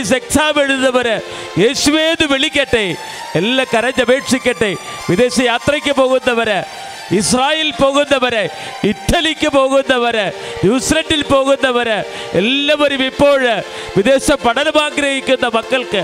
Police 0.00 0.14
exam 0.16 0.58
എഴുതുന്നവര് 0.60 1.14
യേശുവേന്ന് 1.58 2.26
വിളിക്കട്ടെ 2.26 2.84
എല്ലാം 3.36 3.66
കരഞ്ഞപേക്ഷിക്കട്ടെ 3.72 4.70
വിദേശ 5.08 5.36
യാത്രയ്ക്ക് 5.44 5.92
പോകുന്നവര് 5.94 6.56
ഇസ്രായേൽ 7.12 7.68
പോകുന്നവര് 7.80 8.42
ഇറ്റലിക്ക് 8.84 9.48
പോകുന്നവര് 9.50 10.24
ന്യൂസിലൻഡിൽ 10.62 11.22
പോകുന്നവര് 11.26 11.98
എല്ലാവരും 12.34 13.02
ഇപ്പോൾ 13.04 13.42
വിദേശ 13.96 14.36
പഠനം 14.44 14.78
ആഗ്രഹിക്കുന്ന 14.82 15.48
മക്കൾക്ക് 15.54 16.02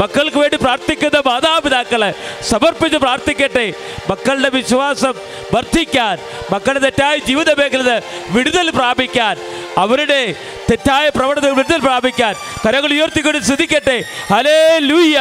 മക്കൾക്ക് 0.00 0.38
വേണ്ടി 0.42 0.56
പ്രാർത്ഥിക്കുന്ന 0.64 1.18
മാതാപിതാക്കളെ 1.28 2.10
സമർപ്പിച്ച് 2.50 2.98
പ്രാർത്ഥിക്കട്ടെ. 3.04 3.66
മക്കളുടെ 4.10 4.50
വിശ്വാസം 4.56 5.14
വർദ്ധിക്കാൻ 5.54 6.16
മക്കളുടെ 6.52 6.82
തെറ്റായ 6.86 7.16
ജീവിത 7.28 7.50
മേഖലയിൽ 7.60 7.90
വിടുതൽ 8.34 8.66
പ്രാപിക്കാൻ 8.78 9.36
അവരുടെ 9.82 10.20
തെറ്റായ 10.70 11.06
പ്രവണത 11.16 11.46
വിടുതൽ 11.58 11.80
പ്രാപിക്കാൻ 11.86 12.34
കരകൾ 12.64 12.90
ഉയർത്തിക്കൊണ്ട് 12.96 13.40
ശ്രദ്ധിക്കട്ടെ 13.48 13.98
ഹലേ 14.34 14.60
ലൂയ 14.90 15.16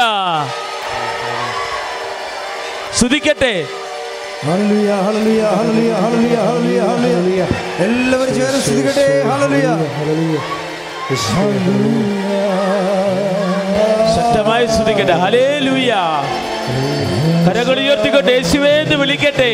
ശ്രദ്ധിക്കട്ടെ 2.99 3.53
എല്ലാവരും 7.85 8.33
ചേർന്ന് 8.37 8.59
ഹല്ലേലൂയ. 9.29 9.69
ശക്തമായി 14.35 14.65
ശ്രദ്ധിക്കട്ടെ. 14.65 15.11
ഹലേ 15.11 15.59
ലൂയ 15.59 15.95
ഉയർത്തിക്കൊണ്ട് 17.79 18.31
യേശുവേ 18.31 18.69
എന്ന് 18.69 18.95
വിളിക്കട്ടെ. 18.95 19.51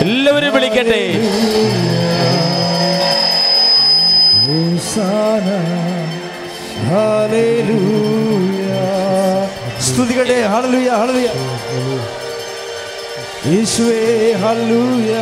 എല്ലാവരും 0.00 0.52
വിളിക്കട്ടെ. 0.52 1.02
സ്തുതികട്ടെ 9.80 10.40
ഹല്ലേലൂയ 10.42 10.90
ഹല്ലേലൂയ. 10.90 11.28
യേശുവേ 13.54 14.32
ഹല്ലേലൂയ. 14.32 15.14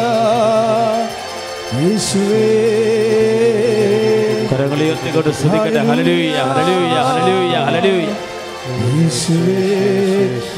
യേശുവേ. 1.83 3.06
കരങ്ങൾ 4.57 4.81
ഉയർത്തിക്കൊണ്ട് 4.85 5.31
ശ്രദ്ധിക്കട്ടെ 5.39 5.81
ഹലലൂയ 5.89 6.37
ഹലലൂയ 6.51 6.97
ഹലലൂയ 7.09 7.55
ഹലലൂയ 7.69 8.09
യേശുവേ 8.93 9.57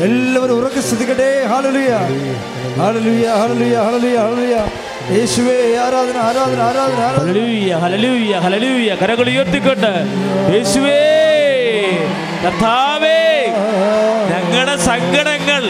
എല്ലാവരും 0.06 0.54
ഉറക്കെ 0.58 0.80
സ്തുതിക്കട്ടെ. 0.80 1.26
ഹല്ലേലൂയ 1.50 1.90
ഹല്ലേലൂയ 2.80 3.26
ഹല്ലേലൂയ 3.40 3.74
ഹല്ലേലൂയ 3.84 4.16
ഹല്ലേലൂയ. 4.26 4.56
യേശുവേ 5.16 5.56
ആരാധന 5.84 6.16
ആരാധന 6.28 6.60
ആരാധന 6.68 7.02
ഹലലൂയ 7.18 7.70
ഹലലൂയ 7.84 8.32
ഹലലൂയ 8.44 8.88
കരങ്ങൾ 9.02 9.28
ഉയർത്തിക്കൊണ്ട് 9.34 9.90
യേശുവേ. 10.54 10.98
കർത്താവേ 12.44 13.18
ഞങ്ങളുടെ 14.32 14.76
സങ്കടങ്ങൾ 14.90 15.64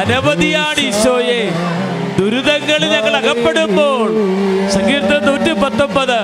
അനവധിയാണ് 0.00 0.82
ഈശോയെ. 0.90 1.40
ദുരിതങ്ങളിൽ 2.28 2.88
ഞങ്ങൾ 2.88 3.16
അകപ്പെടുമ്പോൾ 3.16 4.08
സങ്കീർത്തനം 4.74 5.22
നൂറ്റി 5.26 5.52
പത്തൊമ്പത് 5.60 6.18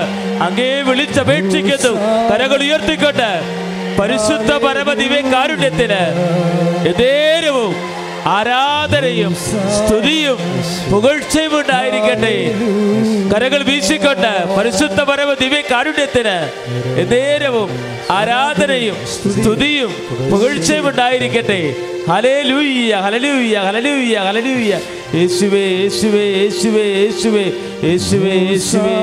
അങ്ങേ 0.47 0.73
വിളിച്ചപേക്ഷിക്കുന്നു. 0.89 1.93
കരകൾ 2.31 2.61
ഉയർത്തിക്കൊണ്ട് 2.65 3.31
പരിശുദ്ധ 3.99 4.53
പരമദിവ്യ 4.65 5.21
കാരുണ്യത്തിന് 5.35 6.01
എതേരവും 6.91 7.75
ആരാധനയും 8.27 9.33
സ്തുതിയും 9.77 10.39
പുകഴ്ചയും 10.93 11.61
ഉണ്ടായിരിക്കട്ടെ. 11.61 12.35
കരകൾ 13.33 13.63
വീശിക്കൊണ്ട് 13.71 14.33
പരിശുദ്ധ 14.57 15.01
പരമ 15.01 15.33
ദിവ്യ 15.43 15.63
കാരുണ്യത്തിന് 15.73 16.37
ആരാധനയും 18.19 18.97
സ്തുതിയും 19.15 19.93
പുകഴ്ചയും 20.33 20.89
ഉണ്ടായിരിക്കട്ടെ. 20.89 21.61
ഹലേ 22.13 22.37
ലൂയ്യ 22.51 22.95
ഹലലൂയ്യ 23.05 23.57
ഹലലൂയ്യ 23.67 24.19
ഹലലൂയ്യ 24.29 24.75
യേശുവേ 25.15 25.65
യേശുവേ 25.81 26.23
യേശുവേ 26.41 26.85
യേശുവേ 27.01 27.45
യേശുവേ 27.85 28.33
യേശുവേ 28.51 28.97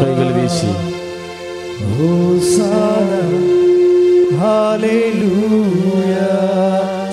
കൈകൾ 0.00 0.28
വീശി. 0.36 0.70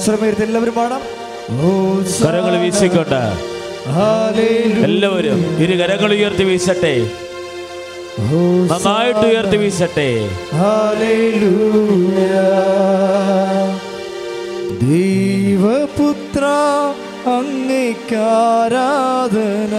ശ്രമയത്ത് 0.06 0.44
എല്ലാവരും 0.44 0.74
പാടാം. 0.74 1.02
കരങ്ങൾ 2.26 2.58
വീശിക്കൊണ്ട്. 2.58 3.22
എല്ലാവരും 4.84 5.40
ഇരു 5.64 5.76
കരങ്ങൾ 5.82 6.14
ഉയർത്തി 6.14 6.44
വീശട്ടെ. 6.44 6.96
നന്നായിട്ട് 8.72 9.26
ഉയർത്തി 9.32 9.58
വീശട്ടെ. 9.58 10.10
ഹല്ലേലൂയ. 10.54 12.32
ദൈവപുത്ര 14.82 16.44
അങ്ങേക്കാരാധന. 17.30 19.76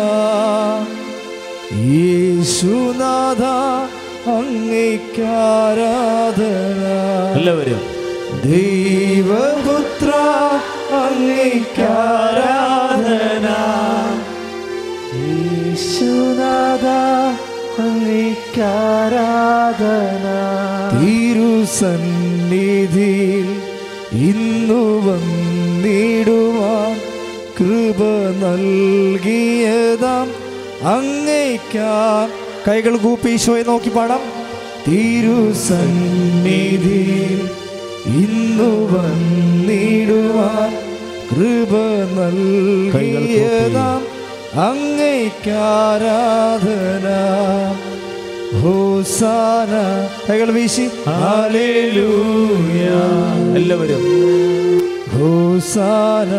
യേശുനാഥ 1.72 3.44
അങ്ങേക്കാരാധന. 4.30 6.82
എല്ലാവരും. 7.36 7.80
ദൈവപുത്ര 8.44 10.10
അങ്ങേക്കാരാധന. 10.92 13.46
യേശുനാഥ 15.14 16.86
അങ്ങേക്കാരാധന. 17.82 20.26
തിരുസന്നിധിയിൽ 21.00 23.37
ഇന്നു 24.18 25.10
വന്നിടുവാൻ 25.10 27.00
കൃപ 27.58 28.04
നൽകിയതാം. 28.46 30.30
അങ്ങേക്കാർ 30.88 32.30
കൈകൾ 32.70 32.96
കൂപ്പി 32.96 33.30
ഈശോയെ 33.30 33.62
നോക്കി 33.62 33.88
പാടാം. 33.88 34.20
തിരുസന്നിധി 34.88 35.54
ഇന്നു 38.06 38.98
വന്നിടുവാൻ 38.98 40.70
കൃപ 41.30 41.76
നൽകിയതാം. 42.20 44.02
അങ്ങേക്കാരാധന 44.60 45.46
ഹോസാന. 48.60 49.74
കൈകൾ 50.32 50.50
വീശി. 50.50 50.88
ഹാലേലൂയ. 51.06 52.47
എല്ലാവരും. 53.58 54.02
ഹോസാന. 55.12 56.32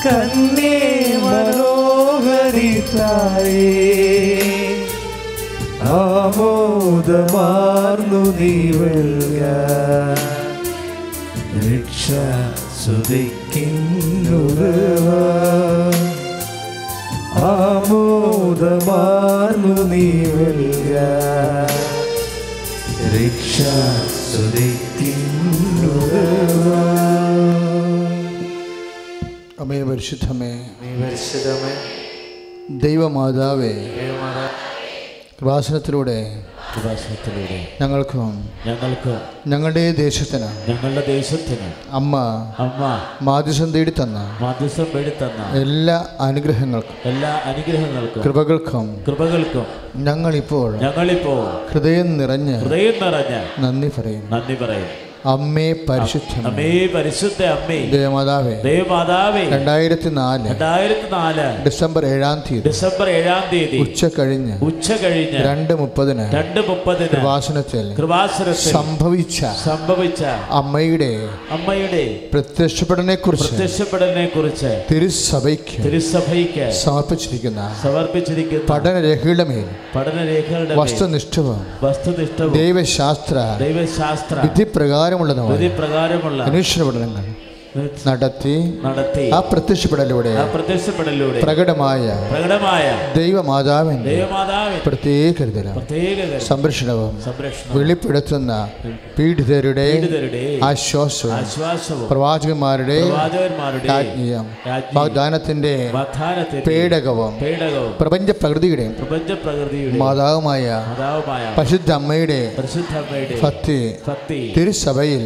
കന്നേ 0.05 0.77
മനോഹരിതായി. 1.25 1.99
ആമോദമാർന്നു 6.91 8.23
നീ 8.39 8.55
വെൽക 8.73 9.41
രക്ഷ 11.67 12.07
സുതിക്കുന്നുറവ 12.83 13.87
ആമോദമാർന്നു 18.51 19.75
നീ 19.85 20.07
വെൽക 20.35 20.93
രക്ഷ 23.15 23.57
സുതിക്കുന്നുറവ 24.33 24.78
അമേ 29.69 29.83
പരിശുദ്ധമേ. 29.83 30.51
പരിശുദ്ധമേ. 31.03 31.73
ദൈവമാതാവേ 32.71 33.73
കൃപാസനത്തിലൂടെ 35.41 36.43
കൃപാസനത്തിലൂടെ. 36.75 37.59
ഞങ്ങൾക്കും 37.81 38.49
ഞങ്ങൾക്കും 38.67 39.19
ഞങ്ങളുടെ 39.47 39.93
ദേശത്തിന് 39.93 40.71
ഞങ്ങളുടെ 40.71 41.07
ദേശത്തിന് 41.07 41.69
അമ്മ 41.91 42.17
അമ്മ 42.59 43.01
മാധ്യസം 43.23 43.73
തേടി 43.73 43.91
തന്ന 43.91 44.39
മാധ്യസം 44.41 44.87
തേടി 44.95 45.11
തന്ന 45.11 45.61
എല്ലാ 45.61 46.07
അനുഗ്രഹങ്ങൾക്കും 46.21 46.97
എല്ലാ 47.05 47.41
അനുഗ്രഹങ്ങൾക്കും 47.45 48.23
കൃപകൾക്കും 48.23 49.05
കൃപകൾക്കും 49.07 49.67
ഞങ്ങളിപ്പോൾ 49.97 50.77
ഞങ്ങളിപ്പോൾ 50.77 51.71
ഹൃദയം 51.73 52.19
നിറഞ്ഞ് 52.19 52.57
ഹൃദയം 52.59 52.95
നിറഞ്ഞ് 53.03 53.43
നന്ദി 53.65 53.91
പറയും. 53.99 54.31
നന്ദി 54.31 54.55
പറയും. 54.55 55.08
അമ്മേ 55.27 55.73
പരിശുദ്ധ 55.89 56.47
അമ്മേ 56.47 56.87
പരിശുദ്ധ 56.95 57.43
അമ്മേ. 57.43 57.79
ദേവമാതാവേ. 57.91 58.63
ദേവമാതാവേ. 58.63 59.51
രണ്ടായിരത്തി 59.51 60.09
നാല് 60.09 60.49
രണ്ടായിരത്തി 60.49 61.11
നാല് 61.13 61.65
ഡിസംബർ 61.65 62.07
ഏഴാം 62.07 62.43
തീയതി. 62.51 62.69
ഡിസംബർ 62.69 63.09
ഏഴാം 63.09 63.43
തീയതി. 63.53 63.77
ഉച്ച 63.77 64.07
കഴിഞ്ഞ്. 64.19 64.59
ഉച്ച 64.65 64.93
കഴിഞ്ഞ്. 64.93 65.39
രണ്ട് 65.45 65.81
മുപ്പതിന് 65.81 66.35
രണ്ട് 66.35 66.69
മുപ്പതിന് 66.69 67.09
കൃപാസനത്തിൽ 67.09 67.95
കൃപാസനത്തിൽ 67.95 68.55
സംഭവിച്ച 68.55 69.47
സംഭവിച്ച 69.65 70.25
അമ്മയുടെ 70.51 71.29
അമ്മയുടെ 71.51 72.21
പ്രത്യക്ഷപ്പെടനെ 72.33 73.15
കുറിച്ച് 73.15 73.49
പ്രത്യക്ഷപ്പെടനെ 73.49 74.27
കുറിച്ച് 74.27 74.85
തിരുസഭയ്ക്ക് 74.91 75.85
തിരുസഭയ്ക്ക് 75.85 76.73
സമർപ്പിച്ചിരിക്കുന്ന 76.73 77.75
സമർപ്പിച്ചിരിക്കുന്ന 77.83 78.65
പഠനരേഖയുടെ 78.71 79.45
മേൽ 79.45 79.65
പഠനരേഖകളുടെ 79.97 80.75
വസ്തുനിഷ്ഠവും 80.75 81.67
വസ്തുനിഷ്ഠവും 81.83 82.53
ദൈവശാസ്ത്ര 82.53 83.57
ദൈവശാസ്ത്ര 83.61 84.37
വിധിപ്രകാരമുള്ളതുമായ 85.09 85.55
വിധിപ്രകാരമുള്ള 85.57 86.41
അന്വേഷണ 86.43 86.83
പഠനങ്ങൾ 86.89 87.25
നടത്തി 88.07 88.55
നടത്തി 88.85 89.25
ആ 89.35 89.39
പ്രത്യക്ഷപ്പെടലൂടെ 89.49 90.33
ആ 90.35 90.45
പ്രത്യക്ഷപ്പെടലിലൂടെ 90.53 91.41
പ്രകടമായ 91.41 92.05
പ്രകടമായ 92.31 92.85
ദൈവമാതാവിന്റെ 93.15 94.13
ദൈവമാതാവിന്റെ 94.13 94.81
പ്രത്യേക 94.87 96.39
സംരക്ഷണവും 96.47 97.13
സംരക്ഷണം 97.27 97.75
വെളിപ്പെടുത്തുന്ന 97.75 98.53
പീഡിതരുടെ 99.19 99.89
ആശ്വാസവും 100.69 102.07
പ്രവാചകന്മാരുടെ 102.11 102.99
വാഗ്ദാനത്തിന്റെ 104.99 105.75
പേടകവും 106.69 107.35
പ്രപഞ്ച 108.01 108.31
പ്രകൃതിയുടെ 108.41 108.87
പ്രപഞ്ച 109.01 109.33
പ്രകൃതിയുടെ 109.45 109.99
മാതാവുമായ 109.99 110.65
പരിശുദ്ധ 111.59 111.93
അമ്മയുടെ 111.93 112.41
ഭക്തി 113.43 113.79
തിരുസഭയിൽ 114.57 115.23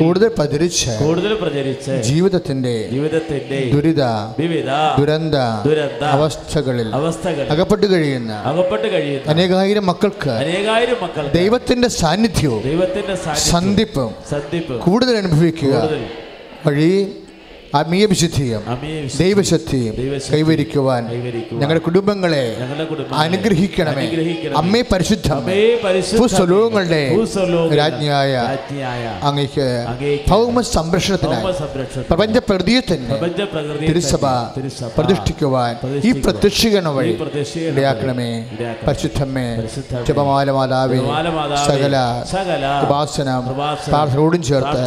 കൂടുതൽ 0.00 0.30
പതിരിച്ച് 0.38 0.92
കൂടുതൽ 1.00 1.32
പ്രചരിച്ച് 1.60 1.94
ജീവിതത്തിന്റെ 2.08 2.74
ജീവിതത്തിന്റെ 2.92 3.58
ദുരിത 3.72 4.02
വിവിധ 4.38 4.70
ദുരന്ത 4.98 5.36
ദുരന്ത 5.66 6.02
അവസ്ഥകളിൽ 6.16 6.88
അവസ്ഥകൾ 6.98 7.46
അകപ്പെട്ട് 7.54 7.86
കഴിയുന്ന 7.92 8.32
അകപ്പെട്ട് 8.50 8.88
കഴിയുന്ന 8.94 9.30
അനേകായിരം 9.32 9.86
മക്കൾക്ക് 9.90 10.32
അനേകായിരം 10.42 11.00
മക്കൾ 11.04 11.24
ദൈവത്തിന്റെ 11.38 11.90
സാന്നിധ്യവും 12.00 12.62
ദൈവത്തിന്റെ 12.68 13.16
സന്ധിപ്പും 13.50 14.12
സന്ധിപ്പും 14.32 14.80
കൂടുതൽ 14.86 15.16
അനുഭവിക്കുക 15.22 15.74
വഴി 16.66 16.92
ആത്മീയ 17.74 18.04
വിശുദ്ധിയും 18.06 18.62
ദൈവശക്തിയും 19.18 19.94
ദൈവശക്തി 19.96 20.30
കൈവരിക്കുവാൻ 20.34 21.02
ഞങ്ങളുടെ 21.60 21.80
കുടുംബങ്ങളെ 21.86 22.44
അനുഗ്രഹിക്കണമേ. 23.22 24.04
അമ്മേ 24.60 24.80
പരിശുദ്ധ. 24.92 25.28
സ്വലോകങ്ങളുടെ 26.34 27.00
ഭൂസ്വലോകങ്ങളുടെ 27.16 27.76
രാജ്ഞിയായ 27.80 28.32
അങ്ങക്ക് 29.28 29.66
അങ്ങയ്ക്ക് 29.90 30.28
ഭൗമ 30.30 30.60
സംരക്ഷണത്തിനായി 30.70 31.44
സംരക്ഷണത്തിന് 31.60 32.06
പ്രപഞ്ച 32.10 32.38
പ്രകൃതിയത്തിന്റെ 32.48 33.16
തന്നെ 33.18 33.86
തിരുസഭ 33.88 34.24
പ്രതിഷ്ഠിക്കുവാൻ 34.96 35.72
ഈ 36.08 36.12
പ്രത്യക്ഷീകരണം 36.24 36.94
വഴി 36.98 37.12
ഇടയാക്കണമേ. 37.70 38.30
പരിശുദ്ധമേ 38.86 39.46
പരിശുദ്ധമ്മേ 39.60 40.04
ജപമാല 40.08 40.48
മാതാവേ 40.58 41.00
സകല 41.68 41.96
ഉപാസനം 42.84 43.44
പ്രാർത്ഥനയോടും 43.88 44.42
ചേർത്ത് 44.50 44.82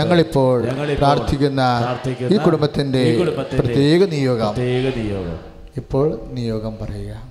ഞങ്ങളിപ്പോൾ 0.00 0.58
പ്രാർത്ഥിക്കുന്ന 1.00 1.62
ഈ 2.08 2.36
കുടുംബത്തിന്റെ 2.36 3.02
പ്രത്യേക 3.58 4.04
നിയോഗം. 4.04 4.46
പ്രത്യേക 4.46 4.94
നിയോഗം. 4.96 5.38
ഇപ്പോൾ 5.76 6.20
നിയോഗം 6.32 6.78
പറയുക. 6.82 7.28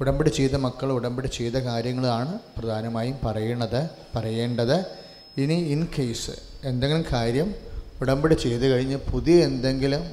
ഉടമ്പടി 0.00 0.28
ചെയ്ത 0.28 0.54
മക്കൾ 0.56 0.92
ഉടമ്പടി 0.92 1.26
ചെയ്ത 1.26 1.52
കാര്യങ്ങളാണ് 1.52 2.38
പ്രധാനമായും 2.58 3.16
പറയണത് 3.24 3.90
പറയേണ്ടത്. 4.16 4.84
ഇനി 5.40 5.54
ഇൻ 5.54 5.88
കേസ് 5.98 6.30
എന്തെങ്കിലും 6.64 7.04
കാര്യം 7.12 7.54
ഉടമ്പടി 8.00 8.34
ചെയ്ത് 8.34 8.68
കഴിഞ്ഞ് 8.68 8.96
പുതിയ 8.96 9.44
എന്തെങ്കിലും 9.44 10.04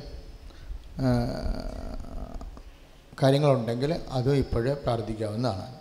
കാര്യങ്ങളുണ്ടെങ്കിൽ 3.24 3.96
അതും 4.12 4.36
ഇപ്പോഴേ 4.36 4.74
പ്രാർത്ഥിക്കാവുന്നതാണ്. 4.74 5.79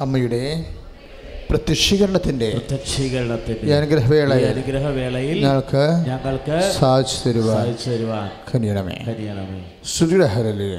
അമ്മയുടെ 0.00 0.64
പ്രത്യക്ഷീകരണത്തിന്റെ 1.50 2.48
ഈ 3.64 3.70
അനുഗ്രഹവേളയിൽ 3.70 4.46
അനുഗ്രഹവേളയിൽ 4.46 5.38
ഞങ്ങൾക്ക് 5.42 5.84
ഞങ്ങൾക്ക് 6.06 6.72
സാധിച്ചു 6.80 7.16
തരുവാൻ 7.28 7.56
സാധിച്ചു 7.56 7.90
തരുവാൻ 7.90 8.28
ഹരലിയ 10.26 10.78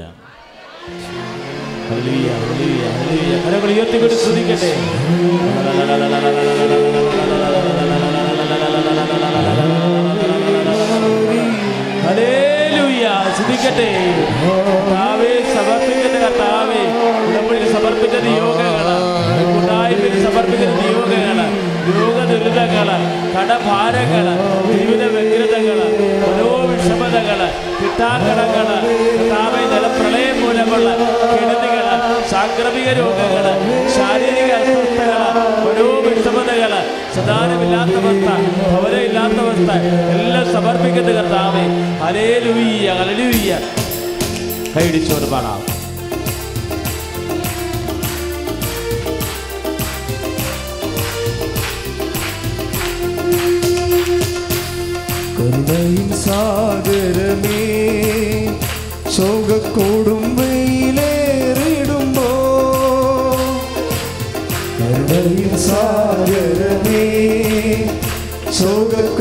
ഹല്ലേലൂയ, 1.88 2.30
ഹല്ലേലൂയ, 2.40 2.86
ഹല്ലേലൂയ. 2.98 3.42
കരങ്ങൾ 3.44 3.68
ഉയർത്തിക്കൊണ്ട് 3.72 4.14
സ്തുതിക്കട്ടെ. 4.14 4.70
ഹല്ലേലൂയ, 12.06 13.04
സ്തുതിക്കട്ടെ. 13.36 13.88
കർത്താവേ 14.68 15.32
സമർപ്പിക്കുന്ന 15.54 16.18
കർത്താവേ. 16.24 16.82
ഉടമ്പടിയിൽ 17.28 17.72
സമർപ്പിച്ച 17.72 18.16
നിയോഗങ്ങൾ. 18.16 19.01
കൂട്ടായ്മയിൽ 19.72 20.16
സമർപ്പിക്കുന്ന 20.24 20.72
നിയോഗങ്ങൾ 20.78 21.38
രോഗ 21.96 22.16
ദുരിതങ്ങൾ 22.30 22.88
കടഭാരങ്ങൾ 23.34 24.26
ജീവിത 24.66 25.02
വ്യഗ്രതകൾ 25.14 25.78
ഓരോ 26.28 26.48
വിഷമതകൾ 26.70 27.40
കിട്ടാക്കടങ്ങൾ 27.78 28.66
കർത്താവെ 29.12 29.62
ജലപ്രളയം 29.72 30.36
മൂലമുള്ള 30.42 30.88
കെടുതികൾ 31.32 31.86
സാംക്രമിക 32.32 32.88
രോഗങ്ങൾ 33.00 33.46
ശാരീരിക 33.96 34.52
അസ്വസ്ഥകൾ 34.60 35.18
മനോവിഷമതകൾ 35.64 36.74
സദാനമില്ലാത്ത 37.16 37.96
അവസ്ഥ 38.02 38.28
ഭവനമില്ലാത്ത 38.64 39.38
അവസ്ഥ 39.46 39.70
എല്ലാം 40.16 40.46
സമർപ്പിക്കുന്ന 40.54 41.12
കർത്താവേ. 41.18 41.64
അലേലുയ്യ 42.08 42.88
അലലുയ്യ 43.02 43.50
കൈടിച്ചോട് 44.76 45.28
പാടാം. 45.32 45.60
സാഗരമേ 56.24 57.62
ശോകക്കോടും 59.16 60.24
വെയിലേറിടുമ്പോ 60.38 62.28
കരുണയിൻ 64.78 65.52
സാഗരമേ 65.68 67.04
ശോകക്കോടും 68.58 69.11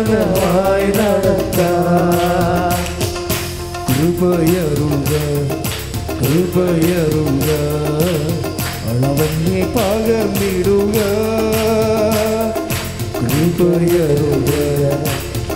സാന്ത്വനമായി 0.00 0.88
നടത്താം 0.96 2.82
കൃപയറുക 3.88 5.12
കൃപയറുക 6.20 7.48
അളവന്നെ 8.90 9.62
പകർന്നിടുക 9.74 10.98
കൃപയറുക 13.22 14.52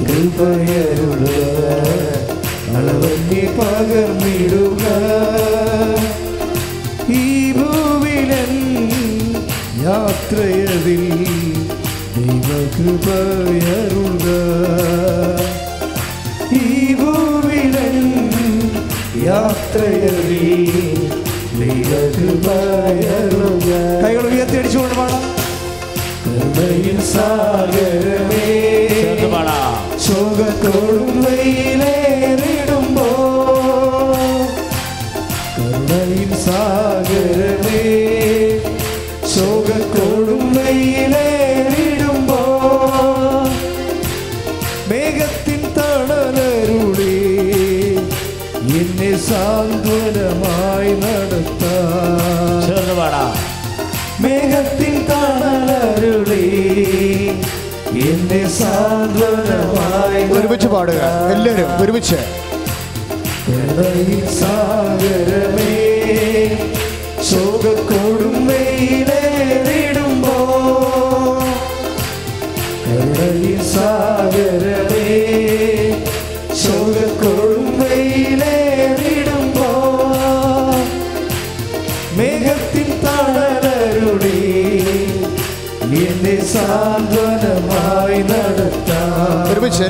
കൃപയറുക 0.01 1.29
അളവന്നെ 2.75 3.45
പകർന്നിടുക 3.59 4.85
ഈ 7.15 7.25
ഭൂവിലൻ 7.53 8.55
യാത്രയതിൽ 9.87 11.05
ഈ 16.53 16.93
കൈകൾ 24.05 24.27
പാടാം. 24.97 25.23
കൃപയിൽ 26.25 27.01
സാഗരമേ. 27.01 28.47
ശോകത്തോടും 30.07 31.23
വെയിലേറിടുമ്പോ 31.23 32.62
പാടുക. 60.75 61.01
എല്ലാവരും 61.35 61.71
ഒരുമിച്ച്. 61.83 62.21
സാഗരമേ 64.39 65.73
ശോകക്കോടും 67.29 68.37
വെയിലേറിടുമ്പോ 68.49 70.37
കരുണയിൻ 72.85 73.61
സാഗരമേ 73.75 75.07
ശോകക്കോടും 76.63 77.67
വെയിലേറിടുമ്പോ 77.81 79.69
മേഘത്തിൻ 82.19 82.91
തണലരുളി 83.05 84.41
എന്നെ 86.07 86.37
സാന്ത്വനമായി 86.53 88.21
നടത്താം. 88.31 89.43
ഒരുമിച്ച് 89.53 89.83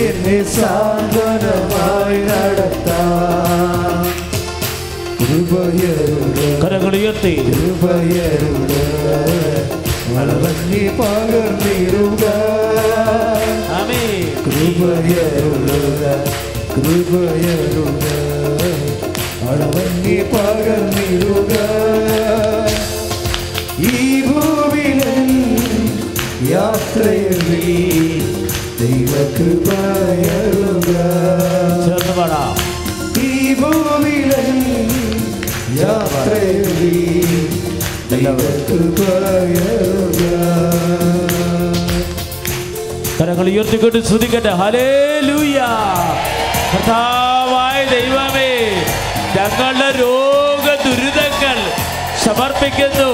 എന്നെ 0.00 0.38
സാന്ത്വനമായി 0.54 2.20
നടത്താം 2.28 4.06
കൃപയരുള 5.20 6.38
കരങ്ങൾ 6.62 6.94
ഉയർത്തി 6.98 7.34
കൃപയരുള 7.48 8.72
വളവന്നി 10.12 10.84
പകർന്നിടുക 10.98 12.24
ആമേ 13.76 14.02
കൃപയരുളുക 14.46 16.04
കൃപയരുക 16.76 18.06
അളവന്നി 19.50 20.16
പകർന്നിടുക 20.32 21.54
ഈ 23.90 23.96
ഭൂവിലൻ 24.26 25.30
യാത്രയറി 26.50 27.70
ദൈവകൃപയരുക. 28.80 29.70
ചേർന്ന് 31.84 32.14
പാടാം. 32.18 32.52
ഈ 33.22 33.54
കരങ്ങൾ 43.20 43.46
ഉയർത്തിക്കൊണ്ട് 43.50 43.98
ശ്രദ്ധിക്കട്ടെ 44.04 44.52
ഹലേ 44.60 44.88
ലൂയ 45.28 45.58
കർത്താവായ 46.72 47.78
ദൈവമേ 47.94 48.52
ഞങ്ങളുടെ 49.36 49.88
രോഗ 50.00 50.66
ദുരിതങ്ങൾ 50.84 51.58
സമർപ്പിക്കുന്നു. 52.24 53.10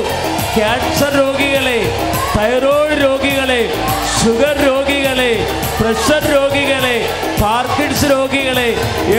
ക്യാൻസർ 0.57 1.13
രോഗികളെ 1.19 1.81
തൈറോയ്ഡ് 2.37 2.99
രോഗികളെ 3.03 3.61
ഷുഗർ 4.17 4.57
രോഗികളെ 4.67 5.31
പ്രഷർ 5.79 6.25
രോഗികളെ 6.35 6.97
പാർക്കിഡ്സ് 7.41 8.09
രോഗികളെ 8.11 8.69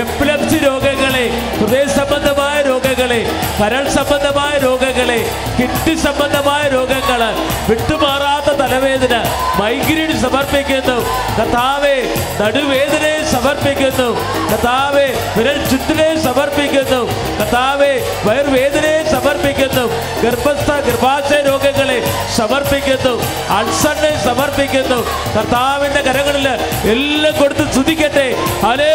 എപ്പിലപ്സി 0.01 0.59
രോഗങ്ങളെ 0.65 1.25
ഹൃദയ 1.59 1.83
സംബന്ധമായ 1.97 2.57
രോഗങ്ങളെ 2.97 3.21
കരൾ 3.59 3.89
സംബന്ധമായ 3.89 4.57
രോഗങ്ങളെ 4.57 5.19
കിഡ്നി 5.59 5.93
സംബന്ധമായ 6.01 6.63
രോഗങ്ങൾ 6.67 7.21
വിട്ടുമാറാത്ത 7.69 8.49
തലവേദന 8.55 9.15
മൈഗ്രീൻ 9.59 10.11
സമർപ്പിക്കുന്നു. 10.21 10.95
കഥാവെ 11.39 11.95
നടുവേദനയെ 12.41 13.19
സമർപ്പിക്കുന്നു. 13.33 14.07
കഥാവെ 14.53 15.05
വിരൽ 15.37 15.59
ചുറ്റിനെ 15.69 16.09
സമർപ്പിക്കുന്നു. 16.23 17.01
കഥാവെ 17.41 17.93
വയർവേദനയെ 18.25 19.03
സമർപ്പിക്കുന്നു. 19.11 19.85
ഗർഭസ്ഥ 20.23 20.69
ഗർഭാശയ 20.87 21.39
രോഗങ്ങളെ 21.49 21.99
സമർപ്പിക്കുന്നു. 22.35 23.13
അൾസറിനെ 23.57 24.13
സമർപ്പിക്കുന്നു. 24.23 24.99
കർത്താവിന്റെ 25.37 26.01
കരങ്ങളിൽ 26.01 26.47
എല്ലാം 26.91 27.37
കൊടുത്ത് 27.39 27.71
സ്തുതിക്കട്ടെ. 27.71 28.27
ഹലേ 28.65 28.93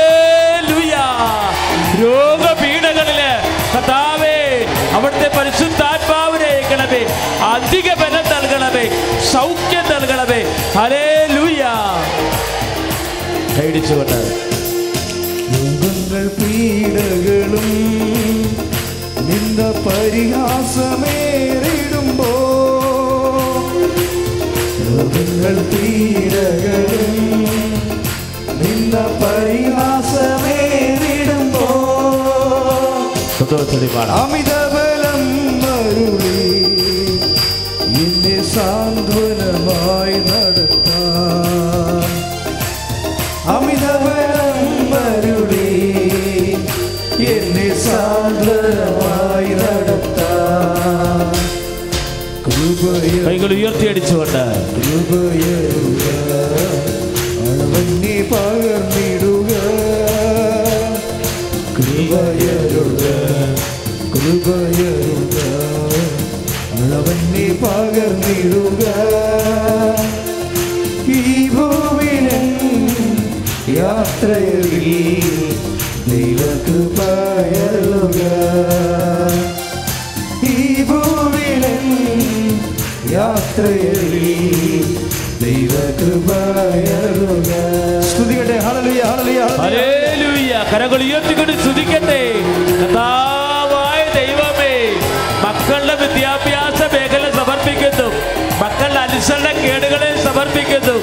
ലുയാ 0.69 1.07
അവിടുത്തെ 4.97 5.29
പരിശുദ്ധാത്മാവിനെ 5.37 6.49
അയക്കണമേ 6.53 7.03
അധിക 7.53 7.89
ബലം 8.01 8.25
നൽകണമേ. 8.33 8.85
സൗഖ്യം 9.33 9.85
നൽകണമേ. 9.93 10.41
ഹലേ 10.77 11.07
ലൂയ 11.35 11.63
കൈടിച്ചുകൊണ്ട് 13.57 14.19
രോഗങ്ങൾ 15.53 16.25
പീഡകളും 16.37 17.69
നിന്ന 19.29 19.61
പരിഹാസമേറിടുമ്പോ 19.87 21.11
രോഗങ്ങൾ 24.87 25.57
പീഡകളും 25.73 27.15
നിന്ന 28.63 28.95
പരിഹാസമേറിടുമ്പോ 29.23 30.37
സന്തോഷത്തിൽ 33.37 33.85
ഉയർത്തിയടിച്ചുകൊണ്ട് 53.51 54.43
യാത്രയിൽ 54.77 54.87
നിലയ്ക്ക് 54.87 55.21
കൃപയരുക. 64.17 65.39
ഈ 71.09 71.49
ഭൂമിനെ 71.49 72.41
യാത്രയിൽ 73.77 74.63
യാത്രയിൽ 83.13 83.99
ദൈവകൃപയരുക. 85.43 87.51
സ്തുതികട്ടെ 88.11 88.59
ഹല്ലേലൂയ 88.59 89.03
ഹല്ലേലൂയ. 89.11 89.41
ഹല്ലേലൂയ. 89.65 90.53
കരങ്ങൾ 90.73 91.03
ഉയർത്തിക്കൊണ്ട് 91.03 91.53
സ്തുതിക്കട്ടെ. 91.63 92.21
കർത്താവായ 92.81 94.01
ദൈവമേ 94.19 94.75
മക്കളുടെ 95.45 95.95
വിദ്യാഭ്യാസ 96.03 96.81
മേഖല 96.95 97.31
സമർപ്പിക്കുന്നു. 97.31 98.09
മക്കളുടെ 98.63 99.01
അനുസരണ 99.01 99.49
കേടുകളെ 99.61 100.11
സമർപ്പിക്കുന്നു. 100.25 100.97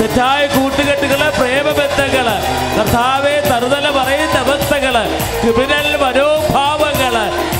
തെറ്റായ 0.00 0.46
കൂട്ടുകെട്ടുകൾ 0.46 1.20
പ്രേമബന്ധങ്ങൾ 1.38 2.26
കർത്താവെ 2.78 3.36
തറുതല 3.50 3.86
പറയുന്ന 3.98 4.38
അവസ്ഥകൾ 4.44 4.94
ക്രിമിനൽ 5.42 5.88
മനോഭാവങ്ങൾ 6.02 6.94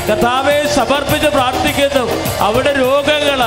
കർത്താവെ 0.08 0.56
സമർപ്പിച്ച് 0.74 1.28
പ്രാർത്ഥിക്കുന്നു. 1.28 2.04
അവിടെ 2.40 2.72
രോഗങ്ങൾ 2.72 3.40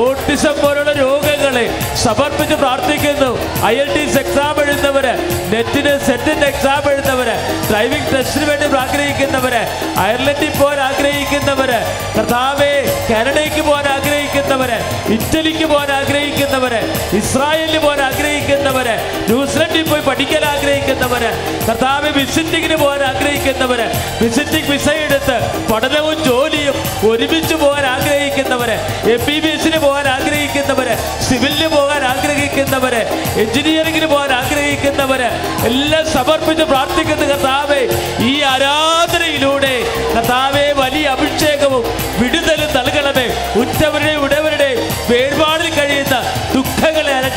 ഓട്ടിസം 0.00 0.56
പോലുള്ള 0.62 0.92
രോഗങ്ങളെ 0.92 1.64
സമർപ്പിച്ച് 2.04 2.54
പ്രാർത്ഥിക്കുന്നു. 2.54 3.30
ഐ 3.66 3.74
എൽ 3.74 3.88
ടി 3.94 4.02
എക്സാം 4.22 4.60
എഴുതുന്നവര് 4.62 5.12
നെറ്റിന് 5.52 5.92
സെറ്റിന്റെ 6.08 6.46
എക്സാം 6.46 6.90
എഴുതുന്നവര് 6.90 7.36
ഡ്രൈവിംഗ് 7.70 8.10
ടെസ്റ്റിന് 8.14 8.44
വേണ്ടി 8.44 8.66
ആഗ്രഹിക്കുന്നവര് 8.82 9.62
അയർലൻഡിൽ 10.04 10.52
പോകാൻ 10.60 10.80
ആഗ്രഹിക്കുന്നവര് 10.80 11.78
കർത്താവെ 12.16 12.72
കാനഡയ്ക്ക് 13.10 13.62
പോകാൻ 13.62 13.88
ആഗ്രഹിക്കുന്നവര് 13.88 14.78
ഇറ്റലിക്ക് 15.16 15.64
പോകാൻ 15.64 15.92
ആഗ്രഹിക്കുന്നവര് 15.92 16.80
ഇസ്രായേലിൽ 17.16 17.78
പോകാൻ 17.78 18.02
ആഗ്രഹിക്കുന്നവര് 18.02 18.31
ന്യൂസിലൻഡിൽ 18.42 19.82
പോയി 19.82 20.02
പഠിക്കാൻ 20.02 20.44
ആഗ്രഹിക്കുന്നവര് 20.44 21.30
കർത്താവ് 21.66 22.08
വിസിറ്റിങ്ങിന് 22.16 22.76
പോകാൻ 22.76 23.02
ആഗ്രഹിക്കുന്നവര് 23.04 23.86
വിസിറ്റിംഗ് 24.22 24.70
വിസ 24.70 24.88
എടുത്ത് 25.04 25.36
പഠനവും 25.70 26.16
ജോലിയും 26.24 26.76
ഒരുമിച്ച് 27.10 27.54
പോകാൻ 27.54 27.86
ആഗ്രഹിക്കുന്നവര് 27.86 28.76
എം 29.14 29.22
ബി 29.26 29.36
ബി 29.40 29.50
എസിന് 29.50 29.78
പോകാൻ 29.78 30.06
ആഗ്രഹിക്കുന്നവര് 30.08 30.94
സിവിലിന് 31.26 31.68
പോകാൻ 31.68 32.02
ആഗ്രഹിക്കുന്നവര് 32.04 33.02
എഞ്ചിനീയറിംഗിന് 33.42 34.06
പോകാൻ 34.06 34.32
ആഗ്രഹിക്കുന്നവര് 34.32 35.28
എല്ലാം 35.70 36.04
സമർപ്പിച്ച് 36.12 36.64
പ്രാർത്ഥിക്കുന്ന 36.64 37.26
കർത്താവെ 37.32 37.82
ഈ 38.24 38.32
ആരാധനയിലൂടെ 38.52 39.74
കർത്താവെ 40.14 40.66
വലിയ 40.74 41.06
അഭിഷേകവും 41.08 41.84
വിടുതലും 42.20 42.70
നൽകണമേ. 42.76 43.26
ഉറ്റവരുടെ 43.60 44.14
ഉടവരുടെ 44.24 44.68
വേർപാടിൽ 45.10 45.70
കഴിയുന്ന 45.70 46.16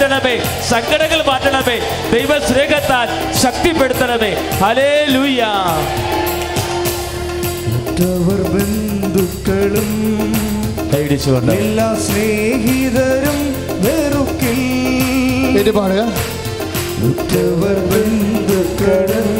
അലട്ടണമേ 0.05 0.33
സങ്കടങ്ങൾ 0.69 1.19
മാറ്റണമേ 1.27 1.75
ദൈവ 2.13 2.31
സ്നേഹത്താൽ 2.47 3.07
ശക്തിപ്പെടുത്തണമേ. 3.43 4.31
ഹലേ 4.61 4.91
ലൂയ 5.13 5.41
ബന്ധുക്കളും 8.53 9.91
കൈടിച്ചുകൊണ്ട് 10.93 11.51
എല്ലാ 11.51 11.87
സ്നേഹിതരും 12.05 13.39
വെറുക്കിൽ. 13.85 14.61
പാടുക. 15.71 16.01
ഉറ്റവർ 17.07 17.77
ബന്ധുക്കളും 17.91 19.31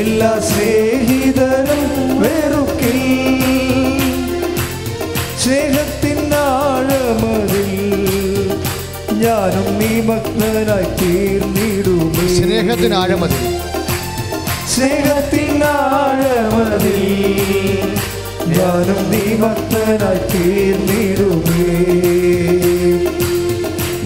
എല്ലാ 0.00 0.32
സ്നേഹിതരും 0.50 1.84
വെറുക്കിൽ. 2.22 3.00
സ്നേഹത്തിനാഴമതിൽ 5.44 7.63
ഞാനും 9.24 9.66
നീ 9.78 10.00
ഭക്തനായി 10.00 10.88
തീർന്നിടുമേ. 11.00 12.26
സ്നേഹത്തിന് 12.36 12.94
ആഴമതി. 12.94 13.38
സ്നേഹത്തിനാഴമതിൽ 14.74 15.40
ഞാനും 18.56 19.00
നീ 19.10 19.24
ഭക്തനായി 19.42 20.22
തീർന്നിടുമേ. 20.32 21.68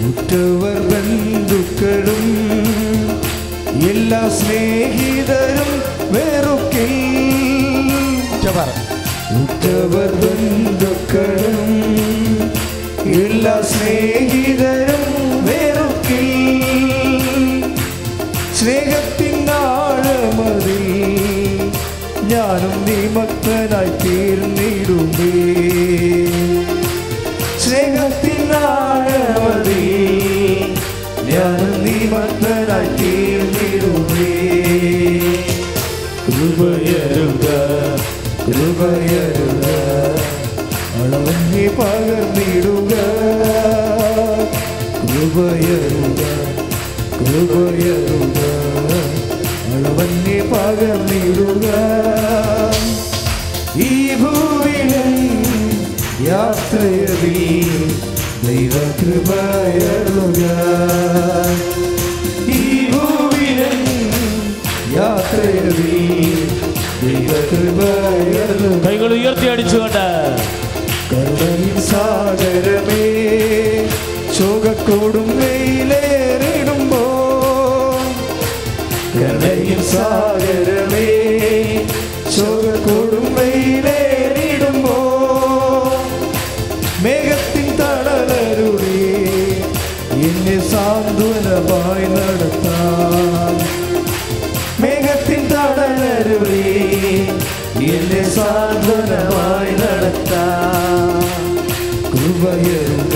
ഉറ്റവർ 0.07 0.77
ബന്ധുക്കളും 0.91 2.25
എല്ലാ 3.91 4.21
സ്നേഹിതരും 4.29 5.71
വെറുക്കിൽ. 6.11 6.95
ഉറ്റവർ 9.39 10.11
ബന്ധുക്കളും 10.21 11.59
എല്ലാ 13.13 13.55
സ്നേഹിതരും 13.61 15.05
വെറുക്കിൽ 15.47 16.27
സ്നേഹത്തിനാഴമതിൽ 18.59 19.25
ഞാനും 22.31 22.75
നിമഗ്നനായി 22.87 23.91
തീർന്നിടുമേ. 24.03 25.31
സ്നേഹത്തിനാഴമതിൽ 27.63 29.85
ഞാനും 31.31 31.73
നിമഗ്നനായി 31.85 32.89
തീർന്നിടുമേ. 32.99 34.29
കൃപയരുക 36.27 37.45
കൃപയരുക 38.45 39.65
അളവന്നി 41.01 41.65
പകർന്നിടുക 41.77 42.28
കൃപയരുക 45.39 46.21
കൃപയരുക 47.17 48.39
അളവന്നെ 49.75 50.37
പകർന്നിടുക. 50.51 51.67
ഈ 53.85 53.91
ഭൂവിലും 54.21 55.13
യാത്രയതിൽ 56.27 57.37
ദൈവകൃപയരുക 58.47 60.41
ഈ 62.57 62.61
ഭൂവിലും 62.93 63.79
യാത്രയതിൽ 64.97 65.95
ദൈവകൃപയരുക 67.05 68.83
കൈകൾ 68.87 69.13
ഉയർത്തി 69.19 69.47
അടിച്ചുകൊണ്ട്. 69.53 70.05
കരുണയിൻ 71.13 71.75
സാഗരമേ 71.91 73.05
ശോകക്കോടും 74.39 75.29
വെയിലേറിടുമ്പോ 75.39 77.01
കരുണയിൻ 79.13 79.81
സാഗരമേ 79.89 81.07
ശോകക്കോടും 82.35 83.25
വെയിലേറിടുമ്പോ 83.37 84.95
മേഘത്തിൻ 87.03 87.67
തണലരുളി 87.79 89.01
എന്നെ 90.21 90.57
സാന്ത്വനമായി 90.71 92.07
നടത്താൻ. 92.15 93.55
മേഘത്തിൻ 94.81 95.43
തടലരുളി 95.53 96.65
എന്നെ 97.91 98.23
സാന്ത്വനമായി 98.29 99.73
നടത്താം 99.81 101.21
കൃപയരുക 102.11 103.15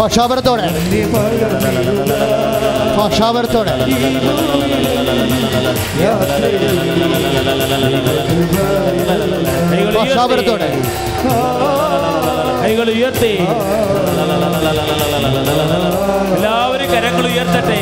പക്ഷാപരത്തോടെ. 0.00 0.66
പക്ഷാപരത്തോടെ. 2.98 3.74
പക്ഷാപരത്തോടെ. 9.98 10.68
കൈകൾ 12.62 12.90
ഉയർത്തി. 12.90 13.32
എല്ലാവരും 16.36 16.90
കരങ്ങൾ 16.92 17.26
ഉയർത്തട്ടെ. 17.26 17.80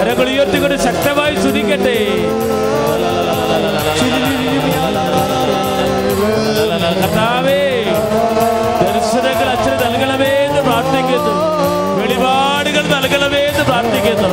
കരങ്ങൾ 0.00 0.28
ഉയർത്തിക്കൊണ്ട് 0.30 0.76
ശക്തമായി 0.76 1.34
സ്തുതിക്കട്ടെ. 1.36 1.96
കർത്താവേ 6.94 7.60
ദർശനങ്ങൾ 8.82 9.48
അച്ഛന് 9.54 9.78
നൽകണമേ 9.84 10.32
എന്ന് 10.48 10.62
പ്രാർത്ഥിക്കുന്നു. 10.62 11.34
വെളിപാടുകൾ 12.00 12.82
നൽകണമേ 12.94 13.38
എന്ന് 13.38 13.64
പ്രാർത്ഥിക്കുന്നു. 13.64 14.30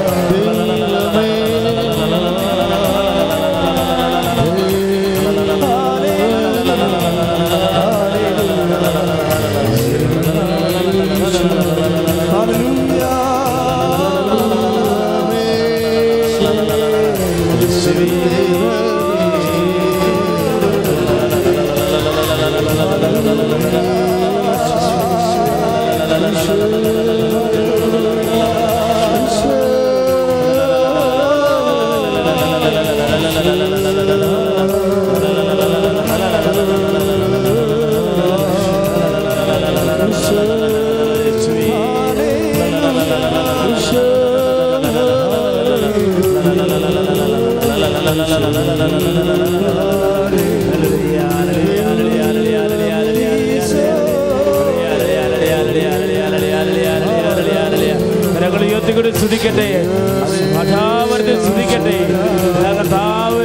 കരങ്ങൾ 58.94 59.12
ശ്രദ്ധിക്കട്ടെ 59.12 59.70
മഹാവർത്തി 60.58 61.34
സ്തുതിക്കട്ടെ. 61.44 61.98
കർത്താവ് 62.78 63.42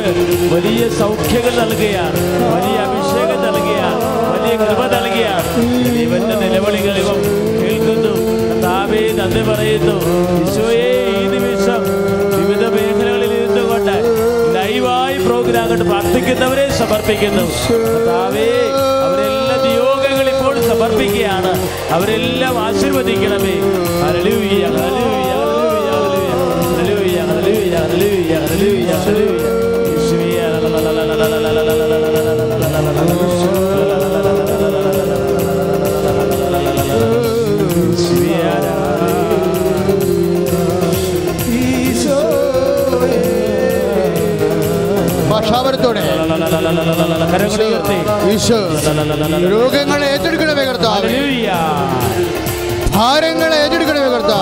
വലിയ 0.55 0.89
സൗഖ്യങ്ങൾ 0.89 1.53
നൽകുകയാണ്. 1.61 2.19
വലിയ 2.55 2.77
അഭിഷേകം 2.87 3.41
നൽകുകയാണ്. 3.47 4.01
വലിയ 4.33 4.57
കൃപ 4.57 4.83
നൽകുകയാണ്. 4.87 5.47
ഇവന്റെ 6.03 6.37
നിലവിളികൾ 6.37 6.97
ഇവ 6.97 7.13
കേൾക്കുന്നു. 7.63 8.13
കർത്താവേ 8.55 9.03
നന്ദി 9.13 9.43
പറയുന്നു. 9.51 9.97
ഈശോയെ 10.41 10.91
ഈ 11.19 11.27
നിമിഷം 11.27 11.81
വിവിധ 12.41 12.67
മേഖലകളിൽ 12.67 13.33
ഇരുന്നുകൊണ്ട് 13.35 13.97
ലൈവായി 14.55 15.19
പ്രോഗ്രാം 15.19 15.69
കണ്ട് 15.69 15.85
പ്രാർത്ഥിക്കുന്നവരെ 15.85 16.71
സമർപ്പിക്കുന്നു. 16.79 17.43
കർത്താവേ 17.43 18.49
സമർപ്പിക്കുകയാണ്. 20.69 21.69
അവരെല്ലാം 21.91 22.59
ആശീർവദിക്കണമേ. 22.59 23.55
അരളിയ 24.09 24.67
ഹല്ലേലൂയ. 24.67 25.18
യേശുവേ 41.79 43.13
ഭാഷാപരത്തോടെ 45.31 46.05
കരങ്ങൾ 47.33 47.63
ഉയർത്തി 47.65 47.97
ഈശോ 48.35 48.61
രോഗങ്ങളെ 49.55 50.07
ഏറ്റെടുക്കണമേ 50.15 50.65
കർത്താവ്. 50.71 51.09
ഭാരങ്ങളെ 52.97 53.57
ഏറ്റെടുക്കണമേ 53.65 54.09
കർത്താവ്. 54.15 54.38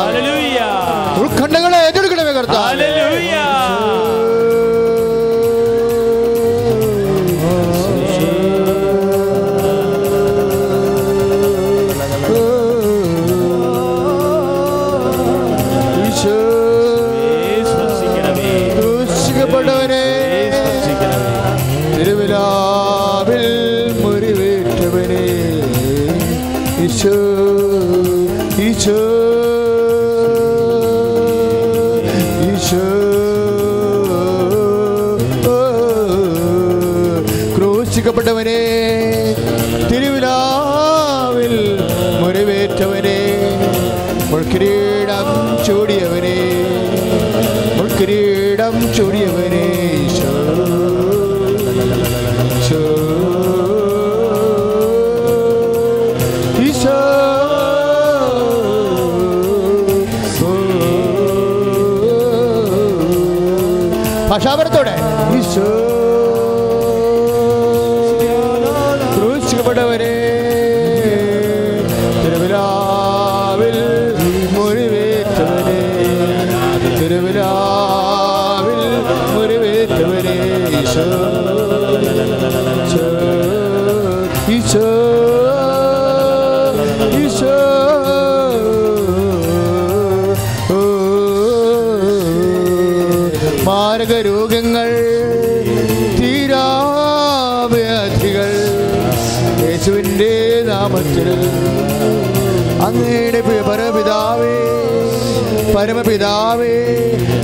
ഭാഷാപരത്തോടെ. 64.36 64.95
അങ്ങയുടെ 103.36 103.62
പരപിതാവേ 103.68 104.54
പരമപിതാവേ 105.74 106.76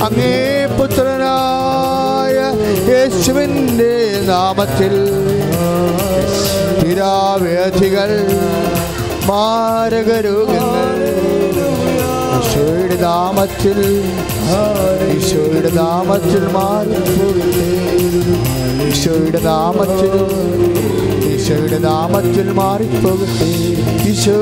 അങ്ങേ 0.06 0.36
പുത്രനായ 0.78 2.36
യേശുവിന്റെ 2.90 3.90
നാമത്തിൽ 4.30 4.94
തീരാവ്യാധികൾ 6.80 8.10
മാരകരോഗങ്ങൾ. 9.30 10.96
ഈശോയുടെ 12.38 12.96
നാമത്തിൽ 13.04 13.78
ഈശോയുടെ 15.12 15.72
നാമത്തിൽ 15.80 16.44
മാറി 16.56 16.98
ഈശോയുടെ 18.88 19.42
നാമത്തിൽ 19.50 20.14
ഈശോയുടെ 21.34 21.80
നാമത്തിൽ 21.88 22.48
മാറിപ്പോകട്ടെ. 22.60 23.50
ഈശോ 24.12 24.40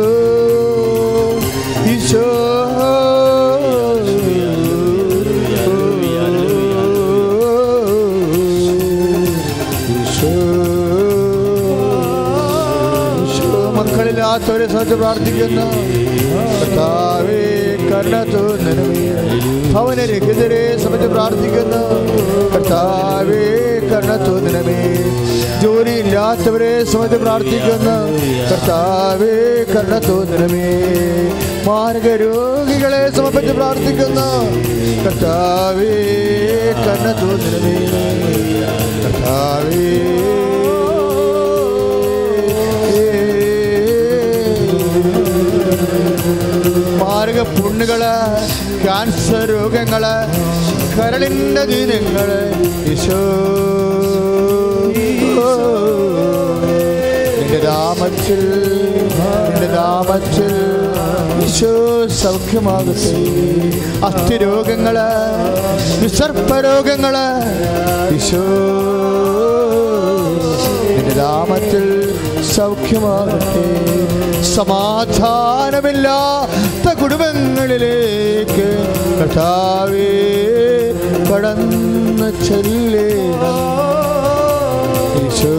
മക്കളില്ലാത്തവരെ 13.77 14.67
സത്യം 14.67 14.99
പ്രാർത്ഥിക്കുന്നു. 14.99 15.67
കരുണ 17.91 18.17
തോന്നണമേ. 18.17 19.11
ഭവനരഹിതരെ 19.73 20.77
സമയത്ത് 20.85 21.09
പ്രാർത്ഥിക്കുന്നു. 21.09 21.83
കർത്താവേ 22.55 23.45
കരുണ 23.91 24.17
നിലമേ 24.41 24.81
ജോലിയില്ലാത്തവരെ 25.63 26.85
സമയത്ത് 26.85 27.21
പ്രാർത്ഥിക്കുന്നു. 27.21 27.97
കർത്താവേ 28.51 29.35
കരുണ 29.73 29.99
തോന്നണമേ. 29.99 30.71
മാർഗ 31.67 32.07
രോഗികളെ 32.23 33.01
സമർപ്പിച്ച് 33.17 33.53
പ്രാർത്ഥിക്കുന്നു 33.53 34.29
കർത്താവേ 35.05 35.93
കരുണ 36.81 37.09
തോന്നണമേ 37.21 37.77
മാർഗ 47.01 47.39
പുണ്ണുകൾ 47.51 48.03
ക്യാൻസർ 48.83 49.49
രോഗങ്ങൾ 49.51 50.05
കരളിന്റെ 50.95 51.63
ദീനങ്ങൾ 51.65 52.29
ഈശോ. 52.93 53.21
നിന്റെ 57.37 57.59
രാമച്ചിൽ 57.67 58.43
നിന്റെ 59.45 59.69
നാമത്തിൽ. 59.75 60.53
സൗഖ്യമാകട്ടെ. 62.23 63.13
അസ്ഥിരോഗങ്ങൾ 64.07 64.97
വിസർപ്പരോഗങ്ങൾ 66.03 67.15
ഈശോ 68.17 68.45
നിന്റെ 70.95 71.15
സൗഖ്യമാകട്ടെ. 72.57 73.65
സമാധാനമില്ലാത്ത 74.55 76.87
കുടുംബങ്ങളിലേക്ക് 77.01 78.69
കഥാവേ 79.21 80.13
കടന്ന 81.31 82.23
ചെല്ലേ 82.47 83.09
ഈശോ 85.25 85.57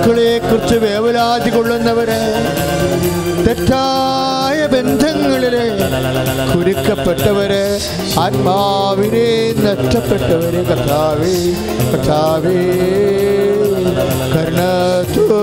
മക്കളെ 0.00 0.32
കുറിച്ച് 0.40 0.76
വേവലാതി 0.82 1.50
കൊള്ളുന്നവര് 1.50 2.18
തെറ്റായ 3.46 4.58
ബന്ധങ്ങളിലെ 4.74 5.64
കുരുക്കപ്പെട്ടവര് 6.52 7.64
ആത്മാവിനെ 8.24 9.26
നഷ്ടപ്പെട്ടവര് 9.66 10.62
കഥാവേ 10.70 11.34
കഥാവേ 11.92 12.62
കരുണത്തോ 14.34 15.42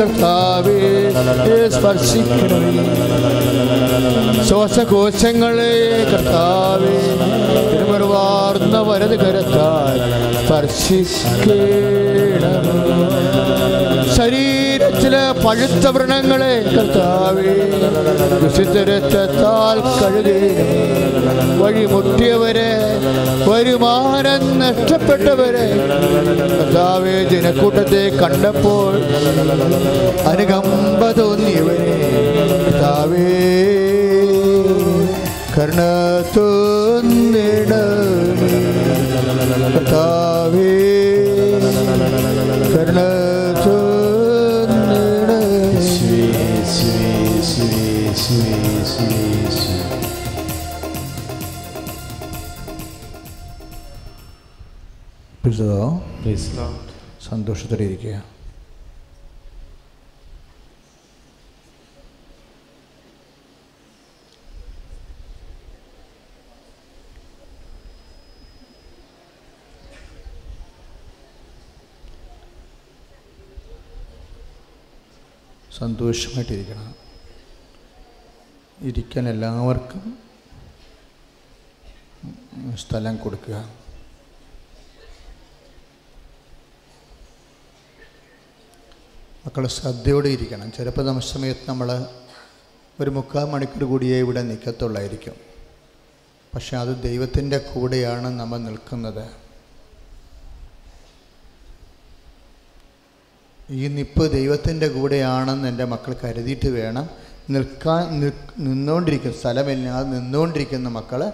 കർത്താവേ 0.00 0.78
സ്പർശിക്കണമേ 1.74 2.84
ശ്വാസകോശങ്ങളെ 4.48 5.74
കർത്താവേ 6.10 6.94
തിരുമറുവാർന്ന 7.70 8.78
വലത് 8.80 9.16
കരത്താൽ 9.16 9.98
സ്പർശിക്കണം 10.40 11.76
ശരീരത്തിലെ 14.82 15.22
പഴുത്ത 15.40 15.86
വ്രണങ്ങളെ 15.94 16.52
കർത്താവേ 16.66 17.50
കഴുകേണം 19.94 21.50
വഴിമുട്ടിയവരെ 21.60 22.70
വരുമാനം 23.48 24.44
നഷ്ടപ്പെട്ടവരെ 24.62 25.66
കർത്താവേ 26.52 27.14
ജനക്കൂട്ടത്തെ 27.32 28.02
കണ്ടപ്പോൾ 28.20 28.94
അനുകമ്പ 30.32 31.10
തോന്നിയവരെ 31.20 31.96
കർത്താവേ 32.60 33.26
കരുണ 35.54 35.82
തോന്നിട 36.34 37.72
കർത്താവേ 39.68 40.70
കരുണ 42.72 43.00
പിതാവേ, 55.60 56.34
സന്തോഷത്തോടെ 57.28 57.82
ഇരിക്കുക 57.82 58.22
സന്തോഷമായിട്ടിരിക്കണം. 75.78 76.94
ഇരിക്കാൻ 78.82 79.28
എല്ലാവർക്കും 79.28 80.18
സ്ഥലം 82.78 83.16
കൊടുക്കുക. 83.16 83.79
മക്കൾ 89.46 89.66
ശ്രദ്ധയോടെ 89.66 90.28
ഇരിക്കണം. 90.28 90.72
ചിലപ്പോൾ 90.72 91.06
നമ്മുടെ 91.06 91.26
സമയത്ത് 91.26 91.60
നമ്മൾ 91.68 92.06
ഒരു 93.00 93.10
മുക്കാൽ 93.10 93.44
മണിക്കൂർ 93.44 93.84
കൂടിയേ 93.84 94.18
ഇവിടെ 94.18 94.42
നിൽക്കത്തുള്ളായിരിക്കും 94.42 95.34
പക്ഷെ 96.54 96.76
അത് 96.76 97.02
ദൈവത്തിന്റെ 97.02 97.58
കൂടെയാണ് 97.58 98.40
നമ്മൾ 98.40 98.58
നിൽക്കുന്നത്. 98.58 99.28
ഈ 103.70 103.88
നിപ്പ് 103.88 104.32
ദൈവത്തിന്റെ 104.32 104.88
കൂടെയാണെന്ന് 104.88 105.68
എന്റെ 105.68 105.84
മക്കൾ 105.84 106.16
കരുതിയിട്ട് 106.24 106.68
വേണം 106.68 107.10
നിൽക്കാൻ 107.50 108.20
നിൽ- 108.20 108.52
നിന്നുകൊണ്ടിരിക്കുന്ന 108.58 109.36
സ്ഥലമില്ലാതെ 109.36 110.08
നിന്നുകൊണ്ടിരിക്കുന്ന 110.08 110.88
മക്കൾ 110.88 111.32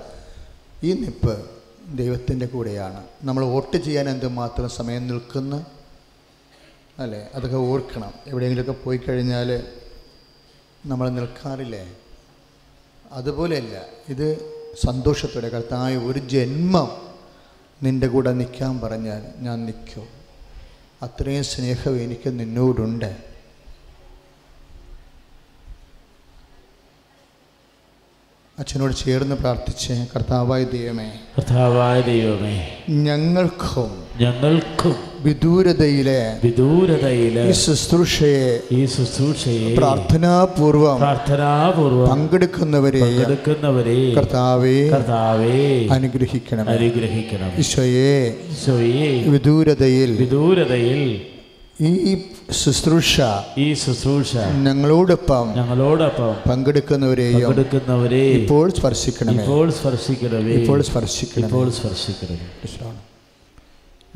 ഈ 0.85 0.93
നിപ്പ് 0.93 1.51
ദൈവത്തിന്റെ 1.99 2.47
കൂടെയാണ്. 2.47 3.05
നമ്മൾ 3.23 3.45
വോട്ട് 3.45 3.77
ചെയ്യാൻ 3.77 4.09
എന്തുമാത്രം 4.09 4.69
സമയം 4.69 5.09
നിൽക്കുന്നു? 5.09 5.76
അല്ലേ? 6.99 7.29
അതൊക്കെ 7.35 7.57
ഓർക്കണം. 7.57 8.15
എവിടെയെങ്കിലുമൊക്കെ 8.27 8.85
പോയി 8.85 8.99
കഴിഞ്ഞാൽ 8.99 9.63
നമ്മൾ 10.87 11.09
നിൽക്കാറില്ലേ? 11.09 11.97
അതുപോലെയല്ല 13.13 13.85
ഇത് 14.09 14.27
സന്തോഷത്തോടെ 14.85 15.49
കർത്തായ 15.49 15.97
ഒരു 15.97 16.19
ജന്മം 16.19 16.89
നിന്റെ 17.83 18.07
കൂടെ 18.07 18.33
നിൽക്കാൻ 18.33 18.81
പറഞ്ഞാൽ 18.81 19.23
ഞാൻ 19.37 19.65
നിൽക്കും. 19.67 20.09
അത്രയും 21.03 21.45
സ്നേഹം 21.45 22.01
എനിക്ക് 22.01 22.31
നിന്നോടുണ്ട്. 22.41 23.37
അച്ഛനോട് 28.59 28.95
ചേർന്ന് 28.97 29.37
പ്രാർത്ഥിച്ച് 29.37 30.07
കർത്താവായ 30.17 30.65
ദൈവമേ 30.65 31.13
കർത്താവായ 31.37 32.01
ദൈവമേ 32.01 32.79
ഞങ്ങൾക്കും 32.91 33.91
ഞങ്ങൾക്കും 34.21 35.16
വിദൂരതയിലെ 35.27 36.19
വിദൂരതയിലെ 36.45 37.45
ഈ 37.51 37.55
ശുശ്രൂഷയെ 37.63 38.51
ഈ 38.79 38.81
ശുശ്രൂഷയെ 38.95 39.71
പ്രാർത്ഥനാപൂർവം 39.79 40.99
പ്രാർത്ഥനാപൂർവം 41.05 42.09
പങ്കെടുക്കുന്നവരെ 42.13 43.01
പങ്കെടുക്കുന്നവരെ 43.07 43.97
കർത്താവേ 44.19 44.77
കർത്താവേ 44.95 45.55
അനുഗ്രഹിക്കണം 45.97 46.69
അനുഗ്രഹിക്കണം 46.75 47.51
ഈശോയെ 47.65 48.13
ഈശോയെ 48.55 49.09
വിദൂരതയിൽ 49.35 50.13
വിദൂരതയിൽ 50.23 51.01
ഈ 51.81 52.13
ശുശ്രൂഷ 52.61 53.15
ഈ 53.59 53.67
ശുശ്രൂഷ 53.83 54.31
ഞങ്ങളോടൊപ്പം 54.67 55.47
ഞങ്ങളോടൊപ്പം 55.59 56.31
പങ്കെടുക്കുന്നവരെയും 56.51 57.41
പങ്കെടുക്കുന്നവരെ 57.41 58.23
ഇപ്പോൾ 58.39 58.67
സ്പർശിക്കണമേ. 58.79 59.35
ഇപ്പോൾ 59.41 59.67
സ്പർശിക്കണമേ. 59.79 60.55
ഇപ്പോൾ 60.61 60.79
സ്പർശിക്കണം 60.91 61.47
ഇപ്പോൾ 61.49 61.67
സ്പർശിക്കണമേ. 61.81 62.47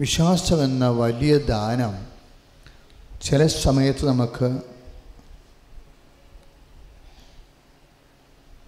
ഈശോയാണ്. 0.01 0.31
വിശ്വാസം 0.39 0.65
എന്ന 0.65 0.89
വലിയ 0.89 1.39
ദാനം 1.39 1.95
ചില 3.23 3.47
സമയത്ത് 3.47 4.07
നമുക്ക് 4.09 4.49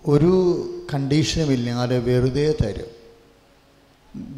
ഒരു 0.07 0.33
കണ്ടീഷനുമില്ലാതെ 0.95 1.99
വെറുതെ 1.99 2.55
തരും 2.63 2.91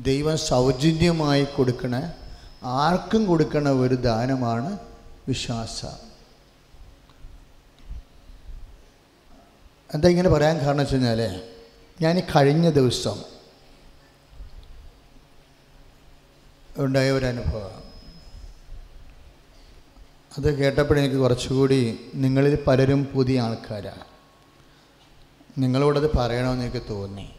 ദൈവം 0.02 0.37
സൗജന്യമായി 0.37 1.44
കൊടുക്കണ 1.44 1.94
ആർക്കും 2.62 3.26
കൊടുക്കണ 3.26 3.68
ഒരു 3.68 3.94
ദാനമാണ് 3.94 4.78
വിശ്വാസം 5.28 5.96
എന്താ 9.90 10.09
ഇങ്ങനെ 10.09 10.28
പറയാൻ 10.28 10.57
കാരണം 10.59 10.76
വെച്ച് 10.76 10.94
കഴിഞ്ഞാൽ 10.94 11.20
ഞാൻ 11.98 12.20
കഴിഞ്ഞ 12.35 12.70
ദിവസം 12.70 13.18
ഉണ്ടായ 16.79 17.11
ഒരു 17.11 17.27
അനുഭവമാണ്. 17.27 17.85
അത് 20.39 20.59
കേട്ടപ്പോഴെനിക്ക് 20.59 21.17
കുറച്ചുകൂടി 21.17 21.99
നിങ്ങളിൽ 22.15 22.59
പലരും 22.67 23.05
പുതിയ 23.05 23.41
ആൾക്കാരാണ്. 23.41 24.05
നിങ്ങളോടത് 25.59 26.17
പറയണമെന്ന് 26.17 26.65
എനിക്ക് 26.65 26.87
തോന്നി. 26.91 27.31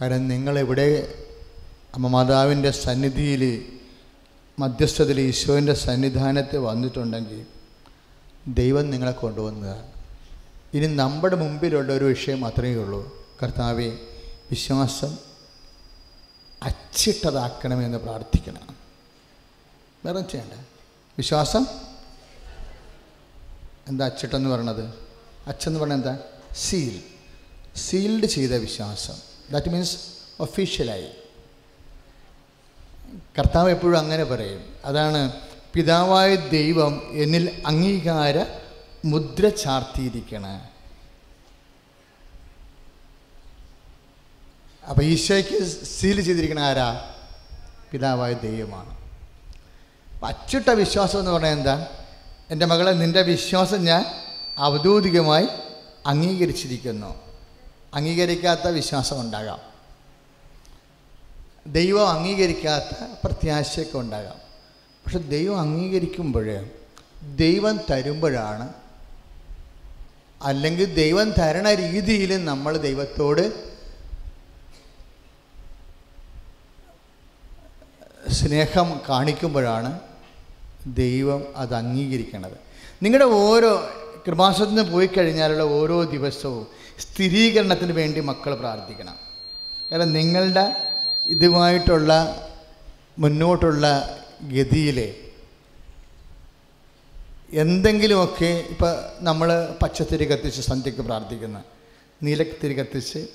കാരണം 0.00 0.28
നിങ്ങളെവിടെ 0.28 1.14
അമ്മ 1.94 2.08
മാതാവിന്റെ 2.08 2.70
സന്നിധിയിൽ 2.70 3.64
മധ്യസ്ഥതയിൽ 4.58 5.20
ഈശോന്റെ 5.20 5.74
സന്നിധാനത്ത് 5.74 6.58
വന്നിട്ടുണ്ടെങ്കിൽ 6.58 7.46
ദൈവം 8.48 8.90
നിങ്ങളെ 8.90 9.12
കൊണ്ടുവന്നതാണ്. 9.12 9.86
ഇനി 10.74 10.86
നമ്മുടെ 10.86 11.36
മുമ്പിലുള്ള 11.36 11.92
ഒരു 11.92 12.04
വിഷയം 12.04 12.40
മാത്രമേ 12.40 12.74
ഉള്ളൂ. 12.74 13.26
കർത്താവെ 13.42 13.88
വിശ്വാസം 14.50 15.31
അച്ചിട്ടതാക്കണമെന്ന് 16.62 17.98
പ്രാർത്ഥിക്കണം. 17.98 18.76
വേറെ 20.04 20.20
ചെയ്യണ്ട? 20.20 20.52
വിശ്വാസം? 21.18 21.66
എന്താ 23.88 24.06
അച്ചിട്ടെന്ന് 24.06 24.50
പറയണത്? 24.50 24.94
അച്ചെന്ന് 25.46 25.80
പറഞ്ഞാൽ 25.80 25.96
എന്താ? 25.96 26.18
സീൽ. 26.56 27.02
സീൽഡ് 27.76 28.26
ചെയ്ത 28.26 28.50
വിശ്വാസം. 28.50 29.14
ദാറ്റ് 29.50 29.70
മീൻസ് 29.70 29.96
ഒഫീഷ്യലായി 30.40 31.08
കർത്താവ് 33.38 33.70
എപ്പോഴും 33.70 33.98
അങ്ങനെ 33.98 34.24
പറയും. 34.24 34.76
അതാണ് 34.84 35.32
പിതാവായ 35.74 36.36
ദൈവം 36.36 37.02
എന്നിൽ 37.12 37.62
അംഗീകാര 37.66 38.44
മുദ്ര 39.04 39.48
ചാർത്തിയിരിക്കണ. 39.48 40.68
അപ്പോൾ 44.88 45.02
ഈശോയ്ക്ക് 45.02 45.84
സീൽ 45.84 46.20
ചെയ്തിരിക്കുന്ന 46.20 46.60
ആരാ? 46.60 47.14
പിതാവായ 47.90 48.32
ദൈവമാണ്. 48.32 49.02
അച്ചുട്ട 50.24 50.70
വിശ്വാസം 50.70 51.18
എന്ന് 51.18 51.30
പറഞ്ഞാൽ 51.30 51.52
എന്താ? 51.52 51.86
എന്റെ 52.50 52.66
മകളെ 52.66 52.90
നിന്റെ 52.90 53.22
വിശ്വാസം 53.22 53.84
ഞാൻ 53.84 54.04
ഔദ്യോഗികമായി 54.60 55.48
അംഗീകരിച്ചിരിക്കുന്നു. 56.06 57.20
അംഗീകരിക്കാത്ത 57.94 58.68
വിശ്വാസം 58.68 59.20
ഉണ്ടാകാം. 59.20 59.58
ദൈവം 61.72 62.08
അംഗീകരിക്കാത്ത 62.08 63.06
പ്രത്യാശയൊക്കെ 63.24 63.98
ഉണ്ടാകാം. 63.98 64.36
പക്ഷെ 65.04 65.18
ദൈവം 65.18 65.60
അംഗീകരിക്കുമ്പോൾ 65.60 66.66
ദൈവം 67.36 67.80
തരുമ്പോഴാണ് 67.90 68.72
അല്ലെങ്കിൽ 70.42 70.94
ദൈവം 70.94 71.30
തരണ 71.30 71.74
രീതിയിൽ 71.74 72.44
നമ്മൾ 72.44 72.76
ദൈവത്തോട് 72.76 73.71
സ്നേഹം 78.30 79.00
കാണിക്കുമ്പോഴാണ് 79.08 80.00
ദൈവം 80.86 81.44
അത് 81.56 81.74
അംഗീകരിക്കണത്. 81.74 82.58
നിങ്ങളുടെ 83.02 83.30
ഓരോ 83.30 83.88
കൃപാസത്തിന് 84.26 84.80
പോയി 84.80 85.06
കഴിഞ്ഞാലുള്ള 85.06 85.62
ഓരോ 85.62 86.02
ദിവസവും 86.02 86.66
സ്ഥിരീകരണത്തിന് 86.98 87.92
വേണ്ടി 87.92 88.20
മക്കൾ 88.20 88.54
പ്രാർത്ഥിക്കണം. 88.54 89.16
കാരണം 89.92 90.12
നിങ്ങളുടെ 90.12 90.90
ഇതുമായിട്ടുള്ള 91.26 92.12
മുന്നോട്ടുള്ള 93.18 94.16
ഗതിയിൽ 94.42 95.14
എന്തെങ്കിലുമൊക്കെ 97.52 98.64
ഇപ്പോൾ 98.70 98.96
നമ്മൾ 99.20 99.76
പച്ചത്തിരി 99.82 100.24
കത്തിച്ച് 100.24 100.60
സന്ധ്യയ്ക്ക് 100.60 101.02
പ്രാർത്ഥിക്കുന്ന. 101.02 101.62
നീലത്തിരി 102.22 102.74
കത്തിച്ച് 102.74 103.26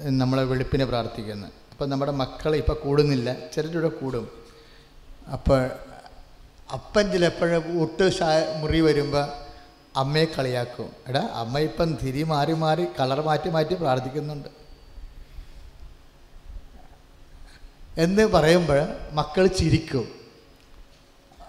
നമ്മളെ 0.00 0.42
വെളുപ്പിനെ 0.42 0.84
പ്രാർത്ഥിക്കുന്നു. 0.84 1.65
അപ്പം 1.76 1.90
നമ്മുടെ 1.90 2.12
മക്കൾ 2.12 2.56
ഇപ്പോൾ 2.56 2.72
കൂടുന്നില്ല 2.72 3.30
ചിലരുടെ 3.54 3.88
കൂടും. 3.88 4.30
അപ്പോൾ 5.32 5.70
അപ്പൻ 6.72 7.12
ചിലപ്പോഴും 7.12 7.80
ഊട്ട് 7.80 8.06
മുറി 8.60 8.80
വരുമ്പോൾ 8.80 9.24
അമ്മയെ 9.96 10.24
കളിയാക്കും. 10.24 10.88
എടാ 11.08 11.22
അമ്മ 11.32 11.58
ഇപ്പം 11.58 11.94
തിരി 12.02 12.22
മാറി 12.22 12.52
മാറി 12.52 12.86
കളർ 13.00 13.20
മാറ്റി 13.20 13.50
മാറ്റി 13.50 13.74
പ്രാർത്ഥിക്കുന്നുണ്ട്. 13.74 14.48
എന്ന് 17.98 18.22
പറയുമ്പോൾ 18.22 18.80
മക്കൾ 19.12 19.46
ചിരിക്കും. 19.46 20.08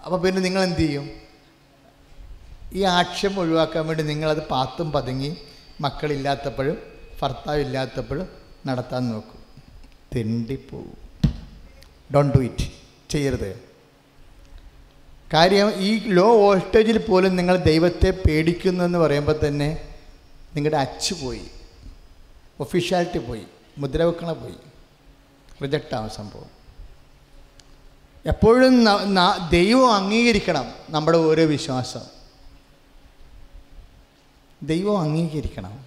അപ്പോൾ 0.04 0.20
പിന്നെ 0.20 0.42
നിങ്ങൾ 0.42 0.62
എന്തു 0.62 0.78
ചെയ്യും 0.78 1.10
ഈ 2.72 2.82
ആക്ഷം 2.82 3.40
ഒഴിവാക്കാൻ 3.40 3.86
വേണ്ടി 3.86 4.04
നിങ്ങളത് 4.04 4.42
പാത്തും 4.46 4.92
പതുങ്ങി 4.92 5.36
മക്കളില്ലാത്തപ്പോഴും 5.80 6.78
ഭർത്താവ് 7.22 7.60
ഇല്ലാത്തപ്പോഴും 7.60 8.28
നടത്താൻ 8.66 9.08
നോക്കും. 9.12 9.37
തെണ്ടിപ്പോവും. 10.16 10.96
ഡോണ്ട് 12.14 12.38
ഡു 12.38 12.42
ഇറ്റ് 12.42 12.64
ചെയ്യരുത്. 13.08 13.68
കാര്യം 15.32 15.72
ഈ 15.76 15.98
ലോ 16.06 16.38
വോൾട്ടേജിൽ 16.38 16.98
പോലും 16.98 17.36
നിങ്ങൾ 17.36 17.56
ദൈവത്തെ 17.56 18.10
പേടിക്കുന്നു 18.10 18.84
എന്ന് 18.84 18.98
പറയുമ്പോൾ 18.98 19.40
തന്നെ 19.46 19.96
നിങ്ങളുടെ 20.54 20.76
അച്ച് 20.76 21.14
പോയി. 21.14 21.42
ഒഫീഷ്യാലിറ്റി 22.60 23.18
പോയി. 23.18 23.42
മുദ്രവെക്കണ 23.78 24.32
പോയി. 24.32 24.54
റിജക്റ്റ് 25.62 25.94
ആവും 25.94 26.10
സംഭവം. 26.10 26.58
എപ്പോഴും 28.26 28.84
ദൈവം 29.50 29.94
അംഗീകരിക്കണം 29.94 30.72
നമ്മുടെ 30.90 31.18
ഓരോ 31.18 31.44
വിശ്വാസം. 31.44 32.00
ദൈവം 34.62 34.98
അംഗീകരിക്കണം. 34.98 35.84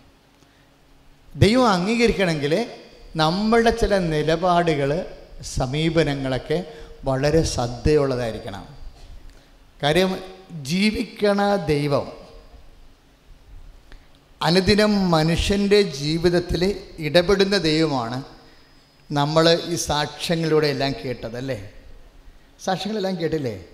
ദൈവം 1.36 1.67
അംഗീകരിക്കണമെങ്കിൽ 1.67 2.81
നമ്മളുടെ 3.15 3.69
ചില 3.69 3.97
നിലപാടുകൾ 3.97 5.06
സമീപനങ്ങളൊക്കെ 5.41 6.74
വളരെ 7.04 7.43
ശ്രദ്ധയുള്ളതായിരിക്കണം. 7.43 8.67
കാര്യം 9.84 10.19
ജീവിക്കണ 10.52 11.56
ദൈവം 11.56 12.12
അനുദിനം 14.41 15.12
മനുഷ്യന്റെ 15.12 15.82
ജീവിതത്തിൽ 15.82 16.82
ഇടപെടുന്ന 17.00 17.58
ദൈവമാണ് 17.58 18.24
നമ്മൾ 19.12 19.60
ഈ 19.65 19.76
സാക്ഷ്യങ്ങളിലൂടെ 19.76 20.67
എല്ലാം 20.67 20.93
കേട്ടതല്ലേ 21.06 21.74
സാക്ഷ്യങ്ങളെല്ലാം 22.63 23.19
കേട്ടില്ലേ? 23.19 23.65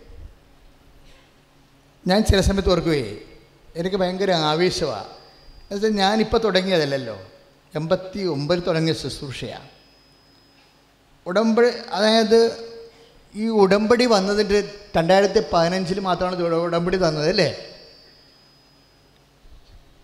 ഞാൻ 2.07 2.23
ചില 2.23 2.41
സമയത്ത് 2.41 2.69
ഓർക്കുകയെ 2.69 3.17
എനിക്ക് 3.75 3.97
ഭയങ്കര 3.97 4.31
ആവേശമാണ് 4.31 5.05
എന്നുവെച്ചാൽ 5.05 5.89
ഞാനിപ്പോൾ 5.89 6.37
തുടങ്ങിയതല്ലല്ലോ. 6.37 7.17
എൺപത്തി 7.77 8.19
ഒമ്പതിൽ 8.19 8.61
തുടങ്ങിയ 8.61 8.93
ശുശ്രൂഷയാണ് 8.93 9.69
ഉടമ്പടി 11.27 11.67
അതായത് 11.91 12.67
ഈ 13.35 13.47
ഉടമ്പടി 13.47 14.05
വന്നതിന്റെ 14.05 14.73
രണ്ടായിരത്തി 14.97 15.43
പതിനഞ്ചിൽ 15.53 15.99
മാത്രമാണ് 15.99 16.43
ഉടമ്പടി 16.43 16.97
തന്നത് 16.97 17.29
അല്ലേ? 17.29 17.73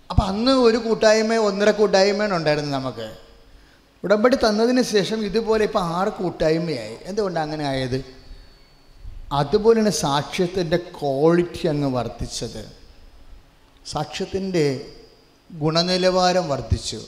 അപ്പം 0.09 0.23
അന്ന് 0.23 0.51
ഒരു 0.51 0.77
കൂട്ടായ്മ 0.77 1.35
ഒന്നര 1.35 1.71
കൂട്ടായ്മയാണ് 1.71 2.33
ഉണ്ടായിരുന്നത് 2.33 2.73
നമുക്ക്. 2.73 3.17
ഉടമ്പടി 4.03 4.35
തന്നതിന് 4.35 4.81
ശേഷം 4.81 5.25
ഇതുപോലെ 5.25 5.63
ഇപ്പോൾ 5.63 5.79
ആറ് 5.79 6.09
കൂട്ടായ്മയായി. 6.09 6.97
എന്തുകൊണ്ടാണ് 7.03 7.43
അങ്ങനെ 7.43 7.65
ആയത്? 7.65 8.05
അതുപോലെയാണ് 9.31 9.89
സാക്ഷ്യത്തിന്റെ 9.89 10.77
ക്വാളിറ്റി 10.77 11.67
അങ്ങ് 11.67 11.93
വർദ്ധിച്ചത്. 11.93 12.71
സാക്ഷ്യത്തിന്റെ 13.85 14.85
ഗുണനിലവാരം 15.51 16.49
വർദ്ധിച്ചു. 16.49 17.01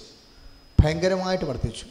ഭയങ്കരമായിട്ട് 0.85 1.45
വർദ്ധിച്ചു. 1.45 1.85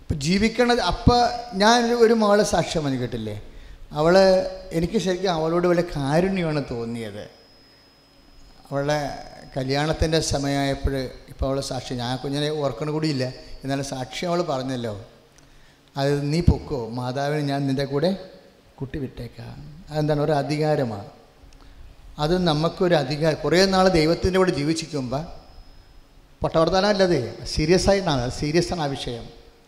ഇപ്പം 0.00 0.20
ജീവിക്കണത് 0.20 0.80
അപ്പം 0.80 1.30
ഞാൻ 1.54 1.92
ഒരു 1.92 2.14
മകളെ 2.14 2.44
സാക്ഷ്യം 2.44 2.84
വന്ന് 2.84 2.98
കേട്ടില്ലേ? 2.98 3.42
അവൾ 3.92 4.18
എനിക്ക് 4.72 4.98
ശരിക്കും 4.98 5.30
അവളോട് 5.30 5.66
വലിയ 5.66 5.82
കാരുണ്യമാണ് 5.96 6.64
തോന്നിയത്. 6.70 7.22
അവളുടെ 8.70 9.18
കല്യാണത്തിന്റെ 9.56 10.20
സമയമായപ്പോൾ 10.20 10.96
ഇപ്പോൾ 11.04 11.46
അവളെ 11.46 11.60
സാക്ഷി 11.60 11.94
ഞാൻ 11.94 12.16
കുഞ്ഞിനെ 12.16 12.50
ഓർക്കണ 12.50 12.90
കൂടിയില്ല 12.90 13.24
എന്നാലും 13.64 13.84
സാക്ഷി 13.84 14.26
അവൾ 14.26 14.42
പറഞ്ഞല്ലോ. 14.42 15.06
അത് 15.96 16.32
നീ 16.32 16.40
പൊക്കോ 16.40 16.88
മാതാവിന് 16.88 17.48
ഞാൻ 17.48 17.66
നിന്റെ 17.66 17.84
കൂടെ 17.84 18.16
കുട്ടി 18.80 18.98
വിട്ടേക്കാം. 18.98 19.84
അതെന്താണ്? 19.90 20.20
ഒരു 20.20 20.32
അധികാരമാണ്. 20.32 21.06
അത് 22.18 22.46
നമുക്കൊരു 22.46 22.94
അധികാരം. 22.94 23.36
കുറേ 23.44 23.64
നാൾ 23.64 23.88
ദൈവത്തിന്റെ 23.88 24.38
കൂടെ 24.38 24.50
ജീവിച്ചിരിക്കുമ്പോൾ 24.50 25.39
പൊട്ടവർത്തനമല്ലത് 26.42 27.44
സീരിയസ് 27.44 27.90
ആയിട്ടാണ്. 27.90 28.30
സീരിയസ് 28.30 28.72
ആണ് 28.72 28.82
ആ 28.82 28.84
വിഷയം. 28.84 29.24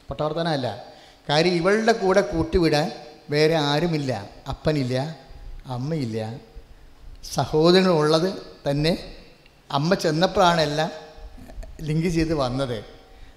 പൊട്ടവർത്തനമല്ല 0.08 0.84
കാര്യം 1.28 1.54
ഇവളുടെ 1.54 1.92
കൂടെ 1.92 2.20
കൂട്ടിവിടാൻ 2.20 2.90
വേറെ 3.30 3.54
ആരുമില്ല. 3.54 4.12
അപ്പനില്ല 4.48 5.16
അമ്മയില്ല. 5.66 6.34
സഹോദരങ്ങളുള്ളത് 7.34 8.32
തന്നെ 8.70 9.16
അമ്മ 9.72 9.94
ചെന്നപ്പോഴാണ് 9.94 10.60
ലിങ്ക് 11.82 12.08
ചെയ്ത് 12.08 12.34
വന്നത്. 12.34 12.76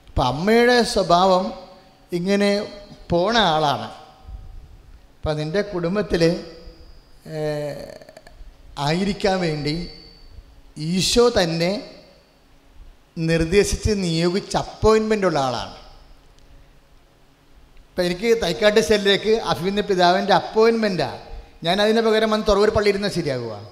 അപ്പം 0.07 0.25
അമ്മയുടെ 0.27 0.83
സ്വഭാവം 0.83 1.53
ഇങ്ങനെ 2.11 2.49
പോണ 3.09 3.37
ആളാണ്. 3.37 3.91
അപ്പം 5.17 5.37
നിന്റെ 5.37 5.61
കുടുംബത്തിൽ 5.61 6.45
ആയിരിക്കാൻ 8.79 9.39
വേണ്ടി 9.39 9.89
ഈശോ 10.77 11.29
തന്നെ 11.29 11.71
നിർദ്ദേശിച്ച് 13.17 13.91
നിയോഗിച്ച 13.91 14.57
അപ്പോയിൻമെന്റ് 14.57 15.27
ഉള്ള 15.27 15.39
ആളാണ്. 15.39 15.75
ഇപ്പം 17.89 18.03
എനിക്ക് 18.03 18.41
തൈക്കാട്ട് 18.43 18.79
സെല്ലിലേക്ക് 18.79 19.41
അഫീന്ന 19.41 19.81
പിതാവിന്റെ 19.81 20.33
അപ്പോയിൻമെന്റാണ് 20.33 21.21
ഞാൻ 21.63 21.81
അതിന് 21.81 22.01
പകരം 22.01 22.31
വന്ന് 22.31 22.47
തുറവൂർ 22.47 22.69
പള്ളി 22.69 22.89
ഇരുന്നാൽ 22.89 23.09
ശരിയാകുക? 23.09 23.69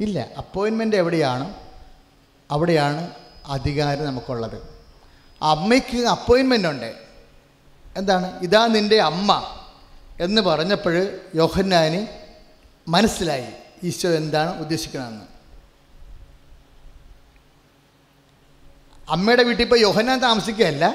ഇല്ല. 0.00 0.28
അപ്പോയിൻമെന്റ് 0.38 0.96
എവിടെയാണ്? 0.96 1.54
അവിടെയാണ് 2.50 3.10
അധികാരം 3.46 4.04
നമുക്കുള്ളത്. 4.04 4.62
അമ്മയ്ക്ക് 5.42 6.06
അപ്പോയിൻമെന്റ് 6.06 6.68
ഉണ്ട്. 6.68 6.94
എന്താണ്? 7.96 8.40
ഇതാ 8.42 8.66
നിന്റെ 8.66 9.00
അമ്മ 9.02 9.56
എന്ന് 10.20 10.42
പറഞ്ഞപ്പോൾ 10.42 11.08
യോഹന്നാന് 11.34 12.06
മനസ്സിലായി. 12.88 13.46
ഈശോ 13.82 14.08
എന്താണ് 14.08 14.60
ഉദ്ദേശിക്കണമെന്ന് 14.60 15.35
അമ്മയുടെ 19.08 19.42
വീട്ടിൽ 19.42 19.64
ഇപ്പോൾ 19.64 19.78
യോഹന്നാൻ 19.78 20.18
താമസിക്കുകയല്ല. 20.20 20.94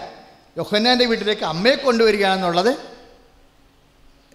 യോഹന്നാന്റെ 0.58 1.06
വീട്ടിലേക്ക് 1.06 1.46
അമ്മയെ 1.46 1.76
കൊണ്ടുവരികയാണെന്നുള്ളത് 1.76 2.78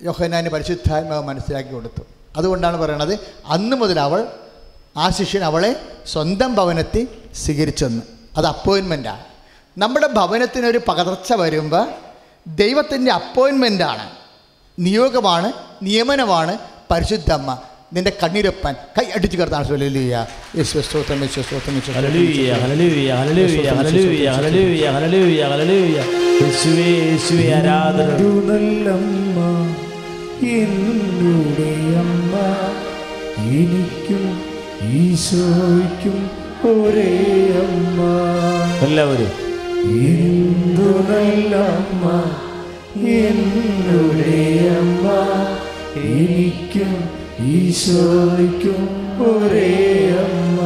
യോഹന്നാന് 0.05 0.49
പരിശുദ്ധാത്മാവ് 0.49 1.25
മനസ്സിലാക്കി 1.25 1.73
കൊടുത്തു. 1.73 2.03
അതുകൊണ്ടാണ് 2.37 2.77
പറയണത് 2.77 3.15
അന്ന് 3.47 3.77
മുതൽ 3.77 4.01
അവൾ 4.01 4.29
ആ 4.97 5.11
ശിഷ്യൻ 5.11 5.45
അവളെ 5.45 5.71
സ്വന്തം 6.07 6.55
ഭവനത്തിൽ 6.55 7.09
സ്വീകരിച്ചെന്ന്. 7.35 8.03
അത് 8.37 8.47
അപ്പോയിൻമെന്റാണ് 8.47 9.25
നമ്മുടെ 9.79 10.07
ഭവനത്തിനൊരു 10.07 10.81
പകർച്ച 10.89 11.33
വരുമ്പോൾ 11.33 11.89
ദൈവത്തിന്റെ 12.47 13.13
അപ്പോയിൻമെന്റാണ് 13.13 14.17
നിയോഗമാണ് 14.79 15.53
നിയമനമാണ് 15.83 16.59
പരിശുദ്ധമ്മ 16.91 17.63
നിന്റെ 17.93 18.13
കണ്ണീരപ്പാൻ 18.21 18.75
കൈ 18.97 19.05
അടിച്ചു 19.17 19.37
കർത്താണ് 19.41 19.67
സ്വലിയ 19.69 20.15
യേശു 20.59 20.79
സ്തോത്രം 20.87 21.21
യേശു 21.25 21.41
സ്തോത്രം 21.49 21.75
യേശു 21.79 21.91
ഹല്ലേലൂയ 21.97 22.49
ഹല്ലേലൂയ 22.63 23.11
ഹല്ലേലൂയ 23.21 23.69
ഹല്ലേലൂയ 23.79 24.27
ഹല്ലേലൂയ 24.37 24.87
ഹല്ലേലൂയ 24.97 25.43
ഹല്ലേലൂയ. 25.53 25.99
യേശുവേ 26.43 26.89
യേശുവേ 27.03 27.47
ആരാധന. 27.59 28.09
നല്ലമ്മ 28.49 29.39
എന്നുടെ 30.57 31.71
അമ്മ 32.03 32.35
എനിക്കും 33.59 34.25
ഈശോയ്ക്കും 35.01 36.19
ഒരേ 36.71 37.11
അമ്മ 37.63 37.99
എല്ലാവരും. 38.87 39.33
എന്തു 40.11 40.89
നല്ലമ്മ 41.11 42.05
എന്നുടെ 43.21 44.41
അമ്മ 44.81 45.07
എനിക്കും 46.13 46.93
അമ്മ. 50.19 50.61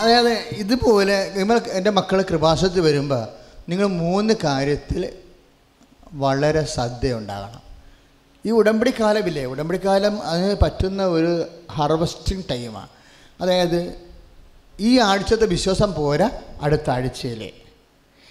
അതായത് 0.00 0.38
ഇതുപോലെ 0.52 1.32
നിങ്ങൾ 1.36 1.60
എന്റെ 1.70 1.90
മക്കൾ 1.90 2.22
കൃപാസത്തിൽ 2.22 2.80
വരുമ്പോൾ 2.80 3.28
നിങ്ങൾ 3.68 3.86
മൂന്ന് 3.86 4.34
കാര്യത്തിൽ 4.44 5.12
വളരെ 6.12 6.64
ശ്രദ്ധയുണ്ടാകണം. 6.64 7.60
ഈ 8.46 8.50
ഉടമ്പടി 8.50 8.94
കാലമില്ലേ 9.00 9.44
ഉടമ്പടി 9.44 9.80
കാലം 9.86 10.22
അതിന് 10.22 10.56
പറ്റുന്ന 10.62 11.02
ഒരു 11.02 11.48
ഹാർവസ്റ്റിംഗ് 11.72 12.44
ടൈമാണ് 12.50 12.88
അതായത് 13.40 13.94
ഈ 14.80 14.98
ആഴ്ചത്തെ 14.98 15.46
വിശ്വാസം 15.46 15.94
പോരാ 15.94 16.30
അടുത്ത 16.62 16.90
ആഴ്ചയിലെ. 16.90 17.50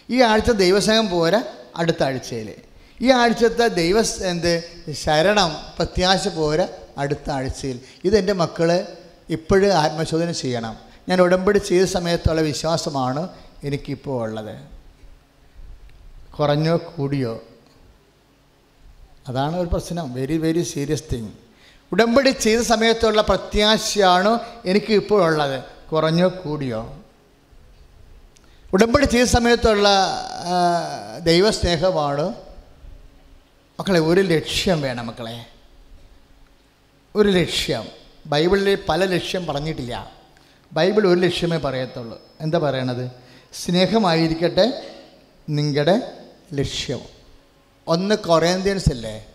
ഈ 0.09 0.21
ആഴ്ച 0.21 0.51
ദൈവസംഘം 0.51 1.09
പോരാ 1.09 1.43
അടുത്ത 1.75 2.03
ആഴ്ചയിൽ 2.03 2.53
ഈ 3.01 3.11
ആഴ്ചത്തെ 3.11 3.67
ദൈവ 3.67 4.01
എന്ത്? 4.01 4.63
ശരണം 4.91 5.51
പ്രത്യാശ 5.77 6.27
പോരാ 6.27 6.67
അടുത്ത 6.97 7.29
ആഴ്ചയിൽ. 7.29 7.79
ഇതെന്റെ 8.03 8.33
മക്കൾ 8.33 8.87
ഇപ്പോഴും 9.29 9.71
ആത്മശോധന 9.71 10.31
ചെയ്യണം. 10.31 10.77
ഞാൻ 11.09 11.21
ഉടമ്പടി 11.21 11.57
ചെയ്ത 11.57 11.85
സമയത്തുള്ള 11.85 12.41
വിശ്വാസമാണ് 12.41 13.29
എനിക്കിപ്പോൾ 13.63 14.23
ഉള്ളത്. 14.23 14.55
കുറഞ്ഞോ 16.39 16.77
കൂടിയോ? 16.77 17.43
അതാണ് 19.27 19.55
ഒരു 19.57 19.67
പ്രശ്നം. 19.67 20.13
വെരി 20.13 20.37
വെരി 20.37 20.61
സീരിയസ് 20.61 21.03
തിങ് 21.13 21.29
ഉടമ്പടി 21.91 22.29
ചെയ്ത 22.29 22.59
സമയത്തുള്ള 22.59 23.21
പ്രത്യാശയാണ് 23.21 24.39
എനിക്ക് 24.65 24.93
ഇപ്പോൾ 24.93 25.23
ഉള്ളത്. 25.23 25.63
കുറഞ്ഞോ 25.91 26.27
കൂടിയോ? 26.29 26.95
ഉടമ്പടി 28.73 29.05
ചെയ്ത 29.05 29.25
സമയത്തുള്ള 29.25 29.89
ദൈവസ്നേഹമാണ്. 31.23 32.33
മക്കളെ 33.79 33.99
ഒരു 33.99 34.21
ലക്ഷ്യം 34.21 34.81
വേണം 34.81 35.07
മക്കളെ. 35.07 35.54
ഒരു 37.15 37.29
ലക്ഷ്യം. 37.29 37.85
ബൈബിളിൽ 38.25 38.77
പല 38.89 39.05
ലക്ഷ്യം 39.05 39.45
പറഞ്ഞിട്ടില്ല. 39.45 40.11
ബൈബിൾ 40.73 41.07
ഒരു 41.07 41.19
ലക്ഷ്യമേ 41.19 41.57
പറയത്തുള്ളൂ. 41.57 42.21
എന്താ 42.41 42.57
പറയണത്? 42.57 43.11
സ്നേഹമായിരിക്കട്ടെ 43.53 44.91
നിങ്ങളുടെ 45.49 46.17
ലക്ഷ്യം. 46.53 46.99
ഒന്ന് 47.87 48.15
കൊറേന്ത്യൻസ് 48.15 48.89
അല്ലേ 48.89 49.27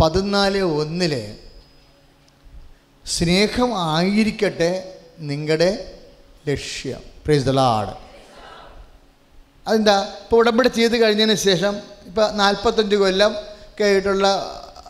പതിനാല് 0.00 0.58
ഒന്നിൽ 0.58 1.36
സ്നേഹം 3.06 3.94
ആയിരിക്കട്ടെ 3.94 4.98
നിങ്ങളുടെ 5.18 5.98
ലക്ഷ്യം. 6.48 7.00
പ്രൈസ് 7.24 7.44
ദ 7.44 7.50
ലാഡ് 7.50 7.96
അതെന്താ? 9.68 10.02
ഇപ്പോൾ 10.20 10.36
ഉടമ്പടി 10.36 10.68
ചെയ്ത് 10.68 10.96
കഴിഞ്ഞതിന് 10.96 11.34
ശേഷം 11.34 11.80
ഇപ്പോൾ 12.06 12.32
നാൽപ്പത്തഞ്ച് 12.32 12.96
കൊല്ലം 12.96 13.32
ഒക്കെ 13.32 13.84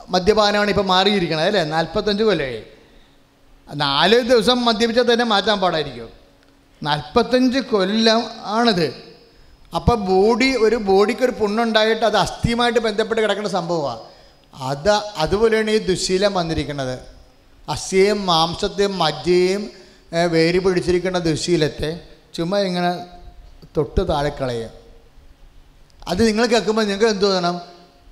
മദ്യപാനമാണ് 0.09 0.71
ഇപ്പോൾ 0.71 0.85
മാറിയിരിക്കണത് 0.85 1.47
അല്ലേ? 1.47 1.65
നാൽപ്പത്തഞ്ച് 1.65 2.23
കൊല്ലമായി 2.23 2.63
നാല് 3.75 4.21
ദിവസം 4.21 4.65
മദ്യപിച്ചാൽ 4.65 5.13
തന്നെ 5.13 5.25
മാറ്റാൻ 5.25 5.61
പാടായിരിക്കും. 5.61 6.09
നാൽപ്പത്തഞ്ച് 6.83 7.59
കൊല്ലം 7.59 8.23
ആണിത്. 8.45 9.09
അപ്പോൾ 9.75 9.97
ബോഡി 9.97 10.57
ഒരു 10.57 10.77
ബോഡിക്ക് 10.77 11.23
ഒരു 11.23 11.31
പുണ്ണുണ്ടായിട്ട് 11.31 12.05
അത് 12.05 12.17
അസ്ഥിയുമായിട്ട് 12.17 12.79
ബന്ധപ്പെട്ട് 12.79 13.23
കിടക്കുന്ന 13.23 13.49
സംഭവമാണ് 13.49 14.01
അത് 14.55 14.91
അതുപോലെയാണ് 15.17 15.71
ഈ 15.71 15.79
ദുശീലം 15.79 16.35
വന്നിരിക്കുന്നത് 16.35 16.99
അസ്ഥിയെയും 17.69 18.27
മാംസത്തെയും 18.27 18.99
മജ്ജയും 18.99 19.71
വേരി 20.31 20.59
പിടിച്ചിരിക്കുന്ന 20.59 21.19
ദുശീലത്തെ 21.19 22.01
ചുമ്മാ 22.35 22.59
ഇങ്ങനെ 22.59 23.07
തൊട്ട് 23.77 24.09
താഴെ 24.09 24.29
കളയുക. 24.29 24.71
അത് 26.09 26.27
നിങ്ങൾ 26.27 26.47
കേൾക്കുമ്പോൾ 26.47 26.83
നിങ്ങൾക്ക് 26.83 27.07
എന്ത് 27.07 27.23
തോന്നണം? 27.23 27.61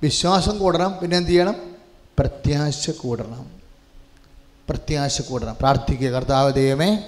വിശ്വാസം 0.03 0.57
കൂടണം. 0.57 0.97
പിന്നെ 1.01 1.17
എന്ത് 1.17 1.29
ചെയ്യണം? 1.29 1.76
പ്രത്യാശ 2.19 2.89
കൂടണം. 2.89 3.51
പ്രത്യാശ 4.69 5.21
കൂടണം. 5.21 5.57
പ്രാർത്ഥിക്കുക 5.59 6.07
കർത്താവ് 6.07 6.53
ദൈവമേ 6.53 6.99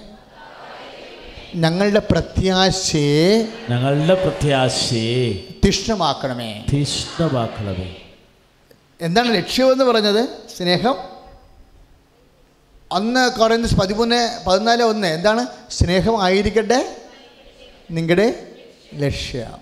ഞങ്ങളുടെ 1.54 2.02
പ്രത്യാശയെ 2.10 3.48
ഞങ്ങളുടെ 3.70 4.14
പ്രത്യാശയെ 4.14 5.32
തീഷ്ണമാക്കണമേ. 5.64 6.64
തീഷ്ണമാക്കണമേ. 6.72 7.96
എന്താണ് 9.00 9.34
ലക്ഷ്യമെന്ന് 9.34 9.84
പറഞ്ഞത്? 9.84 10.28
സ്നേഹം? 10.56 10.94
ഒന്ന് 12.92 13.30
കുറയുന്ന 13.30 13.68
പതിമൂന്ന് 13.80 14.44
പതിനാല് 14.46 14.82
ഒന്ന് 14.82 15.08
എന്താണ്? 15.08 15.46
സ്നേഹം 15.70 16.22
ആയിരിക്കട്ടെ? 16.22 16.96
നിങ്ങളുടെ 17.90 18.52
ലക്ഷ്യം. 18.94 19.58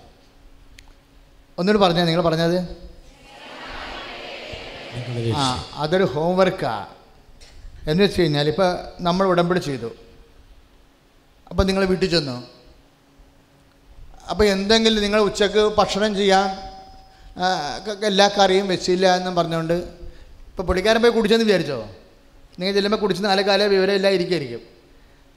ഒന്നുകൂടി 1.58 1.84
പറഞ്ഞത് 1.84 2.06
നിങ്ങൾ 2.06 2.22
പറഞ്ഞത്? 2.22 2.87
ആ 5.40 5.44
അതൊരു 5.82 6.06
ഹോംവർക്കാണ് 6.14 6.86
എന്ന് 7.90 8.00
വെച്ച് 8.04 8.20
കഴിഞ്ഞാൽ 8.20 8.46
ഇപ്പോൾ 8.52 8.70
നമ്മൾ 9.06 9.24
ഉടമ്പടി 9.32 9.60
ചെയ്തു. 9.68 9.90
അപ്പോൾ 11.50 11.64
നിങ്ങൾ 11.68 11.84
വീട്ടിൽ 11.90 12.08
ചെന്നു. 12.14 12.36
അപ്പോൾ 14.30 14.44
എന്തെങ്കിലും 14.54 15.02
നിങ്ങൾ 15.06 15.20
ഉച്ചയ്ക്ക് 15.28 15.62
ഭക്ഷണം 15.78 16.12
ചെയ്യാൻ 16.20 16.48
എല്ലാ 18.10 18.26
കറിയും 18.36 18.66
വെച്ചില്ല 18.72 19.06
എന്നും 19.18 19.34
പറഞ്ഞുകൊണ്ട് 19.38 19.76
ഇപ്പോൾ 20.50 20.64
പുള്ളിക്കാരൻ 20.68 21.00
പോയി 21.02 21.12
കുടിച്ചെന്ന് 21.16 21.46
വിചാരിച്ചോ? 21.48 21.78
നിങ്ങൾ 22.58 22.72
ചെല്ലുമ്പോൾ 22.76 23.00
കുടിച്ച് 23.02 23.22
നാല് 23.24 23.42
കാല 23.48 23.62
വിവരം 23.74 23.94
എല്ലാം 23.98 24.12
ഇരിക്കുമായിരിക്കും 24.16 24.62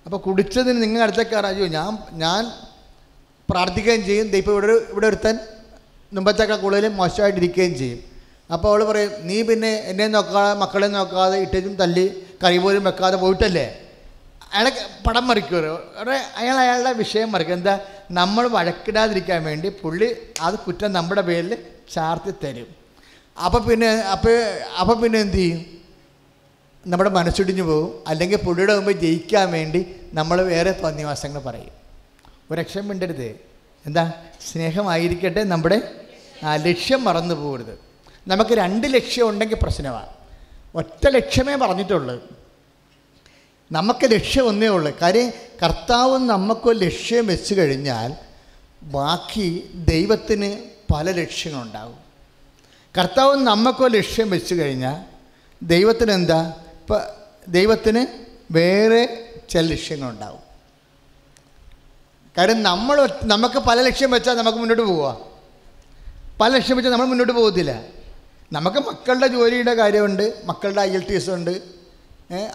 അപ്പോൾ 0.05 0.19
കുടിച്ചതിന് 0.27 0.79
നിങ്ങൾ 0.83 1.01
അടുത്ത 1.05 1.21
കയറാജോ 1.31 1.65
ഞാൻ 1.77 1.91
ഞാൻ 2.23 2.41
പ്രാർത്ഥിക്കുകയും 3.49 4.03
ചെയ്യും. 4.07 4.27
ദൈപ്പം 4.33 4.51
ഇവിടെ 4.55 4.75
ഇവിടെ 4.93 5.07
ഒരുത്തൻ 5.11 5.35
മുമ്പത്തേക്കാൾ 6.11 6.57
കൂടുതൽ 6.63 6.87
മോശമായിട്ടിരിക്കുകയും 7.01 7.73
ചെയ്യും. 7.81 7.99
അപ്പോൾ 8.55 8.69
അവൾ 8.71 8.81
പറയും 8.89 9.11
നീ 9.29 9.37
പിന്നെ 9.49 9.71
എന്നെ 9.91 10.07
നോക്കാതെ 10.15 10.53
മക്കളെ 10.63 10.87
നോക്കാതെ 10.97 11.37
ഇട്ടും 11.45 11.73
തല്ലി 11.81 12.05
കൈ 12.43 12.55
പോലും 12.63 12.83
വെക്കാതെ 12.89 13.17
പോയിട്ടല്ലേ? 13.23 13.65
അയാളെ 14.53 14.71
പടം 15.07 15.25
മറിക്കുമല്ലോ 15.27 15.75
അയാൾ 16.39 16.55
അയാളുടെ 16.63 16.91
വിഷയം 17.01 17.29
മറിക്കും. 17.33 17.55
എന്താ? 17.59 17.75
നമ്മൾ 18.19 18.43
വഴക്കിടാതിരിക്കാൻ 18.55 19.39
വേണ്ടി 19.49 19.67
പുള്ളി 19.81 20.07
അത് 20.45 20.55
കുറ്റം 20.65 20.89
നമ്മുടെ 20.97 21.23
പേരിൽ 21.29 21.53
ചാർത്തി 21.93 22.31
തരും. 22.43 22.69
അപ്പോൾ 23.37 23.61
പിന്നെ 23.67 23.89
അപ്പോൾ 24.13 24.35
അപ്പോൾ 24.81 24.95
പിന്നെ 25.03 25.19
എന്ത് 25.25 25.37
ചെയ്യും? 25.41 25.61
നമ്മുടെ 26.83 27.11
മനസ്സിടിഞ്ഞു 27.17 27.63
പോകും. 27.69 27.91
അല്ലെങ്കിൽ 28.09 28.39
പുള്ളിയുടെ 28.47 28.73
മുമ്പ് 28.79 28.91
ജയിക്കാൻ 29.05 29.47
വേണ്ടി 29.57 29.81
നമ്മൾ 30.19 30.37
വേറെ 30.51 30.71
തോന്നിവാസങ്ങൾ 30.83 31.41
പറയും. 31.49 31.73
ഒരു 32.49 32.59
ലക്ഷ്യം 32.61 32.85
വേണ്ടരുത് 32.91 33.29
എന്താ? 33.85 34.03
സ്നേഹമായിരിക്കട്ടെ 34.49 35.43
നമ്മുടെ 35.53 35.77
ലക്ഷ്യം 36.67 37.01
മറന്നു 37.07 37.35
പോകരുത്. 37.41 37.75
നമുക്ക് 38.27 38.51
രണ്ട് 38.51 38.93
ലക്ഷ്യം 38.93 39.29
ഉണ്ടെങ്കിൽ 39.29 39.57
പ്രശ്നമാണ്. 39.61 40.07
ഒറ്റ 40.75 41.07
ലക്ഷ്യമേ 41.07 41.55
പറഞ്ഞിട്ടുള്ളൂ. 41.55 42.23
നമുക്ക് 43.71 44.11
ലക്ഷ്യം 44.11 44.47
ഒന്നേ 44.47 44.67
ഉള്ളൂ. 44.67 44.97
കാര്യം 45.01 45.31
കർത്താവ് 45.63 46.17
നമുക്കൊരു 46.17 46.77
ലക്ഷ്യം 46.77 47.27
വെച്ച് 47.27 47.55
കഴിഞ്ഞാൽ 47.55 48.13
ബാക്കി 48.83 49.69
ദൈവത്തിന് 49.75 50.57
പല 50.93 51.11
ലക്ഷ്യങ്ങളുണ്ടാകും. 51.11 51.97
കർത്താവ് 52.97 53.35
നമുക്കോ 53.35 53.87
ലക്ഷ്യം 53.87 54.29
വെച്ച് 54.29 54.55
കഴിഞ്ഞാൽ 54.55 55.03
ദൈവത്തിന് 55.63 56.11
എന്താ? 56.11 56.53
ഇപ്പം 56.79 57.01
ദൈവത്തിന് 57.47 58.05
വേറെ 58.53 59.29
ചില 59.49 59.61
ലക്ഷ്യങ്ങളുണ്ടാവും 59.61 60.39
കാര്യം 62.37 62.63
നമ്മൾ 62.63 63.09
നമുക്ക് 63.23 63.59
പല 63.59 63.81
ലക്ഷ്യം 63.81 64.11
വെച്ചാൽ 64.11 64.33
നമുക്ക് 64.33 64.57
മുന്നോട്ട് 64.57 64.83
പോവാം 64.83 65.17
പല 66.41 66.55
ലക്ഷ്യം 66.55 66.77
വെച്ചാൽ 66.77 66.91
നമ്മൾ 66.91 67.05
മുന്നോട്ട് 67.05 67.33
പോകത്തില്ല. 67.33 67.81
നമുക്ക് 68.51 68.79
മക്കളുടെ 68.87 69.27
ജോലിയുടെ 69.35 69.73
കാര്യമുണ്ട് 69.81 70.23
മക്കളുടെ 70.49 70.81
ഐ 70.81 70.91
എൽ 70.97 71.03
ടി 71.09 71.15
എസ് 71.19 71.31
ഉണ്ട് 71.37 71.53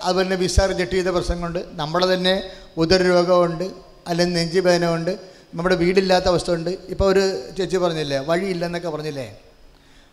അതുപോലെ 0.07 0.25
തന്നെ 0.25 0.37
വിസ 0.43 0.59
റിജക്ട് 0.71 0.97
ചെയ്ത 0.97 1.11
പ്രശ്നങ്ങളുണ്ട് 1.17 1.61
നമ്മളെ 1.81 2.07
തന്നെ 2.15 2.35
ഉദരരോഗമുണ്ട് 2.83 3.65
അല്ലെങ്കിൽ 4.11 4.37
നെഞ്ചുവേദനമുണ്ട് 4.39 5.13
നമ്മുടെ 5.59 5.77
വീടില്ലാത്ത 5.83 6.27
അവസ്ഥ 6.33 6.51
ഉണ്ട് 6.59 6.71
ഇപ്പോൾ 6.93 7.07
ഒരു 7.13 7.23
ചേച്ചി 7.57 7.79
പറഞ്ഞില്ലേ 7.85 8.19
വഴിയില്ലെന്നൊക്കെ 8.29 8.91
പറഞ്ഞില്ലേ? 8.95 9.27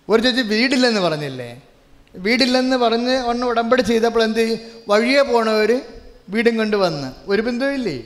ഒരു 0.08 0.22
ചേച്ചി 0.26 0.44
വീടില്ലെന്ന് 0.54 1.02
പറഞ്ഞില്ലേ? 1.08 1.50
വീടില്ലെന്ന് 2.16 2.78
പറഞ്ഞ് 2.86 3.16
ഒന്ന് 3.32 3.44
ഉടമ്പടി 3.52 3.84
ചെയ്തപ്പോൾ 3.92 4.24
എന്ത് 4.28 4.40
ചെയ്യും? 4.40 4.60
വഴിയെ 4.92 5.22
പോണവർ 5.32 5.72
വീടും 6.34 6.56
കൊണ്ട് 6.62 6.78
വന്ന്. 6.86 7.10
ഒരു 7.32 7.42
ബന്ധവുമില്ലേ 7.48 7.98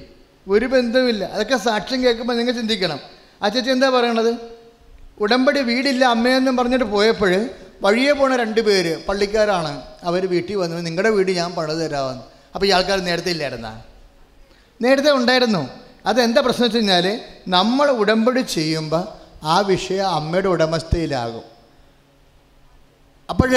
ഒരു 0.48 0.68
ബന്ധവുമില്ല 0.74 1.24
അതൊക്കെ 1.36 1.58
സാക്ഷ്യം 1.68 2.00
കേൾക്കുമ്പോൾ 2.06 2.36
നിങ്ങൾ 2.40 2.54
ചിന്തിക്കണം. 2.60 3.00
ആ 3.42 3.48
ചേച്ചി 3.54 3.72
എന്താ 3.76 3.90
പറയണത്? 3.98 4.32
ഉടമ്പടി 5.26 5.60
വീടില്ല 5.72 6.04
അമ്മയെന്നും 6.16 6.56
പറഞ്ഞിട്ട് 6.60 6.88
പോയപ്പോൾ 6.96 7.32
വഴിയെ 7.82 8.12
പോണ 8.12 8.36
രണ്ട് 8.36 8.62
പേര് 8.62 9.06
പള്ളിക്കാരാണ്. 9.06 9.82
അവർ 10.04 10.26
വീട്ടിൽ 10.30 10.56
വന്നു 10.56 10.78
നിങ്ങളുടെ 10.78 11.10
വീട് 11.10 11.32
ഞാൻ 11.32 11.52
പണിത് 11.56 11.78
തരാമെന്ന്. 11.78 12.24
അപ്പോൾ 12.56 12.66
ഈ 12.66 12.70
ആൾക്കാർ 12.70 13.00
നേരത്തെ 13.00 13.32
ഇല്ലായിരുന്ന? 13.32 13.82
നേരത്തെ 14.82 15.12
ഉണ്ടായിരുന്നു. 15.12 15.70
അതെന്താ 16.06 16.42
പ്രശ്നം 16.42 16.64
വെച്ച് 16.64 16.78
കഴിഞ്ഞാൽ 16.78 17.20
നമ്മൾ 17.48 17.88
ഉടമ്പടി 17.92 18.42
ചെയ്യുമ്പോൾ 18.42 19.04
ആ 19.44 19.60
വിഷയം 19.60 20.08
അമ്മയുടെ 20.08 20.48
ഉടമസ്ഥയിലാകും. 20.48 21.44
അപ്പോൾ 23.30 23.52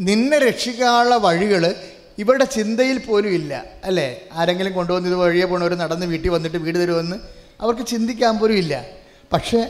നിന്നെ 0.00 0.38
രക്ഷിക്കാനുള്ള 0.38 1.16
വഴികൾ 1.16 1.74
ഇവരുടെ 2.18 2.44
ചിന്തയിൽ 2.44 2.98
പോലും 2.98 3.28
ഇല്ല 3.28 3.64
അല്ലേ? 3.84 4.20
ആരെങ്കിലും 4.32 4.72
കൊണ്ടുവന്ന് 4.72 5.08
ഇത് 5.08 5.16
വഴിയെ 5.16 5.44
പോണവർ 5.44 5.74
നടന്ന് 5.74 6.06
വീട്ടിൽ 6.06 6.28
വന്നിട്ട് 6.28 6.56
വീട് 6.56 6.78
തരുമെന്ന് 6.78 7.16
അവർക്ക് 7.60 7.86
ചിന്തിക്കാൻ 7.86 8.38
പോലും 8.38 8.54
ഇല്ല. 8.54 8.84
പക്ഷേ 9.32 9.60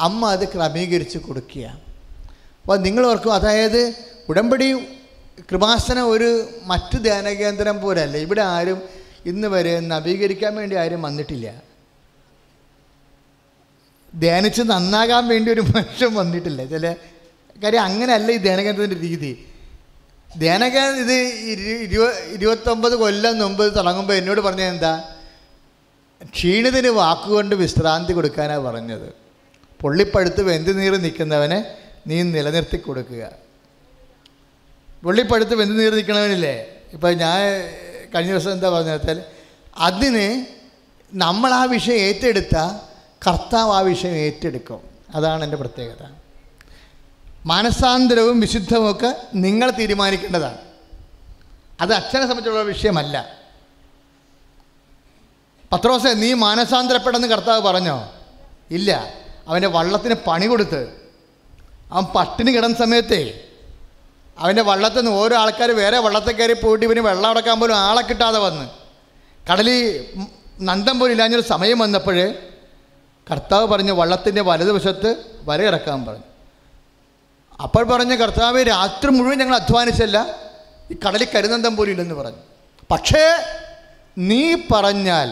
അമ്മ 0.00 0.30
അത് 0.30 0.48
ക്രമീകരിച്ച് 0.48 1.18
കൊടുക്കുക 1.18 1.87
അപ്പോൾ 2.68 2.80
നിങ്ങൾ 2.80 3.06
ഓർക്കും 3.06 3.34
അതായത് 3.34 3.94
ഉടമ്പടി 4.28 4.74
കൃപാസനം 5.50 6.10
ഒരു 6.10 6.48
മറ്റ് 6.64 6.98
ധ്യാനകേന്ദ്രം 6.98 7.80
പോലല്ല. 7.80 8.16
ഇവിടെ 8.16 8.42
ആരും 8.42 8.82
ഇന്ന് 9.26 9.48
വരെ 9.48 9.80
നവീകരിക്കാൻ 9.80 10.56
വേണ്ടി 10.56 10.76
ആരും 10.76 11.02
വന്നിട്ടില്ല. 11.02 11.62
ധ്യാനിച്ച് 14.14 14.62
നന്നാകാൻ 14.62 15.28
വേണ്ടി 15.28 15.52
ഒരു 15.52 15.60
മനുഷ്യൻ 15.60 16.14
വന്നിട്ടില്ല. 16.14 16.64
ചില 16.64 16.94
കാര്യം 17.62 17.82
അങ്ങനെയല്ല 17.82 18.32
ഈ 18.32 18.36
ധ്യാനകേന്ദ്രത്തിന്റെ 18.36 19.00
രീതി. 19.00 19.46
ധ്യാനകേ 20.38 20.80
ഇത് 20.80 21.12
ഇരു- 21.12 21.88
ഇരുപ 21.88 22.10
ഇരുപത്തൊമ്പത് 22.32 22.96
കൊല്ലം 22.96 23.38
മുമ്പ് 23.38 23.76
തുടങ്ങുമ്പോൾ 23.76 24.14
എന്നോട് 24.14 24.40
പറഞ്ഞത് 24.40 24.68
എന്താ? 24.68 25.04
ക്ഷീണിതിന് 26.24 26.88
വാക്കുകൊണ്ട് 26.88 27.54
വിശ്രാന്തി 27.54 28.12
കൊടുക്കാനാണ് 28.12 28.60
പറഞ്ഞത്. 28.60 29.12
പൊള്ളിപ്പഴുത്ത് 29.80 30.42
വെന്തു 30.42 30.70
നീറി 30.70 30.96
നിൽക്കുന്നവനെ 30.96 31.77
നീ 32.06 32.22
നിലനിർത്തി 32.22 32.76
കൊടുക്കുക. 32.76 33.30
വെള്ളിപ്പഴുത്ത് 35.04 35.54
വെന്ത് 35.54 35.80
നീർ 35.80 35.94
നിൽക്കണവനില്ലേ 35.94 36.66
ഇപ്പം 36.92 37.12
ഞാൻ 37.12 37.40
കഴിഞ്ഞ 38.14 38.30
ദിവസം 38.30 38.52
എന്താ 38.52 38.70
പറഞ്ഞാൽ 38.70 39.24
അതിന് 39.76 40.46
നമ്മൾ 41.12 41.54
ആ 41.54 41.64
വിഷയം 41.64 41.94
ഏറ്റെടുത്താൽ 41.94 42.88
കർത്താവ് 43.28 43.72
ആ 43.72 43.80
വിഷയം 43.80 44.12
ഏറ്റെടുക്കും. 44.12 44.80
അതാണ് 45.14 45.44
എന്റെ 45.44 45.56
പ്രത്യേകത. 45.56 46.16
മാനസാന്തരവും 47.46 48.40
വിശുദ്ധവും 48.40 48.90
ഒക്കെ 48.90 49.16
നിങ്ങൾ 49.34 49.70
തീരുമാനിക്കേണ്ടതാണ്. 49.70 50.58
അത് 51.80 51.94
അച്ഛനെ 51.94 52.22
സംബന്ധിച്ചുള്ള 52.22 52.62
വിഷയമല്ല. 52.62 53.38
പത്രോസെ 55.72 56.08
നീ 56.08 56.32
മാനസാന്തരപ്പെടുന്ന 56.32 57.26
കർത്താവ് 57.26 57.60
പറഞ്ഞോ? 57.62 58.12
ഇല്ല. 58.70 59.14
അവന്റെ 59.48 59.68
വള്ളത്തിന് 59.68 60.14
പണി 60.26 60.46
കൊടുത്ത് 60.46 61.07
അവൻ 61.92 62.04
പട്ടിണി 62.14 62.50
കിടന്ന 62.56 62.76
സമയത്തേ 62.84 63.20
അവന്റെ 64.38 64.62
വള്ളത്തിൽ 64.62 65.00
നിന്ന് 65.00 65.12
ഓരോ 65.20 65.34
ആൾക്കാർ 65.42 65.70
വേറെ 65.82 65.98
വള്ളത്തിൽ 66.06 66.34
കയറി 66.38 66.52
പോയിട്ട് 66.52 66.84
ഇവന് 66.88 67.02
വെള്ളം 67.08 67.28
അടക്കാൻ 67.30 67.56
പോലും 67.60 67.76
ആളെ 67.86 68.02
കിട്ടാതെ 68.08 68.38
വന്ന്. 68.38 68.66
കടലിൽ 69.50 69.78
നന്ദം 70.68 70.94
പോലും 70.98 71.12
ഇല്ലാഞ്ഞൊരു 71.14 71.46
സമയം 71.54 71.78
വന്നപ്പോൾ 71.78 72.18
കർത്താവ് 73.26 73.66
പറഞ്ഞു 73.72 73.92
വള്ളത്തിന്റെ 73.92 74.42
വലതുവശത്ത് 74.48 75.10
ഇറക്കാൻ 75.70 75.98
പറഞ്ഞു. 76.06 76.26
അപ്പോൾ 77.64 77.84
പറഞ്ഞ 77.92 78.12
കർത്താവ് 78.16 78.60
രാത്രി 78.66 79.10
മുഴുവൻ 79.10 79.38
ഞങ്ങൾ 79.38 79.56
അധ്വാനിച്ചല്ല 79.56 80.18
ഈ 80.92 80.96
കടലിൽ 81.04 81.28
കരുനന്ദം 81.34 81.72
പോലും 81.76 81.92
ഇല്ലെന്ന് 81.94 82.16
പറഞ്ഞു. 82.20 82.42
പക്ഷേ 82.90 83.24
നീ 84.16 84.42
പറഞ്ഞാൽ 84.72 85.28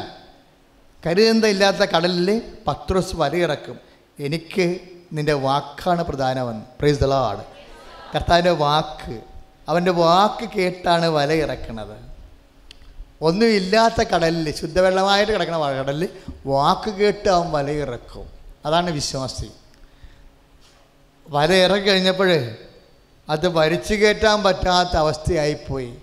കരുനന്തം 1.06 1.48
ഇല്ലാത്ത 1.48 1.82
കടലിൽ 1.94 2.28
പത്രോസ് 2.66 3.14
വരയിറക്കും 3.20 3.76
എനിക്ക് 4.26 4.66
നിന്റെ 5.12 5.32
വാക്കാണ് 5.32 6.04
പ്രധാനമെന്ന് 6.04 6.64
പ്രൈസ് 6.78 7.00
ദളാട് 7.00 7.40
കർത്താവിന്റെ 8.14 8.50
വാക്ക് 8.50 9.20
അവന്റെ 9.68 9.90
വാക്ക് 9.90 10.50
കേട്ടാണ് 10.50 11.06
വല 11.06 11.32
ഇറക്കുന്നത് 11.32 12.06
ഒന്നുമില്ലാത്ത 13.20 14.02
കടലിൽ 14.02 14.54
ശുദ്ധവെള്ളമായിട്ട് 14.54 15.32
കിടക്കുന്ന 15.32 15.72
കടലിൽ 15.72 16.08
വാക്ക് 16.46 16.90
കേട്ട് 16.90 17.28
അവൻ 17.28 17.52
വല 17.52 17.70
ഇറക്കും. 17.70 18.26
അതാണ് 18.66 18.90
വിശ്വാസി. 18.90 19.50
വല 21.28 21.52
ഇറക്കി 21.52 21.86
കഴിഞ്ഞപ്പോൾ 21.86 22.50
അത് 23.28 23.48
വരിച്ചു 23.48 23.94
കയറ്റാൻ 23.94 24.42
പറ്റാത്ത 24.42 24.96
അവസ്ഥയായിപ്പോയി. 24.96 25.94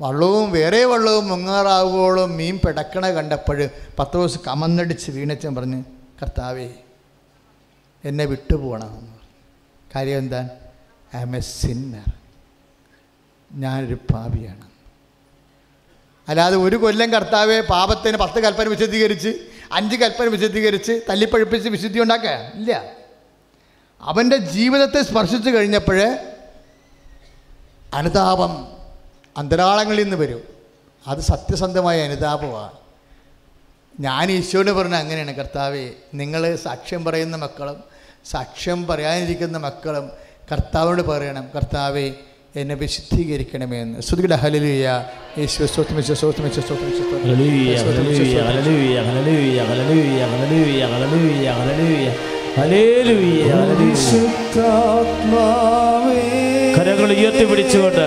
വള്ളവും 0.00 0.52
വേറെ 0.52 0.84
വള്ളവും 0.84 1.28
മുങ്ങാറാവുകയോളം 1.28 2.36
മീൻ 2.36 2.58
പിടക്കണ 2.58 3.10
കണ്ടപ്പോൾ 3.10 3.68
പത്ത് 3.98 4.16
ദിവസം 4.16 4.40
കമന്നടിച്ച് 4.46 5.10
വീണച്ചൻ 5.10 5.54
പറഞ്ഞ് 5.54 5.84
കർത്താവേ 6.22 6.68
എന്നെ 8.04 8.24
വിട്ടുപോകണമെന്ന് 8.24 9.18
കാര്യം 9.96 10.18
എന്താ? 10.18 10.50
ഐ 11.16 11.20
എം 11.20 11.36
എ 11.36 11.40
സിന്നർ 11.40 12.12
ഞാനൊരു 13.52 13.94
പാപിയാണ്. 13.94 14.68
അല്ലാതെ 16.28 16.56
ഒരു 16.56 16.76
കൊല്ലം 16.76 17.12
കർത്താവെ 17.12 17.60
പാപത്തിന് 17.60 18.16
പത്ത് 18.16 18.40
കൽപ്പന 18.40 18.68
വിശദീകരിച്ച് 18.68 19.46
അഞ്ച് 19.72 19.96
കൽപ്പന 19.96 20.26
വിശദീകരിച്ച് 20.26 21.00
തല്ലിപ്പഴിപ്പിച്ച് 21.08 21.68
വിശുദ്ധി 21.68 22.00
ഉണ്ടാക്കുക? 22.00 22.52
ഇല്ല. 22.54 22.92
അവന്റെ 24.00 24.36
ജീവിതത്തെ 24.36 25.02
സ്പർശിച്ചു 25.02 25.50
കഴിഞ്ഞപ്പോൾ 25.50 26.18
അനുതാപം 27.94 28.68
അന്തരാളങ്ങളിൽ 29.36 30.02
നിന്ന് 30.02 30.16
വരും. 30.16 30.42
അത് 31.06 31.18
സത്യസന്ധമായ 31.18 32.02
അനുതാപമാണ്. 32.02 32.87
ഞാൻ 33.98 34.30
ഈശോയോട് 34.30 34.70
പറഞ്ഞ 34.70 34.94
അങ്ങനെയാണ് 34.94 35.36
കർത്താവേ 35.36 35.84
നിങ്ങൾ 36.14 36.56
സാക്ഷ്യം 36.56 37.04
പറയുന്ന 37.04 37.36
മക്കളും 37.36 37.78
സാക്ഷ്യം 38.26 38.86
പറയാനിരിക്കുന്ന 38.86 39.58
മക്കളും 39.58 40.06
കർത്താവിനോട് 40.52 41.02
പറയണം 41.02 41.44
കർത്താവേ 41.56 42.06
എന്നെ 42.56 42.74
വിശുദ്ധീകരിക്കണമേ 42.74 43.80
എന്ന്. 43.80 44.00
ശ്രുതിയുടെ 44.00 44.36
കരങ്ങൾ 56.76 57.12
ഉയർത്തി 57.12 57.44
പിടിച്ചുകൊണ്ട് 57.44 58.06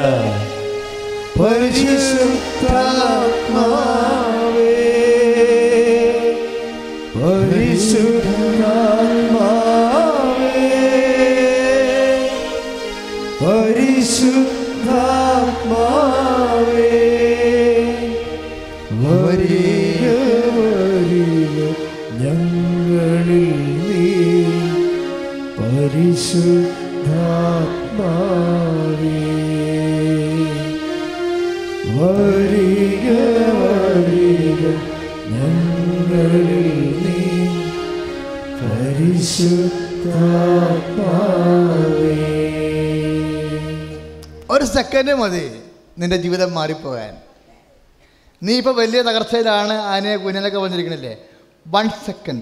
ഒരു 44.51 44.65
സെക്കൻഡ് 44.65 45.13
മതി 45.13 45.59
നിന്റെ 45.99 46.17
ജീവിതം 46.17 46.53
മാറിപ്പോകാൻ. 46.53 47.17
നീ 48.43 48.57
ഇപ്പോൾ 48.57 48.75
വലിയ 48.75 49.01
തകർച്ചയിലാണ് 49.01 49.73
ആനയെ 49.73 50.15
കുഞ്ഞിനൊക്കെ 50.15 50.57
വന്നിരിക്കണില്ലേ? 50.57 51.17
വൺ 51.67 51.89
സെക്കൻഡ് 51.89 52.41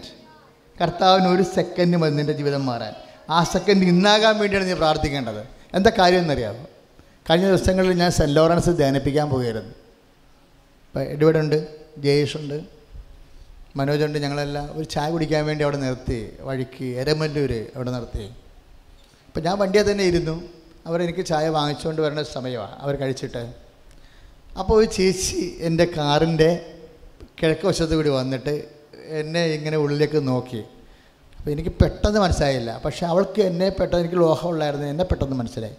കർത്താവിന് 0.82 1.27
ഒരു 1.27 1.43
സെക്കൻഡ് 1.43 1.97
മതി 1.97 2.15
നിന്റെ 2.15 2.34
ജീവിതം 2.34 2.65
മാറാൻ. 2.65 3.09
ആ 3.30 3.39
സെക്കൻഡ് 3.53 3.86
ഇന്നാകാൻ 3.93 4.36
വേണ്ടിയാണ് 4.41 4.65
നീ 4.69 4.73
പ്രാർത്ഥിക്കേണ്ടത്. 4.73 5.41
എന്താ 5.77 5.91
കാര്യം 5.99 6.21
എന്നറിയാമോ 6.25 6.65
കഴിഞ്ഞ 7.30 7.45
ദിവസങ്ങളിൽ 7.47 7.93
ഞാൻ 8.01 8.11
സെന്റ് 8.17 8.36
ലോറൻസ് 8.36 8.71
ധ്യാനിപ്പിക്കാൻ 8.82 9.27
പോകുകയായിരുന്നു 9.30 9.73
ഇപ്പം 10.86 11.01
എഡ്വേർഡ് 11.13 11.39
ഉണ്ട് 11.43 11.57
ജയേഷ് 12.05 12.38
ഉണ്ട് 12.38 12.57
മനോജുണ്ട് 13.80 14.17
ഞങ്ങളെല്ലാം 14.23 14.65
ഒരു 14.77 14.86
ചായ 14.93 15.07
കുടിക്കാൻ 15.11 15.43
വേണ്ടി 15.45 15.63
അവിടെ 15.65 15.77
നിർത്തി 15.77 16.19
വഴിക്ക് 16.47 16.86
എരമല്ലൂർ 17.01 17.51
അവിടെ 17.75 17.91
നിർത്തി. 17.95 18.25
അപ്പം 19.27 19.41
ഞാൻ 19.43 19.55
വണ്ടിയിൽ 19.61 19.86
തന്നെ 19.91 20.05
ഇരുന്നു. 20.11 20.36
അവരെനിക്ക് 20.88 21.23
ചായ 21.25 21.45
വാങ്ങിച്ചുകൊണ്ട് 21.57 22.01
വരേണ്ട 22.01 22.23
സമയമാണ് 22.38 22.75
അവർ 22.84 22.93
കഴിച്ചിട്ട്. 23.01 23.43
അപ്പോൾ 24.59 24.73
ഒരു 24.80 24.88
ചേച്ചി 24.97 25.41
എന്റെ 25.67 25.86
കാറിന്റെ 25.97 26.49
കിഴക്ക് 27.39 27.65
വശത്ത് 27.67 27.95
കൂടി 27.99 28.09
വന്നിട്ട് 28.09 28.53
എന്നെ 29.19 29.43
ഇങ്ങനെ 29.57 29.77
ഉള്ളിലേക്ക് 29.77 30.19
നോക്കി. 30.27 30.61
അപ്പോൾ 31.39 31.51
എനിക്ക് 31.51 31.69
പെട്ടെന്ന് 31.69 32.19
മനസ്സിലായില്ല. 32.19 32.81
പക്ഷെ 32.85 33.05
അവൾക്ക് 33.05 33.41
എന്നെ 33.41 33.69
പെട്ടെന്ന് 33.69 33.99
എനിക്ക് 33.99 34.15
ലോഹമുള്ളായിരുന്നു. 34.15 34.87
എന്നെ 34.87 35.03
പെട്ടെന്ന് 35.03 35.35
മനസ്സിലായി. 35.35 35.75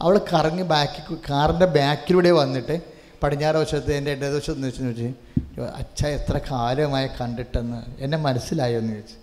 അവൾ 0.00 0.20
കറങ്ങി 0.32 0.62
ബാക്കി 0.62 1.14
കാറിന്റെ 1.30 1.66
ബാക്കിലൂടെ 1.66 2.30
വന്നിട്ട് 2.30 2.80
പടിഞ്ഞാറ് 3.22 3.56
വശത്ത് 3.56 3.92
എന്റെ 3.92 4.10
ഇടതുവശത്ത് 4.10 4.54
നിന്ന് 4.54 4.68
വെച്ച് 4.68 4.82
ചോദിച്ചു 4.82 5.60
അച്ഛ 5.60 6.06
എത്ര 6.06 6.40
കാലമായി 6.50 7.08
കണ്ടിട്ടെന്ന്? 7.20 7.82
എന്നെ 7.98 8.18
മനസ്സിലായോ 8.18 8.78
എന്ന് 8.78 8.92
ചോദിച്ചു. 8.92 9.14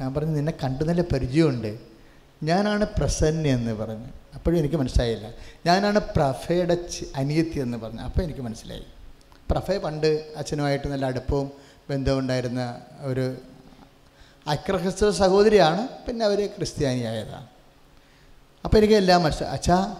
ഞാൻ 0.00 0.14
പറഞ്ഞു 0.14 0.30
നിന്നെ 0.30 0.52
കണ്ടു 0.64 0.84
നല്ല 0.84 1.02
പരിചയമുണ്ട്. 1.02 1.78
ഞാനാണ് 2.42 2.86
പ്രസന്ന 2.86 3.46
എന്ന് 3.46 3.72
പറഞ്ഞു. 3.72 4.06
അപ്പോഴും 4.34 4.58
എനിക്ക് 4.58 4.76
മനസ്സിലായില്ല. 4.76 5.30
ഞാനാണ് 5.66 6.00
പ്രഫയുടെ 6.16 6.76
അനിയത്തി 7.16 7.58
എന്ന് 7.58 7.78
പറഞ്ഞു. 7.78 8.00
അപ്പോൾ 8.00 8.22
എനിക്ക് 8.22 8.40
മനസ്സിലായി. 8.40 8.82
പ്രഫ 9.50 9.70
പണ്ട് 9.70 10.32
അച്ഛനുമായിട്ട് 10.36 10.88
നല്ല 10.88 11.06
അടുപ്പവും 11.06 11.50
ബന്ധവും 11.90 12.18
ഉണ്ടായിരുന്ന 12.18 12.76
ഒരു 13.00 13.36
അക്രഹസ്ത 14.46 15.10
സഹോദരിയാണ് 15.10 15.88
പിന്നെ 15.88 16.24
അവർ 16.24 16.46
ക്രിസ്ത്യാനിയായതാണ്. 16.46 17.46
അപ്പോൾ 18.64 18.76
എനിക്ക് 18.76 18.94
എല്ലാം 18.94 19.22
മനസ്സിലായി 19.22 19.52
അച്ഛാ 19.52 19.96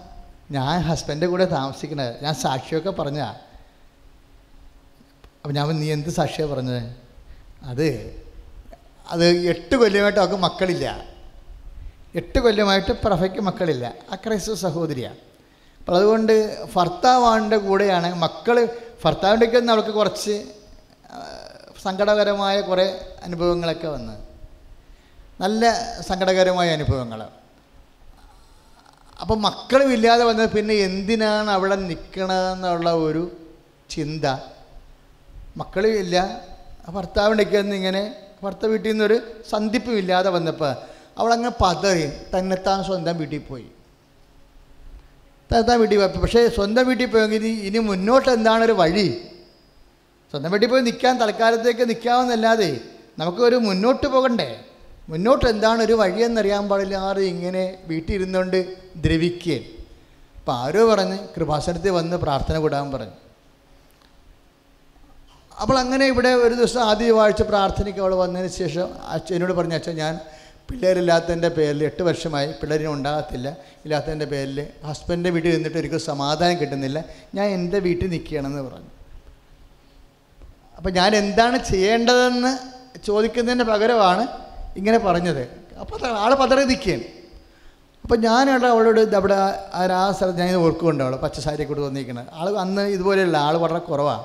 ഞാൻ 0.51 0.80
ഹസ്ബൻഡ് 0.80 1.26
കൂടെ 1.26 1.45
താമസിക്കണത് 1.45 2.24
ഞാൻ 2.24 2.34
സാക്ഷിയൊക്കെ 2.34 2.90
പറഞ്ഞാ 2.90 3.34
അപ്പം 5.43 5.55
ഞാൻ 5.55 5.68
നീ 5.68 5.93
എന്ത് 5.93 6.09
സാക്ഷിയാണ് 6.09 6.53
പറഞ്ഞത്? 6.53 6.97
അത് 7.62 8.22
അത് 9.09 9.24
എട്ട് 9.24 9.76
കൊല്ലമായിട്ട് 9.76 10.20
അവൾക്ക് 10.20 10.36
മക്കളില്ല. 10.36 11.05
എട്ട് 12.14 12.38
കൊല്ലമായിട്ട് 12.38 12.93
പ്രഭയ്ക്ക് 12.93 13.40
മക്കളില്ല. 13.40 13.95
ആ 14.12 14.14
ക്രൈസ്തവ 14.14 14.55
സഹോദരിയാണ് 14.55 15.16
അപ്പോൾ 15.78 15.97
അതുകൊണ്ട് 15.97 16.66
ഭർത്താവാണിന്റെ 16.74 17.57
കൂടെയാണ് 17.57 18.14
മക്കൾ 18.14 18.68
ഭർത്താവിന്റെ 19.05 19.47
ഒക്കെ 19.47 19.70
അവൾക്ക് 19.70 19.90
കുറച്ച് 19.90 20.45
സങ്കടകരമായ 21.82 22.61
കുറേ 22.61 23.16
അനുഭവങ്ങളൊക്കെ 23.22 23.88
വന്ന് 23.88 24.32
നല്ല 25.43 25.64
സങ്കടകരമായ 26.03 26.72
അനുഭവങ്ങൾ. 26.72 27.20
അപ്പം 29.20 29.43
മക്കളും 29.43 29.93
ഇല്ലാതെ 29.93 30.24
വന്നത് 30.24 30.51
പിന്നെ 30.51 30.74
എന്തിനാണ് 30.74 31.51
അവിടെ 31.51 31.76
നിൽക്കണമെന്നുള്ള 31.76 32.90
ഒരു 32.90 33.22
ചിന്ത. 33.90 34.24
മക്കളും 35.57 35.99
ഇല്ല 35.99 36.16
ഭർത്താവിന്റെ 36.88 37.43
ഒക്കെ 37.43 37.59
ഒന്ന് 37.59 37.76
ഇങ്ങനെ 37.76 38.14
ഭർത്താവ് 38.43 38.70
വീട്ടിൽ 38.72 38.90
നിന്നൊരു 38.90 39.20
സന്ധിപ്പും 39.51 39.99
ഇല്ലാതെ 39.99 40.30
വന്നപ്പോൾ 40.30 40.76
അവളങ്ങ് 41.18 41.51
പതറി 41.62 42.07
തന്നെത്താൻ 42.34 42.84
സ്വന്തം 42.84 43.18
വീട്ടിൽ 43.18 43.38
പോയി. 43.38 43.68
തന്നെത്താൻ 45.51 45.78
വീട്ടിൽ 45.80 45.99
പോയി. 45.99 46.09
പക്ഷേ 46.09 46.49
സ്വന്തം 46.49 46.86
വീട്ടിൽ 46.86 47.07
പോയെങ്കിൽ 47.07 47.47
ഇനി 47.47 47.78
മുന്നോട്ട് 47.78 48.30
എന്താണ് 48.30 48.64
ഒരു 48.64 48.72
വഴി? 48.72 49.09
സ്വന്തം 50.30 50.51
വീട്ടിൽ 50.51 50.68
പോയി 50.68 50.82
നിൽക്കാൻ 50.82 51.20
തൽക്കാലത്തേക്ക് 51.20 51.88
നിൽക്കാമെന്നല്ലാതെ 51.88 52.80
നമുക്കൊരു 53.18 53.57
മുന്നോട്ട് 53.57 54.07
പോകണ്ടേ? 54.07 54.64
മുന്നോട്ട് 55.12 55.46
എന്താണ് 55.48 55.82
ഒരു 55.82 55.92
വഴിയെന്നറിയാൻ 55.92 56.68
പാടില്ലാതെ 56.68 57.22
ഇങ്ങനെ 57.22 57.78
വീട്ടിൽ 57.86 58.12
ഇരുന്നുകൊണ്ട് 58.14 58.58
ദ്രവിക്കുകയും 58.96 59.64
അപ്പം 60.38 60.54
ആരോ 60.54 60.82
പറഞ്ഞ് 60.90 61.18
കൃപാസനത്തിൽ 61.36 61.90
വന്ന് 61.90 62.16
പ്രാർത്ഥന 62.16 62.58
കൂടാൻ 62.58 62.92
പറഞ്ഞു. 62.92 63.16
അപ്പോൾ 65.60 65.78
അങ്ങനെ 65.78 66.06
ഇവിടെ 66.06 66.28
ഒരു 66.28 66.54
ദിവസം 66.54 66.82
ആദ്യ 66.82 67.10
വാഴ്ച 67.10 67.42
പ്രാർത്ഥനയ്ക്ക് 67.42 68.00
അവൾ 68.00 68.14
വന്നതിന് 68.14 68.52
ശേഷം 68.52 68.88
അച്ഛനോട് 69.06 69.52
പറഞ്ഞു 69.52 69.74
അച്ഛൻ 69.74 69.94
ഞാൻ 69.94 70.20
പിള്ളേരില്ലാത്തതിന്റെ 70.70 71.48
പേരിൽ 71.48 71.84
എട്ട് 71.84 72.02
വർഷമായി 72.02 72.46
പിള്ളേരിന് 72.60 72.88
ഉണ്ടാകത്തില്ല. 72.88 73.48
ഇല്ലാത്തതിന്റെ 73.84 74.24
പേരിൽ 74.24 74.66
ഹസ്ബൻഡിന്റെ 74.84 75.30
വീട്ടിൽ 75.30 75.54
നിന്നിട്ട് 75.54 75.78
എനിക്ക് 75.78 75.96
സമാധാനം 75.96 76.60
കിട്ടുന്നില്ല. 76.60 77.04
ഞാൻ 77.34 77.46
എന്റെ 77.46 77.78
വീട്ടിൽ 77.78 78.08
നിൽക്കുകയാണെന്ന് 78.10 78.62
പറഞ്ഞു. 78.62 78.90
അപ്പം 80.76 80.92
ഞാൻ 80.92 81.16
എന്താണ് 81.16 81.58
ചെയ്യേണ്ടതെന്ന് 81.64 82.52
ചോദിക്കുന്നതിന് 82.98 83.64
പകരമാണ് 83.64 84.51
ഇങ്ങനെ 84.76 84.98
പറഞ്ഞത്. 84.98 85.42
അപ്പോൾ 85.80 86.06
ആൾ 86.06 86.34
പതറി 86.34 86.64
നിൽക്കുകയാണ് 86.64 87.02
അപ്പോൾ 88.02 88.18
ഞാനവിടെ 88.18 88.66
അവളോട് 88.66 89.16
അവിടെ 89.16 89.92
ആ 89.94 90.12
സ്ഥലത്ത് 90.12 90.38
ഞാൻ 90.38 90.54
ഓർക്കുന്നുണ്ട് 90.54 91.04
അവളെ 91.04 91.16
പച്ചസാരി 91.16 91.64
കൂടെ 91.64 91.80
വന്നിരിക്കുന്നത്. 91.80 92.26
ആൾ 92.32 92.58
അന്ന് 92.58 92.82
ഇതുപോലെയല്ല 92.82 93.36
ആൾ 93.36 93.56
വളരെ 93.56 93.78
കുറവാണ് 93.78 94.24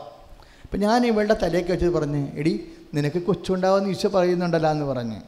അപ്പം 0.63 0.79
ഞാൻ 0.79 1.05
ഇവളുടെ 1.07 1.33
തലയൊക്കെ 1.33 1.71
വെച്ചത് 1.71 1.89
പറഞ്ഞ് 1.89 2.27
എടി 2.35 2.71
നിനക്ക് 2.93 3.21
കൊച്ചുണ്ടാവുമെന്ന് 3.21 3.89
ഈശോ 3.89 4.09
പറയുന്നുണ്ടല്ലോ 4.09 4.69
എന്ന് 4.69 4.85
പറഞ്ഞ്. 4.85 5.21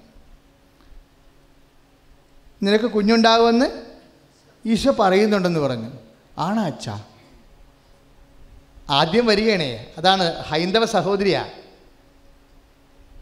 നിനക്ക് 2.63 2.86
കുഞ്ഞുണ്ടാവുമെന്ന് 2.86 3.65
ഈശോ 4.65 4.95
പറയുന്നുണ്ടെന്ന് 4.99 5.59
പറഞ്ഞു. 5.59 5.89
ആണോ 6.38 6.63
അച്ഛ. 6.63 6.89
ആദ്യം 8.89 9.26
വരികയാണേ. 9.26 9.93
അതാണ് 9.97 10.36
ഹൈന്ദവ 10.36 10.86
സഹോദരിയാ. 10.86 11.45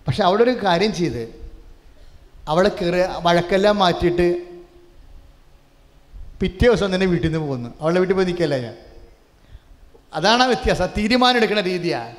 പക്ഷെ 0.08 0.24
അവിടെ 0.24 0.44
ഒരു 0.44 0.64
കാര്യം 0.64 0.94
ചെയ്ത് 0.94 1.47
അവളെ 2.52 2.70
കയറി 2.70 3.00
വഴക്കെല്ലാം 3.26 3.76
മാറ്റിയിട്ട് 3.84 4.28
പിറ്റേ 6.42 6.66
ദിവസം 6.68 6.90
തന്നെ 6.94 7.08
വീട്ടിൽ 7.12 7.28
നിന്ന് 7.28 7.42
പോകുന്നു 7.48 7.70
അവളുടെ 7.82 8.00
വീട്ടിൽ 8.02 8.16
പോയി 8.18 8.28
നിൽക്കല്ല 8.30 8.56
ഞാൻ? 8.66 8.76
അതാണ് 10.18 10.44
ആ 10.44 10.48
വ്യത്യാസം. 10.52 10.90
തീരുമാനം 10.98 11.38
എടുക്കുന്ന 11.40 11.62
രീതിയാണ് 11.72 12.16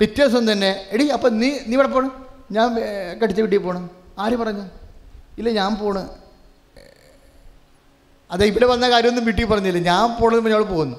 പിറ്റേ 0.00 0.20
ദിവസം 0.22 0.44
തന്നെ 0.50 0.70
എടി 0.94 1.04
അപ്പം 1.16 1.32
നീ 1.40 1.48
നീ 1.68 1.74
ഇവിടെ 1.78 1.88
പോണം? 1.94 2.12
ഞാൻ 2.56 2.68
കടിച്ച 3.20 3.40
വീട്ടിൽ 3.44 3.60
പോകണം 3.66 3.84
ആര് 4.18 4.36
പറഞ്ഞു? 4.42 4.64
ഇല്ല 5.38 5.48
ഞാൻ 5.60 5.72
പോണ്. 5.80 6.02
അതെ 8.30 8.44
ഇവിടെ 8.52 8.66
വന്ന 8.72 8.86
കാര്യമൊന്നും 8.92 9.24
വീട്ടിൽ 9.28 9.46
പറഞ്ഞില്ല. 9.52 9.80
ഞാൻ 9.90 10.04
പോണെന്ന് 10.20 10.44
പറഞ്ഞ് 10.44 10.58
അവൾ 10.58 10.66
പോകുന്നു 10.74 10.98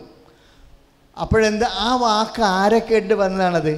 അപ്പോഴെന്താ 1.18 1.68
ആ 1.86 1.90
വാക്ക് 2.04 2.42
ആരെ 2.58 2.80
കേട്ടിട്ട് 2.90 3.18
വന്നതാണത്? 3.24 3.74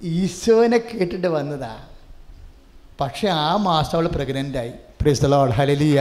ഈശോനെ 0.00 0.78
കേട്ടിട്ട് 0.78 1.28
വന്നതാ. 1.36 1.72
പക്ഷെ 3.00 3.28
ആ 3.28 3.56
മാസം 3.56 3.94
അവൾ 3.98 4.06
പ്രഗ്നന്റ് 4.06 4.58
ആയി. 4.58 4.72
ഹലലിയ 5.58 5.98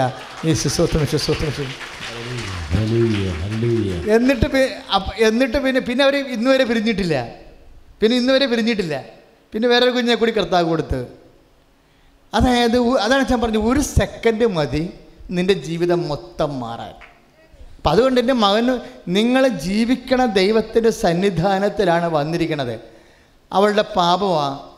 ഹല്ലേലൂയ, 2.71 3.27
ഹല്ലേലൂയ. 3.41 3.91
എന്നിട്ട് 4.15 4.47
എന്നിട്ട് 5.27 5.57
പിന്നെ 5.65 5.81
പിന്നെ 5.81 6.03
അവർ 6.03 6.15
ഇന്ന് 6.15 6.49
വരെ 6.49 6.63
പിരിഞ്ഞിട്ടില്ല. 6.63 7.15
പിന്നെ 8.01 8.17
ഇന്ന് 8.17 8.33
വരെ 8.33 8.45
പിരിഞ്ഞിട്ടില്ല. 8.45 8.95
പിന്നെ 9.53 9.69
വേറൊരു 9.69 9.91
കുഞ്ഞെ 9.91 10.15
കൂടി 10.15 10.31
കർത്താവ് 10.31 10.67
കൊടുത്ത്. 10.69 10.99
അതായത് 12.33 12.77
അതാണ് 12.97 13.25
ഞാൻ 13.31 13.41
പറഞ്ഞു 13.41 13.61
ഒരു 13.71 13.79
സെക്കൻഡ് 13.79 14.47
മതി 14.47 14.83
നിന്റെ 15.31 15.53
ജീവിതം 15.53 16.09
മൊത്തം 16.09 16.59
മാറാൻ. 16.59 16.93
അപ്പം 17.77 17.91
അതുകൊണ്ട് 17.91 18.19
എന്റെ 18.21 18.33
മകന് 18.33 18.79
നിങ്ങൾ 19.07 19.47
ജീവിക്കണ 19.47 20.25
ദൈവത്തിന്റെ 20.25 20.89
സന്നിധാനത്തിലാണ് 20.89 22.05
വന്നിരിക്കണത്. 22.05 22.79
അവളുടെ 23.53 23.85
പാപമാണ് 23.95 24.74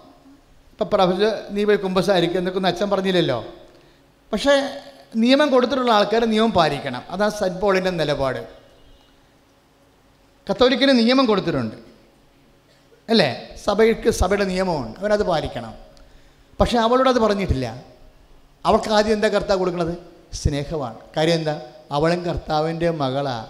ഇപ്പം 0.78 0.90
പ്രഭു 0.94 1.14
നീ 1.50 1.64
പോയി 1.64 1.78
കുമ്പസായിരിക്കും 1.78 2.38
എന്നൊക്കെ 2.38 2.68
അച്ഛൻ 2.68 2.90
പറഞ്ഞില്ലല്ലോ. 2.90 3.46
പക്ഷേ 4.34 4.78
നിയമം 5.16 5.52
കൊടുത്തിട്ടുള്ള 5.52 5.92
ആൾക്കാർ 5.92 6.26
നിയമം 6.26 6.52
പാലിക്കണം. 6.52 7.04
അതാണ് 7.10 7.32
സെന്റ് 7.32 7.62
പോളിന്റെ 7.62 7.90
നിലപാട്. 7.90 8.48
കത്തോലിക്കിന് 10.50 11.00
നിയമം 11.00 11.26
കൊടുത്തിട്ടുണ്ട്. 11.26 11.76
അല്ലേ? 13.10 13.56
സഭയ്ക്ക് 13.64 14.10
സഭയുടെ 14.10 14.44
നിയമമുണ്ട്. 14.44 15.00
അവനത് 15.00 15.24
പാലിക്കണം. 15.24 15.74
പക്ഷേ 16.60 16.78
അവളോട് 16.78 17.10
അത് 17.10 17.20
പറഞ്ഞിട്ടില്ല. 17.20 17.84
അവൾക്ക് 18.66 18.90
ആദ്യം 18.90 19.14
എന്താ 19.14 19.28
കർത്താവ് 19.28 19.60
കൊടുക്കുന്നത് 19.60 19.98
സ്നേഹമാണ്. 20.34 20.98
കാര്യം 21.18 21.34
എന്താ? 21.34 21.62
അവളും 21.92 22.26
കർത്താവിന്റെ 22.26 22.90
മകളാ. 22.90 23.48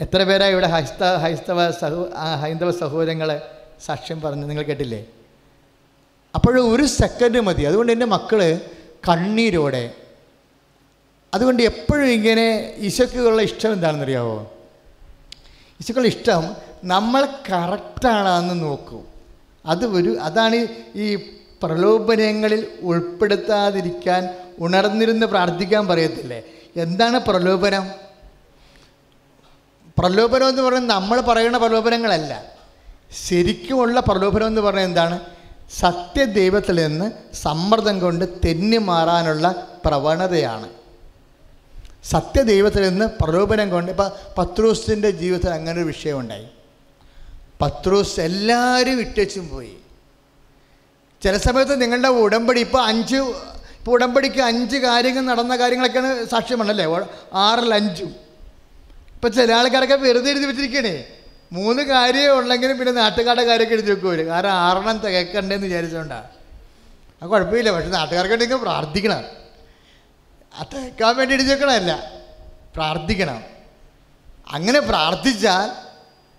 എത്ര 0.00 0.22
പേരാണ് 0.22 0.50
ഇവിടെ 0.50 0.66
ഹൈസ്ത 0.66 1.14
ഹൈസ്തവ 1.14 1.70
സഹോ 1.70 2.08
ഹൈന്ദവ 2.40 2.70
സഹോദരങ്ങളെ? 2.70 3.59
സാക്ഷ്യം 3.86 4.20
പറഞ്ഞു 4.20 4.46
നിങ്ങൾ 4.46 4.62
കേട്ടില്ലേ? 4.62 5.06
അപ്പോഴും 6.34 6.74
ഒരു 6.74 6.86
സെക്കൻഡ് 6.86 7.40
മതി. 7.40 7.62
അതുകൊണ്ട് 7.62 7.92
എന്റെ 7.92 8.06
മക്കൾ 8.06 8.60
കണ്ണീരോടെ. 9.08 9.94
അതുകൊണ്ട് 11.34 11.62
എപ്പോഴും 11.62 12.06
ഇങ്ങനെ 12.06 12.74
ഈശോക്കുള്ള 12.76 13.42
ഇഷ്ടം 13.42 13.72
എന്താണെന്നറിയാവോ? 13.72 14.52
ഈശോക്കുള്ള 15.80 16.08
ഇഷ്ടം 16.08 16.56
നമ്മൾ 16.84 17.24
കറക്റ്റാണെന്ന് 17.24 18.64
നോക്കും. 18.64 19.08
അത് 19.66 19.86
ഒരു 19.86 20.18
അതാണ് 20.20 20.66
ഈ 20.94 21.16
പ്രലോഭനങ്ങളിൽ 21.62 22.68
ഉൾപ്പെടുത്താതിരിക്കാൻ 22.80 24.28
ഉണർന്നിരുന്ന് 24.58 25.26
പ്രാർത്ഥിക്കാൻ 25.26 25.86
പറയത്തില്ലേ? 25.86 26.42
എന്താണ് 26.76 27.18
പ്രലോഭനം? 27.18 27.90
പ്രലോഭനം 29.98 30.48
എന്ന് 30.48 30.62
പറയുന്നത് 30.62 30.96
നമ്മൾ 30.96 31.20
പറയുന്ന 31.20 31.58
പ്രലോഭനങ്ങളല്ല. 31.58 32.59
ശരിക്കുമുള്ള 33.12 34.00
പ്രലോഭനം 34.00 34.46
എന്ന് 34.46 34.60
പറഞ്ഞാൽ 34.60 34.84
എന്താണ്? 34.84 35.20
സത്യദൈവത്തിൽ 35.78 36.86
നിന്ന് 36.86 37.36
സമ്മർദ്ദം 37.36 38.00
കൊണ്ട് 38.00 38.24
തെന്നി 38.44 38.76
മാറാനുള്ള 38.76 39.66
പ്രവണതയാണ്. 39.84 40.68
സത്യദൈവത്തിൽ 42.04 42.82
നിന്ന് 42.88 43.06
പ്രലോഭനം 43.20 43.70
കൊണ്ട് 43.70 43.90
ഇപ്പം 43.90 44.10
പത്രൂസിന്റെ 44.38 45.10
ജീവിതത്തിൽ 45.10 45.48
അങ്ങനെ 45.48 45.78
ഒരു 45.80 45.86
വിഷയമുണ്ടായി 45.86 46.48
പത്രൂസ് 47.62 48.20
എല്ലാവരും 48.20 49.00
ഇട്ടച്ചും 49.00 49.48
പോയി. 49.48 49.76
ചില 51.22 51.36
സമയത്ത് 51.36 51.82
നിങ്ങളുടെ 51.82 52.08
ഉടമ്പടി 52.08 52.60
ഇപ്പോൾ 52.60 52.82
അഞ്ച് 52.84 53.16
ഇപ്പോൾ 53.78 53.90
ഉടമ്പടിക്ക് 53.90 54.40
അഞ്ച് 54.40 54.76
കാര്യങ്ങൾ 54.76 55.20
നടന്ന 55.20 55.56
കാര്യങ്ങളൊക്കെയാണ് 55.56 56.26
സാക്ഷ്യമാണല്ലേ 56.30 56.86
ആറിൽ 57.34 57.74
അഞ്ചും. 57.74 58.10
ഇപ്പം 59.14 59.32
ചില 59.32 59.52
ആൾക്കാരൊക്കെ 59.52 59.94
വെറുതെ 59.94 60.30
എഴുതി 60.30 60.46
വെച്ചിരിക്കണേ 60.46 60.94
മൂന്ന് 61.52 61.82
കാര്യമേ 61.82 62.26
ഉള്ളെങ്കിലും 62.26 62.78
പിന്നെ 62.78 62.92
നാട്ടുകാരുടെ 62.92 63.44
കാര്യമൊക്കെ 63.44 63.74
എഴുതി 63.74 63.90
വെക്കുമല്ലോ 63.90 64.24
കാരണം 64.26 64.50
ആറെണ്ണം 64.50 64.98
തികക്കണ്ടേന്ന് 64.98 65.66
വിചാരിച്ചുകൊണ്ടാണ് 65.66 66.28
അത് 67.22 67.28
കുഴപ്പമില്ല. 67.28 67.70
പക്ഷെ 67.70 67.90
നാട്ടുകാർക്ക് 67.90 68.34
വേണ്ടി 68.34 68.54
പ്രാർത്ഥിക്കണം. 68.54 69.24
തികക്കാൻ 70.74 71.16
വേണ്ടി 71.16 71.34
എഴുതി 71.34 71.50
വെക്കണമല്ല 71.50 71.92
പ്രാർത്ഥിക്കണം. 72.74 73.42
അങ്ങനെ 74.52 74.80
പ്രാർത്ഥിച്ചാൽ 74.80 75.68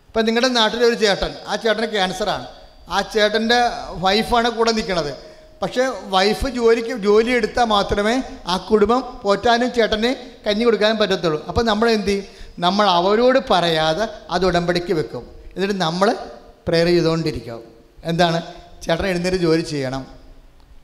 ഇപ്പം 0.07 0.25
നിങ്ങളുടെ 0.25 0.47
നാട്ടിലൊരു 0.53 0.95
ചേട്ടൻ 0.95 1.35
ആ 1.47 1.55
ചേട്ടന് 1.55 1.85
ക്യാൻസറാണ്. 1.85 2.47
ആ 2.89 3.01
ചേട്ടന്റെ 3.01 3.59
വൈഫാണ് 3.89 4.49
കൂടെ 4.49 4.71
നിൽക്കണത് 4.71 5.13
പക്ഷേ 5.61 5.83
വൈഫ് 6.15 6.47
ജോലിക്ക് 6.49 6.97
ജോലി 6.97 7.31
എടുത്താൽ 7.31 7.63
മാത്രമേ 7.63 8.23
ആ 8.47 8.57
കുടുംബം 8.57 9.19
പോറ്റാനും 9.23 9.73
ചേട്ടന് 9.73 10.15
കഞ്ഞി 10.47 10.63
കൊടുക്കാനും 10.63 10.97
പറ്റത്തുള്ളൂ. 10.97 11.47
അപ്പം 11.47 11.65
നമ്മൾ 11.65 11.89
എന്ത് 11.89 12.07
ചെയ്യും? 12.07 12.40
നമ്മൾ 12.59 12.89
അവരോട് 12.89 13.39
പറയാതെ 13.49 14.07
അത് 14.29 14.45
ഉടമ്പടിക്ക് 14.45 14.93
വെക്കും. 14.93 15.35
എന്നിട്ട് 15.55 15.81
നമ്മൾ 15.81 16.15
പ്രെയർ 16.67 16.85
ചെയ്തുകൊണ്ടിരിക്കും. 16.85 17.63
എന്താണ്? 18.03 18.41
ചേട്ടൻ 18.81 19.07
എഴുന്നേറ്റ് 19.07 19.37
ജോലി 19.37 19.61
ചെയ്യണം. 19.61 20.07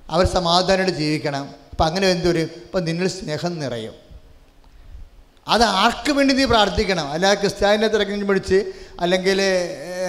അവർ 0.09 0.25
സമാധാനമായിട്ട് 0.25 0.97
ജീവിക്കണം. 0.97 1.49
അപ്പം 1.71 1.85
അങ്ങനെ 1.85 2.07
എന്തൊരു? 2.07 2.39
ഇപ്പം 2.39 2.83
നിന്നിൽ 2.83 3.07
സ്നേഹം 3.07 3.59
നിറയും. 3.59 3.93
അത് 5.47 5.63
ആർക്ക് 5.63 6.11
വേണ്ടി 6.11 6.33
നീ 6.33 6.45
പ്രാർത്ഥിക്കണം? 6.45 7.11
അല്ലാതെ 7.11 7.39
ക്രിസ്ത്യാനിനെ 7.39 7.87
തിരക്കി 7.87 8.23
പിടിച്ച് 8.23 8.71
അല്ലെങ്കിൽ 8.99 9.41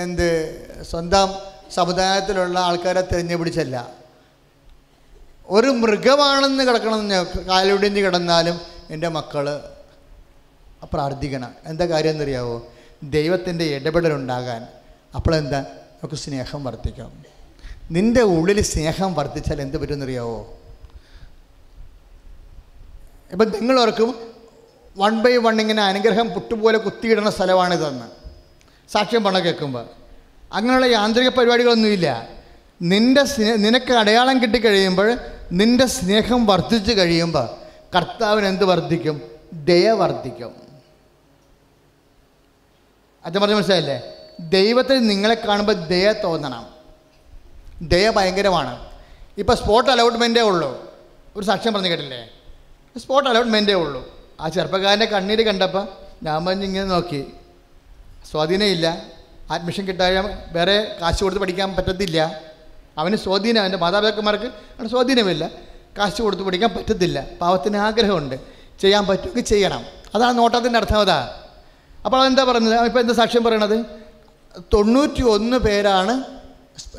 എന്ത് 0.03 0.67
സ്വന്തം 0.91 1.35
സമുദായത്തിലുള്ള 1.75 2.59
ആൾക്കാരെ 2.59 3.01
തിരഞ്ഞു 3.01 3.37
പിടിച്ചല്ല. 3.37 3.89
ഒരു 5.47 5.67
മൃഗമാണെന്ന് 5.67 6.65
കിടക്കണമെന്ന് 6.65 7.27
കാലുടിഞ്ഞ് 7.45 8.01
കിടന്നാലും 8.01 8.61
എന്റെ 8.91 9.09
മക്കൾ 9.09 9.61
പ്രാർത്ഥിക്കണം 10.85 11.55
എന്താ 11.67 11.87
കാര്യം 11.87 12.11
എന്നറിയാവോ? 12.11 12.67
ദൈവത്തിന്റെ 13.03 13.65
ഇടപെടലുണ്ടാകാൻ 13.65 14.67
അപ്പോഴെന്താ 15.15 15.61
നമുക്ക് 15.61 16.15
സ്നേഹം 16.15 16.65
വർദ്ധിക്കാം. 16.65 17.13
നിന്റെ 17.91 18.23
ഉള്ളിൽ 18.23 18.63
സ്നേഹം 18.63 19.15
വർദ്ധിച്ചാൽ 19.15 19.61
എന്ത് 19.61 19.77
പറ്റുമെന്നറിയാവോ? 19.79 20.59
ഇപ്പം 23.33 23.51
നിങ്ങളോർക്കും 23.51 24.15
വൺ 24.97 25.23
ബൈ 25.23 25.37
വൺ 25.37 25.61
ഇങ്ങനെ 25.61 25.83
അനുഗ്രഹം 25.83 26.29
പുട്ടുപോലെ 26.29 26.79
കുത്തിയിടുന്ന 26.79 27.31
സ്ഥലമാണിതെന്ന്. 27.31 28.07
സാക്ഷ്യം 28.93 29.25
പണം 29.25 29.45
കേൾക്കുമ്പോൾ 29.45 29.87
അങ്ങനെയുള്ള 30.53 30.87
യാന്ത്രിക 30.87 31.29
പരിപാടികളൊന്നുമില്ല. 31.29 32.29
നിന്റെ 32.83 33.25
സ്നേ 33.25 33.57
നിനക്ക് 33.57 33.93
അടയാളം 33.93 34.43
കിട്ടിക്കഴിയുമ്പോൾ 34.43 35.19
നിന്റെ 35.53 35.87
സ്നേഹം 35.87 36.47
വർദ്ധിച്ചു 36.47 36.93
കഴിയുമ്പോൾ 36.93 37.49
കർത്താവിന് 37.97 38.47
എന്ത് 38.47 38.65
വർദ്ധിക്കും? 38.65 39.23
ദയ 39.53 39.91
വർദ്ധിക്കും. 39.91 40.68
അച്ഛൻ 43.29 43.43
പറഞ്ഞ 43.43 43.55
മനസ്സിലായില്ലേ? 43.55 44.03
ദൈവത്തിൽ 44.41 45.07
നിങ്ങളെ 45.07 45.35
കാണുമ്പോൾ 45.35 45.73
ദയ 45.73 46.13
തോന്നണം. 46.13 46.67
ദയ 47.83 48.11
ഭയങ്കരമാണ്. 48.11 48.87
ഇപ്പോൾ 49.39 49.57
സ്പോട്ട് 49.57 49.91
അലോട്ട്മെന്റേ 49.91 50.41
ഉള്ളൂ. 50.41 50.95
ഒരു 51.37 51.45
സാക്ഷ്യം 51.45 51.73
പറഞ്ഞു 51.73 51.89
കേട്ടില്ലേ? 51.89 52.29
സ്പോട്ട് 52.97 53.29
അലോട്ട്മെന്റേ 53.29 53.75
ഉള്ളൂ. 53.75 54.27
ആ 54.41 54.49
ചെറുപ്പക്കാരന്റെ 54.49 55.07
കണ്ണീര് 55.07 55.43
കണ്ടപ്പോൾ 55.43 55.89
ഞാൻ 56.23 56.45
പറഞ്ഞ് 56.45 56.65
ഇങ്ങനെ 56.65 56.85
നോക്കി. 56.85 57.33
സ്വാധീനമില്ല 58.31 59.03
അഡ്മിഷൻ 59.51 59.89
കിട്ടാൻ 59.89 60.39
വേറെ 60.53 60.97
കാശ് 61.01 61.21
കൊടുത്ത് 61.21 61.41
പഠിക്കാൻ 61.41 61.77
പറ്റത്തില്ല. 61.77 62.41
അവന് 62.99 63.17
സ്വാധീനം 63.17 63.61
അവന്റെ 63.61 63.79
മാതാപിതാക്കന്മാർക്ക് 63.79 64.45
അവന് 64.45 64.89
സ്വാധീനമില്ല. 64.89 65.51
കാശ് 65.99 66.23
കൊടുത്ത് 66.23 66.43
പഠിക്കാൻ 66.43 66.71
പറ്റത്തില്ല. 66.71 67.27
പാവത്തിന് 67.41 67.77
ആഗ്രഹമുണ്ട്. 67.77 68.37
ചെയ്യാൻ 68.81 69.07
പറ്റുമെങ്കിൽ 69.07 69.41
ചെയ്യണം. 69.41 69.85
അതാണ് 70.15 70.39
നോട്ടത്തിന്റെ 70.39 70.79
അർത്ഥം 70.79 71.01
അതാ. 71.01 71.45
അപ്പോൾ 72.09 72.21
അതെന്താ 72.21 72.45
പറയുന്നത്? 72.45 72.87
ഇപ്പോൾ 72.87 73.01
എന്താ 73.01 73.15
സാക്ഷ്യം 73.15 73.45
പറയണത്? 73.45 73.85
തൊണ്ണൂറ്റി 74.75 75.23
ഒന്ന് 75.23 75.57
പേരാണ് 75.57 76.25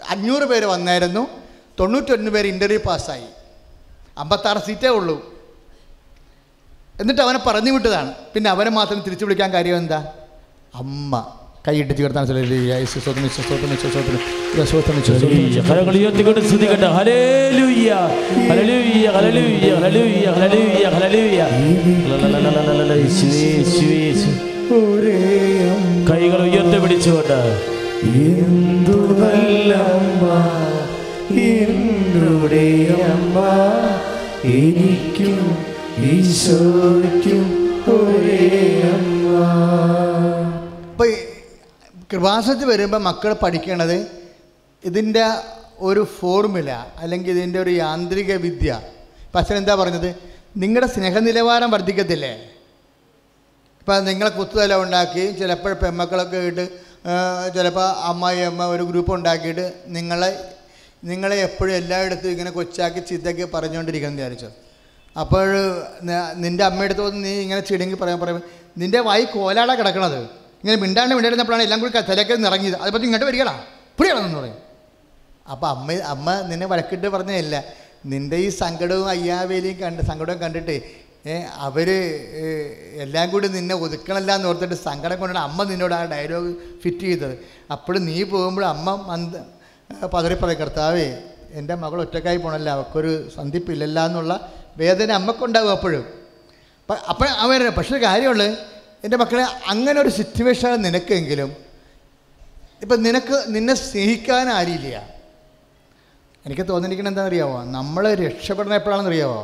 അഞ്ഞൂറ് 0.10 0.44
പേര് 0.44 0.66
വന്നായിരുന്നു. 0.66 1.24
തൊണ്ണൂറ്റൊന്ന് 1.80 2.32
പേര് 2.32 2.48
ഇന്റർവ്യൂ 2.48 2.80
പാസ്സായി 2.86 3.28
അമ്പത്താറ് 4.18 4.58
സീറ്റേ 4.68 4.88
ഉള്ളൂ. 4.88 5.18
എന്നിട്ട് 7.02 7.22
അവനെ 7.22 7.40
പറഞ്ഞു 7.48 7.72
വിട്ടതാണ്. 7.72 8.14
പിന്നെ 8.34 8.50
അവനെ 8.50 8.70
മാത്രം 8.70 9.00
തിരിച്ചു 9.06 9.26
വിളിക്കാൻ 9.26 9.52
കാര്യം 9.54 9.78
എന്താ? 9.78 10.00
അമ്മ. 10.76 11.14
കൈയിട്ട് 11.68 11.94
ചേർത്താണ്. 11.98 12.28
കൈകൾ 26.10 26.42
ഉയർത്തി 26.42 26.80
പിടിച്ചുകൊണ്ട് 26.80 27.40
എന്തു 28.06 28.98
എന്നുടെ 31.32 32.66
അമ്മ. 33.04 33.38
എനിക്കും 34.46 35.58
ഈശോയ്ക്കും 35.98 37.46
ഒരേ 37.94 38.82
അമ്മ. 38.94 39.28
ഇപ്പോൾ 40.92 41.08
കൃപാസത്തിൽ 42.14 42.66
വരുമ്പോൾ 42.66 42.98
മക്കൾ 42.98 43.34
പഠിക്കണത് 43.34 44.08
ഇതിന്റെ 44.84 45.26
ഒരു 45.80 46.08
ഫോർമുല 46.20 46.70
അല്ലെങ്കിൽ 46.98 47.32
ഇതിന്റെ 47.32 47.60
ഒരു 47.60 47.70
യാന്ത്രിക 47.70 48.36
വിദ്യ. 48.36 48.80
ഇപ്പം 49.26 49.58
എന്താ 49.58 49.76
പറഞ്ഞത്? 49.76 50.16
നിങ്ങളുടെ 50.58 50.88
സ്നേഹനിലവാരം 50.88 51.72
വർദ്ധിക്കത്തില്ലേ? 51.72 52.59
ഇപ്പം 53.80 54.06
നിങ്ങളെ 54.06 54.30
കുത്തുതല 54.30 54.76
ഉണ്ടാക്കുകയും 54.76 55.38
ചിലപ്പോൾ 55.38 55.74
പെമ്മക്കളൊക്കെ 55.74 56.38
ഇട്ട് 56.38 56.66
ചിലപ്പോൾ 57.56 57.88
അമ്മായി 58.10 58.42
അമ്മ 58.50 58.66
ഒരു 58.76 58.84
ഗ്രൂപ്പ് 58.84 59.12
ഉണ്ടാക്കിയിട്ട് 59.14 59.66
നിങ്ങളെ 59.88 60.32
നിങ്ങളെ 61.10 61.36
എപ്പോഴും 61.48 61.74
എല്ലായിടത്തും 61.76 62.30
ഇങ്ങനെ 62.30 62.52
കൊച്ചാക്കി 62.52 63.00
ചിത്തക്കി 63.00 63.44
പറഞ്ഞുകൊണ്ടിരിക്കണം 63.54 64.16
വിചാരിച്ചു. 64.16 64.50
അപ്പോൾ 65.20 65.48
നിന്റെ 66.44 66.64
അമ്മയുടെ 66.64 66.96
വന്ന് 67.02 67.26
നീ 67.26 67.34
ഇങ്ങനെ 67.46 67.62
ചിടുങ്ങി 67.70 67.96
പറയാൻ 68.02 68.20
പറയും 68.20 68.42
നിന്റെ 68.78 69.00
വായി 69.08 69.24
കോലാടാ 69.24 69.74
കിടക്കണത്. 69.76 70.20
ഇങ്ങനെ 70.62 70.78
മിണ്ടാണ്ട് 70.82 71.14
മിണ്ടായിരുന്നപ്പോഴാണ് 71.16 71.64
എല്ലാം 71.64 71.80
കൂടി 71.82 71.94
തലയൊക്കെ 72.10 72.36
നിറങ്ങിയത്. 72.48 72.78
അതിപ്പോൾ 72.82 73.04
ഇങ്ങോട്ട് 73.08 73.26
വരികടാ. 73.26 73.54
പുളിയാണെന്ന് 73.98 74.40
പറയും. 74.40 74.58
അപ്പോൾ 75.52 75.68
അമ്മ 75.68 75.92
അമ്മ 76.14 76.28
നിന്നെ 76.50 76.68
വഴക്കിട്ട് 76.68 77.08
പറഞ്ഞതല്ല. 77.08 77.64
നിന്റെ 78.12 78.38
ഈ 78.46 78.50
സങ്കടവും 78.50 79.08
അയ്യാവേലിയും 79.10 79.78
കണ്ട് 79.80 80.02
സങ്കടവും 80.10 80.40
കണ്ടിട്ട് 80.40 80.76
അവർ 81.66 81.90
എല്ലാം 83.04 83.26
കൂടി 83.32 83.48
നിന്നെ 83.56 83.76
ഒതുക്കണല്ല 83.86 84.30
എന്ന് 84.38 84.48
ഓർത്തിട്ട് 84.50 84.78
സങ്കടം 84.88 85.18
കൊണ്ടാണ് 85.22 85.42
അമ്മ 85.48 85.64
നിന്നോട് 85.72 85.96
ആ 85.98 86.02
ഡയലോഗ് 86.14 86.52
ഫിറ്റ് 86.84 87.06
ചെയ്തത്. 87.10 87.36
അപ്പോഴും 87.76 88.02
നീ 88.10 88.18
പോകുമ്പോൾ 88.34 88.66
അമ്മ 88.76 88.96
മന്ത് 89.10 89.38
പതറിപ്പറ 90.14 90.52
കർത്താവേ 90.62 91.08
എന്റെ 91.60 91.76
മകൾ 91.84 91.98
ഒറ്റക്കായി 92.06 92.40
പോണല്ലോ 92.44 92.72
അവൾക്കൊരു 92.78 93.12
സന്ധിപ്പില്ലല്ല 93.38 94.00
എന്നുള്ള 94.10 94.34
വേദന 94.82 95.12
അമ്മക്കുണ്ടാവും 95.20 95.72
അപ്പോഴും. 95.78 96.04
അപ്പം 96.82 96.98
അപ്പോൾ 97.12 97.28
അവർ 97.46 97.62
പക്ഷേ 97.78 97.94
ഒരു 97.96 98.04
കാര്യമുള്ളത് 98.08 98.52
എന്റെ 99.06 99.18
മക്കളെ 99.22 99.44
അങ്ങനെ 99.72 99.98
ഒരു 100.04 100.12
സിറ്റുവേഷനാണ് 100.20 100.80
നിനക്കെങ്കിലും. 100.86 101.50
ഇപ്പം 102.84 103.00
നിനക്ക് 103.08 103.38
നിന്നെ 103.56 103.76
സ്നേഹിക്കാൻ 103.86 104.48
ആരില്ല 104.58 104.98
എനിക്ക് 106.46 106.64
തോന്നിയിരിക്കണം 106.70 107.10
എന്താണെന്ന് 107.12 107.32
അറിയാമോ 107.32 107.58
നമ്മൾ 107.78 108.04
രക്ഷപ്പെടുന്ന 108.22 108.76
എപ്പോഴാണെന്ന് 108.80 109.12
അറിയാമോ 109.12 109.42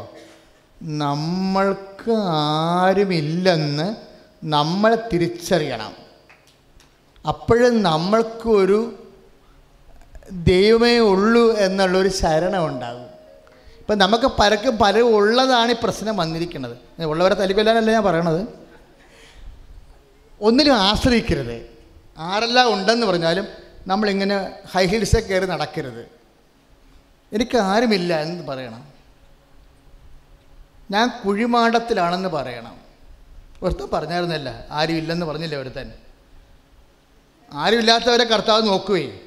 നമ്മൾക്ക് 0.81 2.11
ആരുമില്ലെന്ന് 2.29 3.95
നമ്മൾ 4.43 4.95
തിരിച്ചറിയണം. 5.13 5.93
അപ്പോഴും 7.27 7.83
നമ്മൾക്കൊരു 7.83 9.09
ദൈവമേ 10.31 10.99
ഉള്ളൂ 10.99 11.55
എന്നുള്ളൊരു 11.57 12.09
ശരണം 12.09 12.65
ഉണ്ടാകും 12.65 13.05
ഇപ്പം 13.79 13.97
നമുക്ക് 13.97 14.25
പലർക്കും 14.25 14.77
പല 14.77 14.99
ഉള്ളതാണ് 14.99 15.71
ഈ 15.71 15.75
പ്രശ്നം 15.83 16.17
വന്നിരിക്കുന്നത്. 16.17 17.03
ഉള്ളവരെ 17.03 17.33
തലിക്കൊല്ലാനല്ല 17.33 17.91
ഞാൻ 17.91 18.03
പറയണത്. 18.03 18.47
ഒന്നിലും 20.41 20.73
ആശ്രയിക്കരുത്. 20.73 21.69
ആരെല്ലാം 22.17 22.73
ഉണ്ടെന്ന് 22.73 23.07
പറഞ്ഞാലും 23.07 23.47
നമ്മളിങ്ങനെ 23.87 24.51
ഹൈ 24.71 24.85
ഹീൽസൊക്കെ 24.85 25.27
കയറി 25.27 25.45
നടക്കരുത്. 25.45 26.09
എനിക്ക് 27.33 27.57
ആരുമില്ല 27.57 28.21
എന്ന് 28.21 28.47
പറയണം. 28.47 28.94
ഞാൻ 30.91 31.11
കുഴിമാടത്തിലാണെന്ന് 31.25 32.29
പറയണം. 32.29 32.77
ഒരുത്തൻ 33.63 33.87
പറഞ്ഞായിരുന്നല്ല 33.93 34.65
ആരും 34.71 34.93
ഇല്ലെന്ന് 34.93 35.25
പറഞ്ഞില്ല 35.25 35.55
ഒരുത്തൻ? 35.55 35.91
ആരുമില്ലാത്തവരെ 37.53 38.23
കർത്താവ് 38.23 38.67
നോക്കുകയും 38.67 39.19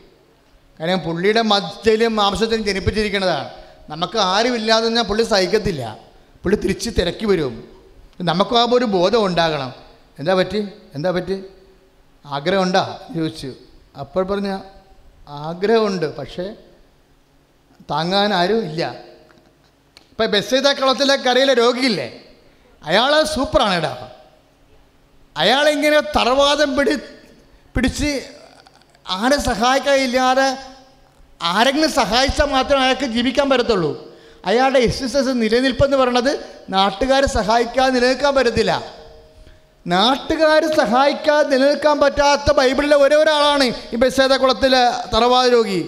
കാരണം 0.81 0.99
പുള്ളിയുടെ 0.99 1.43
മധ്യയിലും 1.43 2.17
മാംസത്തിലും 2.17 2.65
ജനിപ്പിച്ചിരിക്കുന്നതാണ്. 2.65 3.51
നമുക്ക് 3.89 4.19
ആരുമില്ലാതെ 4.19 4.89
ഞാൻ 4.89 5.05
പുള്ളി 5.05 5.23
സഹിക്കത്തില്ല. 5.23 5.99
പുള്ളി 6.43 6.57
തിരിച്ച് 6.57 6.91
തിരക്കി 6.91 7.27
വരും. 7.27 7.69
നമുക്കാകുമ്പോൾ 8.21 8.77
ഒരു 8.77 8.85
ബോധം 8.85 9.27
ഉണ്ടാകണം. 9.27 9.73
എന്താ 10.19 10.35
പറ്റി? 10.35 10.69
എന്താ 10.95 11.11
പറ്റി? 11.11 11.45
ആഗ്രഹമുണ്ടാ? 12.27 12.99
ചോദിച്ചു. 13.15 13.55
അപ്പോൾ 14.01 14.25
പറഞ്ഞ 14.25 14.61
ആഗ്രഹമുണ്ട് 15.29 16.17
പക്ഷേ 16.17 16.57
താങ്ങാൻ 17.91 18.35
ആരും 18.35 18.65
ഇല്ല. 18.65 18.95
ഇപ്പം 20.19 20.31
ബസ്സേത 20.31 20.73
കളത്തിലെ 20.73 21.17
കരയിലെ 21.17 21.55
രോഗിയില്ലേ? 21.55 22.07
അയാൾ 22.85 23.25
സൂപ്പറാണ് 23.25 23.75
ഇടാ 23.75 24.09
അയാളിങ്ങനെ 25.37 26.01
തറവാദം 26.01 26.77
പിടി 26.77 26.95
പിടിച്ച് 27.75 28.27
ആരെ 29.09 29.39
സഹായിക്കാനില്ലാതെ 29.41 30.59
ആരെങ്കിലും 31.43 31.93
സഹായിച്ചാൽ 31.93 32.47
മാത്രമേ 32.47 32.83
അയാൾക്ക് 32.83 33.05
ജീവിക്കാൻ 33.05 33.51
പറ്റത്തുള്ളൂ. 33.51 33.93
അയാളുടെ 34.45 34.79
എക്സിസ്റ്റൻസ് 34.79 35.43
നിലനിൽപ്പെന്ന് 35.43 35.97
പറയണത് 35.97 36.33
നാട്ടുകാരെ 36.69 37.27
സഹായിക്കാതെ 37.27 37.91
നിലനിൽക്കാൻ 37.91 38.35
പറ്റത്തില്ല. 38.35 38.83
നാട്ടുകാർ 39.87 40.77
സഹായിക്കാതെ 40.77 41.57
നിലനിൽക്കാൻ 41.57 42.01
പറ്റാത്ത 42.01 42.53
ബൈബിളിലെ 42.53 42.97
ഒരേ 42.97 43.17
ഒരാളാണ് 43.17 43.65
ഈ 43.65 43.97
ബസ്സേത 43.97 44.37
കുളത്തിലെ 44.37 44.85
തറവാദ 45.15 45.49
രോഗി. 45.49 45.81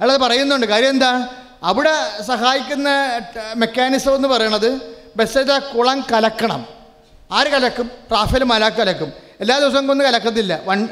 അയാളത് 0.00 0.20
പറയുന്നുണ്ട്. 0.20 0.66
കാര്യം 0.66 0.90
എന്താ? 0.90 1.28
അവിടെ 1.62 2.22
സഹായിക്കുന്ന 2.22 2.88
മെക്കാനിസം 3.56 4.14
എന്ന് 4.14 4.28
പറയണത് 4.28 4.96
ബസ്സേത 5.16 5.58
കുളം 5.58 6.04
കലക്കണം. 6.12 6.66
ആര് 7.32 7.46
കലക്കും? 7.46 7.90
റാഫേൽ 8.12 8.44
മലാക്ക് 8.44 8.76
കലക്കും. 8.76 9.12
എല്ലാ 9.40 9.58
ദിവസവും 9.58 9.90
ഒന്നും 9.90 10.06
കലക്കത്തില്ല. 10.06 10.60
വൺ 10.64 10.88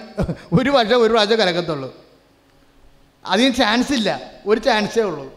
ഒരു 0.52 0.70
വർഷം 0.70 1.02
ഒരു 1.02 1.12
പ്രാവശ്യം 1.12 1.38
കലക്കത്തുള്ളൂ. 1.38 2.04
അതിന് 3.26 3.54
ചാൻസ് 3.54 3.92
ഇല്ല. 3.92 4.20
ഒരു 4.46 4.60
ചാൻസേ 4.60 5.02
ഉള്ളൂ. 5.02 5.32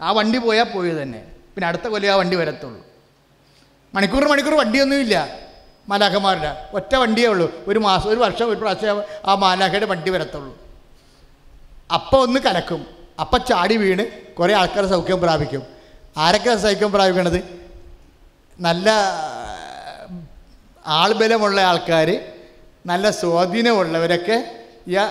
ആ 0.00 0.12
വണ്ടി 0.12 0.38
പോയാൽ 0.38 0.64
പോയി 0.64 1.02
തന്നെ. 1.02 1.18
പിന്നെ 1.54 1.68
അടുത്ത 1.68 1.82
കൊല്ലം 1.82 2.12
ആ 2.12 2.16
വണ്ടി 2.16 2.36
വരത്തുള്ളൂ. 2.36 2.86
മണിക്കൂർ 3.94 4.28
മണിക്കൂർ 4.28 4.54
വണ്ടിയൊന്നുമില്ല 4.54 5.28
മാലാഖമാരുടെ. 5.88 6.68
ഒറ്റ 6.74 6.94
വണ്ടിയേ 6.94 7.28
ഉള്ളൂ. 7.28 7.52
ഒരു 7.66 7.78
മാസം 7.78 8.10
ഒരു 8.10 8.20
വർഷം 8.20 8.48
ഒരു 8.48 8.56
പ്രാവശ്യം 8.56 9.02
ആ 9.24 9.34
മാലാഖയുടെ 9.34 9.86
വണ്ടി 9.86 10.10
വരത്തുള്ളൂ. 10.10 10.58
അപ്പോൾ 11.94 12.22
ഒന്ന് 12.22 12.40
കലക്കും. 12.40 13.03
അപ്പം 13.20 13.40
ചാടി 13.48 13.76
വീണ് 13.76 14.04
കുറേ 14.34 14.54
ആൾക്കാർ 14.54 14.84
സൗഖ്യം 14.86 15.20
പ്രാപിക്കും. 15.20 15.62
ആരൊക്കെ 16.16 16.56
സൗഖ്യം 16.56 16.92
പ്രാപിക്കണത്? 16.92 17.40
നല്ല 18.60 18.90
ആൾബലമുള്ള 20.86 21.60
ആൾക്കാർ 21.60 22.08
നല്ല 22.86 23.10
സ്വാധീനമുള്ളവരൊക്കെ 23.10 24.36
ഇയാ 24.88 25.04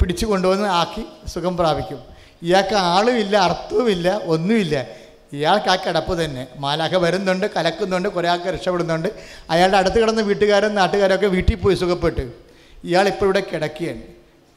പിടിച്ചു 0.00 0.26
കൊണ്ടുവന്ന് 0.26 0.68
ആക്കി 0.68 1.04
സുഖം 1.28 1.56
പ്രാപിക്കും. 1.56 2.00
ഇയാൾക്ക് 2.42 2.74
ആളുമില്ല 2.74 3.36
അർത്ഥവുമില്ല 3.36 4.20
ഒന്നുമില്ല. 4.24 4.86
ഇയാൾക്ക് 5.32 5.68
ആ 5.68 5.76
കിടപ്പ് 5.76 6.24
തന്നെ. 6.24 6.46
മാലാഖ 6.56 6.94
വരുന്നുണ്ട് 6.96 7.46
കലക്കുന്നുണ്ട് 7.56 8.08
കുറേ 8.08 8.28
ആൾക്ക് 8.28 8.44
രക്ഷപ്പെടുന്നുണ്ട്. 8.44 9.08
അയാളുടെ 9.50 9.76
അടുത്ത് 9.76 9.98
കിടന്ന 10.02 10.20
വീട്ടുകാരും 10.20 10.74
നാട്ടുകാരൊക്കെ 10.74 11.26
വീട്ടിൽ 11.26 11.54
പോയി 11.54 11.76
സുഖപ്പെട്ട്. 11.76 12.24
ഇയാളിപ്പോൾ 12.84 13.24
ഇവിടെ 13.24 13.40
കിടക്കുകയാണ്. 13.40 14.02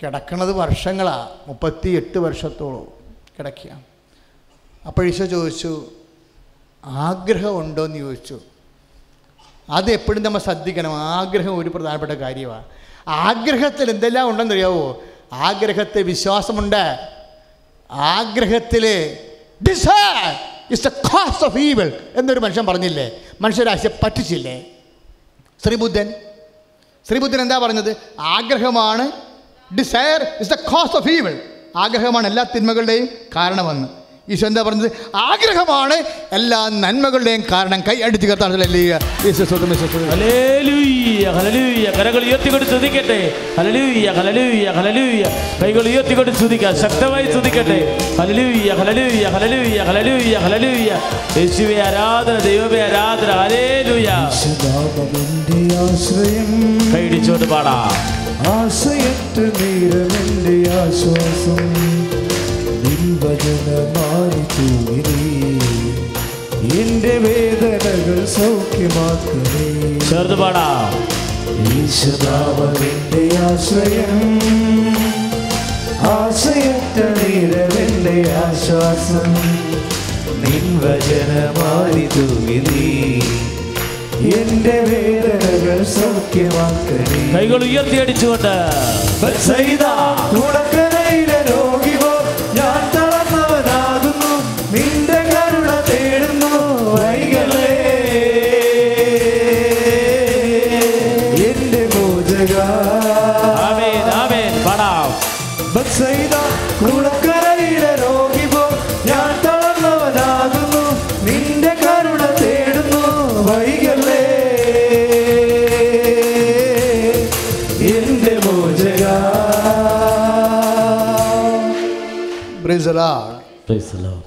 കിടക്കണത് 0.04 0.52
വർഷങ്ങളാണ് 0.52 1.30
മുപ്പത്തി 1.48 1.90
എട്ട് 1.90 2.18
വർഷത്തോളം 2.18 2.88
കിടക്കുക. 3.40 3.80
അപ്പോൾ 4.88 5.08
ഈശോ 5.08 5.26
ചോദിച്ചു 5.26 5.92
ആഗ്രഹമുണ്ടോ? 6.86 7.86
എന്ന് 7.86 7.98
ചോദിച്ചു. 7.98 8.40
അത് 9.70 9.92
എപ്പോഴും 9.92 10.24
നമ്മൾ 10.24 10.40
ശ്രദ്ധിക്കണം. 10.40 10.98
ആഗ്രഹം 10.98 11.58
ഒരു 11.58 11.70
പ്രധാനപ്പെട്ട 11.70 12.12
കാര്യമാണ് 12.12 12.66
ആഗ്രഹത്തിൽ 13.08 13.90
എന്തെല്ലാം 13.90 14.30
ഉണ്ടെന്ന് 14.30 14.54
അറിയാവോ? 14.54 15.04
ആഗ്രഹത്തിൽ 15.34 16.04
വിശ്വാസമുണ്ട്. 16.04 17.10
ആഗ്രഹത്തിൽ 17.92 19.18
desire 19.70 20.36
the 20.76 20.88
cost 20.88 21.46
of 21.46 21.58
evil 21.58 21.92
എന്നൊരു 22.16 22.40
മനുഷ്യൻ 22.40 22.66
പറഞ്ഞില്ലേ? 22.66 23.12
മനുഷ്യരാശിയെ 23.42 24.00
പറ്റിച്ചില്ലേ? 24.04 24.66
ശ്രീബുദ്ധൻ. 25.66 26.14
ശ്രീബുദ്ധൻ 27.08 27.42
എന്താ 27.42 27.58
പറഞ്ഞത്? 27.58 27.96
ആഗ്രഹമാണ് 28.20 29.27
desire 29.76 30.28
is 30.40 30.50
the 30.50 30.54
cause 30.54 30.98
of 30.98 31.10
evil 31.10 31.40
ആഗ്രഹമാണ് 31.76 32.28
എല്ലാ 32.28 32.46
തിന്മകളുടെയും 32.56 33.10
കാരണമെന്ന്. 33.36 33.88
ഈശോ 34.32 34.48
എന്താ 34.48 34.62
പറഞ്ഞത്? 34.62 34.92
ആഗ്രഹമാണ് 35.16 35.94
എല്ലാ 36.32 36.70
നന്മകളുടെയും 36.70 37.44
കാരണം. 37.52 37.82
കൈ 37.82 38.02
അടിച്ച് 38.02 38.28
കൈകൾ 45.64 45.88
ഉയർത്തിക്കൊണ്ട് 45.88 46.30
ശക്തമായി 46.76 47.26
യേശുവേ 51.38 51.82
ആരാധന 51.82 52.40
ദൈവമേ 52.40 52.80
ആരാധന. 52.80 53.32
പാടാം. 57.46 58.27
ആശയറ്റ് 58.46 59.44
നേരമെന്റെ 59.60 60.70
ആശ്വാസം? 60.70 61.74
നിൻവചനമാരി 62.84 64.42
തൂങ്ങിനീ 64.54 65.24
എന്റെ 66.82 67.18
വേദനകൾ 67.18 68.26
സൗഖ്യമാക്കണേ 68.26 70.00
ചേർന്ന് 70.10 70.36
പാടാം. 70.36 70.94
ആശ്രയം 73.38 74.40
ആശയറ്റ 76.02 76.98
നീരമെന്റെ 77.18 78.34
ആശ്വാസം? 78.34 79.34
നിൻവചനമായി 80.44 82.08
തൂങ്ങിനീ 82.16 83.20
എന്റെ 84.38 84.82
എന്റെ 84.82 85.27
വേദനകൾ 85.78 85.86
സൗഖ്യമാക്കണേ 85.96 87.20
കൈകൾ 87.34 87.62
ഉയർത്തിയടിച്ചുകൊണ്ട് 87.64 88.54
ബത്സയിദ, 89.22 89.84
കുളക്കരയിലെ 90.32 90.87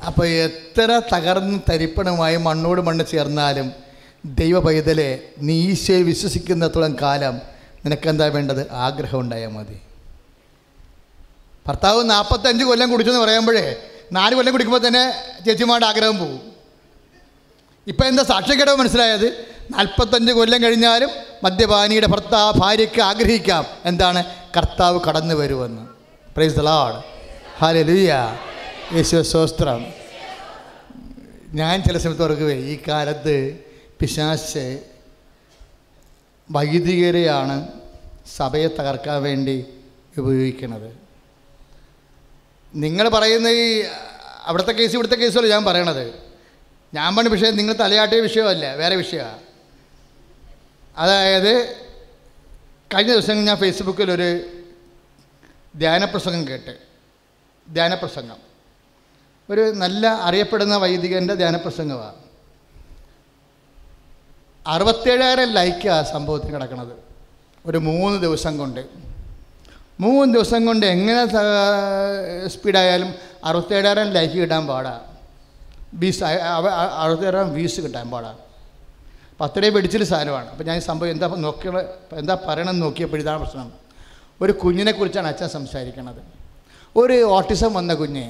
അപ്പോൾ 0.09 0.27
എത്ര 0.47 1.01
തകർന്ന് 1.13 1.59
തരിപ്പണമായി 1.71 2.37
മണ്ണോട് 2.47 2.81
മണ്ണ് 2.81 3.05
ചേർന്നാലും 3.13 3.69
ദൈവ 4.41 4.59
പൈതലെ 4.59 5.11
നീ 5.49 5.57
ഈശോയെ 5.71 6.03
വിശ്വസിക്കുന്നിടത്തോളം 6.03 6.97
കാലം 7.03 7.35
നിനക്കെന്താ 7.85 8.27
വേണ്ടത്? 8.27 8.63
ആഗ്രഹം 8.87 9.21
ഉണ്ടായാൽ 9.21 9.49
മതി. 9.49 9.77
ഭർത്താവ് 11.67 12.01
നാൽപ്പത്തഞ്ച് 12.11 12.65
കൊല്ലം 12.65 12.89
കുടിച്ചെന്ന് 12.93 13.21
പറയുമ്പോഴേ 13.21 13.65
നാല് 14.13 14.35
കൊല്ലം 14.35 14.53
കുടിക്കുമ്പോൾ 14.53 14.83
തന്നെ 14.87 15.05
ചേച്ചിമാരുടെ 15.47 15.87
ആഗ്രഹം 15.87 16.19
പോകും 16.19 16.41
ഇപ്പം 17.87 18.07
എന്താ 18.07 18.23
സാക്ഷ്യക്കേടവ് 18.23 18.77
മനസ്സിലായത്? 18.77 19.29
നാൽപ്പത്തഞ്ച് 19.71 20.33
കൊല്ലം 20.33 20.63
കഴിഞ്ഞാലും 20.63 21.11
മദ്യപാനിയുടെ 21.45 22.07
ഭർത്താവ് 22.07 22.53
ഭാര്യയ്ക്ക് 22.61 23.01
ആഗ്രഹിക്കാം. 23.01 23.65
എന്താണ്? 23.85 24.21
കർത്താവ് 24.57 25.01
കടന്നു 25.09 25.35
വരുമെന്ന്. 25.35 25.83
പ്രൈസ് 26.37 26.57
ദലാഡ് 26.57 26.99
ഹാലെ 27.61 27.83
ലുയ്യ 27.83 28.13
യേശു 28.95 29.23
സ്വസ്ത്രം 29.23 29.87
ഞാൻ 31.55 31.83
ചില 31.83 31.99
സമയത്ത് 31.99 32.23
ഓർക്കുവേ 32.23 32.55
ഈ 32.55 32.83
കാലത്ത് 32.89 33.35
പിശാശ് 34.01 34.65
വൈദികരെയാണ് 36.51 37.69
സഭയെ 38.37 38.69
തകർക്കാൻ 38.69 39.23
വേണ്ടി 39.23 39.67
ഉപയോഗിക്കുന്നത്. 40.19 40.99
നിങ്ങൾ 42.75 43.09
പറയുന്ന 43.09 43.49
ഈ 43.49 43.85
അവിടുത്തെ 44.45 44.73
കേസ് 44.73 44.95
ഇവിടുത്തെ 44.95 45.17
കേസുമല്ല 45.17 45.51
ഞാൻ 45.51 45.65
പറയണത്. 45.65 46.05
ഞാൻ 46.95 47.17
പറഞ്ഞ 47.17 47.29
വിഷയം 47.29 47.57
നിങ്ങൾ 47.57 47.75
തലയാട്ടിയ 47.75 48.21
വിഷയമല്ല 48.21 48.75
വേറെ 48.75 48.97
വിഷയമാണ് 48.97 49.41
അതായത് 50.97 51.75
കഴിഞ്ഞ 52.95 53.13
ദിവസം 53.13 53.45
ഞാൻ 53.45 53.57
ഫേസ്ബുക്കിൽ 53.57 54.11
ഒരു 54.11 54.31
ധ്യാനപ്രസംഗം 55.79 56.49
കേട്ട്. 56.49 56.79
ധ്യാനപ്രസംഗം. 57.73 58.50
ഒരു 59.51 59.63
നല്ല 59.83 60.07
അറിയപ്പെടുന്ന 60.29 60.75
വൈദികന്റെ 60.83 61.35
ധ്യാനപ്രസംഗമാണ്. 61.35 62.19
അറുപത്തേഴായിരം 64.67 65.49
ലൈക്കാണ് 65.59 66.07
സംഭവത്തിന് 66.15 66.53
കിടക്കുന്നത് 66.55 66.95
ഒരു 67.69 67.79
മൂന്ന് 67.79 68.19
ദിവസം 68.25 68.53
കൊണ്ട്. 68.59 68.83
മൂന്ന് 70.05 70.31
ദിവസം 70.35 70.61
കൊണ്ട് 70.67 70.85
എങ്ങനെ 70.87 71.23
സ്പീഡായാലും 72.55 73.11
അറുപത്തേഴായിരം 73.49 74.09
ലൈക്ക് 74.17 74.37
കിട്ടാൻ 74.43 74.63
പാടാണ് 74.67 75.03
വീസ് 76.03 76.23
അറുപത്തേഴായിരം 77.03 77.51
വീസ് 77.55 77.81
കിട്ടാൻ 77.85 78.07
പാടാ. 78.11 78.31
പത്തരേ 79.41 79.69
പിടിച്ചൊരു 79.75 80.07
സാധനമാണ്. 80.13 80.49
അപ്പോൾ 80.53 80.65
ഞാൻ 80.69 80.77
ഈ 80.81 80.85
സംഭവം 80.91 81.11
എന്താ 81.15 81.27
നോക്കിയ 81.47 81.71
എന്താ 82.23 82.35
പറയണമെന്ന് 82.49 82.83
നോക്കിയപ്പോൾ 82.87 83.21
ഇതാണ് 83.25 83.41
പ്രശ്നം. 83.43 83.69
ഒരു 84.43 84.53
കുഞ്ഞിനെക്കുറിച്ചാണ് 84.63 85.29
അച്ഛൻ 85.33 85.49
സംസാരിക്കുന്നത് 85.59 86.23
ഒരു 86.97 87.17
ഓട്ടിസം 87.37 87.71
വന്ന 87.79 87.93
കുഞ്ഞ്. 88.03 88.27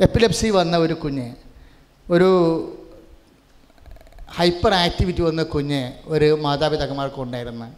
എപ്പിലെപ്സി 0.00 0.48
വന്ന 0.50 0.76
ഒരു 0.76 0.94
കുഞ്ഞ് 0.94 1.34
ഒരു 2.10 2.30
ഹൈപ്പർ 4.38 4.74
ആക്ടിവിറ്റി 4.74 5.22
വന്ന 5.22 5.42
കുഞ്ഞ് 5.42 5.92
ഒരു 6.04 6.38
മാതാപിതാക്കന്മാർക്ക് 6.40 7.20
ഉണ്ടായിരുന്നു. 7.20 7.68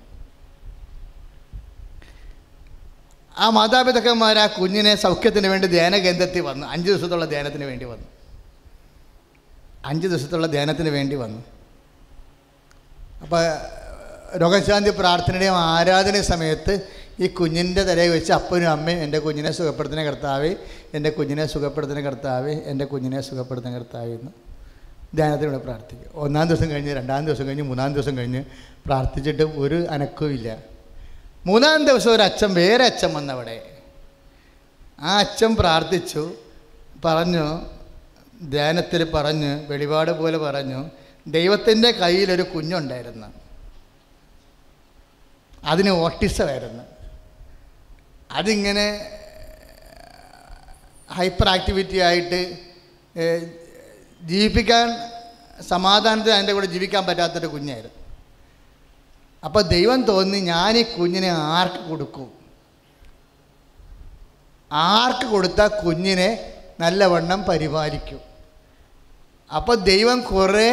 ആ 3.38 3.50
മാതാപിതാക്കന്മാർ 3.50 4.38
ആ 4.38 4.46
കുഞ്ഞിനെ 4.46 4.94
സൗഖ്യത്തിന് 4.94 5.46
വേണ്ടി 5.46 5.66
ധ്യാന 5.66 5.96
കേന്ദ്രത്തിൽ 5.96 6.40
വന്നു. 6.40 6.66
അഞ്ച് 6.66 6.88
ദിവസത്തുള്ള 6.90 7.26
ധ്യാനത്തിന് 7.26 7.64
വേണ്ടി 7.64 7.84
വന്നു. 7.84 8.06
അഞ്ച് 9.86 10.06
ദിവസത്തുള്ള 10.08 10.46
ധ്യാനത്തിന് 10.46 10.88
വേണ്ടി 10.88 11.16
വന്നു. 11.16 11.42
അപ്പോൾ 13.22 13.42
രോഗശാന്തി 14.42 14.90
പ്രാർത്ഥനയുടെയും 14.90 15.54
ആരാധന 15.54 16.20
സമയത്ത് 16.20 16.74
ഈ 17.20 17.26
കുഞ്ഞിന്റെ 17.26 17.82
തലയിൽ 17.82 18.10
വെച്ച് 18.10 18.32
അപ്പനും 18.32 18.70
അമ്മയും 18.70 19.00
എന്റെ 19.02 19.18
കുഞ്ഞിനെ 19.18 19.50
സുഖപ്പെടുത്തുന്ന 19.50 20.04
കർത്താവേ 20.04 20.56
എന്റെ 20.94 21.10
കുഞ്ഞിനെ 21.10 21.46
സുഖപ്പെടുത്തുന്ന 21.46 22.00
കർത്താവേ 22.00 22.54
എന്റെ 22.54 22.84
കുഞ്ഞിനെ 22.84 23.20
സുഖപ്പെടുത്തുന്ന 23.20 23.78
കർത്താവേ 23.78 24.12
എന്ന് 24.12 24.30
ധ്യാനത്തിലൂടെ 25.16 25.58
പ്രാർത്ഥിക്കും 25.58 26.10
ഒന്നാം 26.14 26.48
ദിവസം 26.48 26.70
കഴിഞ്ഞ് 26.70 26.94
രണ്ടാം 26.94 27.26
ദിവസം 27.26 27.46
കഴിഞ്ഞ് 27.46 27.62
മൂന്നാം 27.62 27.94
ദിവസം 27.94 28.16
കഴിഞ്ഞ് 28.16 28.44
പ്രാർത്ഥിച്ചിട്ട് 28.86 29.42
ഒരു 29.42 29.86
അനക്കുമില്ല 29.90 30.58
മൂന്നാം 31.46 31.86
ദിവസം 31.86 32.10
ഒരു 32.10 32.22
അച്ഛൻ 32.22 32.54
വേറെ 32.54 32.84
അച്ഛൻ 32.84 33.14
വന്നവിടെ. 33.14 33.80
ആ 35.00 35.18
അച്ഛൻ 35.18 35.56
പ്രാർത്ഥിച്ചു 35.56 36.32
പറഞ്ഞു 37.04 37.66
ധ്യാനത്തിൽ 38.50 39.04
പറഞ്ഞു 39.04 39.66
വെളിപാട് 39.66 40.10
പോലെ 40.10 40.38
പറഞ്ഞു 40.38 40.90
ദൈവത്തിന്റെ 41.26 41.90
കയ്യിലൊരു 41.90 42.42
കുഞ്ഞുണ്ടായിരുന്നു. 42.42 43.26
അതിന് 45.64 45.90
ഓട്ടിസമായിരുന്നു. 45.90 46.84
അതിങ്ങനെ 48.30 48.86
ഹൈപ്പർ 51.16 51.48
ആക്ടിവിറ്റി 51.56 51.98
ആയിട്ട് 52.08 52.40
ജീവിപ്പിക്കാൻ 54.30 54.86
സമാധാനത്തിൽ 55.72 56.32
അതിന്റെ 56.36 56.52
കൂടെ 56.56 56.68
ജീവിക്കാൻ 56.74 57.02
പറ്റാത്തൊരു 57.08 57.48
കുഞ്ഞായിരുന്നു. 57.54 57.98
അപ്പോൾ 59.42 59.62
ദൈവം 59.74 60.00
തോന്നി 60.10 60.38
ഞാൻ 60.52 60.72
ഈ 60.80 60.82
കുഞ്ഞിനെ 60.96 61.30
ആർക്ക് 61.56 61.80
കൊടുക്കും? 61.90 62.28
ആർക്ക് 64.70 65.26
കൊടുത്താൽ 65.34 65.70
കുഞ്ഞിനെ 65.84 66.30
നല്ലവണ്ണം 66.82 67.40
പരിപാലിക്കും? 67.50 68.20
അപ്പോൾ 69.50 69.76
ദൈവം 69.90 70.18
കുറേ 70.32 70.68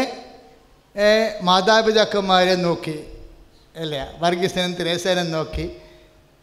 മാതാപിതാക്കന്മാരെ 1.48 2.56
നോക്കി 2.68 2.98
അല്ലേ 3.76 4.00
വർഗീസനും 4.22 4.72
തിരേസേനും 4.80 5.28
നോക്കി 5.36 5.66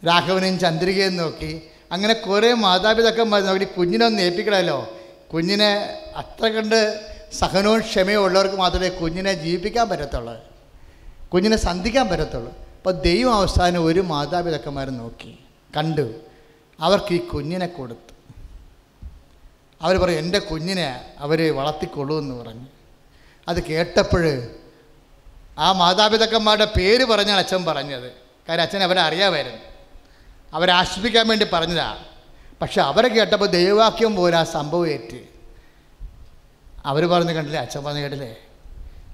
രാഘവനും 0.03 0.55
ചന്ദ്രികയും 0.65 1.15
നോക്കി 1.23 1.53
അങ്ങനെ 1.93 2.15
കുറേ 2.15 2.53
മാതാപിതാക്കന്മാർ 2.53 3.43
നോക്കി 3.43 3.65
കുഞ്ഞിനൊന്ന് 3.65 4.23
ഏൽപ്പിക്കണമല്ലോ. 4.23 4.89
കുഞ്ഞിനെ 5.33 6.01
അത്ര 6.17 6.49
കണ്ട് 6.49 7.01
സഹനവും 7.33 7.81
ക്ഷമയും 7.81 8.25
ഉള്ളവർക്ക് 8.25 8.55
മാത്രമേ 8.55 8.89
കുഞ്ഞിനെ 8.89 9.33
ജീവിപ്പിക്കാൻ 9.33 9.89
പറ്റത്തുള്ളൂ. 9.89 10.45
കുഞ്ഞിനെ 11.29 11.57
സന്ധിക്കാൻ 11.57 12.09
പറ്റത്തുള്ളൂ. 12.09 12.53
അപ്പോൾ 12.53 12.91
ദൈവം 12.91 13.35
അവസാനം 13.35 13.85
ഒരു 13.85 14.01
മാതാപിതാക്കന്മാരെ 14.01 14.91
നോക്കി. 14.91 15.39
കണ്ടു. 15.77 16.15
അവർക്ക് 16.81 17.15
ഈ 17.15 17.19
കുഞ്ഞിനെ 17.19 17.67
കൊടുത്തു. 17.67 18.15
അവർ 19.83 19.97
പറയും 19.97 20.19
എന്റെ 20.19 20.39
കുഞ്ഞിനെ 20.39 21.05
അവർ 21.19 21.57
വളർത്തിക്കൊള്ളൂ 21.57 22.19
എന്ന് 22.19 22.35
പറഞ്ഞു. 22.35 22.67
അത് 23.49 23.63
കേട്ടപ്പോൾ 23.63 24.43
ആ 25.59 25.73
മാതാപിതാക്കന്മാരുടെ 25.73 26.65
പേര് 26.65 27.05
പറഞ്ഞാണ് 27.05 27.39
അച്ഛൻ 27.39 27.65
പറഞ്ഞത്. 27.65 28.13
കാര്യം 28.49 28.63
അച്ഛൻ 28.63 28.83
അവരെ 28.83 29.01
അറിയാമായിരുന്നു. 29.01 29.76
അവരെ 30.57 30.73
ആശ്വസിപ്പിക്കാൻ 30.73 31.29
വേണ്ടി 31.29 31.47
പറഞ്ഞതാണ് 31.53 32.05
പക്ഷെ 32.61 32.81
അവരെ 32.81 33.09
കേട്ടപ്പോൾ 33.09 33.47
ദൈവവാക്യം 33.47 34.17
പോലെ 34.17 34.37
ആ 34.37 34.45
സംഭവം 34.45 34.89
ഏറ്റ്. 34.89 35.21
അവർ 36.87 37.07
പറഞ്ഞു 37.07 37.33
കണ്ടില്ലേ? 37.33 37.61
അച്ഛൻ 37.61 37.85
പറഞ്ഞു 37.85 38.01
കേട്ടില്ലേ? 38.01 38.37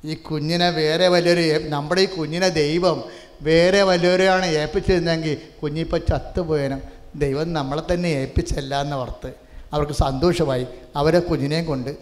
ഈ 0.04 0.14
കുഞ്ഞിനെ 0.14 0.70
വേറെ 0.70 1.08
വലിയൊരു 1.08 1.68
നമ്മുടെ 1.68 2.00
ഈ 2.00 2.06
കുഞ്ഞിനെ 2.06 2.48
ദൈവം 2.48 3.04
വേറെ 3.42 3.82
വലിയൊരാണ് 3.82 4.46
ഏൽപ്പിച്ചിരുന്നെങ്കിൽ 4.46 5.38
കുഞ്ഞിപ്പോൾ 5.62 6.00
ചത്തുപോയനും. 6.00 6.82
ദൈവം 7.14 7.52
നമ്മളെ 7.52 7.94
തന്നെ 7.94 8.08
ഏൽപ്പിച്ചല്ല 8.08 8.80
എന്ന് 8.80 8.96
ഓർത്ത് 8.96 9.32
അവർക്ക് 9.72 9.92
സന്തോഷമായി. 9.92 10.66
അവരെ 10.96 11.18
കുഞ്ഞിനെയും 11.18 11.66
കൊണ്ട് 11.66 11.96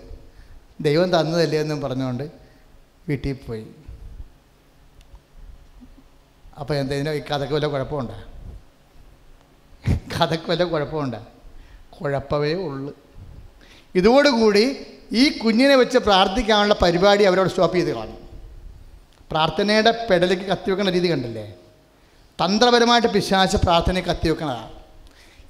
ദൈവം 0.81 1.21
തന്നതല്ലേ 1.21 1.61
എന്നും 1.61 1.81
പറഞ്ഞുകൊണ്ട് 1.81 2.31
വീട്ടിൽ 3.09 3.33
പോയി. 3.33 3.67
അപ്പോൾ 6.61 6.75
എന്തെങ്കിലും 6.75 7.15
ഈ 7.15 7.19
കഥയ്ക്ക് 7.19 7.55
വല്ല 7.55 7.67
കുഴപ്പമുണ്ടോ? 7.67 8.15
കഥക്ക് 9.89 10.51
വല്ല 10.51 10.65
കുഴപ്പമുണ്ടോ. 10.65 11.27
കുഴപ്പമേ 12.01 12.53
ഉള്ളു. 12.55 12.95
ഇതോടുകൂടി 13.95 14.87
ഈ 15.13 15.39
കുഞ്ഞിനെ 15.39 15.75
വെച്ച് 15.75 15.99
പ്രാർത്ഥിക്കാനുള്ള 15.99 16.75
പരിപാടി 16.83 17.25
അവരോട് 17.25 17.49
സ്റ്റോപ്പ് 17.49 17.77
ചെയ്ത് 17.77 17.93
കളഞ്ഞു. 17.93 18.17
പ്രാർത്ഥനയുടെ 19.31 20.07
പെടലേക്ക് 20.11 20.43
കത്തിവെക്കുന്ന 20.43 20.91
രീതി 20.91 21.11
കണ്ടില്ലേ? 21.11 21.55
തന്ത്രപരമായിട്ട് 22.45 23.09
പിശാശ 23.09 23.57
പ്രാർത്ഥനയെ 23.57 24.03
കത്തിവെക്കണതാണ് 24.03 24.71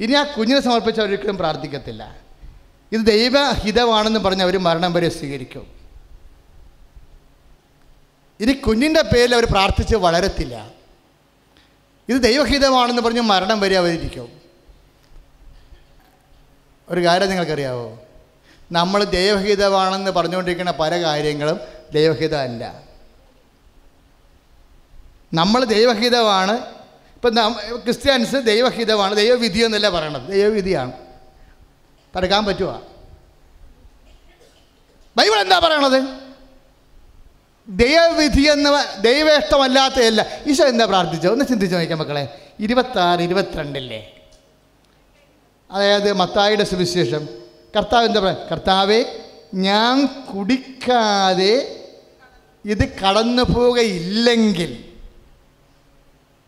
ഇനി 0.01 0.13
ആ 0.13 0.23
കുഞ്ഞിനെ 0.23 0.61
സമർപ്പിച്ച് 0.61 1.01
അവരൊരിക്കലും 1.01 1.37
പ്രാർത്ഥിക്കത്തില്ല. 1.37 2.17
ഇത് 2.93 3.01
ദൈവഹിതമാണെന്ന് 3.01 4.21
പറഞ്ഞ് 4.21 4.43
അവർ 4.43 4.59
മരണം 4.59 4.93
വരെ 4.93 5.09
സ്വീകരിക്കും. 5.09 5.67
ഇനി 8.41 8.53
കുഞ്ഞിന്റെ 8.53 9.03
പേരിൽ 9.03 9.35
അവർ 9.35 9.45
പ്രാർത്ഥിച്ച് 9.45 9.97
വളരത്തില്ല. 9.97 10.80
ഇത് 12.11 12.23
ദൈവഹിതമാണെന്ന് 12.23 13.03
പറഞ്ഞ് 13.03 13.21
മരണം 13.21 13.61
വരെ 13.61 13.77
അവരിയ്ക്കും 13.77 14.41
ഒരു 16.89 17.05
കാര്യം 17.05 17.29
നിങ്ങൾക്കറിയാവോ? 17.29 17.99
നമ്മൾ 18.73 19.05
ദൈവഹിതമാണെന്ന് 19.05 20.11
പറഞ്ഞുകൊണ്ടിരിക്കുന്ന 20.11 20.71
പല 20.71 21.03
കാര്യങ്ങളും 21.03 21.61
ദൈവഹിതമല്ല 21.93 22.85
നമ്മൾ 25.35 25.65
ദൈവഹിതമാണ് 25.65 26.53
ഇപ്പം 27.15 27.35
ക്രിസ്ത്യാനിസ് 27.83 28.37
ദൈവഹിതമാണ് 28.37 29.17
ദൈവവിധി 29.17 29.59
എന്നല്ല 29.59 29.89
പറയണത്. 29.89 30.23
ദൈവവിധിയാണ്. 30.23 30.93
തടുക്കാൻ 32.17 32.45
പറ്റുമോ 32.45 32.83
ബൈബിൾ 35.17 35.39
എന്താ 35.39 35.59
പറയണത്? 35.59 36.30
ദൈവവിധി 37.71 38.41
എന്ന 38.41 38.85
ദൈവേഷ്ടമല്ലാത്തതല്ല. 39.01 40.27
ഈശോ 40.47 40.65
എന്താ 40.65 40.85
പ്രാർത്ഥിച്ചത്? 40.85 41.33
ഒന്ന് 41.33 41.45
ചിന്തിച്ച് 41.45 41.77
നോക്കാം 41.77 41.99
മക്കളെ. 41.99 42.39
ഇരുപത്താറ് 42.61 43.21
ഇരുപത്തിരണ്ടില്ലേ? 43.21 44.17
അതായത് 45.71 46.13
മത്തായിയുടെ 46.13 46.65
സുവിശേഷം. 46.65 47.29
കർത്താവ് 47.77 48.07
എന്താ 48.07 48.21
പറയുക 48.21 48.49
കർത്താവെ 48.53 49.05
ഞാൻ 49.55 50.07
കുടിക്കാതെ 50.07 51.85
ഇത് 52.65 52.99
കടന്നു 52.99 53.43
പോവുകയില്ലെങ്കിൽ 53.43 54.85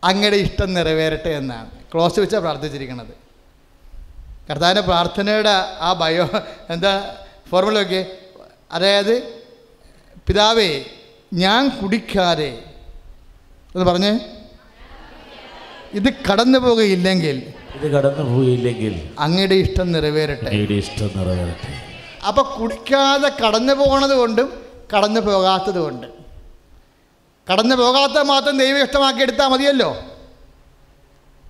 അങ്ങയുടെ 0.03 0.35
ഇഷ്ടം 0.35 0.73
നിറവേറട്ടെ 0.73 1.29
എന്നാണ്. 1.29 1.71
ക്ലോസ് 1.93 2.19
വെച്ചാൽ 2.19 2.39
പ്രാർത്ഥിച്ചിരിക്കുന്നത് 2.39 3.13
കർത്താവിന്റെ 4.49 4.81
പ്രാർത്ഥനയുടെ 4.81 5.49
ആ 5.79 5.93
ബയോ 5.93 6.29
എന്താ 6.69 7.17
ഫോർമുല 7.49 7.81
ഒക്കെ 7.81 8.17
അതായത് 8.71 9.23
പിതാവേ 10.27 10.85
ഞാൻ 11.33 11.69
കുടിക്കാതെ. 11.69 12.63
എന്ന് 13.75 13.85
പറഞ്ഞേ. 13.85 14.19
ഇത് 15.93 16.13
കടന്നു 16.31 16.59
പോകുകയില്ലെങ്കിൽ 16.59 17.53
ഇത് 17.75 17.91
കടന്നു 17.91 18.37
പോയില്ലെങ്കിൽ 18.37 19.09
അങ്ങയുടെ 19.19 19.55
ഇഷ്ടം 19.55 19.91
നിറവേറട്ടെ. 19.91 20.45
അങ്ങയുടെ 20.45 20.73
ഇഷ്ടം 20.73 21.11
നിറവേറട്ടെ. 21.15 21.83
അപ്പൊ 22.27 22.43
കുടിക്കാതെ 22.43 23.31
കടന്നു 23.47 23.73
പോകണത് 23.73 24.13
കൊണ്ടും 24.13 24.65
കടന്നു 24.97 25.19
പോകാത്തത് 25.19 25.79
കൊണ്ട്. 25.79 26.07
കടന്നു 27.51 27.75
പോകാത്ത 27.75 28.13
മാത്രം 28.13 28.57
ദൈവം 28.57 28.83
ഇഷ്ടമാക്കി 28.83 29.19
എടുത്താൽ 29.19 29.47
മതിയല്ലോ. 29.47 29.97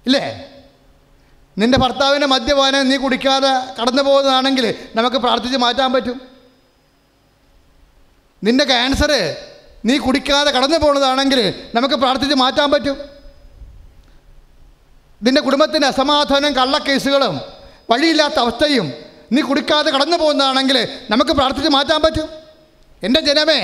ഇല്ലേ? 0.05 0.47
നിന്റെ 1.57 1.77
ഭർത്താവിന്റെ 1.77 2.27
മദ്യപാനം 2.27 2.89
നീ 2.89 2.97
കുടിക്കാതെ 2.97 3.81
കടന്നു 3.81 4.01
പോകുന്നതാണെങ്കിൽ 4.01 4.75
നമുക്ക് 4.95 5.17
പ്രാർത്ഥിച്ച് 5.17 5.57
മാറ്റാൻ 5.57 5.93
പറ്റും. 5.93 6.21
നിന്റെ 8.43 8.65
ക്യാൻസർ 8.65 9.35
നീ 9.85 9.97
കുടിക്കാതെ 9.97 10.51
കടന്നു 10.51 10.77
പോകുന്നതാണെങ്കിൽ 10.77 11.39
നമുക്ക് 11.75 11.95
പ്രാർത്ഥിച്ച് 11.95 12.35
മാറ്റാൻ 12.35 12.71
പറ്റും. 12.71 12.97
നിന്റെ 15.23 15.41
കുടുംബത്തിന്റെ 15.41 15.87
അസമാധാനം 15.87 16.53
കള്ളക്കേസുകളും 16.53 17.35
വഴിയില്ലാത്ത 17.91 18.37
അവസ്ഥയും 18.43 18.87
നീ 19.31 19.41
കുടിക്കാതെ 19.41 19.91
കടന്നു 19.91 20.17
പോകുന്നതാണെങ്കിൽ 20.17 20.77
നമുക്ക് 21.09 21.31
പ്രാർത്ഥിച്ച് 21.31 21.69
മാറ്റാൻ 21.69 22.01
പറ്റും. 22.01 22.27
എന്റെ 23.03 23.19
ജനമേ 23.19 23.59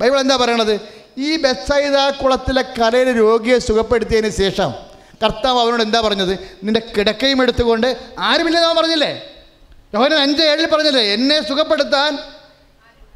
ബൈബിൾ 0.00 0.20
എന്താ 0.20 0.36
പറയണത്? 0.36 0.74
ഈ 1.18 1.36
ബെത്സൈദ 1.36 1.96
കുളത്തിലെ 2.10 2.62
കരയിലെ 2.78 3.12
രോഗിയെ 3.12 3.58
സുഖപ്പെടുത്തിയതിന് 3.58 4.32
ശേഷം 4.32 4.70
കർത്താവ് 5.22 5.58
അവനോട് 5.60 5.82
എന്താ 5.82 6.00
പറഞ്ഞത്? 6.00 6.32
നിന്റെ 6.64 6.80
കിടക്കയും 6.96 7.42
എടുത്തുകൊണ്ട് 7.42 7.88
ആരുമില്ലെന്ന് 8.18 8.80
പറഞ്ഞില്ലേ? 8.80 9.12
യോഹനൻ 9.94 10.18
അഞ്ച് 10.18 10.42
ഏഴിൽ 10.42 10.66
പറഞ്ഞില്ലേ 10.66 11.02
എന്നെ 11.14 11.36
സുഖപ്പെടുത്താൻ 11.48 12.18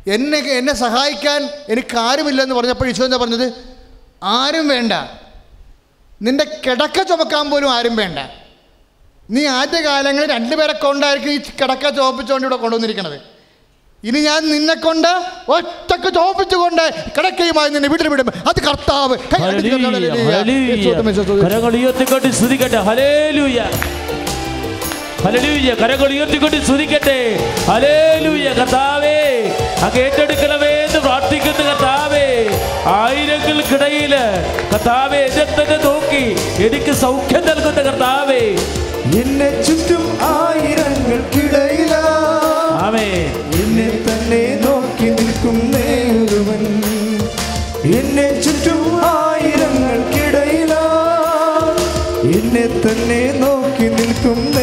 എന്നെ 0.07 0.39
എന്നെ 0.39 0.73
സഹായിക്കാൻ 0.75 1.41
എനിക്ക് 1.69 1.97
ആരുമില്ലെന്ന് 1.99 2.55
പറഞ്ഞപ്പോൾ 2.55 2.89
ഈശോ 2.89 3.05
എന്താ 3.05 3.17
പറഞ്ഞത് 3.17 3.47
ആരും 4.23 4.69
വേണ്ട 4.69 4.93
നിന്റെ 6.21 6.45
കിടക്ക 6.67 7.03
ചുമക്കാൻ 7.03 7.51
പോലും 7.51 7.71
ആരും 7.71 7.97
വേണ്ട 7.97 8.19
നീ 9.31 9.47
ആദ്യ 9.47 9.81
കാലങ്ങളിൽ 9.81 10.31
രണ്ടുപേരെ 10.31 10.73
കൊണ്ടായിരിക്കും 10.73 11.33
ഈ 11.33 11.39
കിടക്ക 11.61 11.89
ചുമപ്പിച്ചുകൊണ്ട് 11.91 12.47
ഇവിടെ 12.47 12.57
കൊണ്ടുവന്നിരിക്കണത് 12.57 13.19
ഇനി 14.03 14.21
ഞാൻ 14.21 14.51
നിന്നെ 14.51 14.75
കൊണ്ട് 14.75 15.09
ഒറ്റയ്ക്ക് 15.49 16.15
ചോപ്പിച്ചുകൊണ്ട് 16.15 16.83
കിടക്കയുമായി 17.17 17.71
നിന്നെ 17.71 17.89
വീട്ടിൽ 17.89 18.09
വിടും 18.09 18.29
അത് 18.49 18.61
കർത്താവ്. 18.63 19.17
കരങ്ങൾ 21.41 21.75
ഉയർത്തിക്കൊണ്ട് 21.75 22.29
ഹലേലൂയ 25.25 25.71
കരകൾ 25.81 26.11
ഉയർത്തിക്കൊണ്ട് 26.15 26.57
സ്തുതിക്കട്ടെ. 26.67 27.19
ഹലേലൂയ 27.71 28.49
കർത്താവേ 28.59 29.17
അങ്ങ് 29.85 30.01
ഏറ്റെടുക്കണമേ 30.05 30.71
എന്ന് 30.85 31.01
പ്രാർത്ഥിക്കുന്ന 31.07 31.63
കർത്താവേ. 31.69 32.27
ആയിരങ്ങൾക്കിടയിൽ 32.99 34.15
കർത്താവേ 34.73 35.21
എന്നെ 35.27 35.45
തന്നെ 35.59 35.77
നോക്കി 35.87 36.23
എനിക്ക് 36.67 36.93
സൗഖ്യം 37.05 37.43
നൽകുന്ന 37.49 37.81
കർത്താവേ. 37.89 38.43
എന്നെ 39.21 39.51
ചുറ്റും 39.67 40.05
ആയിരങ്ങൾക്കിടയില. 40.35 41.95
ആമേ 42.87 43.09
എന്നെ 43.63 43.89
തന്നെ 44.07 44.43
നോക്കി 44.65 45.09
നിൽക്കും 45.19 45.59
നേരുവൻ 45.75 46.65
എന്നെ 47.99 48.29
ചുറ്റും 48.45 48.83
ആയിരങ്ങൾക്കിടയില. 49.15 50.75
എന്നെ 52.39 52.67
തന്നെ 52.85 53.23
നോക്കി 53.43 53.87
നിൽക്കും 53.99 54.39
നേരുവൻ 54.55 54.57
അത് 54.57 54.58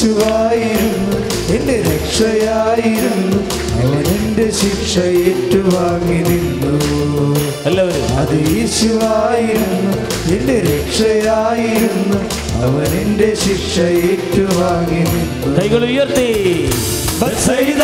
യേശുവായിരുന്നു. 0.00 1.16
എന്റെ 1.56 1.82
രക്ഷയായിരുന്നു. 1.82 3.36
അവൻ 3.82 4.06
എന്റെ 4.06 4.50
ശിക്ഷ 4.50 4.98
ഏറ്റുവാങ്ങി 4.98 6.22
നിന്നു. 6.22 7.40
എല്ലാവരും. 7.66 8.16
അത് 8.16 8.34
യേശുവായിരുന്നു. 8.34 9.96
എന്റെ 10.38 10.58
രക്ഷയായിരുന്നു. 10.58 12.16
അവൻ 12.62 12.98
എന്റെ 12.98 13.34
ശിക്ഷ 13.34 13.78
ഏറ്റുവാങ്ങി 13.78 15.00
നിന്നു. 15.00 15.60
കൈകൾ 15.60 15.84
ഉയർത്തി. 15.84 16.70
ബത്സയിദ. 17.22 17.82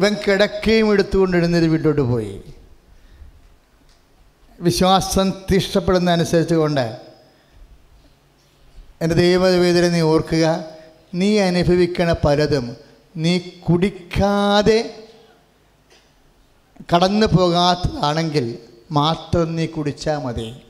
ഇവൻ 0.00 0.14
കിടക്കുകയും 0.14 0.92
എടുത്തുകൊണ്ട് 0.92 1.36
എഴുന്നേറ്റ് 1.36 1.66
വീട്ടോട്ട് 1.66 2.00
പോയി. 2.00 2.42
വിശ്വാസം 4.60 5.30
തീഷ്ടപ്പെടുന്ന 5.30 6.10
അനുസരിച്ച് 6.10 6.54
കൊണ്ട് 6.54 7.00
എന്റെ 9.02 9.14
ദൈവവേദന 9.14 9.88
നീ 9.88 10.00
ഓർക്കുക. 10.00 10.64
നീ 11.14 11.38
അനുഭവിക്കണ 11.38 12.12
പലതും 12.12 12.76
നീ 13.16 13.38
കുടിക്കാതെ 13.38 15.06
കടന്നു 16.96 17.26
പോകാത്തതാണെങ്കിൽ 17.26 18.58
മാത്രം 18.90 19.56
നീ 19.56 19.66
കുടിച്ചാൽ 19.66 20.18
മതി. 20.18 20.62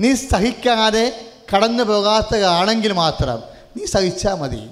നീ 0.00 0.14
സഹിക്കാതെ 0.14 1.26
കടന്നു 1.56 1.82
പോകാത്തതാണെങ്കിൽ 1.82 2.92
മാത്രം 2.92 3.42
നീ 3.76 3.84
സഹിച്ചാൽ 3.84 4.34
മതി. 4.34 4.70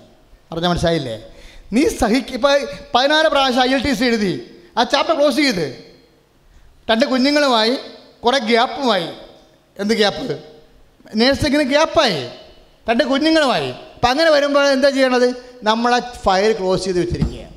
പറഞ്ഞാൽ 0.53 0.71
മനസ്സിലായില്ലേ? 0.71 1.32
നീ 1.73 1.89
സഹിക്ക 1.89 2.31
ഇപ്പോൾ 2.31 2.59
പതിനാറ് 2.95 3.27
പ്രാവശ്യം 3.27 3.63
ഐ 3.63 3.75
എൽ 3.75 3.83
ടി 3.83 3.93
സി 3.93 4.05
എഴുതി. 4.05 4.61
ആ 4.79 4.83
ചാപ്റ്റർ 4.83 5.17
ക്ലോസ് 5.17 5.37
ചെയ്ത്. 5.37 5.85
രണ്ട് 6.91 7.07
കുഞ്ഞുങ്ങളുമായി 7.07 7.77
കുറേ 8.25 8.39
ഗ്യാപ്പുമായി. 8.39 9.09
എന്ത് 9.79 9.95
ഗ്യാപ്പ്? 9.95 10.39
നേഴ്സിങ്ങിന് 11.15 11.63
ഗ്യാപ്പായി. 11.63 12.29
രണ്ട് 12.89 13.05
കുഞ്ഞുങ്ങളുമായി. 13.05 13.71
അപ്പം 13.71 14.11
അങ്ങനെ 14.11 14.31
വരുമ്പോൾ 14.31 14.69
എന്താ 14.69 14.91
ചെയ്യണത്? 14.91 15.29
നമ്മളെ 15.63 16.01
ഫയൽ 16.01 16.53
ക്ലോസ് 16.53 16.85
ചെയ്ത് 16.85 17.01
വെച്ചിരിക്കുക 17.01 17.49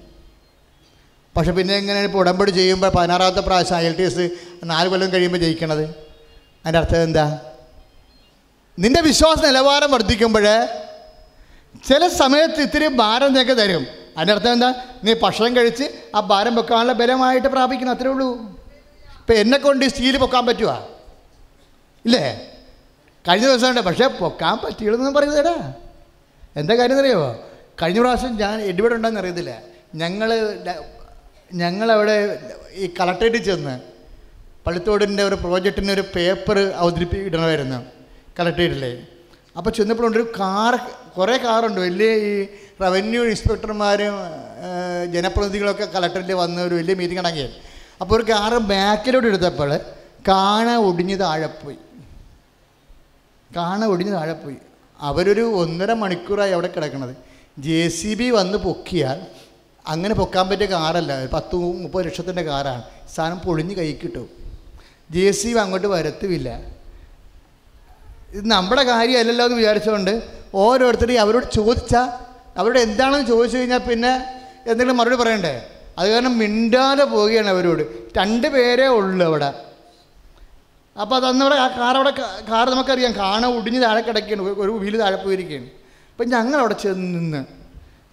പക്ഷെ 1.38 1.51
പിന്നെ 1.51 1.76
എങ്ങനെ 1.76 2.03
ഇപ്പോൾ 2.03 2.20
ഉടമ്പടി 2.20 2.51
ചെയ്യുമ്പോൾ 2.51 2.89
പതിനാറാമത്തെ 2.89 3.41
പ്രാവശ്യം 3.41 3.78
ഐ 3.78 3.86
എൽ 3.86 3.95
ടി 3.95 4.03
എസ് 4.03 4.30
നാല് 4.63 4.89
കൊല്ലം 4.89 5.13
കഴിയുമ്പോൾ 5.13 5.39
ജയിക്കണത്? 5.39 5.84
അതിന്റെ 5.84 6.80
അർത്ഥം 6.80 7.03
എന്താ? 7.03 7.39
നിന്റെ 8.80 9.01
വിശ്വാസ 9.01 9.45
നിലവാരം 9.45 9.91
വർദ്ധിക്കുമ്പോൾ 9.91 10.68
ചില 11.88 12.07
സമയത്ത് 12.07 12.61
ഇത്തിരി 12.61 12.88
ഭാരം 12.88 13.36
തരും. 13.36 14.05
അതിന്റെ 14.18 14.34
അർത്ഥം 14.34 14.51
എന്താ? 14.53 14.70
നീ 15.03 15.13
ഭക്ഷണം 15.13 15.55
കഴിച്ച് 15.55 15.86
ആ 16.16 16.20
ഭാരം 16.20 16.55
വെക്കാനുള്ള 16.55 16.93
ബലമായിട്ട് 16.93 17.47
പ്രാപിക്കുന്നു 17.47 17.93
അത്രേ 17.93 18.09
ഉള്ളൂ. 18.09 18.30
ഇപ്പം 19.20 19.36
എന്നെ 19.36 19.57
കൊണ്ട് 19.57 19.86
സ്റ്റീൽ 19.86 20.18
പൊക്കാൻ 20.18 20.45
പറ്റുമോ 20.45 20.76
ഇല്ലേ? 22.05 22.26
കഴിഞ്ഞ 23.26 23.45
ദിവസം 23.45 23.70
ഉണ്ട് 23.70 23.82
പക്ഷേ 23.82 24.07
പൊക്കാൻ 24.07 24.57
പറ്റിയുള്ളതെന്ന് 24.57 25.11
പറയുന്നതേടാ 25.11 25.55
എന്താ 26.55 26.74
കാര്യം 26.76 26.95
എന്നറിയോ? 26.95 27.22
കഴിഞ്ഞ 27.82 27.99
പ്രാവശ്യം 27.99 28.38
ഞാൻ 28.38 28.61
എഡിവിടെ 28.61 28.95
ഉണ്ടെന്ന് 28.95 29.20
അറിയത്തില്ല. 29.20 29.53
ഞങ്ങൾ 29.95 30.30
ഞങ്ങളവിടെ 31.53 32.16
ഈ 32.74 32.93
കളക്ടറേറ്റിൽ 32.99 33.43
ചെന്ന് 33.43 33.76
പള്ളിത്തോടിന്റെ 34.68 35.24
ഒരു 35.24 35.36
പ്രോജക്റ്റിന്റെ 35.36 35.93
ഒരു 35.93 36.04
പേപ്പർ 36.16 36.58
അവതരിപ്പിക്കണമായിരുന്നു 36.59 37.79
കളക്ടറേറ്റിലെ. 38.39 38.93
അപ്പോൾ 39.58 39.70
ചെന്നപ്പോഴുണ്ട് 39.70 40.18
ഒരു 40.18 40.28
കാർ 40.40 40.74
കുറേ 41.18 41.38
കാറുണ്ട്. 41.38 41.80
വലിയ 41.82 42.10
ഈ 42.28 42.48
റവന്യൂ 42.82 43.22
ഇൻസ്പെക്ടർമാരും 43.26 44.16
ജനപ്രതിനിധികളൊക്കെ 45.14 45.86
കളക്ടറിൽ 45.86 46.34
വന്ന് 46.34 46.62
ഒരു 46.62 46.76
വലിയ 46.76 46.94
മീറ്റിംഗ് 46.94 47.20
അടങ്ങിയത് 47.20 47.54
അപ്പോൾ 48.02 48.16
ഒരു 48.16 48.32
കാറ് 48.32 48.58
ബാക്കിലോട്ട് 48.72 49.28
എടുത്തപ്പോൾ 49.28 49.80
കാണ 50.28 50.68
ഒടിഞ്ഞ് 50.88 51.20
താഴെ 51.20 51.48
പോയി. 51.48 51.78
കാണ 53.56 53.86
ഒടിഞ്ഞ് 53.86 54.14
താഴെ 54.14 54.34
പോയി. 54.34 54.58
അവരൊരു 55.00 55.42
ഒന്നര 55.42 55.94
മണിക്കൂറായി 55.94 56.52
അവിടെ 56.52 56.70
കിടക്കണത്. 56.76 57.16
ജെ 57.60 57.88
സി 57.88 58.14
ബി 58.20 58.30
വന്ന് 58.30 58.58
പൊക്കിയാൽ 58.58 59.20
അങ്ങനെ 59.88 60.14
പൊക്കാൻ 60.16 60.46
പറ്റിയ 60.50 60.68
കാറല്ല. 60.68 61.26
പത്ത് 61.34 61.56
മുപ്പത് 61.56 62.06
ലക്ഷത്തിന്റെ 62.06 62.42
കാറാണ്. 62.42 62.84
സാധനം 63.16 63.40
പൊളിഞ്ഞ് 63.40 63.76
കൈ 63.76 63.92
കിട്ടും. 64.04 64.28
ജെ 65.12 65.32
സി 65.32 65.48
ബി 65.54 65.60
അങ്ങോട്ട് 65.60 65.88
വരത്തുമില്ല. 65.88 66.75
ഇത് 68.36 68.47
നമ്മുടെ 68.47 68.83
കാര്യമല്ലല്ലോ 68.83 69.45
എന്ന് 69.45 69.57
വിചാരിച്ചുകൊണ്ട് 69.57 70.24
ഓരോരുത്തരെയും 70.55 71.21
അവരോട് 71.21 71.45
ചോദിച്ചാൽ 71.53 72.09
അവരോട് 72.57 72.79
എന്താണെന്ന് 72.79 73.28
ചോദിച്ചു 73.28 73.57
കഴിഞ്ഞാൽ 73.57 73.78
പിന്നെ 73.78 74.16
എന്തെങ്കിലും 74.62 74.97
മറുപടി 74.97 75.16
പറയണ്ടേ? 75.16 75.67
അത് 75.97 76.12
കാരണം 76.12 76.37
മിണ്ടാതെ 76.37 77.03
പോവുകയാണ് 77.03 77.47
അവരോട്. 77.47 77.83
രണ്ട് 78.17 78.47
പേരേ 78.47 78.86
ഉള്ളൂ 78.86 79.25
അവിടെ. 79.28 79.53
അപ്പോൾ 81.01 81.16
അത് 81.16 81.25
അന്നവിടെ 81.25 81.55
ആ 81.55 81.67
കാർ 81.67 81.95
അവിടെ 81.95 82.09
കാർ 82.49 82.70
നമുക്കറിയാം. 82.70 83.16
കാണാൻ 83.16 83.57
ഒടിഞ്ഞ് 83.57 83.82
താഴെ 83.82 84.01
കിടക്കുകയാണ്. 84.01 84.41
ഒരു- 84.41 84.79
വീൽ 84.79 84.97
താഴെ 84.97 85.16
പോയിരിക്കുകയാണ്. 85.16 85.66
അപ്പം 86.12 86.29
ഞങ്ങൾ 86.29 86.59
അവിടെ 86.59 86.74
ചെന്ന് 86.74 87.20
നിന്ന് 87.20 87.45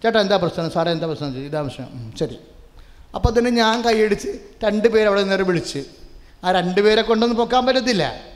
ചേട്ടാ 0.03 0.21
എന്താ 0.21 0.37
പ്രശ്നം? 0.37 0.71
സാറേ 0.71 0.93
എന്താ 0.93 1.07
പ്രശ്നം? 1.07 1.47
ഇതാ 1.47 1.63
പ്രശ്നം. 1.63 2.13
ശരി. 2.21 2.39
അപ്പോൾ 3.15 3.39
തന്നെ 3.39 3.51
ഞാൻ 3.51 3.83
കൈയടിച്ച് 3.83 4.29
രണ്ട് 4.65 4.89
പേരവിടെ 4.89 5.21
നിന്നേരം 5.21 5.43
നേരെ 5.43 5.49
വിളിച്ച് 5.49 5.85
ആ 6.45 6.53
രണ്ട് 6.53 6.81
പേരെ 6.81 7.03
കൊണ്ടൊന്നും 7.03 7.39
പൊക്കാൻ 7.39 7.67
പറ്റത്തില്ല. 7.67 8.32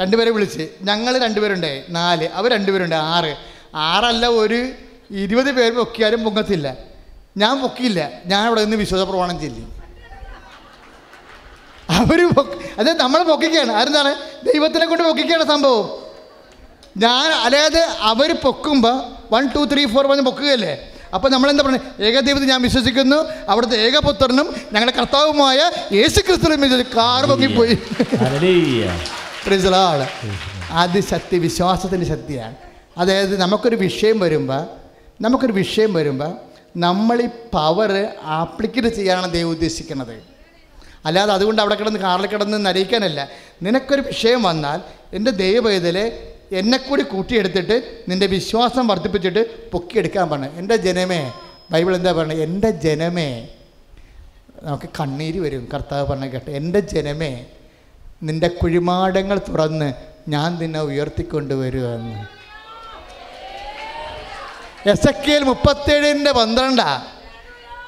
രണ്ടുപേരെ 0.00 0.30
വിളിച്ച്. 0.30 0.68
ഞങ്ങൾ 0.82 1.18
രണ്ടുപേരുണ്ട്. 1.18 1.84
നാല്. 1.90 2.28
അവർ 2.34 2.52
രണ്ടുപേരുണ്ട്. 2.52 2.94
ആറ്. 2.94 3.36
ആറല്ല 3.74 4.26
ഒരു 4.26 4.68
ഇരുപത് 5.10 5.52
പേര് 5.52 5.72
പൊക്കിയാലും 5.72 6.24
പൊങ്ങത്തില്ല. 6.24 6.76
ഞാൻ 7.36 7.62
പൊക്കിയില്ല. 7.62 8.10
ഞാൻ 8.26 8.46
അവിടെ 8.46 8.60
നിന്ന് 8.60 8.76
വിശ്വാസ 8.76 9.08
പ്രമാണം 9.08 9.40
ചെല്ലി 9.40 9.64
അവർ 11.88 12.20
അത് 12.78 13.00
നമ്മൾ 13.00 13.22
പൊക്കിക്കുകയാണ് 13.22 13.72
ആരെന്താണ് 13.72 14.14
ദൈവത്തിനെ 14.44 14.86
കൊണ്ട് 14.86 15.04
പൊക്കിക്കുകയാണ് 15.04 15.44
സംഭവം. 15.44 16.02
ഞാൻ 16.96 17.32
അതായത് 17.32 17.88
അവർ 18.00 18.32
പൊക്കുമ്പോൾ 18.32 19.02
വൺ 19.32 19.48
ടു 19.54 19.68
ത്രീ 19.72 19.86
ഫോർ 19.86 20.06
പറഞ്ഞ് 20.06 20.22
പൊക്കുകയല്ലേ? 20.22 20.92
അപ്പോൾ 21.14 21.28
നമ്മളെന്താ 21.28 21.62
പറയുന്നത് 21.62 22.02
ഏകദൈവത്തിൽ 22.04 22.48
ഞാൻ 22.48 22.62
വിശ്വസിക്കുന്നു. 22.62 23.16
അവിടുത്തെ 23.48 23.76
ഏകപുത്രനും 23.76 24.54
ഞങ്ങളുടെ 24.72 24.96
കർത്താവുമായ 24.96 25.70
യേശു 25.92 26.20
ക്രിസ്തു 26.20 26.82
കാർ 26.96 27.26
പൊക്കിപ്പോയി. 27.26 27.78
പ്രിസലാണ് 29.46 30.08
അത് 30.70 31.00
ശക്തി 31.00 31.38
വിശ്വാസത്തിന്റെ 31.38 32.06
ശക്തിയാണ് 32.06 32.54
അതായത് 32.98 33.40
നമുക്കൊരു 33.40 33.76
വിഷയം 33.76 34.18
വരുമ്പോൾ 34.18 34.66
നമുക്കൊരു 35.20 35.52
വിഷയം 35.52 35.94
വരുമ്പോൾ 35.94 36.36
നമ്മൾ 36.76 37.22
ഈ 37.22 37.28
പവർ 37.52 38.08
ആപ്ലിക്കേറ്റ് 38.22 38.88
ചെയ്യാനാണ് 38.88 39.32
ദൈവം 39.32 39.50
ഉദ്ദേശിക്കുന്നത്. 39.50 40.22
അല്ലാതെ 41.06 41.32
അതുകൊണ്ട് 41.32 41.62
അവിടെ 41.62 41.74
കിടന്ന് 41.74 42.00
കാറിൽ 42.00 42.26
കിടന്ന് 42.26 42.66
നരയിക്കാനല്ല. 42.66 43.28
നിനക്കൊരു 43.62 44.00
വിഷയം 44.00 44.42
വന്നാൽ 44.42 44.80
എന്റെ 45.12 45.30
ദൈവവേദലെ 45.30 46.34
എന്നെക്കൂടി 46.52 47.02
കൂട്ടിയെടുത്തിട്ട് 47.02 48.04
നിന്റെ 48.08 48.26
വിശ്വാസം 48.26 48.86
വർദ്ധിപ്പിച്ചിട്ട് 48.86 49.70
പൊക്കിയെടുക്കാൻ 49.70 50.30
പറഞ്ഞു 50.30 50.48
എന്റെ 50.56 50.76
ജനമേ 50.76 51.32
ബൈബിൾ 51.70 51.96
എന്താ 51.96 52.12
പറയുന്നത് 52.12 52.42
എന്റെ 52.42 52.70
ജനമേ. 52.70 53.48
നമുക്ക് 54.62 54.88
കണ്ണീര് 55.00 55.38
വരും. 55.38 55.68
കർത്താവ് 55.74 56.06
പറഞ്ഞ 56.06 56.26
കേട്ടോ 56.26 56.52
എന്റെ 56.52 56.80
ജനമേ. 56.80 57.46
നിന്റെ 58.22 58.48
കുഴിമാടങ്ങൾ 58.48 59.38
തുറന്ന് 59.38 59.94
ഞാൻ 60.28 60.58
നിന്നെ 60.58 60.80
ഉയർത്തിക്കൊണ്ടുവരുമെന്ന് 60.80 62.44
എസ് 64.88 65.08
എ 65.08 65.10
എക്കിൽ 65.10 65.42
മുപ്പത്തേഴിന്റെ 65.44 66.32
പന്ത്രണ്ടാ? 66.32 67.06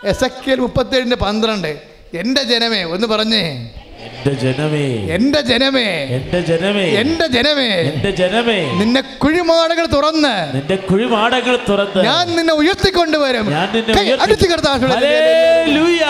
എസ് 0.05 0.25
എ 0.25 0.27
എക്കിൽ 0.27 0.61
മുപ്പത്തേഴിന്റെ 0.61 1.17
പന്ത്രണ്ട്. 1.17 1.81
എന്റെ 2.15 2.43
ജനമേ 2.43 2.83
ഒന്ന് 2.83 3.07
പറഞ്ഞേ. 3.07 3.75
എന്റെ 4.07 4.35
ജനമേ. 4.35 5.15
എന്റെ 5.15 5.41
ജനമേ. 5.41 5.83
എന്റെ 5.83 6.41
ജനമേ. 6.41 6.85
എന്റെ 6.85 7.27
ജനമേ. 7.27 7.67
എന്റെ 7.67 8.11
ജനമേ. 8.11 8.73
നിന്നെ 8.73 9.01
കുഴിമാടകൾ 9.01 9.87
തുറന്ന്. 9.87 10.57
നിന്റെ 10.57 10.77
കുഴിമാടകൾ 10.77 11.59
തുറന്ന്. 11.69 12.05
ഞാൻ 12.05 12.37
നിന്നെ 12.37 12.55
ഉയർത്തിക്കൊണ്ടുവരും. 12.55 13.51
ഞാൻ 13.51 13.69
നിന്നെ 13.75 13.95
കൈ 13.95 14.05
ഉയർത്തി- 14.05 14.23
അടിച്ച് 14.23 14.49
കർത്താവേ. 14.49 14.89
ഹല്ലേലൂയ. 14.89 16.07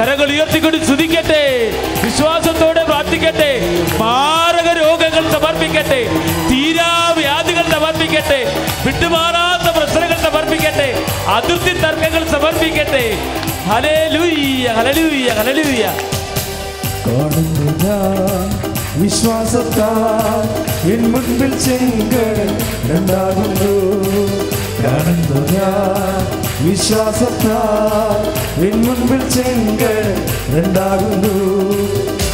കരങ്ങൾ 0.00 0.30
ഉയർത്തിക്കൊണ്ട് 0.30 0.84
സ്തുതിക്കട്ടെ 0.84 1.70
വിശ്വാസത്തോടെ 2.04 2.84
പ്രാർത്ഥിക്കട്ടെ. 2.84 3.60
മാരക 3.98 4.78
രോഗങ്ങൾ 4.82 5.32
സമർപ്പിക്കട്ടെ. 5.32 6.06
തീരാവ്യാധികൾ 6.50 7.62
സമർപ്പിക്കട്ടെ. 7.62 8.66
വിട്ടുമാറാത്ത 8.86 9.76
പ്രശ്നങ്ങൾ 9.76 10.16
സമർപ്പിക്കട്ടെ. 10.16 11.04
അതിർത്തി 11.26 11.78
തർക്കങ്ങൾ 11.78 12.26
സമർപ്പിക്കട്ടെ. 12.28 13.16
ഹലേ 13.66 14.08
ലൂയ്യ 14.12 14.68
ഹലലൂയ്യ 14.68 15.28
ഹലലൂയ 15.28 16.15
കാണുന്നു 17.06 17.66
ഞാൻ 17.84 18.48
വിശ്വാസത്താൽ 19.00 20.46
എൻ 20.92 21.02
മുൻപിൽ 21.12 21.52
ചെങ്കടൽ 21.64 22.50
രണ്ടാകുന്നു. 22.90 23.74
കാണുന്നു 24.82 25.40
ഞാൻ 25.54 26.22
വിശ്വാസത്താൽ 26.66 28.22
എൻ 28.68 28.76
മുൻപിൽ 28.86 29.22
ചെങ്കടൽ 29.36 30.16
രണ്ടാകുന്നു. 30.56 31.34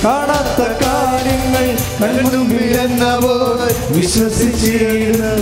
കാണാത്ത 0.04 0.60
കാര്യങ്ങൾ 0.82 1.66
കൺമുമ്പിലെന്നവോ 2.02 3.34
വിശ്വസിച്ചിരുന്നു 3.90 5.32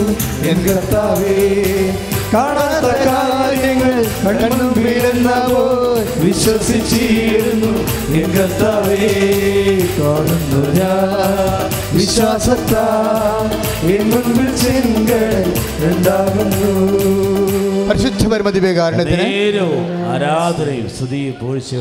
എൻ 0.48 0.58
കർത്താവേ. 0.66 1.36
കാണാത്ത 2.34 2.88
കാര്യങ്ങൾ 3.06 3.94
കൺമുമ്പിലെന്നവോ 4.24 5.62
വിശ്വസിച്ചിരുന്നു 6.24 7.72
എൻ 8.20 8.30
കർത്താവേ. 8.30 9.00
കാണുന്നു 9.98 10.60
ഞാൻ 10.78 11.70
വിശ്വാസത്താ 11.98 12.86
എൻ 13.82 14.04
മുൻപിൽ 14.10 14.56
ചെങ്കടൽ 14.56 15.46
രണ്ടാകുന്നു 15.84 16.72
പരിശുദ്ധ 17.90 18.26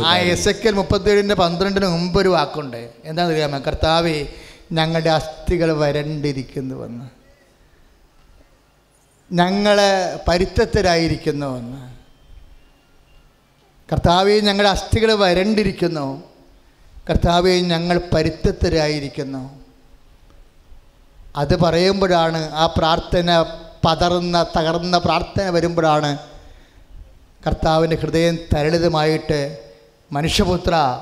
ആ 0.05 0.17
എസ് 0.17 0.49
മുപ്പത്തേഴിന്റെ 0.71 1.35
പന്ത്രണ്ടിന് 1.35 1.87
മുമ്പ് 1.87 2.21
ഒരു 2.21 2.29
വാക്കുണ്ട്. 2.29 2.89
എന്താണെന്ന് 3.05 3.35
അറിയാമോ? 3.35 3.59
കർത്താവെ 3.67 4.27
ഞങ്ങളുടെ 4.71 5.09
അസ്ഥികൾ 5.09 5.71
വരണ്ടിരിക്കുന്നുവെന്ന്. 5.71 7.05
ഞങ്ങൾ 9.33 9.81
എന്ന് 11.57 11.91
കർത്താവെ 13.91 14.39
ഞങ്ങളുടെ 14.39 14.69
അസ്ഥികൾ 14.69 15.13
വരണ്ടിരിക്കുന്നു. 15.13 16.23
കർത്താവെ 17.09 17.51
ഞങ്ങൾ 17.51 18.01
പരിത്തത്തിലായിരിക്കുന്നു 18.15 19.59
അത് 21.35 21.59
പറയുമ്പോഴാണ് 21.59 22.51
ആ 22.51 22.65
പ്രാർത്ഥന 22.77 23.41
പതറുന്ന 23.85 24.45
തകർന്ന 24.57 24.97
പ്രാർത്ഥന 24.97 25.49
വരുമ്പോഴാണ് 25.49 26.17
കർത്താവിന്റെ 27.47 27.95
ഹൃദയം 27.95 28.37
തരളിതമായിട്ട് 28.55 29.57
മനുഷ്യപുത്ര 30.11 30.99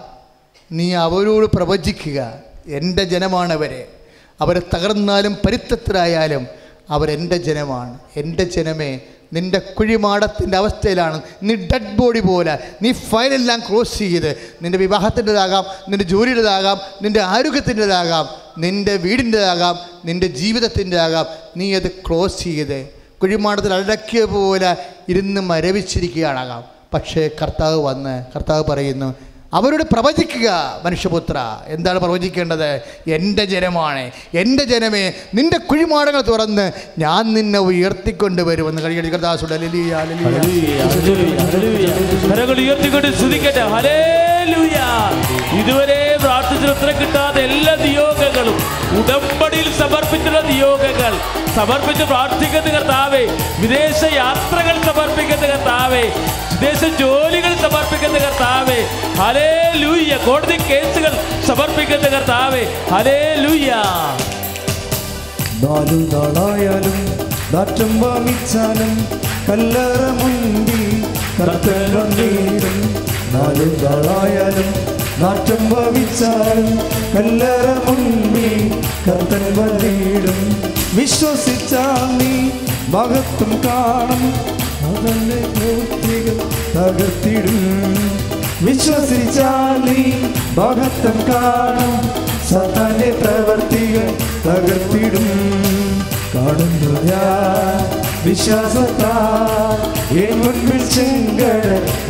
നീ 0.72 0.94
അവരോട് 0.94 1.45
പ്രവചിക്കുക. 1.45 2.34
എന്റെ 2.68 3.04
ജനമാണവരെ. 3.04 3.88
അവർ 4.41 4.62
തകർന്നാലും 4.74 5.34
പരിത്തത്തിലായാലും 5.34 6.48
അവരെന്റെ 6.90 7.38
ജനമാണ്. 7.38 7.99
എന്റെ 8.16 8.44
ജനമേ 8.44 8.99
നിന്റെ 9.34 9.60
കുഴിമാടത്തിന്റെ 9.60 10.58
അവസ്ഥയിലാണ്. 10.58 11.22
നീ 11.44 11.56
ഡെഡ് 11.56 11.95
ബോഡി 11.95 12.20
പോലെ. 12.20 12.60
നീ 12.82 12.91
ഫയലെല്ലാം 12.91 13.60
ക്ലോസ് 13.70 13.98
ചെയ്ത്. 13.98 14.38
നിന്റെ 14.62 14.78
വിവാഹത്തിന്റെതാകാം 14.78 15.66
നിന്റെ 15.90 16.06
ജോലിയുടേതാകാം 16.06 16.78
നിന്റെ 17.02 17.22
ആരോഗ്യത്തിന്റെതാകാം. 17.22 18.47
നിന്റെ 18.58 18.96
വീടിന്റെ 18.96 19.42
ആകാം 19.46 19.78
നിന്റെ 20.06 20.28
ജീവിതത്തിന്റെ 20.28 20.98
ആകാം 21.00 21.26
നീ 21.58 21.76
അത് 21.76 21.92
ക്ലോസ് 21.92 22.44
ചെയ്ത്. 22.44 22.80
കുഴിമാടത്തിൽ 23.22 23.74
അടക്കിയ 23.74 24.24
പോലെ 24.26 24.76
ഇരുന്ന് 25.10 25.42
മരവിച്ചിരിക്കുകയാണാകാം. 25.42 26.64
പക്ഷേ 26.94 27.30
കർത്താവ് 27.42 27.80
വന്ന് 27.84 28.24
കർത്താവ് 28.36 28.64
പറയുന്നു 28.64 29.16
അവരോട് 29.54 29.84
പ്രവചിക്കുക 29.84 30.50
മനുഷ്യപുത്ര. 30.86 31.38
എന്താണ് 31.68 32.00
പ്രവചിക്കേണ്ടത്? 32.00 32.70
എന്റെ 33.08 33.46
ജനമാണ് 33.46 34.12
എന്റെ 34.34 34.64
ജനമേ 34.64 35.14
നിന്റെ 35.36 35.58
കുഴിമാടങ്ങൾ 35.58 36.22
തുറന്ന് 36.22 36.72
ഞാൻ 37.00 37.34
നിന്നെ 37.34 37.60
ഉയർത്തിക്കൊണ്ട് 37.60 38.42
വരുമെന്ന് 38.42 38.82
കഴിയടി 38.82 39.10
കർത്താസുടെ 39.10 39.56
ഹല്ലേലൂയ, 39.58 39.94
ഹല്ലേലൂയ, 39.96 40.80
ഹല്ലേലൂയ. 41.40 41.90
കരങ്ങൾ 42.32 42.58
ഉയർത്തിക്കൊണ്ട് 42.60 43.18
സ്തുതിക്കട്ടെ. 43.18 43.60
ഹല്ലേലൂയ 43.60 44.27
ഇതുവരെ 45.57 45.99
പ്രാർത്ഥിച്ചു 46.22 46.68
ഉത്തരം 46.68 46.95
കിട്ടാത്ത 46.99 47.38
എല്ലാ 47.48 47.74
നിയോഗങ്ങളും 47.82 48.57
ഉടമ്പടിയിൽ 48.99 49.68
സമർപ്പിച്ചുള്ള 49.80 50.40
നിയോഗങ്ങൾ 50.48 51.14
സമർപ്പിച്ച് 51.56 52.06
പ്രാർത്ഥിക്കുന്ന 52.06 52.69
കർത്താവേ 52.69 53.24
വിദേശ 53.61 54.02
യാത്രകൾ 54.15 54.76
സമർപ്പിക്കുന്ന 54.84 55.45
കർത്താവേ 55.45 56.03
വിദേശ 56.53 56.84
ജോലികൾ 56.99 57.53
സമർപ്പിക്കുന്ന 57.64 58.19
കർത്താവേ 58.19 58.80
ഹലേ 59.19 59.49
ലൂയ്യ 59.76 60.15
കോടതി 60.26 60.57
കേസുകൾ 60.64 61.15
സമർപ്പിക്കുന്ന 61.48 62.10
കർത്താവേ 62.10 62.64
ഹലേ 62.94 63.19
നാലു 65.61 65.98
നാളായാലും 66.11 66.98
നാറ്റം 67.53 67.91
വാങ്ങിച്ചാലും 68.02 68.94
കല്ലറ 69.48 70.02
മുൻപിൽ 70.19 70.84
കർത്തൻ 71.38 71.94
നാളായാലും 73.38 74.70
നാറ്റം 75.22 75.70
ഭവിച്ചാലും 75.70 76.70
കല്ലറ 77.16 77.68
മുന്നിൽ 77.88 78.82
കർത്തൻ 79.08 79.44
വന്നീടും 79.58 80.40
വിശ്വസിച്ചാൽ 80.96 82.18
നീ 82.18 82.50
മഹത്വം 82.90 83.52
കാണും. 83.66 84.24
അതല്ലേ 84.88 85.42
മൂർത്തികൾ 85.58 86.38
തകർത്തിടും. 86.76 87.60
വിശ്വസിച്ചാൽ 88.62 89.86
നീ 89.86 90.04
മഹത്വം 90.58 91.34
കാണും. 91.34 91.94
സത്താന്റെ 92.50 93.12
പ്രവർത്തികൾ 93.22 94.08
തകർത്തിടും. 94.46 95.28
കാണുന്നു 96.36 97.02
ഞാൻ 97.02 98.07
വിശ്വാസത്താൽ 98.28 100.18
എൻ 100.18 100.40
മുൻപിൽ 100.40 100.82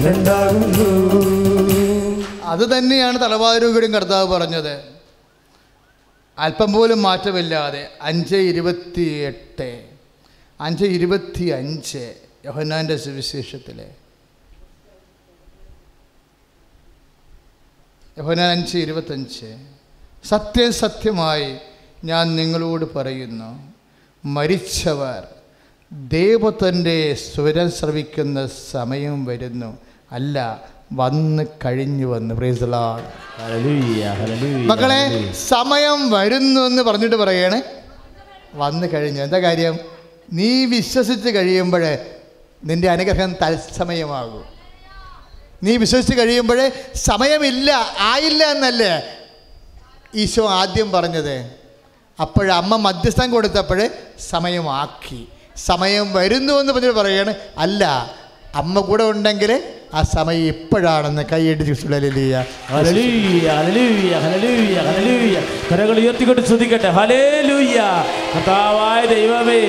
രണ്ടാകുന്നു. 0.08 0.88
അത് 2.44 2.78
തന്നെയാണ് 2.78 3.22
തലവാരൂകരും 3.22 3.94
കർത്താവ് 3.94 4.28
പറഞ്ഞത്. 4.28 4.84
അല്പം 6.40 6.74
പോലും 6.74 7.02
മാറ്റമില്ലാതെ 7.02 7.90
അഞ്ച് 8.02 8.36
ഇരുപത്തി 8.36 9.02
എട്ട് 9.02 9.90
അഞ്ച് 10.62 10.86
ഇരുപത്തി 10.86 11.44
അഞ്ച് 11.44 12.14
യോഹന്നാന്റെ 12.46 12.98
സുവിശേഷത്തിലെ. 12.98 13.90
യോഹന്നാൻ 18.18 18.52
അഞ്ച് 18.52 18.78
ഇരുപത്തഞ്ച്. 18.78 19.58
സത്യം 20.28 20.74
സത്യമായി 20.74 21.58
ഞാൻ 22.04 22.36
നിങ്ങളോട് 22.36 22.94
പറയുന്നു. 22.96 23.74
മരിച്ചവർ 24.26 25.28
ദൈവത്തിന്റെ 25.92 27.14
സ്വരം 27.14 27.72
ശ്രവിക്കുന്ന 27.72 28.50
സമയം 28.72 29.26
വരുന്നു. 29.26 29.78
അല്ല 30.12 30.62
വന്ന് 30.94 31.46
കഴിഞ്ഞു 31.66 32.06
വന്ന്. 32.06 32.36
മക്കളെ 34.68 35.34
സമയം 35.34 36.10
വരുന്നു 36.10 36.62
എന്ന് 36.62 36.84
പറഞ്ഞിട്ട് 36.84 37.16
പറയണേ. 37.16 37.62
വന്നു 38.56 38.88
കഴിഞ്ഞു. 38.88 39.22
എന്താ 39.22 39.40
കാര്യം? 39.40 39.80
നീ 40.34 40.66
വിശ്വസിച്ച് 40.66 41.30
കഴിയുമ്പോൾ 41.30 41.98
നിന്റെ 42.64 42.90
അനുഗ്രഹം 42.90 43.36
തത്സമയമാകും. 43.44 44.46
നീ 45.64 45.78
വിശ്വസിച്ച് 45.78 46.18
കഴിയുമ്പോൾ 46.18 46.72
സമയമില്ല 46.96 47.72
ആയില്ല 48.00 48.44
എന്നല്ലേ 48.44 49.04
ഈശോ 50.16 50.50
ആദ്യം 50.50 50.92
പറഞ്ഞത്? 50.92 51.52
അപ്പോഴമ്മ 52.22 52.76
മധ്യസ്ഥം 52.76 53.32
കൊടുത്തപ്പോൾ 53.32 53.90
സമയമാക്കി. 54.20 55.28
സമയം 55.66 56.14
വരുന്നു 56.14 56.54
എന്ന് 56.60 56.74
പറഞ്ഞിട്ട് 56.74 57.00
പറയാണ് 57.00 57.34
അല്ല 57.58 57.84
അമ്മ 58.56 58.80
കൂടെ 58.80 59.04
ഉണ്ടെങ്കിൽ 59.04 59.52
ആ 59.94 60.02
സമയം 60.12 60.46
ഇപ്പോഴാണെന്ന് 60.48 61.24
കൈയടിച്ച് 61.32 61.74
കരങ്ങൾ 65.70 65.98
ഉയർത്തിക്കൊണ്ട് 66.00 66.42
ഹല്ലേലൂയ. 66.98 67.78
കർത്താവായ 68.34 69.06
ദൈവമേ 69.06 69.60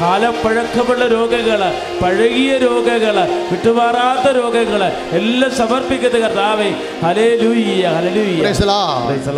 കാലപ്പഴക്കമുള്ള 0.00 1.04
രോഗങ്ങൾ 1.08 1.60
പഴകിയ 2.02 2.58
രോഗങ്ങൾ 2.58 3.16
വിട്ടുമാറാത്ത 3.50 4.26
രോഗങ്ങൾ 4.36 4.82
എല്ലാം 5.12 5.52
സമർപ്പിക്കുന്ന 5.56 6.18
കർത്താവേ. 6.18 6.70
the 8.58 8.66
Lord. 8.66 9.04
Praise 9.08 9.30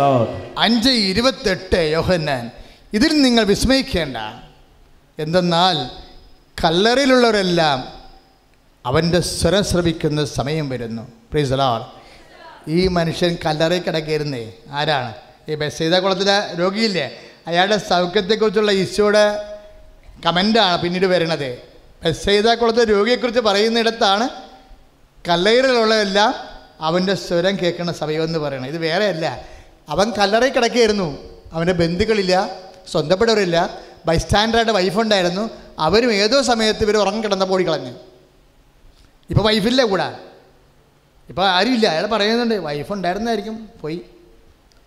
അഞ്ച് 0.57 0.93
ഇരുപത്തെട്ട് 1.11 1.81
യോഹന്നാൻ 1.93 2.43
ഇതിൽ 2.93 3.11
നിങ്ങൾ 3.21 3.43
വിസ്മയിക്കേണ്ട 3.43 4.17
എന്തെന്നാൽ 5.21 5.77
കല്ലറിലുള്ളവരെല്ലാം 6.63 7.79
അവന്റെ 8.85 9.21
സ്വരം 9.21 9.63
ശ്രവിക്കുന്ന 9.63 10.25
സമയം 10.25 10.69
വരുന്നു. 10.69 11.01
പ്രീസലാർ 11.31 11.81
ഈ 12.67 12.87
മനുഷ്യൻ 12.87 13.37
കല്ലറയിൽ 13.45 13.81
കിടക്കിയിരുന്നേ 13.81 14.51
ആരാണ്? 14.71 15.13
ഈ 15.49 15.55
ബസീത 15.55 15.99
കുളത്തിലെ 15.99 16.57
രോഗിയില്ലേ? 16.59 17.05
അയാളുടെ 17.47 17.77
സൗഖ്യത്തെക്കുറിച്ചുള്ള 17.77 18.71
ഈശോയുടെ 18.71 19.25
കമന്റാണ് 20.25 20.81
പിന്നീട് 20.81 21.05
വരുന്നത് 21.05 21.59
ബസീത 22.05 22.53
കുളത്തെ 22.53 22.83
രോഗിയെക്കുറിച്ച് 22.83 23.41
പറയുന്നിടത്താണ് 23.41 24.29
കല്ലറയിലുള്ളതെല്ലാം 25.29 26.33
അവന്റെ 26.81 27.15
സ്വരം 27.15 27.57
കേൾക്കുന്ന 27.61 27.91
സമയമെന്ന് 27.91 28.39
പറയണം 28.39 28.65
ഇത് 28.65 28.77
വേറെയല്ല. 28.77 29.45
അവൻ 29.89 30.11
കല്ലറയിൽ 30.11 30.53
കിടക്കുകയായിരുന്നു 30.53 31.39
അവന്റെ 31.53 31.73
ബന്ധുക്കളില്ല 31.73 32.49
സ്വന്തപ്പെട്ടവരില്ല. 32.91 33.57
ബൈസ്റ്റാൻഡറായിട്ട് 34.05 34.71
വൈഫുണ്ടായിരുന്നു 34.71 35.49
അവരും 35.79 36.13
ഏതോ 36.13 36.41
സമയത്ത് 36.41 36.83
ഇവർ 36.83 36.97
ഉറങ്ങിക്കിടന്നപ്പോൾ 36.97 37.53
ഓടിക്കളഞ്ഞു 37.53 37.93
ഇപ്പോൾ 39.29 39.41
വൈഫില്ല 39.41 39.83
കൂടെ? 39.83 40.19
ഇപ്പോൾ 41.29 41.45
ആരുമില്ല 41.47 41.87
അയാൾ 41.87 42.05
പറയുന്നുണ്ട് 42.05 42.55
വൈഫ് 42.55 42.91
ഉണ്ടായിരുന്നായിരിക്കും 42.91 43.69
പോയി. 43.81 44.01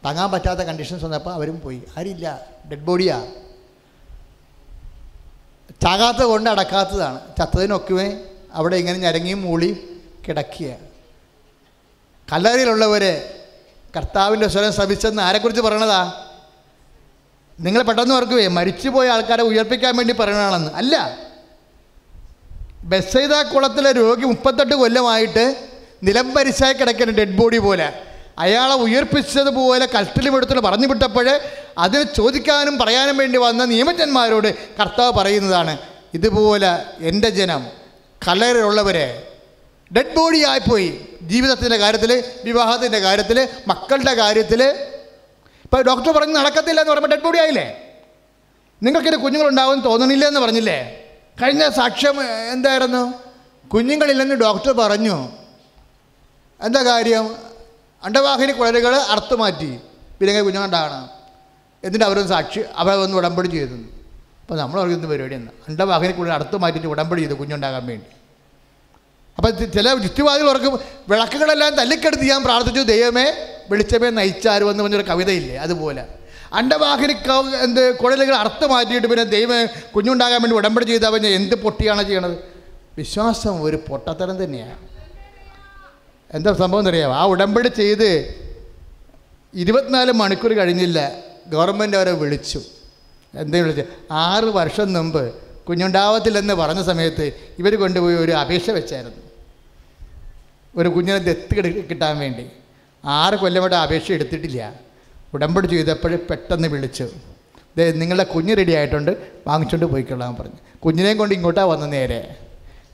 താങ്ങാൻ 0.05 0.31
പറ്റാത്ത 0.31 0.61
കണ്ടീഷൻസ് 0.61 1.05
വന്നപ്പോൾ 1.05 1.35
അവരും 1.35 1.61
പോയി. 1.61 1.82
ആരില്ല 1.99 2.41
ഡെഡ് 2.70 2.81
ബോഡിയാ 2.81 3.27
ചാകാത്ത 5.82 6.19
കൊണ്ട് 6.19 6.51
അടക്കാത്തതാണ്. 6.51 7.20
ചത്തതിനൊക്കെ 7.39 8.20
അവിടെ 8.53 8.77
ഇങ്ങനെ 8.77 8.99
ഞരങ്ങിയും 8.99 9.43
മൂളി 9.43 10.01
കിടക്കുക. 10.28 10.77
കല്ലറിയിലുള്ളവരെ 12.32 13.41
കർത്താവിന്റെ 13.97 14.49
സ്വരം 14.49 14.73
ശ്രമിച്ചെന്ന് 14.73 15.23
ആരെക്കുറിച്ച് 15.23 15.62
പറയണതാ? 15.62 16.23
നിങ്ങൾ 17.59 17.82
പെട്ടെന്ന് 17.82 18.14
ഓർക്കുവേ 18.14 18.48
മരിച്ചുപോയ 18.48 19.09
ആൾക്കാരെ 19.09 19.43
ഉയർപ്പിക്കാൻ 19.43 19.97
വേണ്ടി 19.97 20.12
പറയണതാണെന്ന് 20.12 20.70
അല്ല. 20.74 21.18
ബസൈദ 22.85 23.43
കുളത്തിലെ 23.43 23.93
രോഗി 23.93 24.24
മുപ്പത്തെട്ട് 24.24 24.74
കൊല്ലമായിട്ട് 24.74 25.56
നിലംപരിശായി 26.02 26.72
കിടക്കുന്ന 26.72 27.12
ഡെഡ് 27.12 27.36
ബോഡി 27.36 27.59
പോലെ. 27.59 27.93
അയാളെ 28.39 28.74
ഉയർപ്പിച്ചതുപോലെ 28.74 29.86
കട്ടിലുമെടുത്തിട്ട് 29.86 30.60
പറഞ്ഞു 30.60 30.86
വിട്ടപ്പോൾ 30.86 31.40
അതിന് 31.78 32.05
ചോദിക്കാനും 32.16 32.78
പറയാനും 32.78 33.16
വേണ്ടി 33.18 33.39
വന്ന 33.39 33.64
നിയമജന്മാരോട് 33.64 34.55
കർത്താവ് 34.81 35.12
പറയുന്നതാണ് 35.12 35.78
ഇതുപോലെ 36.14 36.72
എന്റെ 37.01 37.28
ജനം 37.31 37.62
കലറിലുള്ളവരെ 38.28 39.06
ഡെഡ് 39.94 40.14
ബോഡി 40.16 40.44
ആയിപ്പോയി 40.44 41.01
ജീവിതത്തിന്റെ 41.22 41.76
കാര്യത്തിൽ 41.76 42.24
വിവാഹത്തിന്റെ 42.44 42.98
കാര്യത്തിൽ 42.98 43.48
മക്കളുടെ 43.68 44.14
കാര്യത്തിൽ 44.14 44.60
ഇപ്പോൾ 45.65 45.82
ഡോക്ടർ 45.82 46.11
പറഞ്ഞ് 46.12 46.35
നടക്കത്തില്ല 46.35 46.81
എന്ന് 46.81 46.93
പറയുമ്പോൾ 46.93 47.12
ഡെഡ് 47.15 47.23
ബോഡി 47.23 47.39
ആയില്ലേ? 47.39 47.66
നിങ്ങൾക്കിത് 48.82 49.16
കുഞ്ഞുങ്ങളുണ്ടാവുമെന്ന് 49.16 49.85
തോന്നണില്ല 49.85 50.24
എന്ന് 50.28 50.41
പറഞ്ഞില്ലേ? 50.41 50.78
കഴിഞ്ഞ 51.43 51.69
സാക്ഷ്യം 51.69 52.16
എന്തായിരുന്നു? 52.53 53.15
കുഞ്ഞുങ്ങളില്ലെന്ന് 53.73 54.35
ഡോക്ടർ 54.35 54.73
പറഞ്ഞു. 54.73 55.16
എന്താ 56.61 56.82
കാര്യം? 56.82 57.35
അണ്ടവാഹിനി 58.05 58.53
കുഴലുകൾ 58.53 58.95
അറുത്തു 58.95 59.35
മാറ്റി. 59.35 59.70
പിന്നെ 60.19 60.43
കുഞ്ഞുങ്ങളുണ്ടാകണം 60.43 61.05
എന്നിട്ട് 61.85 62.05
അവരൊന്ന് 62.05 62.28
സാക്ഷി 62.28 62.61
അവരെ 62.77 62.97
ഒന്ന് 62.97 63.16
ഉടമ്പടി 63.16 63.49
ചെയ്തു. 63.49 63.74
അപ്പോൾ 64.43 64.59
നമ്മൾ 64.59 64.81
പറയുന്ന 64.81 65.07
പരിപാടിയാണ് 65.07 65.51
അണ്ടവാഹിനി 65.69 66.12
കുഴൽ 66.12 66.32
അറുത്തു 66.32 66.57
മാറ്റിയിട്ട് 66.57 66.89
ഉടമ്പടി 66.89 67.20
ചെയ്തു 67.20 67.35
കുഞ്ഞുണ്ടാകാൻ 67.35 67.86
വേണ്ടി. 67.86 68.07
അപ്പം 69.39 69.73
ചില 69.73 69.94
ചുറ്റുപാതിൽ 69.94 70.48
ഓർക്കും 70.48 70.81
വിളക്കുകളെല്ലാം 71.09 71.74
തല്ലിക്കെടുത്ത് 71.74 72.24
ഞാൻ 72.24 72.43
പ്രാർത്ഥിച്ചു 72.43 72.81
ദൈവമേ 72.81 73.27
വെളിച്ചമേ 73.70 74.11
നയിച്ചാരും 74.11 74.70
എന്ന് 74.70 74.82
പറഞ്ഞൊരു 74.85 75.05
കവിതയില്ലേ 75.09 75.56
അതുപോലെ. 75.56 76.05
അണ്ടവാഹിനി 76.52 77.15
എന്ത് 77.62 77.97
കുഴലുകൾ 77.97 78.35
അർത്ഥം 78.35 78.70
മാറ്റിയിട്ട് 78.70 79.06
പിന്നെ 79.06 79.24
ദൈവം 79.24 79.66
കുഞ്ഞുണ്ടാകാൻ 79.94 80.43
വേണ്ടി 80.43 80.56
ഉടമ്പടി 80.56 80.85
ചെയ്താൽ 80.85 81.11
പിന്നെ 81.11 81.28
എന്ത് 81.28 81.55
പൊട്ടിയാണ് 81.55 82.02
ചെയ്യണത്? 82.02 82.36
വിശ്വാസം 82.98 83.62
ഒരു 83.62 83.77
പൊട്ടത്തരം 83.89 84.44
തന്നെയാണ്. 84.44 84.77
എന്താ 86.35 86.52
സംഭവം 86.52 86.78
എന്നറിയാമോ 86.78 87.15
ആ 87.15 87.24
ഉടമ്പടി 87.24 87.69
ചെയ്ത് 87.69 88.11
ഇരുപത്തിനാല് 89.55 90.12
മണിക്കൂർ 90.12 90.52
കഴിഞ്ഞില്ല 90.52 91.12
ഗവൺമെന്റ് 91.47 91.97
അവരെ 91.97 92.12
വിളിച്ചു. 92.12 92.61
എന്തേ 93.35 93.61
വിളിച്ചു? 93.61 93.85
ആറ് 94.12 94.44
വർഷം 94.44 94.93
മുമ്പ് 94.93 95.35
കുഞ്ഞുണ്ടാവത്തില്ലെന്ന് 95.69 96.55
പറഞ്ഞ 96.55 96.82
സമയത്ത് 96.82 97.32
ഇവർ 97.59 97.74
കൊണ്ടുപോയി 97.74 98.15
ഒരു 98.15 98.32
അപേക്ഷ 98.32 98.70
വെച്ചായിരുന്നു. 98.70 99.23
ഒരു 100.76 100.88
കുഞ്ഞിനെ 100.88 101.18
ദത്ത് 101.18 101.55
കിട്ടാൻ 101.90 102.18
വേണ്ടി. 102.18 102.46
ആറ് 103.05 103.34
കൊല്ലമായിട്ട് 103.34 103.76
അപേക്ഷ 103.76 104.12
എടുത്തിട്ടില്ല. 104.12 104.72
ഉടമ്പടി 105.34 105.66
ചെയ്തപ്പോൾ 105.66 106.14
പെട്ടെന്ന് 106.30 106.68
വിളിച്ചു. 106.68 107.06
നിങ്ങളുടെ 107.78 108.24
കുഞ്ഞ് 108.24 108.56
റെഡി 108.56 108.72
ആയിട്ടുണ്ട്. 108.72 109.16
വാങ്ങിച്ചുകൊണ്ട് 109.46 109.92
പോയിക്കൊള്ളാൻ 109.92 110.34
പറഞ്ഞു. 110.34 110.59
കുഞ്ഞിനെയും 110.78 111.18
കൊണ്ട് 111.18 111.34
ഇങ്ങോട്ടാണ് 111.34 111.66
വന്ന 111.66 111.86
നേരെ. 111.86 112.36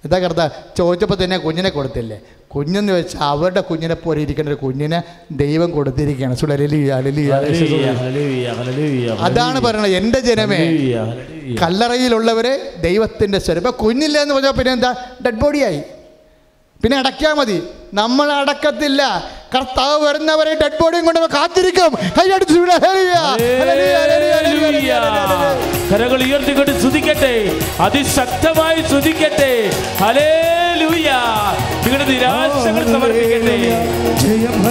എന്താ 0.05 0.19
കർത്ത? 0.19 0.43
ചോദിച്ചപ്പോൾ 0.79 1.25
തന്നെ 1.25 1.39
കുഞ്ഞിനെ 1.39 1.71
കൊടുത്തില്ലേ? 1.71 2.21
കുഞ്ഞെന്ന് 2.49 2.93
വെച്ചാൽ 2.93 3.21
അവരുടെ 3.21 3.61
കുഞ്ഞിനെ 3.61 3.95
പോലെ 3.95 4.21
ഇരിക്കുന്ന 4.21 4.51
ഒരു 4.51 4.59
കുഞ്ഞിനെ 4.65 5.03
ദൈവം 5.33 5.71
കൊടുത്തിരിക്കുകയാണ്. 5.71 6.37
അതാണ് 9.29 9.61
പറയുന്നത് 9.61 9.93
എന്റെ 9.93 10.21
ജനമേ. 10.21 10.59
കല്ലറയിലുള്ളവരെ 11.63 12.55
ദൈവത്തിന്റെ 12.83 13.39
സ്വരം 13.39 13.59
ഇപ്പം 13.59 13.87
കുഞ്ഞില്ല 13.87 14.19
എന്ന് 14.19 14.35
പറഞ്ഞാൽ 14.35 14.51
പിന്നെ 14.51 14.73
എന്താ? 14.73 14.95
ഡെഡ് 15.27 15.41
ബോഡിയായി 15.41 15.83
പിന്നെ 16.83 16.97
അടയ്ക്കാൽ 16.99 17.33
മതി. 17.33 17.59
നമ്മൾ 17.95 18.33
അടക്കത്തില്ല 18.33 19.31
കർത്താവ് 19.55 20.07
വരുന്നവരെ 20.07 20.55
ഡെഡ് 20.55 20.83
ബോഡിയും 20.83 21.05
കൊണ്ട് 21.05 21.21
കാത്തിരിക്കും. 21.21 21.97
കരകൾ 25.93 26.23
ഉയർത്തിക്കൊണ്ട് 26.23 26.79
സ്തുതിക്കട്ടെ. 26.79 27.61
അതിശക്തമായി 27.81 28.83
സ്തുതിക്കട്ടെ. 28.83 29.71
ഹല്ലേലൂയ. 29.97 31.11
നിങ്ങളുടെ 31.83 32.05
നിരാശകൾ 32.05 32.93
സമർപ്പിക്കട്ടെ. 32.93 33.57
ജയം. 34.19 34.71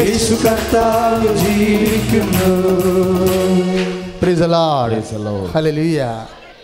യേശു 0.00 0.34
കർത്താവ് 0.34 1.36
ജീവിക്കുന്നു. 1.36 2.54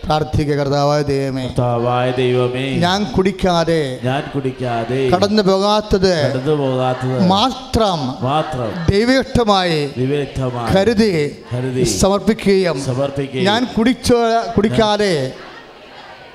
പ്രാർത്ഥിക്കുക 0.05 0.55
കർത്താവായ 0.57 1.03
ദൈവമേ. 1.03 1.43
കർത്താവായ 1.47 2.11
ദൈവമേ. 2.11 2.65
ഞാൻ 2.77 3.05
കുടിക്കാതെ 3.05 3.99
ഞാൻ 4.05 4.23
കുടിക്കാതെ 4.35 5.01
കടന്നു 5.09 5.43
പോകാത്തത് 5.43 6.15
കടന്നു 6.25 6.55
പോകാത്തത് 6.55 7.27
മാത്രം 7.27 8.01
മാത്രം 8.23 8.71
ദൈവയുക്തമായി 8.91 9.87
ദൈവയുക്തമായി 9.99 10.73
കരുതി 10.75 11.13
കരുതി 11.53 11.85
സമർപ്പിക്കുകയും 11.85 12.79
സമർപ്പിക്കുകയും 12.85 13.45
ഞാൻ 13.45 13.65
കുടിച്ച 13.79 14.11
കുടിക്കാതെ 14.57 15.15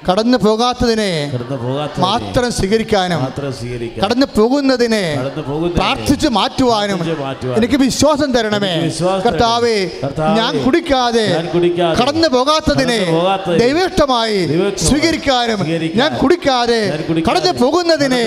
കടന്നു 0.08 0.38
പോകാത്തതിനെ 0.40 1.12
മാത്രം 2.06 2.50
സ്വീകരിക്കാനും 2.58 3.22
കടന്നു 4.02 4.28
പോകുന്നതിനെ 4.36 5.04
പ്രാർത്ഥിച്ചു 5.78 6.30
മാറ്റുവാനും 6.38 7.00
എനിക്ക് 7.58 7.78
വിശ്വാസം 7.84 8.30
തരണമേ. 8.36 8.74
കർത്താവേ 9.26 9.78
ഞാൻ 10.40 10.54
കുടിക്കാതെ 10.66 11.26
കടന്നു 12.00 12.30
പോകാത്തതിനെ 12.36 13.00
ദൈവേഷ്ടമായി 13.62 14.40
സ്വീകരിക്കാനും 14.86 15.60
ഞാൻ 16.00 16.12
കുടിക്കാതെ 16.22 16.82
കടന്നു 17.28 17.54
പോകുന്നതിനെ 17.62 18.24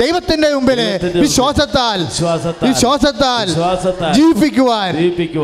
ദൈവത്തിന്റെ 0.00 0.50
മുമ്പിൽ 0.54 0.80
ദൈവത്തിന്റെ 0.82 1.20
വിശ്വാസത്താൽ 1.24 1.98
വിശ്വാസത്താൽ 2.64 3.46
ജീവിപ്പിക്കുവാൻ 4.16 4.92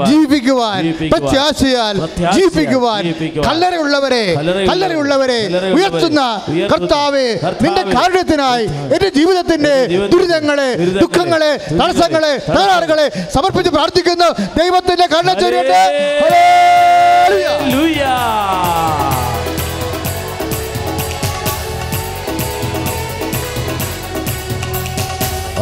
ജീവിപ്പിക്കുവാൻ 0.08 0.80
പ്രത്യാശയാൽ 1.12 1.94
ജീവിപ്പിക്കുവാൻ 2.30 3.02
കല്ലറയുള്ളവരെ 3.48 4.24
കല്ലറയുള്ളവരെ 4.70 5.40
ഉയർത്തുന്ന 5.74 6.20
കർത്താവെ 6.72 7.26
നിന്റെ 7.64 7.82
കാരുണ്യത്തിനായി 7.96 8.64
എന്റെ 8.94 9.08
ജീവിതത്തിന്റെ 9.08 9.74
ദുരിതങ്ങളെ 10.12 10.68
ദുഃഖങ്ങളെ 11.02 11.50
തടസ്സങ്ങളെ 11.80 12.32
തകരാറുകളെ 12.48 13.06
സമർപ്പിച്ച് 13.34 13.70
പ്രാർത്ഥിക്കുന്നു. 13.70 14.28
ദൈവത്തിന്റെ. 14.58 14.98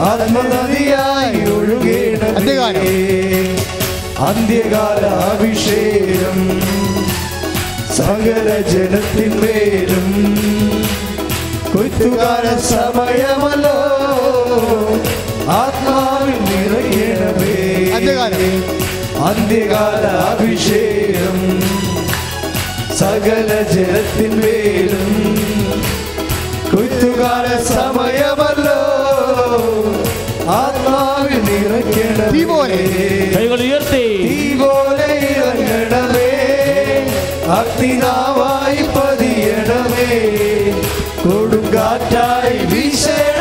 ആത്മനദിയായി 0.01 1.51
ഒഴുകണമേ. 1.51 2.37
അന്ത്യകാലം. 2.37 2.83
അന്ത്യകാല 4.27 5.07
അഭിഷേകം 5.07 6.61
സകല 7.97 8.61
ജനത്തിന്മേലും. 8.61 10.29
കൊയ്ത്തുകാല 11.73 12.59
സമയമല്ലോ. 12.59 13.88
അന്ത്യകാലം. 17.93 18.79
അഭിഷേകം 20.29 21.61
സകല 22.99 23.67
ജനത്തിന്മേലും 23.73 25.37
കുത്തുകാല 26.73 27.63
സമയമല്ലോ. 27.63 28.81
ആത്മാവിൽ 30.51 31.39
നിറയ്ക്കണം 31.39 32.33
തീ 32.33 32.45
പോലെ. 32.45 33.33
കൈകൾ 33.37 33.61
ഉയർത്തി. 33.61 34.29
തീ 34.29 34.55
പോലെ 34.55 35.35
ഇറങ്ങണമേ. 35.37 36.31
അഗ്നിനാവായി 37.51 38.83
പതിയണമേ. 38.83 40.23
കൊടുങ്കാറ്റായി 41.25 42.67
വീശണമേ. 42.67 43.38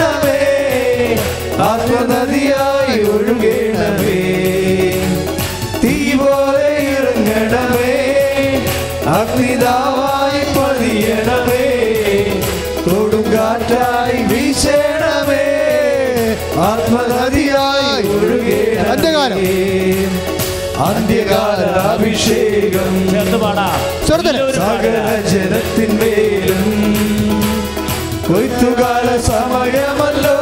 ആത്മനദിയായി 1.59 2.99
ഒഴുകണമേ. 2.99 4.17
തീ 5.83 6.17
പോലെ 6.17 6.77
ഇറങ്ങണമേ. 6.77 7.93
അഗ്നിതാവായി 9.07 10.41
പതിയണമേ 10.53 11.65
കൊടുങ്കാറ്റായി 12.85 14.23
വീശണമേ. 14.23 15.45
ആത്മനദിയായി. 16.57 18.07
ഒഴുകണമേ. 18.07 19.67
അന്ത്യകാല 20.77 21.79
അഭിഷേകം. 21.79 23.07
സകല 24.55 25.21
ജനത്തിന്മേലും 25.29 26.63
കൊയ്ത്തുകാല 28.27 29.21
സമയമല്ലോ. 29.21 30.37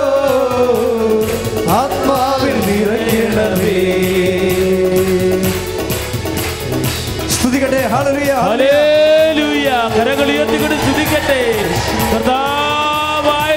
കരങ്ങൾ 9.95 10.27
ഉയർത്തിക്കൊണ്ട് 10.31 10.75
സ്തുതിക്കട്ടെ 10.83 11.41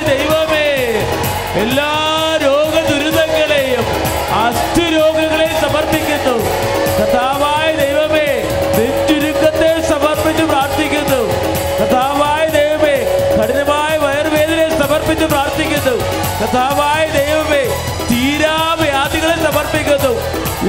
ദൈവമേ 0.09 0.66
എല്ലാ 1.62 1.89
രോഗദുരിതങ്ങളെയും 2.43 3.86
അസ്ഥിരോഗങ്ങളെയും 4.43 5.56
സമർപ്പിക്കുന്നു. 5.65 6.35
കർത്താവായ 6.98 7.69
ദൈവമേ 7.82 8.28
നെറ്റുരുക്കത്തെ 8.78 9.70
സമർപ്പിച്ച് 9.90 10.43
പ്രാർത്ഥിക്കുന്നു. 10.43 11.20
കർത്താവായ 11.81 12.44
ദൈവമേ 12.59 12.97
കഠിനമായ 13.39 13.97
വയർവേദനയെ 14.05 14.69
സമർപ്പിച്ച് 14.82 15.24
പ്രാർത്ഥിക്കുന്നു. 15.24 15.97
കർത്താവായ 16.40 17.02
ദൈവമേ 17.19 17.62
തീരാവ്യാധികളെ 18.10 19.36
സമർപ്പിക്കുന്നു. 19.47 20.12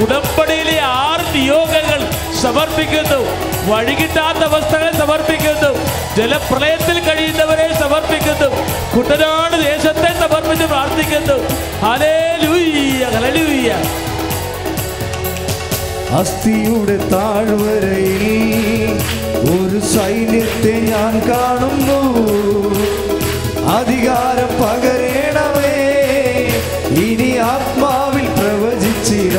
ഉടമ്പടിയിലെ 0.02 0.78
ആറ് 0.80 1.24
നിയോഗങ്ങൾ 1.34 2.02
സമർപ്പിക്കുന്നു. 2.42 3.49
വഴികിട്ടാത്ത 3.68 4.38
അവസ്ഥകളെ 4.38 4.92
സമർപ്പിക്കുന്നു. 4.92 5.70
ജലപ്രളയത്തിൽ 6.16 7.00
കഴിയുന്നവരെ 7.00 7.74
സമർപ്പിക്കുന്നു. 7.80 8.48
കുട്ടനാട് 8.96 9.56
ദേശത്തെ 9.56 10.10
സമർപ്പിച്ച് 10.20 10.64
പ്രാർത്ഥിക്കുന്നു. 10.64 11.36
അസ്ഥിയുടെ 16.20 16.96
താഴ്വരയിൽ 16.96 18.92
ഒരു 19.50 19.80
സൈന്യത്തെ 19.80 20.74
ഞാൻ 20.80 21.14
കാണുന്നു. 21.30 22.00
അധികാരം 23.76 24.52
പകരണമേ 24.62 25.76
ഇനി 27.04 27.30
ആത്മാവിൽ 27.38 28.26
പ്രവചിച്ചിര 28.28 29.36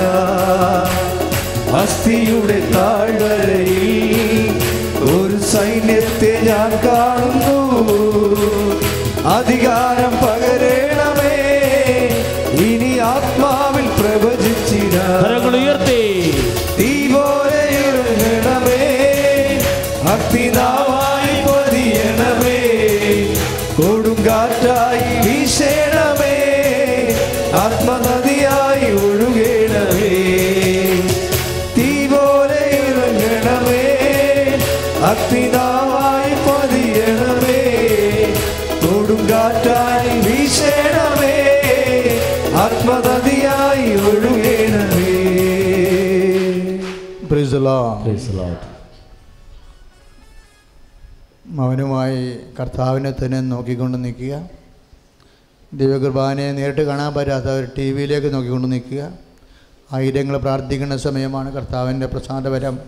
അസ്ഥിയുടെ 1.79 2.57
താഴ്വരയിൽ 2.73 4.49
ഒരു 5.13 5.37
സൈന്യത്തെ 5.51 6.31
ഞാൻ 6.47 6.71
കാണുന്നു. 6.85 7.59
അധികാരം 9.35 10.13
പകരണമേ 10.23 11.37
ഇനി 12.67 12.91
ആത്മാവിൽ 13.13 13.87
പ്രവചിച്ചിര 13.99 14.95
കരങ്ങൾ 15.23 15.55
ഉയർത്തി. 15.61 16.03
തീ 16.77 16.91
പോലെ 17.13 17.63
ഇറങ്ങണമേ 17.81 18.83
ഭക്തിനാവായി 20.07 21.35
പതിയണമേ 21.47 22.59
കൊടുങ്കാറ്റായി 23.77 25.07
വീശേണമേ. 25.27 26.35
ആത്മനദിയായി 27.63 28.30
മൗനമായി 51.45 52.37
കർത്താവിനെ 52.59 53.11
തന്നെ 53.11 53.41
നോക്കിക്കൊണ്ട് 53.41 54.03
നിൽക്കുക. 54.05 54.49
ദിവ്യകുർബാനയെ 55.73 56.51
നേരിട്ട് 56.51 56.81
കാണാൻ 56.81 57.13
പറ്റാത്തവർ 57.13 57.71
ടി 57.77 57.91
വിയിലേക്ക് 57.91 58.33
നോക്കിക്കൊണ്ട് 58.33 58.71
നിൽക്കുക. 58.71 59.13
ആയിരങ്ങൾ 59.91 60.37
പ്രാർത്ഥിക്കുന്ന 60.37 60.97
സമയമാണ് 60.97 61.53
കർത്താവിന്റെ 61.53 62.07
പ്രസാദപരം 62.07 62.79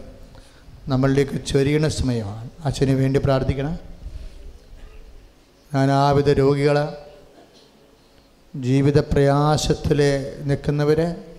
നമ്മളിലേക്ക് 0.87 1.45
ചൊരിയുന്ന 1.45 1.89
സമയമാണ്. 1.89 2.49
അച്ഛന് 2.65 2.91
വേണ്ടി 2.91 3.19
പ്രാർത്ഥിക്കണം. 3.19 3.77
ഞാൻ 5.75 5.87
നാനാവിധ 5.87 6.29
രോഗികൾ 6.29 6.87
ജീവിത 8.55 8.99
പ്രയാസത്തിൽ 8.99 9.99
നിൽക്കുന്നവരെ 10.41 11.32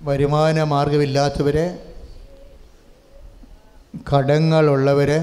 വരുമാന 0.00 0.62
മാർഗമില്ലാത്തവരെ 0.62 1.64
കടങ്ങളുള്ളവരെ 4.10 5.18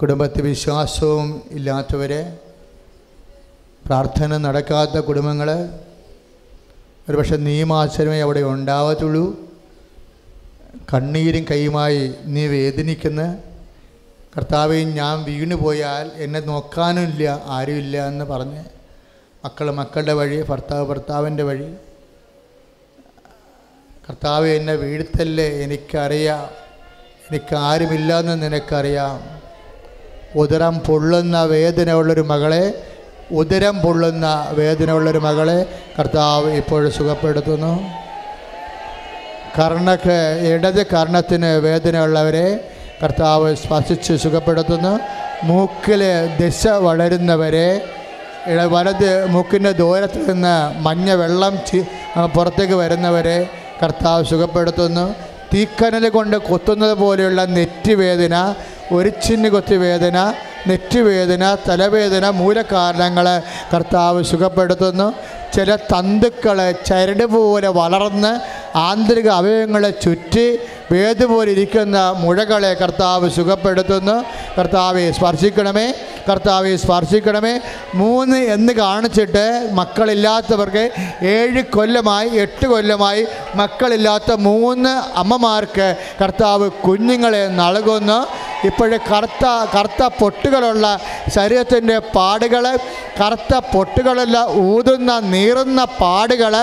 കുടുംബത്തിൽ 0.00 0.42
വിശ്വാസവും 0.42 1.26
ഇല്ലാത്തവരെ 1.50 2.22
പ്രാർത്ഥന 3.86 4.36
നടക്കാത്ത 4.36 4.98
കുടുംബങ്ങൾ 4.98 5.48
ഒരുപക്ഷെ 7.08 7.36
നിയമാശ്രമേ 7.36 8.18
അവിടെ 8.20 8.42
ഉണ്ടാവത്തുള്ളൂ. 8.54 9.24
കണ്ണീരും 10.92 11.44
കൈയുമായി 11.50 12.02
നീ 12.24 12.46
വേദനിക്കുന്ന 12.46 13.22
കർത്താവെ 14.36 14.78
ഞാൻ 14.98 15.24
വീണു 15.24 15.54
പോയാൽ 15.54 16.06
എന്നെ 16.16 16.40
നോക്കാനുമില്ല 16.40 17.42
ആരുമില്ല 17.46 17.96
എന്ന് 18.08 18.24
പറഞ്ഞ് 18.24 18.62
മക്കൾ 19.44 19.66
മക്കളുടെ 19.70 20.12
വഴി 20.12 20.38
ഭർത്താവ് 20.42 20.84
ഭർത്താവിന്റെ 20.88 21.42
വഴി 21.42 21.68
കർത്താവ് 24.08 24.48
എന്നെ 24.48 24.74
വീഴ്ത്തല്ലേ? 24.74 25.48
എനിക്കറിയാം. 25.48 26.50
എനിക്കാരുമില്ലെന്ന് 27.30 28.42
നിനക്കറിയാം. 28.42 29.40
ഉദരം 30.36 30.78
പൊള്ളുന്ന 30.78 31.42
വേദനയുള്ളൊരു 31.42 32.20
മകളെ 32.20 32.82
ഉദരം 33.32 33.80
പൊള്ളുന്ന 33.80 34.46
വേദനയുള്ളൊരു 34.50 35.18
മകളെ 35.18 35.66
കർത്താവ് 35.98 36.52
ഇപ്പോൾ 36.52 36.88
സുഖപ്പെടുത്തുന്നു. 36.90 37.82
കർണക്ക് 39.58 40.40
ഇടത് 40.52 40.86
കർണത്തിന് 40.86 41.46
വേദനയുള്ളവരെ 41.46 42.68
കർത്താവ് 43.02 43.56
സ്പർശിച്ച് 43.56 44.12
സുഖപ്പെടുത്തുന്നു. 44.12 44.98
മൂക്കിൽ 45.42 46.26
ദിശ 46.40 46.66
വളരുന്നവരെ 46.66 47.82
വലത് 48.66 49.26
മൂക്കിന്റെ 49.26 49.72
ദൂരത്ത് 49.72 50.32
നിന്ന് 50.32 50.82
മഞ്ഞ 50.82 51.12
വെള്ളം 51.12 51.58
പുറത്തേക്ക് 52.28 52.74
വരുന്നവരെ 52.74 53.48
കർത്താവ് 53.82 54.24
സുഖപ്പെടുത്തുന്നു. 54.24 55.14
തീക്കനൽ 55.54 56.08
കൊണ്ട് 56.08 56.36
കൊത്തുന്നത് 56.36 56.92
പോലെയുള്ള 56.92 57.44
നെറ്റുവേദന 57.44 58.54
ഒരിച്ചിന് 58.92 59.48
കൊത്തി 59.48 59.76
വേദന 59.76 60.34
നെറ്റുവേദന 60.66 61.56
തലവേദന 61.68 62.28
മൂലകാരണങ്ങൾ 62.30 63.26
കർത്താവ് 63.74 64.24
സുഖപ്പെടുത്തുന്നു. 64.24 65.14
ചില 65.54 65.76
തന്തുക്കൾ 65.76 66.58
ചരട് 66.86 67.24
പോലെ 67.24 67.68
വളർന്ന് 67.68 68.32
ആന്തരിക 68.78 69.28
അവയവങ്ങളെ 69.28 69.90
ചുറ്റി 69.90 70.46
വേദ് 70.92 71.24
പോലെ 71.24 71.50
ഇരിക്കുന്ന 71.52 72.14
മുഴകളെ 72.16 72.74
കർത്താവ് 72.74 73.30
സുഖപ്പെടുത്തുന്നു. 73.30 74.24
കർത്താവെ 74.58 75.10
സ്പർശിക്കണമേ. 75.10 75.86
കർത്താവെ 76.28 76.76
സ്പർശിക്കണമേ. 76.76 77.60
മൂന്ന് 77.94 78.36
എന്ന് 78.36 78.72
കാണിച്ചിട്ട് 78.72 79.68
മക്കളില്ലാത്തവർക്ക് 79.72 80.84
ഏഴ് 81.22 81.62
കൊല്ലമായി 81.64 82.28
എട്ട് 82.28 82.66
കൊല്ലമായി 82.66 83.26
മക്കളില്ലാത്ത 83.54 84.32
മൂന്ന് 84.32 84.94
അമ്മമാർക്ക് 85.18 85.96
കർത്താവ് 86.22 86.70
കുഞ്ഞുങ്ങളെ 86.70 87.46
നൽകുന്നു. 87.46 88.26
ഇപ്പോഴും 88.66 89.00
കറുത്ത 89.10 89.46
കറുത്ത 89.74 90.08
പൊട്ടുകളുള്ള 90.20 90.98
ശരീരത്തിന്റെ 91.34 91.98
പാടുകൾ 91.98 92.64
കറുത്ത 93.20 93.54
പൊട്ടുകളുള്ള 93.74 94.46
ഊതുന്ന 94.54 95.18
നീറുന്ന 95.18 95.84
പാടുകൾ 95.84 96.54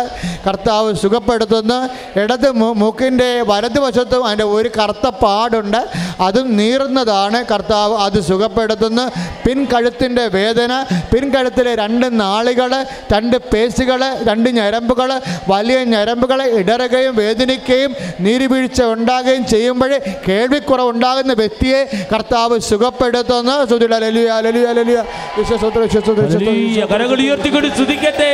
കർത്താവ് 0.48 0.96
സുഖപ്പെടുത്തുന്നു. 0.96 1.80
ഇടത് 2.20 2.52
മൂക്കിന്റെ 2.52 3.42
വലതുവശത്തും 3.42 4.13
അതിന്റെ 4.16 4.44
ഒരു 4.44 4.70
കറുത്ത 4.80 5.10
പാടുണ്ട്. 5.10 5.88
അതും 6.22 6.58
നീറുന്നതാണ്. 6.58 7.46
കർത്താവ് 7.54 7.98
അത് 7.98 8.22
സുഖപ്പെടുത്തുന്നു. 8.22 9.12
പിൻകഴുത്തിന്റെ 9.48 10.28
വേദന 10.28 10.86
പിൻകഴുത്തിലെ 11.14 11.76
രണ്ട് 11.76 12.20
നാളുകൾ 12.20 12.84
രണ്ട് 13.14 13.38
പേശികൾ 13.38 14.02
രണ്ട് 14.30 14.50
ഞരമ്പുകൾ 14.50 15.22
വലിയ 15.50 15.84
ഞരമ്പുകൾ 15.84 16.44
ഇടറുകയും 16.44 17.16
വേദനിക്കുകയും 17.16 17.96
നീരുവീഴ്ച 18.20 18.84
ഉണ്ടാകുകയും 18.84 19.48
ചെയ്യുമ്പോൾ 19.48 20.00
കേൾവിക്കുറവുണ്ടാകുന്ന 20.28 21.34
വ്യക്തിയെ 21.34 22.08
കർത്താവ് 22.14 22.60
സുഖപ്പെടുത്തുന്നു. 22.60 23.66
സ്തുതിയുടെ 23.66 23.96
അലലുയ 23.96 24.28
അലലുയ 24.28 24.66
അലലുയ 24.66 25.04
വിശ്വസ്തോത്ര 25.38 25.80
വിശ്വസ്തോത്ര 25.80 26.22
ഹല്ലേലൂയ. 26.22 26.86
കരങ്ങൾ 26.86 27.22
ഉയർത്തിക്കൊണ്ട് 27.22 27.74
സ്തുതിക്കട്ടെ. 27.74 28.34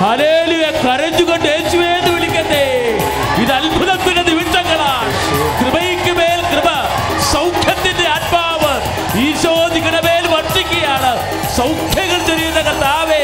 ഹല്ലേലൂയ. 0.00 0.62
കരഞ്ഞുകൊണ്ട് 0.62 1.48
യേശുവേ 1.48 1.86
എന്ന് 1.86 2.14
വിളിക്കട്ടെ. 2.14 2.64
ഇത് 3.42 3.52
അത്ഭുതത്തിന്റെ 3.52 4.09
സൗഖ്യങ്ങൾ 11.60 12.20
ചൊരിയുന്ന 12.28 12.60
കർത്താവേ 12.62 13.22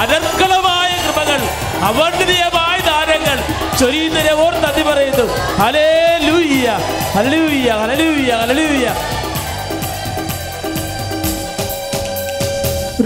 അനർക്കളമായ 0.00 0.90
കൃപകൾ 1.04 1.40
അവർണനീയമായ 1.88 2.76
ദാനങ്ങൾ 2.88 3.36
ചൊരിയുന്നതിനെ 3.80 4.34
ഓർത്ത് 4.44 4.66
അതി 4.66 4.82
പറയുന്നു. 4.82 5.24
ഹലേ 5.60 5.88
ലൂയ്യ 6.26 6.66
ഹലൂയ്യ 7.14 7.70
ഹലൂയ്യ 7.82 8.32
ഹലൂയ്യ 8.42 8.86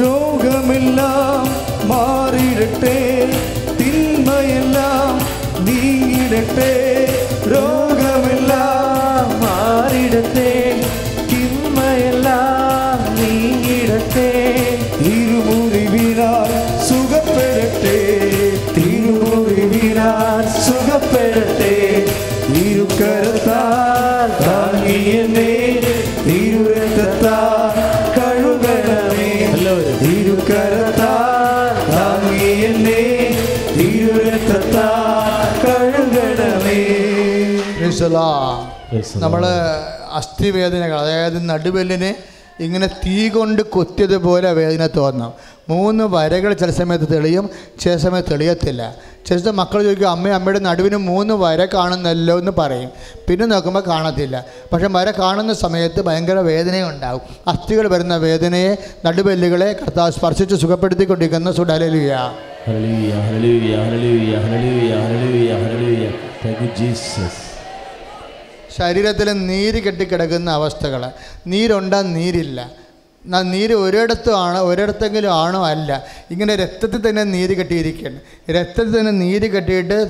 രോഗമെല്ലാം 0.05 1.45
മാറിയിടട്ടെ 1.91 2.97
തിന്മയെല്ലാം 3.79 5.13
നീങ്ങിടട്ടെ 5.67 6.73
രോഗമെല്ലാം 7.47 7.84
നമ്മൾ 39.17 39.47
അസ്ഥിവേദനകൾ 40.13 40.99
അതായത് 41.01 41.49
നടുവെല്ലിനെ 41.49 42.15
ഇങ്ങനെ 42.61 42.87
തീ 42.87 43.29
കൊണ്ട് 43.29 43.63
കൊത്തിയതുപോലെ 43.63 44.53
വേദന 44.53 44.87
തോന്നാം. 44.87 45.33
മൂന്ന് 45.69 46.05
വരകൾ 46.05 46.53
ചില 46.53 46.71
സമയത്ത് 46.71 47.09
തെളിയും 47.13 47.51
ചില 47.81 47.97
സമയത്ത് 47.97 48.29
തെളിയത്തില്ല. 48.31 48.95
ചില 49.27 49.37
സമയത്ത് 49.37 49.51
മക്കൾ 49.51 49.83
ചോദിക്കും 49.83 50.11
അമ്മ 50.11 50.29
അമ്മയുടെ 50.29 50.59
നടുവിന് 50.59 50.97
മൂന്ന് 50.97 51.35
വര 51.35 51.65
കാണുന്നല്ലോ 51.65 52.39
എന്ന് 52.39 52.53
പറയും. 52.59 52.91
പിന്നെ 53.29 53.47
നോക്കുമ്പോൾ 53.47 53.83
കാണത്തില്ല. 53.87 54.45
പക്ഷെ 54.73 54.87
വര 54.87 55.11
കാണുന്ന 55.11 55.53
സമയത്ത് 55.53 56.03
ഭയങ്കര 56.03 56.39
വേദനയുണ്ടാവും 56.39 57.21
അസ്ഥികൾ 57.49 57.89
വരുന്ന 57.89 58.17
വേദനയെ 58.17 58.77
നടുവെല്ലുകളെ 59.07 59.73
കർത്താവ് 59.73 60.11
സ്പർശിച്ച് 60.11 60.55
സുഖപ്പെടുത്തിക്കൊണ്ടിരിക്കുന്ന 60.55 61.53
സുഡലിയ 61.53 62.31
Hallelujah, 62.67 63.21
hallelujah, 63.27 63.79
hallelujah, 63.85 64.39
hallelujah, 64.45 65.57
hallelujah. 65.65 66.13
Thank 66.45 66.61
you, 66.63 66.71
Jesus 66.79 67.54
ശരീരത്തിൽ 68.77 69.33
നീര് 69.33 69.83
കെട്ടിക്കിടക്കുന്ന 69.83 70.51
അവസ്ഥകൾ 70.51 71.11
നീരുണ്ടാ 71.47 72.03
നീരില്ല. 72.03 72.85
നീര് 73.43 73.75
ഒരിടത്തും 73.75 74.41
ആണ് 74.41 74.59
ഒരിടത്തെങ്കിലും 74.59 75.35
ആണോ 75.35 75.67
അല്ല. 75.67 76.05
ഇങ്ങനെ 76.31 76.57
രക്തത്തിൽ 76.57 77.11
തന്നെ 77.11 77.23
നീര് 77.25 77.57
കെട്ടിയിരിക്കുകയാണ്. 77.57 78.21
രക്തത്തിൽ 78.51 78.99
തന്നെ 78.99 79.13
നീര് 79.13 79.51
കെട്ടിയിട്ട് 79.51 80.07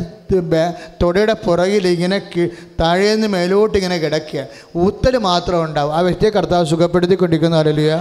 തൊടയുടെ 1.02 1.32
പുറകിൽ 1.32 1.88
ഇങ്ങനെ 1.88 2.18
താഴേ 2.18 2.48
താഴേന്ന് 2.80 3.26
മേലോട്ട് 3.26 3.78
ഇങ്ങനെ 3.78 3.98
കിടക്കുക. 3.98 4.46
ഊത്തൽ 4.76 5.16
മാത്രം 5.16 5.64
ഉണ്ടാവും. 5.64 5.94
ആ 5.96 6.00
വ്യക്തിയെ 6.00 6.30
കർത്താവ് 6.30 6.66
സുഖപ്പെടുത്തിക്കൊണ്ടിരിക്കുന്നു. 6.66 7.56
അലലുയ 7.56 8.00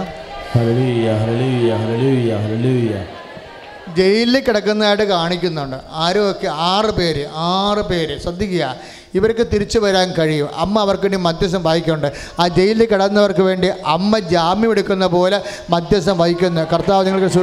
ജയിലിൽ 3.96 4.40
കിടക്കുന്നതായിട്ട് 4.40 5.02
കാണിക്കുന്നുണ്ട്. 5.02 5.76
ആരും 5.92 6.30
ഒക്കെ 6.30 6.48
ആറ് 6.50 6.90
പേര് 6.90 7.26
ആറ് 7.34 7.84
പേര്. 7.84 8.20
ശ്രദ്ധിക്കുക. 8.20 8.76
ഇവർക്ക് 9.14 9.46
തിരിച്ചു 9.46 9.78
വരാൻ 9.78 10.12
കഴിയും. 10.12 10.56
അമ്മ 10.56 10.80
അവർക്ക് 10.80 11.02
വേണ്ടി 11.02 11.18
മധ്യസ്ഥം 11.18 11.64
വഹിക്കുന്നുണ്ട് 11.64 12.12
ആ 12.40 12.48
ജയിലിൽ 12.48 12.86
കിടന്നവർക്ക് 12.86 13.40
വേണ്ടി 13.40 13.68
അമ്മ 13.86 14.18
ജാമ്യം 14.18 14.70
എടുക്കുന്ന 14.70 15.06
പോലെ 15.06 15.42
മധ്യസ്ഥം 15.70 16.18
വഹിക്കുന്നു 16.18 16.66
കർത്താവ് 16.72 17.06
നിങ്ങൾക്ക് 17.06 17.38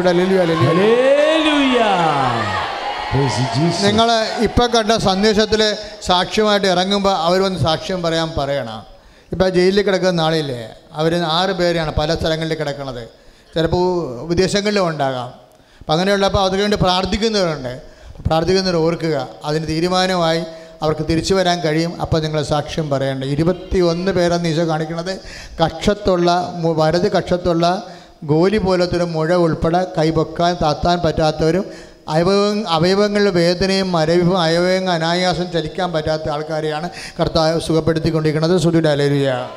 നിങ്ങൾ 3.84 4.12
ഇപ്പം 4.40 4.70
കണ്ട 4.76 4.92
സന്ദേശത്തിൽ 4.92 5.76
സാക്ഷ്യമായിട്ട് 6.04 6.68
ഇറങ്ങുമ്പോൾ 6.68 7.18
അവർ 7.18 7.42
വന്ന് 7.42 7.60
സാക്ഷ്യം 7.60 8.02
പറയാൻ 8.02 8.32
പറയണം. 8.38 8.86
ഇപ്പം 9.32 9.50
ജയിലിൽ 9.50 9.82
കിടക്കുന്ന 9.82 10.22
ആളില്ലേ 10.22 10.70
അവർ 10.94 11.16
ആറ് 11.16 11.50
പേരെയാണ് 11.50 11.94
പല 11.96 12.16
സ്ഥലങ്ങളിൽ 12.16 12.54
കിടക്കുന്നത്. 12.54 13.10
ചിലപ്പോൾ 13.56 14.28
വിദേശങ്ങളിലും 14.28 14.88
ഉണ്ടാകാം. 14.88 15.34
അപ്പം 15.80 15.92
അങ്ങനെയുള്ളപ്പോൾ 15.92 16.44
അതിനുവേണ്ടി 16.44 16.78
പ്രാർത്ഥിക്കുന്നവരുണ്ട്. 16.82 17.82
പ്രാർത്ഥിക്കുന്നവർ 18.28 18.78
ഓർക്കുക. 18.78 19.28
അതിന് 19.46 19.68
തീരുമാനമായി 19.68 20.44
അവർക്ക് 20.82 21.06
തിരിച്ചു 21.10 21.34
വരാൻ 21.34 21.60
കഴിയും. 21.62 22.02
അപ്പോൾ 22.02 22.22
നിങ്ങൾ 22.22 22.44
സാക്ഷ്യം 22.44 22.90
പറയേണ്ട. 22.90 23.24
ഇരുപത്തി 23.24 23.80
ഒന്ന് 23.80 24.12
പേരെന്ന് 24.12 24.50
ഈശോ 24.50 24.68
കാണിക്കുന്നത്. 24.68 25.20
കക്ഷത്തുള്ള 25.66 26.54
വലത് 26.56 27.12
കക്ഷത്തുള്ള 27.12 27.84
ഗോലി 28.24 28.58
പോലത്തെ 28.58 28.98
ഒരു 28.98 29.04
മുഴ 29.04 29.36
ഉൾപ്പെടെ 29.36 29.86
കൈപൊക്കാൻ 29.98 30.58
താത്താൻ 30.62 31.00
പറ്റാത്തവരും 31.06 31.66
അവയവ 32.08 32.64
അവയവങ്ങളുടെ 32.68 33.32
വേദനയും 33.32 33.92
മരവിപ്പും 33.92 34.42
അവയവങ്ങൾ 34.42 34.94
അനായാസം 34.94 35.52
ചലിക്കാൻ 35.52 35.94
പറ്റാത്ത 35.94 36.30
ആൾക്കാരെയാണ് 36.30 36.90
കർത്താവ് 37.20 37.62
സുഖപ്പെടുത്തിക്കൊണ്ടിരിക്കുന്നത്. 37.62 38.58
സുധിയുടെ 38.58 38.90
അലരുയ 38.90 39.48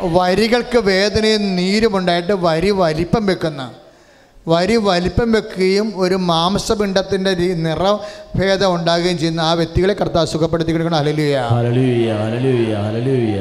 വരികൾക്ക് 0.00 0.78
വേദനയും 0.78 1.56
നീരുമുണ്ടായിട്ട് 1.56 2.32
വരി 2.32 2.70
വലിപ്പം 2.70 3.26
വെക്കുന്ന 3.26 3.70
വരി 4.48 4.76
വലിപ്പം 4.76 5.32
വെക്കുകയും 5.32 6.00
ഒരു 6.00 6.14
മാംസപിണ്ഡത്തിന്റെ 6.14 7.32
നിറഭേദം 7.34 8.74
ഉണ്ടാകുകയും 8.74 9.18
ചെയ്യുന്ന 9.18 9.40
ആ 9.40 9.52
വ്യക്തികളെ 9.52 9.94
കർത്താവ് 9.94 10.26
അലലുയ 10.94 11.36
ഹല്ലേലൂയ. 11.40 12.12
ഹല്ലേലൂയ 12.12 12.74
ഹല്ലേലൂയ 12.74 13.38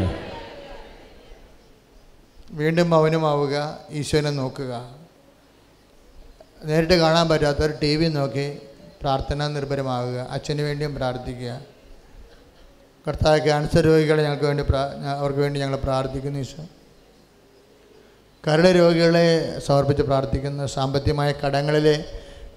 വീണ്ടും 2.51 2.89
മൗനമാവുക 2.89 3.77
ഈശോനെ 3.91 4.29
നോക്കുക. 4.29 4.73
നേരിട്ട് 6.65 6.93
കാണാൻ 6.93 7.29
പറ്റാത്തവർ 7.29 7.73
ടി 7.81 7.95
വി 7.95 8.07
നോക്കി 8.07 8.57
പ്രാർത്ഥന 9.01 9.47
നിർഭരമാവുക 9.47 10.27
അച്ഛന് 10.29 10.61
വേണ്ടിയും 10.61 10.95
പ്രാർത്ഥിക്കുക. 10.95 11.61
കർത്താവ് 13.07 13.39
ക്യാൻസർ 13.41 13.83
രോഗികളെ 13.85 14.23
ഞങ്ങൾക്ക് 14.23 14.45
വേണ്ടി 14.45 14.63
അവർക്ക് 15.17 15.39
വേണ്ടി 15.39 15.59
ഞങ്ങൾ 15.59 15.77
പ്രാർത്ഥിക്കുന്നു 15.77 16.39
ഈശോ. 16.39 16.63
കരട് 18.47 18.79
രോഗികളെ 18.79 19.55
സമർപ്പിച്ച് 19.67 20.03
പ്രാർത്ഥിക്കുന്നു 20.03 20.65
സാമ്പത്തികമായ 20.65 21.33
കടങ്ങളിലെ 21.45 22.03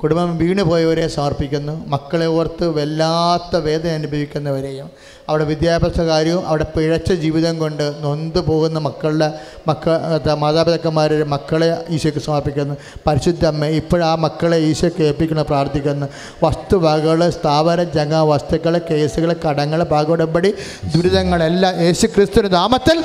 കുടുംബം 0.03 0.39
വീണു 0.39 0.63
പോയവരെ 0.63 1.09
സമർപ്പിക്കുന്നു 1.09 1.85
മക്കളെ 1.87 2.27
ഓർത്ത് 2.27 2.67
വല്ലാത്ത 2.69 3.57
വേദന 3.57 3.91
അനുഭവിക്കുന്നവരെയും 3.91 4.91
അവിടെ 5.29 5.45
വിദ്യാഭ്യാസ 5.45 6.01
കാര്യവും 6.01 6.47
അവിടെ 6.47 6.65
പിഴച്ച 6.65 7.13
ജീവിതം 7.13 7.59
കൊണ്ട് 7.59 7.95
നൊന്ത് 8.01 8.39
പോകുന്ന 8.39 8.79
മക്കളുടെ 8.79 9.29
മക്ക 9.69 9.89
മാതാപിതാക്കന്മാരുടെ 10.33 11.25
മക്കളെ 11.25 11.69
ഈശോയ്ക്ക് 11.91 12.21
സമർപ്പിക്കുന്നു 12.21 12.75
പരിശുദ്ധ 13.07 13.47
അമ്മ 13.47 13.67
ഇപ്പോഴാ 13.67 14.15
മക്കളെ 14.15 14.57
ഈശോയ്ക്ക് 14.57 15.03
ഏൽപ്പിക്കണം 15.03 15.45
പ്രാർത്ഥിക്കുന്നു 15.45 16.09
വസ്തുവകകൾ 16.43 17.31
സ്ഥാപന 17.31 17.83
ജംഗ 17.83 18.15
വസ്തുക്കൾ 18.15 18.79
കേസുകൾ 18.91 19.37
കടങ്ങൾ 19.49 19.83
ഭാഗോടമ്പടി 19.83 20.55
ദുരിതങ്ങളെല്ലാം 20.97 21.83
യേശു 21.83 22.07
ക്രിസ്തു 22.07 22.49
നാമത്തിൽ. 22.49 22.99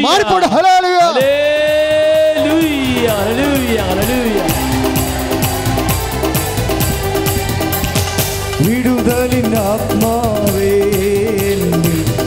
മാറിപ്പോട്ടെ. 0.00 0.46
ഹല്ലേലൂയ. 0.46 1.95
ഹല്ലേലൂയ, 2.98 3.08
ഹല്ലേലൂയ, 3.18 3.78
ഹല്ലേലൂയ. 3.88 4.38
വിടുതലിൻ 8.64 9.48
ആത്മാവേ 9.64 10.72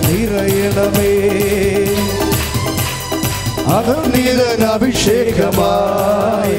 നിറയണമേ 0.06 1.14
അഗർണിതൻ 3.78 4.62
അഭിഷേകമായ 4.74 6.52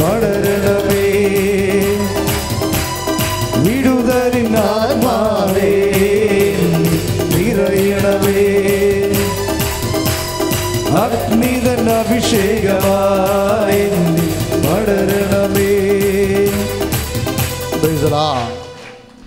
വളരണമേ 0.00 1.06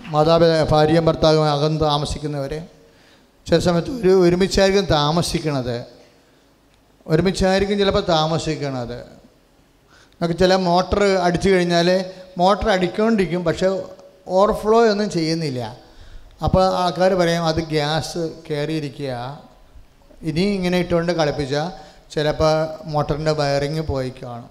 മാതാപിതാ 0.10 0.68
ഭാര്യയും 0.72 1.06
ഭർത്താവും 1.06 1.52
അകന്ന് 1.52 1.82
താമസിക്കുന്നവരെ 1.82 2.68
ചില 3.50 3.60
സമയത്ത് 3.60 3.90
ഒരു 3.90 4.22
ഒരുമിച്ചായിരിക്കും 4.22 4.86
താമസിക്കണത്. 4.86 5.86
ഒരുമിച്ചായിരിക്കും 7.08 7.78
ചിലപ്പോൾ 7.78 8.04
താമസിക്കണത്. 8.10 9.00
നമുക്ക് 10.22 10.40
ചില 10.40 10.56
മോട്ടർ 10.56 11.04
അടിച്ചു 11.04 11.50
കഴിഞ്ഞാൽ 11.50 12.06
മോട്ടർ 12.38 12.70
അടിക്കൊണ്ടിരിക്കും 12.70 13.44
പക്ഷേ 13.44 13.82
ഓവർഫ്ലോ 14.28 14.86
ഒന്നും 14.86 15.10
ചെയ്യുന്നില്ല. 15.10 15.78
അപ്പോൾ 16.44 16.76
ആൾക്കാർ 16.76 17.14
പറയും 17.14 17.46
അത് 17.46 17.64
ഗ്യാസ് 17.64 18.30
കയറിയിരിക്കുക 18.50 19.40
ഇനി 20.22 20.42
ഇങ്ങനെ 20.42 20.78
ഇട്ടുകൊണ്ട് 20.78 21.12
കളിപ്പിച്ചാൽ 21.12 21.85
ചിലപ്പോൾ 22.16 22.68
മോട്ടറിന്റെ 22.86 23.32
വയറിങ് 23.32 23.80
പോയി 23.80 24.14
കാണും. 24.24 24.50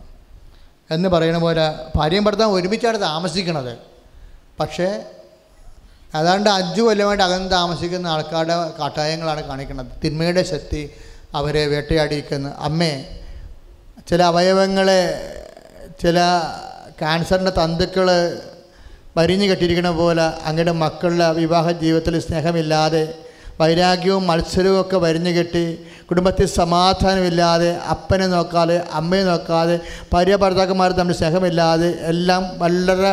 എന്ന് 0.91 1.09
പറയുന്ന 1.09 1.39
പോലെ 1.39 1.74
ഭാര്യയും 1.97 2.24
പഠിത്തം 2.24 2.53
ഒരുമിച്ചാണ് 2.53 3.01
താമസിക്കുന്നത് 3.01 3.78
പക്ഷേ 4.61 5.05
ഏതാണ്ട് 6.20 6.51
അഞ്ചു 6.51 6.82
കൊല്ലമായിട്ട് 6.82 7.24
അകന്ന് 7.24 7.51
താമസിക്കുന്ന 7.51 8.07
ആൾക്കാരുടെ 8.07 8.78
കാട്ടായങ്ങളാണ് 8.78 9.45
കാണിക്കുന്നത്. 9.45 9.86
തിന്മയുടെ 10.05 10.43
ശക്തി 10.43 10.91
അവരെ 11.35 11.66
വേട്ടയാടിയിരിക്കുന്നു. 11.66 12.49
അമ്മേ 12.49 13.05
ചില 14.09 14.23
അവയവങ്ങളെ 14.23 15.03
ചില 16.03 16.19
ക്യാൻസറിന്റെ 16.99 17.51
തന്തുക്കൾ 17.51 18.39
വരിഞ്ഞു 19.16 19.47
കെട്ടിയിരിക്കുന്ന 19.47 19.91
പോലെ 19.91 20.23
അങ്ങയുടെ 20.23 20.73
മക്കളുടെ 20.73 21.32
വിവാഹ 21.32 21.70
ജീവിതത്തിൽ 21.70 22.20
സ്നേഹമില്ലാതെ 22.20 23.15
വൈരാഗ്യവും 23.61 24.23
മത്സരവും 24.27 24.81
ഒക്കെ 24.81 24.99
വരിഞ്ഞു 25.05 25.31
കെട്ടി. 25.31 25.67
കുടുംബത്തിൽ 26.11 26.47
സമാധാനമില്ലാതെ 26.61 27.69
അപ്പനെ 27.93 28.27
നോക്കാതെ 28.33 28.77
അമ്മയെ 28.99 29.23
നോക്കാതെ 29.29 29.77
ഭാര്യ 30.13 30.35
ഭർത്താക്കന്മാർ 30.43 30.91
തമ്മിൽ 30.99 31.17
സ്നേഹമില്ലാതെ 31.21 31.89
എല്ലാം 32.11 32.43
വളരെ 32.63 33.13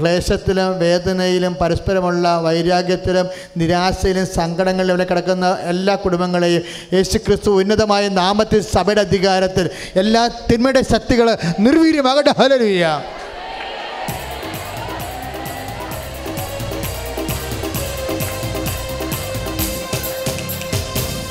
ക്ലേശത്തിലും 0.00 0.70
വേദനയിലും 0.82 1.54
പരസ്പരമുള്ള 1.60 2.34
വൈരാഗ്യത്തിലും 2.46 3.26
നിരാശയിലും 3.60 4.26
സങ്കടങ്ങളിലും 4.38 4.94
ഇവിടെ 4.94 5.06
കിടക്കുന്ന 5.10 5.48
എല്ലാ 5.72 5.94
കുടുംബങ്ങളെയും 6.04 6.62
യേശു 6.96 7.18
ക്രിസ്തു 7.18 7.50
ഉന്നതമായ 7.62 8.04
നാമത്തിൽ 8.20 8.62
സഭയുടെ 8.74 9.04
അധികാരത്തിൽ 9.08 9.68
എല്ലാ 10.02 10.24
തിന്മയുടെ 10.50 10.82
ശക്തികൾ 10.94 11.28
നിർവീര്യമാകട്ടെ. 11.66 12.34
ഹലരുയ്യ 12.42 12.86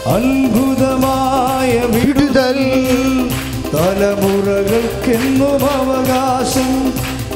അത്ഭുതമായ 0.07 1.81
വിടുതൽ. 1.85 2.57
തലമുറകൾക്കെന്നും 3.73 5.51
അവകാശം. 5.51 6.93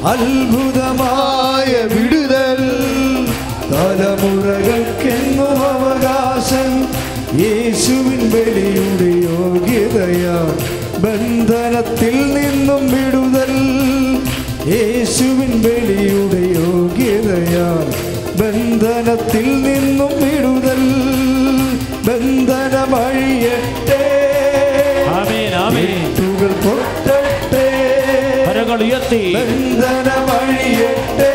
അത്ഭുതമായ 0.08 1.72
വിടുതൽ. 1.88 2.86
തലമുറകൾക്കെന്നും 3.72 5.50
അവകാശം. 5.50 6.82
യേശുവിൻ 7.40 8.30
ബലിയുടെ 8.30 9.30
യോഗ്യതയാ 9.30 10.58
ബന്ധനത്തിൽ 10.98 12.34
നിന്നും 12.34 12.92
വിടുതൽ. 12.92 13.54
യേശുവിൻ 14.68 15.62
ബലിയുടെ 15.62 16.60
യോഗ്യതയാ 16.60 17.92
ബന്ധനത്തിൽ 18.36 19.62
നിന്നും 19.62 20.08
വിടുതൽ. 20.08 21.06
ബന്ധനമഴിയട്ടെ 22.08 22.55
வழியட்டே 22.94 24.00
ஆமேன் 25.18 25.56
ஆமேன். 25.66 26.04
வழியட்டே 30.30 31.35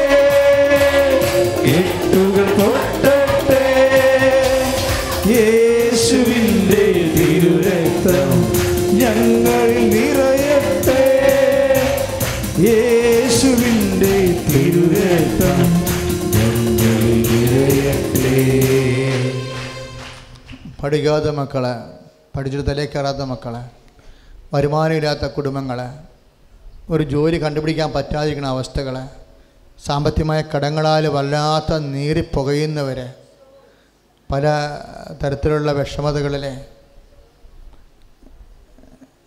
പഠിക്കാത്ത 20.82 21.24
മക്കളെ 21.24 21.98
പഠിച്ചിട്ട് 22.36 22.70
തലേ 22.70 22.84
കയറാത്ത 22.84 23.16
മക്കളെ 23.16 23.70
വരുമാനമില്ലാത്ത 24.54 25.26
കുടുംബങ്ങളെ 25.26 25.88
ഒരു 26.92 27.02
ജോലി 27.02 27.42
കണ്ടുപിടിക്കാൻ 27.42 27.92
പറ്റാതിരിക്കുന്ന 27.92 28.48
അവസ്ഥകളെ 28.48 29.20
സാമ്പത്തികമായ 29.86 30.44
കടങ്ങളാൽ 30.56 31.06
വല്ലാത്ത 31.06 31.78
നീറി 31.78 32.20
പുകയുന്നവരെ 32.20 33.14
പല 34.32 34.44
തരത്തിലുള്ള 35.24 35.72
വിഷമതകളിലെ 35.72 36.64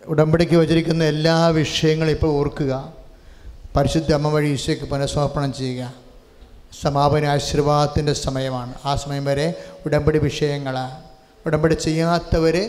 ഉടമ്പടിക്ക് 0.06 0.56
വച്ചിരിക്കുന്ന 0.56 1.04
എല്ലാ 1.04 1.46
വിഷയങ്ങളും 1.46 2.10
ഇപ്പോൾ 2.10 2.26
ഓർക്കുക. 2.26 2.92
പരിശുദ്ധ 3.76 4.12
അമ്മ 4.12 4.28
വഴി 4.28 4.48
ഈശോയ്ക്ക് 4.48 4.84
പുനഃസമർപ്പണം 4.84 5.52
ചെയ്യുക. 5.52 5.92
സമാപന 6.82 7.24
ആശീർവാദത്തിന്റെ 7.24 8.12
സമയമാണ്. 8.12 8.74
ആ 8.84 8.94
സമയം 8.94 9.24
വരെ 9.24 9.54
ഉടമ്പടി 9.86 10.18
വിഷയങ്ങൾ 10.18 10.78
ഉടമ്പടി 11.46 11.74
ചെയ്യാത്തവരെ 11.74 12.64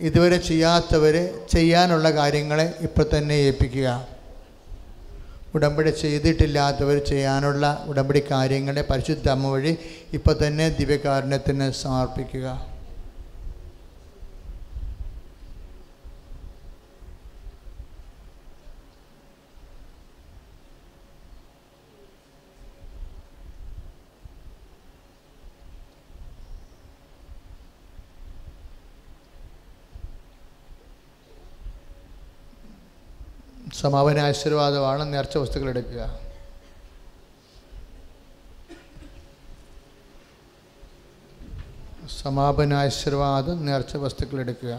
ഇതുവരെ 0.00 0.38
ചെയ്യാത്തവരെ 0.38 1.22
ചെയ്യാനുള്ള 1.50 2.10
കാര്യങ്ങളെ 2.10 2.66
ഇപ്പോൾ 2.82 3.04
തന്നെ 3.18 3.34
ഏൽപ്പിക്കുക. 3.34 3.88
ഉടമ്പടി 5.54 5.90
ചെയ്തിട്ടില്ലാത്തവർ 5.90 6.96
ചെയ്യാനുള്ള 6.98 7.64
ഉടമ്പടി 7.86 8.22
കാര്യങ്ങളെ 8.30 8.82
പരിശുദ്ധ 8.90 9.28
അമ്മ 9.28 9.50
വഴി 9.50 9.72
ഇപ്പോൾ 10.12 10.34
തന്നെ 10.42 10.68
ദിവ്യകാരുണ്യത്തിന് 10.78 11.66
സമർപ്പിക്കുക. 11.82 12.46
സമാപന 33.80 34.18
ആശീർവാദമാണ് 34.18 35.12
നേർച്ച 35.12 35.36
വസ്തുക്കൾ 35.38 35.68
എടുക്കുക. 35.68 36.02
സമാപന 42.20 42.74
ആശീർവാദം 42.74 43.56
നേർച്ച 43.66 43.96
വസ്തുക്കൾ 43.96 44.40
എടുക്കുക. 44.40 44.74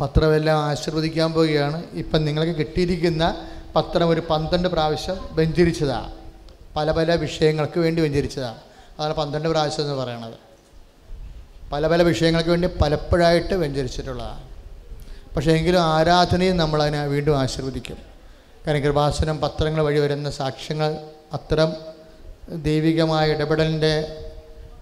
പത്രമെല്ലാം 0.00 0.58
ആശീർവദിക്കാൻ 0.70 1.30
പോവുകയാണ്. 1.32 1.78
ഇപ്പം 2.02 2.24
നിങ്ങൾക്ക് 2.24 2.54
കിട്ടിയിരിക്കുന്ന 2.60 3.24
പത്രം 3.76 4.08
ഒരു 4.08 4.22
പന്ത്രണ്ട് 4.30 4.68
പ്രാവശ്യം 4.68 5.18
വെഞ്ചരിച്ചതാണ് 5.38 6.10
പല 6.76 6.90
പല 6.98 7.14
വിഷയങ്ങൾക്ക് 7.26 7.78
വേണ്ടി 7.80 8.02
വെഞ്ചരിച്ചതാണ് 8.02 8.60
അതാണ് 9.00 9.14
പന്ത്രണ്ട് 9.14 9.48
പ്രാവശ്യം 9.48 9.84
എന്ന് 9.84 9.94
പറയണത്. 9.94 10.34
പല 11.72 11.86
പല 11.86 12.02
വിഷയങ്ങൾക്ക് 12.02 12.50
വേണ്ടി 12.50 12.68
പലപ്പോഴായിട്ട് 12.68 13.54
വ്യഞ്ചരിച്ചിട്ടുള്ളതാണ്. 13.54 14.48
പക്ഷേ 15.36 15.52
എങ്കിലും 15.52 15.80
ആരാധനയും 15.80 16.56
നമ്മളതിനെ 16.56 17.06
വീണ്ടും 17.06 17.38
ആശീർവദിക്കും. 17.38 17.96
കാരണം 18.66 18.82
കൃപാസനം 18.82 19.40
പത്രങ്ങൾ 19.40 19.82
വഴി 19.82 19.98
വരുന്ന 19.98 20.30
സാക്ഷ്യങ്ങൾ 20.30 20.96
അത്തരം 21.32 21.72
ദൈവികമായ 22.62 23.30
ഇടപെടലിന്റെ 23.30 24.24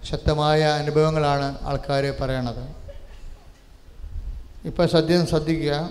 ശക്തമായ 0.05 0.63
അനുഭവങ്ങളാണ് 0.63 1.59
ആൾക്കാർ 1.63 2.15
പറയണത്. 2.21 2.77
ഇപ്പോൾ 4.65 4.87
സദ്യം 4.87 5.27
ശ്രദ്ധിക്കുക. 5.27 5.91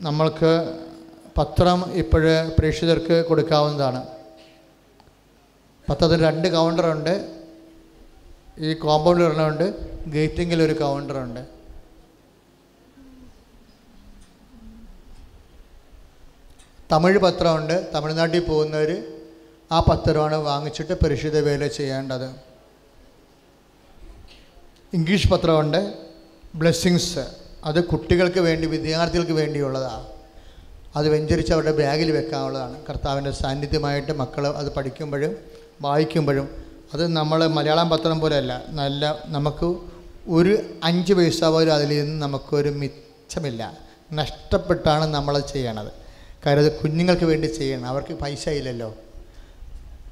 നമ്മൾക്ക് 0.00 0.78
പത്രം 1.38 1.92
ഇപ്പോഴേ 1.92 2.50
പ്രേക്ഷിതർക്ക് 2.58 3.24
കൊടുക്കാവുന്നതാണ്. 3.28 4.04
പത്രത്തിന് 5.88 6.22
രണ്ട് 6.22 6.48
കൗണ്ടറുണ്ട് 6.48 7.14
ഈ 8.66 8.74
കോമ്പൗണ്ടിൽ 8.84 9.24
ഒരെണ്ണമുണ്ട് 9.26 9.66
ഗേറ്റിങ്ങിൽ 10.14 10.62
ഒരു 10.62 10.74
കൗണ്ടറുണ്ട് 10.80 11.42
തമിഴ് 16.92 17.18
പത്രമുണ്ട്. 17.18 17.76
തമിഴ്നാട്ടിൽ 17.94 18.42
പോകുന്നവർ 18.48 18.90
ആ 19.72 19.78
പത്രമാണ് 19.88 20.36
വാങ്ങിച്ചിട്ട് 20.48 20.94
പരിശുദ്ധ 21.02 21.38
വേല 21.46 21.66
ചെയ്യേണ്ടത്. 21.66 22.28
ഇംഗ്ലീഷ് 24.92 25.28
പത്രമുണ്ട്. 25.28 25.80
ബ്ലെസ്സിങ്സ് 26.60 27.24
അത് 27.68 27.84
കുട്ടികൾക്ക് 27.84 28.40
വേണ്ടി 28.40 28.66
വിദ്യാർത്ഥികൾക്ക് 28.74 29.32
വേണ്ടിയുള്ളതാണ് 29.32 30.06
അത് 30.96 31.06
വെഞ്ചരിച്ച് 31.14 31.52
അവരുടെ 31.52 31.72
ബാഗിൽ 31.82 32.10
വെക്കാനുള്ളതാണ് 32.16 32.76
കർത്താവിന്റെ 32.88 33.32
സാന്നിധ്യമായിട്ട് 33.40 34.12
മക്കൾ 34.22 34.44
അത് 34.60 34.68
പഠിക്കുമ്പോഴും 34.76 35.32
വായിക്കുമ്പോഴും 35.82 36.48
അത് 36.94 37.06
നമ്മൾ 37.06 37.46
മലയാളം 37.46 37.90
പത്രം 37.90 38.20
പോലെയല്ല 38.20 38.62
നല്ല 38.68 39.18
നമുക്ക് 39.26 39.76
ഒരു 40.28 40.62
അഞ്ച് 40.84 41.12
പൈസ 41.12 41.44
പോലും 41.44 41.74
അതിൽ 41.74 41.88
നിന്ന് 41.88 42.22
നമുക്കൊരു 42.22 42.68
മിച്ചമില്ല. 42.68 43.78
നഷ്ടപ്പെട്ടാണ് 44.12 45.04
നമ്മളത് 45.04 45.44
ചെയ്യണത്. 45.52 45.92
കാര്യം 46.46 46.64
അത് 46.64 46.80
കുഞ്ഞുങ്ങൾക്ക് 46.80 47.24
വേണ്ടി 47.24 47.46
ചെയ്യണം. 47.46 47.86
അവർക്ക് 47.86 48.14
പൈസ 48.14 48.48
ഇല്ലല്ലോ. 48.48 48.94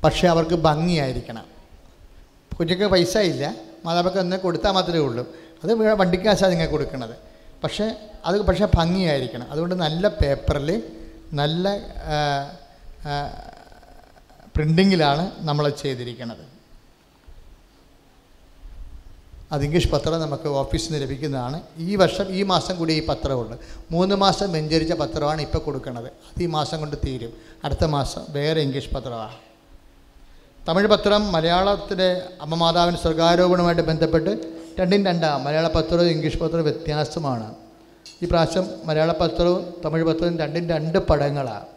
പക്ഷേ 0.04 0.28
അവർക്ക് 0.28 0.54
ഭംഗിയായിരിക്കണം. 0.54 1.44
കുഞ്ഞുങ്ങൾക്ക് 2.58 2.92
പൈസ 2.92 3.18
ഇല്ല. 3.18 3.54
മാതാപിതാക്കൾ 3.84 4.20
ഒന്ന് 4.20 4.36
കൊടുത്താൽ 4.36 4.70
മാത്രമേ 4.70 4.98
ഉള്ളൂ. 4.98 5.28
അത് 5.64 5.72
വണ്ടിക്ക് 5.72 6.00
വണ്ടിക്കാശാണ് 6.00 6.52
നിങ്ങൾ 6.52 6.66
കൊടുക്കുന്നത് 6.66 7.16
പക്ഷേ 7.64 7.96
അത് 8.24 8.42
പക്ഷേ 8.42 8.68
ഭംഗിയായിരിക്കണം. 8.74 9.50
അതുകൊണ്ട് 9.50 9.74
നല്ല 9.74 10.08
പേപ്പറിൽ 10.08 10.82
നല്ല 11.32 11.68
പ്രിന്റിങ്ങിലാണ് 14.56 15.32
നമ്മൾ 15.38 15.68
ചെയ്തിരിക്കുന്നത് 15.68 16.44
അത് 19.52 19.62
ഇംഗ്ലീഷ് 19.64 19.88
പത്രം 19.88 20.20
നമുക്ക് 20.20 20.48
ഓഫീസിൽ 20.48 20.92
നിന്ന് 20.92 21.06
ലഭിക്കുന്നതാണ്. 21.06 21.62
ഈ 21.78 21.96
വർഷം 21.96 22.26
ഈ 22.28 22.42
മാസം 22.42 22.76
കൂടി 22.76 22.92
ഈ 22.92 23.06
പത്രമുണ്ട്. 23.06 23.56
മൂന്ന് 23.90 24.14
മാസം 24.14 24.52
വെഞ്ചരിച്ച 24.52 24.92
പത്രമാണ് 24.92 25.40
ഇപ്പോൾ 25.42 25.58
കൊടുക്കുന്നത് 25.58 26.06
അത് 26.06 26.42
ഈ 26.42 26.46
മാസം 26.46 26.80
കൊണ്ട് 26.80 26.96
തീരും. 27.06 27.32
അടുത്ത 27.64 27.84
മാസം 27.84 28.22
വേറെ 28.28 28.60
ഇംഗ്ലീഷ് 28.60 28.94
പത്രമാണ്. 28.94 29.36
തമിഴ് 30.68 30.86
പത്രം 30.86 31.32
മലയാളത്തിലെ 31.32 32.10
അമ്മമാതാവിന്റെ 32.40 33.00
സ്വർഗാരോപണവുമായിട്ട് 33.00 33.82
ബന്ധപ്പെട്ട് 33.82 34.30
രണ്ടും 34.80 35.06
രണ്ടാണ് 35.06 35.44
മലയാള 35.44 35.68
പത്രവും 35.68 36.10
ഇംഗ്ലീഷ് 36.10 36.38
പത്രവും 36.38 36.64
വ്യത്യാസമാണ്. 36.64 37.54
ഈ 38.22 38.26
പ്രാവശ്യം 38.26 38.68
മലയാള 38.84 39.12
പത്രവും 39.12 39.74
തമിഴ് 39.84 40.04
പത്രവും 40.04 40.38
രണ്ടും 40.38 40.68
രണ്ട് 40.68 40.98
പടങ്ങളാണ്. 40.98 41.71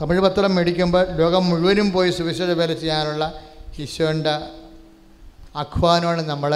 തമിഴ് 0.00 0.20
പത്രം 0.24 0.54
മേടിക്കുമ്പോൾ 0.54 1.02
ലോകം 1.16 1.42
മുഴുവനും 1.50 1.88
പോയി 1.92 2.10
സുവിശേഷ 2.18 2.52
വേല 2.58 2.72
ചെയ്യാനുള്ള 2.82 3.24
ഈശോന്റെ 3.84 4.34
ആഹ്വാനമാണ് 5.62 6.22
നമ്മൾ 6.28 6.52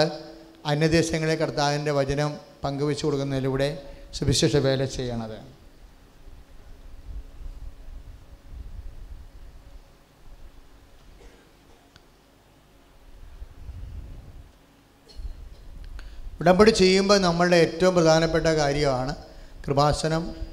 അന്യദേശങ്ങളെ 0.71 1.35
കർത്താവിന്റെ 1.41 1.91
വചനം 1.91 2.31
പങ്കുവെച്ചു 2.63 3.05
കൊടുക്കുന്നതിലൂടെ 3.05 3.67
സുവിശേഷ 4.17 4.55
വേല 4.55 4.85
ചെയ്യണത്. 4.85 5.37
ഉടമ്പടി 16.41 16.71
ചെയ്യുമ്പോൾ 16.71 17.19
നമ്മളുടെ 17.27 17.55
ഏറ്റവും 17.65 17.93
പ്രധാനപ്പെട്ട 17.95 18.47
കാര്യമാണ് 18.47 19.15
കൃപാസനം. 19.67 20.44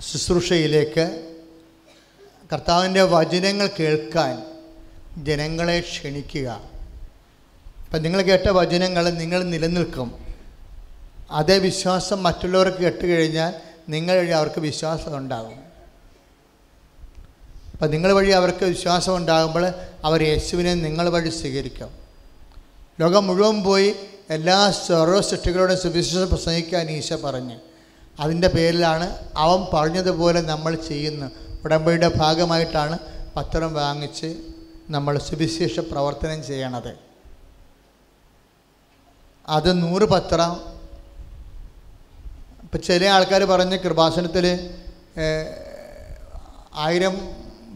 ശുശ്രൂഷയിലേക്ക് 0.00 1.34
കർത്താവിന്റെ 2.52 3.02
വചനങ്ങൾ 3.02 3.70
കേൾക്കാൻ 3.80 4.46
ജനങ്ങളെ 5.24 5.80
ക്ഷണിക്കുക. 5.80 6.48
അപ്പം 7.84 8.02
നിങ്ങൾ 8.02 8.22
കേട്ട 8.22 8.48
വചനങ്ങൾ 8.48 9.10
നിങ്ങൾ 9.10 9.42
നിലനിൽക്കും. 9.42 10.26
അതേ 11.30 11.58
വിശ്വാസം 11.58 12.22
മറ്റുള്ളവർക്ക് 12.22 12.78
കേട്ടുകഴിഞ്ഞാൽ 12.78 13.54
നിങ്ങൾ 13.88 14.16
വഴി 14.16 14.30
അവർക്ക് 14.30 14.60
വിശ്വാസം 14.60 15.16
ഉണ്ടാകും. 15.16 15.58
അപ്പം 17.72 17.90
നിങ്ങൾ 17.90 18.12
വഴി 18.12 18.30
അവർക്ക് 18.30 18.64
വിശ്വാസം 18.64 19.16
ഉണ്ടാകുമ്പോൾ 19.16 19.72
അവർ 20.04 20.22
യേശുവിനെ 20.22 20.74
നിങ്ങൾ 20.74 21.08
വഴി 21.08 21.28
സ്വീകരിക്കും. 21.28 21.90
ലോകം 23.00 23.26
മുഴുവൻ 23.26 23.62
പോയി 23.62 23.94
എല്ലാ 24.30 24.70
സർവ 24.70 25.20
സൃഷ്ടികളോടും 25.20 25.78
സുവിശേഷം 25.78 26.28
പ്രസംഗിക്കാൻ 26.28 26.90
ഈശ 26.90 27.12
പറഞ്ഞ്. 27.12 27.58
അതിന്റെ 28.20 28.48
പേരിലാണ് 28.48 29.06
അവൻ 29.44 29.60
പറഞ്ഞതുപോലെ 29.72 30.40
നമ്മൾ 30.52 30.74
ചെയ്യുന്ന 30.90 31.24
ഉടമ്പടിയുടെ 31.64 32.08
ഭാഗമായിട്ടാണ് 32.16 32.96
പത്രം 33.36 33.74
വാങ്ങിച്ച് 33.74 34.30
നമ്മൾ 34.94 35.14
സുവിശേഷ 35.18 35.80
പ്രവർത്തനം 35.90 36.40
ചെയ്യണത്. 36.48 36.92
അത് 39.48 39.70
നൂറ് 39.82 40.06
പത്രം. 40.14 40.52
ഇപ്പം 42.64 42.80
ചില 42.86 43.04
ആൾക്കാർ 43.16 43.42
പറഞ്ഞ് 43.44 43.76
കൃപാസനത്തിൽ 43.84 44.46
ആയിരം 46.86 47.14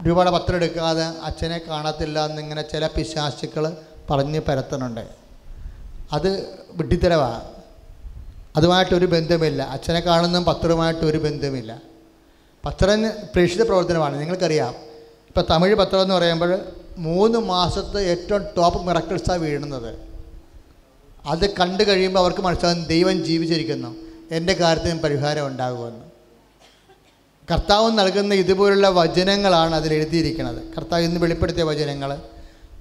രൂപയുടെ 0.07 0.31
പത്രം 0.31 0.55
എടുക്കാതെ 0.55 1.05
അച്ഛനെ 1.27 1.57
കാണത്തില്ല 1.69 2.25
എന്നിങ്ങനെ 2.25 2.63
ചില 2.73 2.87
പിശാശുക്കൾ 2.95 3.65
പറഞ്ഞ് 4.09 4.39
പരത്തുന്നുണ്ട്. 4.47 5.05
അത് 6.15 6.29
വിഡ്ഢിത്തരവാണ് 6.77 7.60
അതുമായിട്ടൊരു 8.55 9.05
ബന്ധമില്ല. 9.05 9.63
അച്ഛനെ 9.63 9.99
കാണുന്ന 9.99 10.39
പത്രവുമായിട്ട് 10.39 11.01
ഒരു 11.01 11.17
ബന്ധമില്ല. 11.17 11.81
പത്രം 12.65 13.03
പ്രേക്ഷിത 13.03 13.61
പ്രവർത്തനമാണ്. 13.61 14.21
നിങ്ങൾക്കറിയാം. 14.21 14.75
ഇപ്പം 15.27 15.43
തമിഴ് 15.51 15.75
പത്രം 15.75 16.01
എന്ന് 16.01 16.15
പറയുമ്പോൾ 16.15 16.59
മൂന്ന് 16.97 17.39
മാസത്തെ 17.39 18.01
ഏറ്റവും 18.01 18.43
ടോപ്പ് 18.43 18.83
മിറക്കിൾസാണ് 18.83 19.39
വീഴുന്നത്. 19.39 19.95
അത് 21.25 21.49
കണ്ടു 21.49 21.83
കഴിയുമ്പോൾ 21.83 22.19
അവർക്ക് 22.19 22.41
മനസ്സിലാകും 22.41 22.83
ദൈവം 22.83 23.23
ജീവിച്ചിരിക്കുന്നു. 23.23 23.95
എന്റെ 24.31 24.53
കാര്യത്തിന് 24.53 24.99
പരിഹാരം 24.99 25.47
ഉണ്ടാകുമെന്ന്. 25.47 26.11
കർത്താവ് 27.53 27.99
നൽകുന്ന 27.99 28.33
ഇതുപോലുള്ള 28.33 28.89
വചനങ്ങളാണ് 28.89 29.75
അതിൽ 29.75 29.93
എഴുതിയിരിക്കുന്നത്. 29.93 30.63
കർത്താവ് 30.77 31.03
ഇന്ന് 31.03 31.21
വെളിപ്പെടുത്തിയ 31.21 31.63
വചനങ്ങൾ. 31.63 32.17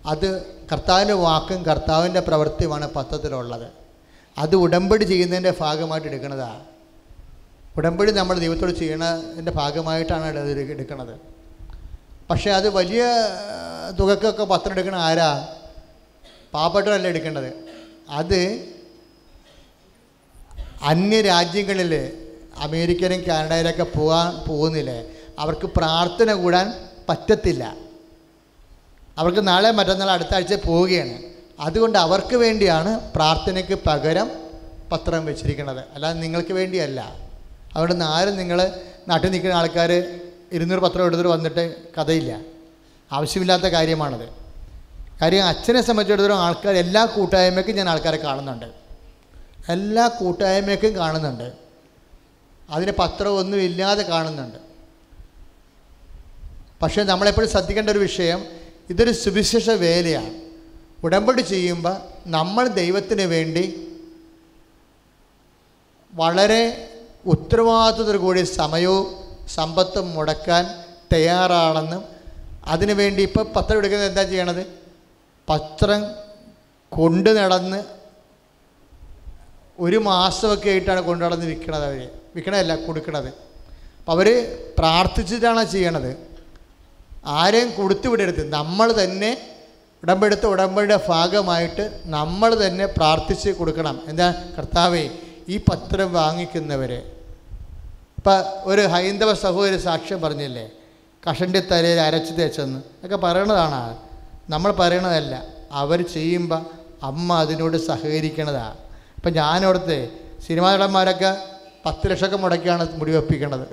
അത് 0.06 0.42
കർത്താവിന്റെ 0.72 1.14
വാക്കും 1.14 1.62
കർത്താവിന്റെ 1.62 2.20
പ്രവൃത്തിയുമാണ് 2.20 2.90
പത്രത്തിലുള്ളത്. 2.96 3.79
അത് 4.40 4.56
ഉടമ്പടി 4.56 5.04
ചെയ്യുന്നതിന്റെ 5.04 5.54
ഭാഗമായിട്ട് 5.60 6.08
എടുക്കുന്നതാണ് 6.08 6.64
ഉടമ്പടി 7.76 8.10
നമ്മൾ 8.10 8.38
ദൈവത്തോട് 8.38 8.72
ചെയ്യണതിന്റെ 8.72 9.52
ഭാഗമായിട്ടാണ് 9.52 10.38
അത് 10.38 10.60
എടു- 10.60 10.70
എടുക്കുന്നത് 10.70 11.20
പക്ഷേ 12.30 12.50
അത് 12.50 12.68
വലിയ 12.68 13.04
തുകക്കൊക്കെ 14.00 14.44
പത്രം 14.44 14.72
എടുക്കണ 14.72 14.96
ആരാ? 14.96 15.48
പാവപ്പെട്ടവരല്ല 16.54 17.08
എടുക്കേണ്ടത്? 17.08 17.64
അത് 18.10 18.68
അന്യരാജ്യങ്ങളിൽ 20.82 22.12
അമേരിക്കയിലും 22.56 23.20
കാനഡയിലൊക്കെ 23.28 23.82
പോകാൻ 23.82 24.36
പോകുന്നില്ലേ? 24.48 25.06
അവർക്ക് 25.38 25.66
പ്രാർത്ഥന 25.66 26.32
കൂടാൻ 26.32 26.72
പറ്റത്തില്ല. 27.08 27.76
അവർക്ക് 29.18 29.48
നാളെ 29.48 29.70
മറ്റന്നാൾ 29.70 30.10
അടുത്ത 30.10 30.34
ആഴ്ച 30.34 30.54
പോവുകയാണ്. 30.54 31.29
അതുകൊണ്ട് 31.60 31.98
അവർക്ക് 31.98 32.36
വേണ്ടിയാണ് 32.36 33.12
പ്രാർത്ഥനയ്ക്ക് 33.14 33.78
പകരം 33.86 34.30
പത്രം 34.92 35.26
വെച്ചിരിക്കുന്നത്. 35.26 35.84
അല്ലാതെ 35.94 36.18
നിങ്ങൾക്ക് 36.18 36.52
വേണ്ടിയല്ല. 36.52 37.16
അവിടെ 37.74 37.92
നിന്ന് 37.92 38.04
ആരും 38.04 38.36
നിങ്ങൾ 38.36 38.70
നാട്ടിൽ 39.08 39.30
നിൽക്കുന്ന 39.30 39.54
ആൾക്കാർ 39.54 40.20
ഇരുന്നൂറ് 40.52 40.80
പത്രം 40.80 41.06
എടുത്തിട്ട് 41.06 41.30
വന്നിട്ട് 41.30 41.74
കഥയില്ല. 42.00 42.40
ആവശ്യമില്ലാത്ത 43.12 43.62
കാര്യമാണത്. 43.62 44.28
കാര്യം 45.20 45.46
അച്ഛനെ 45.46 45.82
സംബന്ധിച്ചിടത്തോളം 45.82 46.38
ആൾക്കാർ 46.38 46.74
എല്ലാ 46.74 47.04
കൂട്ടായ്മയ്ക്കും 47.04 47.76
ഞാൻ 47.76 47.88
ആൾക്കാരെ 47.88 48.16
കാണുന്നുണ്ട്. 48.16 48.66
എല്ലാ 49.68 50.08
കൂട്ടായ്മയ്ക്കും 50.08 50.96
കാണുന്നുണ്ട്. 50.96 51.52
അതിന് 52.70 52.92
പത്രമൊന്നും 52.98 53.60
ഇല്ലാതെ 53.60 54.02
കാണുന്നുണ്ട്. 54.02 54.58
പക്ഷേ 56.82 57.02
നമ്മളെപ്പോഴും 57.02 57.50
ശ്രദ്ധിക്കേണ്ട 57.50 57.90
ഒരു 57.90 57.98
വിഷയം 57.98 58.44
ഇതൊരു 58.90 59.12
സുവിശേഷ 59.12 59.70
വേലയാണ്. 59.70 60.49
ഉടമ്പടി 61.04 61.42
ചെയ്യുമ്പോൾ 61.42 61.96
നമ്മൾ 62.26 62.66
ദൈവത്തിന് 62.66 63.22
വേണ്ടി 63.22 63.64
വളരെ 66.12 66.62
ഉത്തരവാദിത്തത്തോടു 67.26 68.18
കൂടി 68.18 68.42
സമയവും 68.42 69.06
സമ്പത്തും 69.48 70.14
മുടക്കാൻ 70.14 70.64
തയ്യാറാണെന്നും 71.12 72.02
അതിനുവേണ്ടി 72.64 73.22
ഇപ്പോൾ 73.22 73.44
പത്രം 73.56 73.78
എടുക്കുന്നത് 73.78 74.08
എന്താ 74.08 74.22
ചെയ്യണത്? 74.22 74.62
പത്രം 75.48 76.00
കൊണ്ടു 76.88 77.30
നടന്ന് 77.30 77.84
ഒരു 79.78 79.96
മാസമൊക്കെ 79.96 80.70
ആയിട്ടാണ് 80.70 81.00
കൊണ്ടു 81.00 81.24
നടന്ന് 81.24 81.46
വിൽക്കണത് 81.46 81.84
അവർ 81.84 82.10
വിൽക്കണതല്ല 82.34 82.74
കൊടുക്കണത്. 82.86 83.28
അപ്പോൾ 83.98 84.12
അവർ 84.12 84.28
പ്രാർത്ഥിച്ചിട്ടാണ് 84.78 85.64
ചെയ്യണത്. 85.64 86.10
ആരെയും 87.26 87.70
കൊടുത്തു 87.74 88.08
വിടരുത്. 88.08 88.42
നമ്മൾ 88.52 89.04
തന്നെ 89.04 89.49
ഉടമ്പെടുത്ത 90.02 90.46
ഉടമ്പടിയുടെ 90.46 91.00
ഭാഗമായിട്ട് 91.08 92.00
നമ്മൾ 92.04 92.66
തന്നെ 92.66 92.86
പ്രാർത്ഥിച്ച് 92.86 93.50
കൊടുക്കണം. 93.50 94.02
എന്താ? 94.08 94.44
കർത്താവേ 94.58 95.08
ഈ 95.48 95.56
പത്രം 95.68 96.12
വാങ്ങിക്കുന്നവരെ. 96.12 97.12
ഇപ്പം 98.18 98.44
ഒരു 98.62 98.80
ഹൈന്ദവ 98.80 99.34
സഹോദരി 99.34 99.76
സാക്ഷ്യം 99.76 100.20
പറഞ്ഞില്ലേ? 100.20 100.70
കഷന്റെ 101.30 101.60
തലയിൽ 101.60 102.00
അരച്ച് 102.00 102.32
തേച്ചെന്ന്. 102.38 102.80
ഒക്കെ 103.04 103.16
പറയണതാണ്. 103.16 103.96
നമ്മൾ 104.50 104.72
പറയണതല്ല. 104.72 105.42
അവർ 105.72 106.02
ചെയ്യുമ്പോൾ 106.02 106.60
അമ്മ 107.02 107.34
അതിനോട് 107.34 107.76
സഹകരിക്കണതാണ് 107.76 108.76
ഇപ്പം 109.16 109.32
ഞാനവിടുത്തെ 109.32 110.08
സിനിമാ 110.46 110.76
നടന്മാരൊക്കെ 110.76 111.36
പത്ത് 111.86 112.10
ലക്ഷമൊക്കെ 112.10 112.36
മുടക്കിയാണ് 112.36 112.88
മുടി 112.98 113.12
വെപ്പിക്കണത്. 113.12 113.66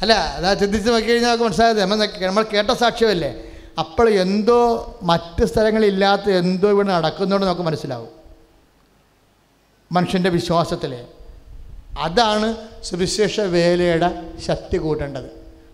അല്ല 0.00 0.12
അതാ 0.12 0.54
ചിന്തിച്ച് 0.54 0.90
നോക്കി 0.90 1.08
കഴിഞ്ഞാൽ 1.08 1.28
നമുക്ക് 1.28 1.44
മനസ്സിലായത്. 1.44 1.80
നമ്മൾ 1.80 2.26
നമ്മൾ 2.26 2.42
കേട്ട 2.42 2.70
സാക്ഷ്യമല്ലേ? 2.70 3.30
അപ്പോൾ 3.78 4.08
എന്തോ 4.08 4.58
മറ്റ് 5.02 5.44
സ്ഥലങ്ങളില്ലാത്ത 5.44 6.30
എന്തോ 6.30 6.70
ഇവിടെ 6.70 6.88
നടക്കുന്നുണ്ട് 6.88 7.46
നമുക്ക് 7.46 7.62
മനസ്സിലാവും. 7.62 8.08
മനുഷ്യന്റെ 9.92 10.30
വിശ്വാസത്തിൽ. 10.30 11.04
അതാണ് 11.98 12.56
സുവിശേഷ 12.82 13.40
വേലയുടെ 13.40 14.32
ശക്തി 14.40 14.76
കൂട്ടേണ്ടത്. 14.76 15.30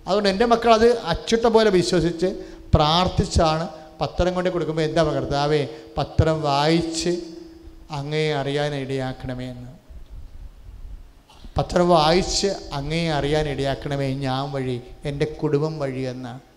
അതുകൊണ്ട് 0.06 0.28
എന്റെ 0.28 0.44
മക്കൾ 0.44 0.74
അത് 0.74 0.98
അച്ചുട്ട 0.98 1.46
പോലെ 1.46 1.70
വിശ്വസിച്ച് 1.70 2.26
പ്രാർത്ഥിച്ചാണ് 2.74 3.68
പത്രം 4.00 4.34
കൊണ്ട് 4.34 4.50
കൊടുക്കുമ്പോൾ 4.50 4.82
എന്താ 4.82 5.02
കർത്താവേ 5.02 5.68
പത്രം 5.98 6.42
വായിച്ച് 6.42 7.20
അങ്ങേ 7.90 8.32
അറിയാൻ 8.32 8.74
ഇടയാക്കണമേ 8.74 9.50
എന്ന്. 9.50 9.70
പത്രം 11.58 11.88
വായിച്ച് 11.88 12.46
അങ്ങേ 12.72 13.10
അറിയാൻ 13.10 13.48
ഇടയാക്കണമേ 13.48 14.14
ഞാൻ 14.14 14.52
വഴി 14.52 14.80
എന്റെ 15.04 15.24
കുടുംബം 15.24 15.78
വഴി 15.78 16.00
എന്ന്. 16.00 16.53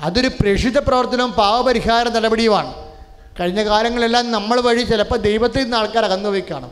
അതൊരു 0.00 0.28
പ്രേക്ഷിത 0.28 0.78
പ്രവർത്തനവും 0.78 1.32
പാവപരിഹാര 1.32 2.08
നടപടിയുമാണ്. 2.08 2.74
കഴിഞ്ഞ 3.40 3.64
കാലങ്ങളെല്ലാം 3.64 4.32
നമ്മൾ 4.32 4.60
വഴി 4.60 4.82
ചിലപ്പോൾ 4.82 5.18
ദൈവത്തിൽ 5.18 5.62
നിന്ന് 5.62 5.76
ആൾക്കാർ 5.76 6.04
അകന്നു 6.04 6.28
പോയി 6.28 6.44
കാണും. 6.50 6.70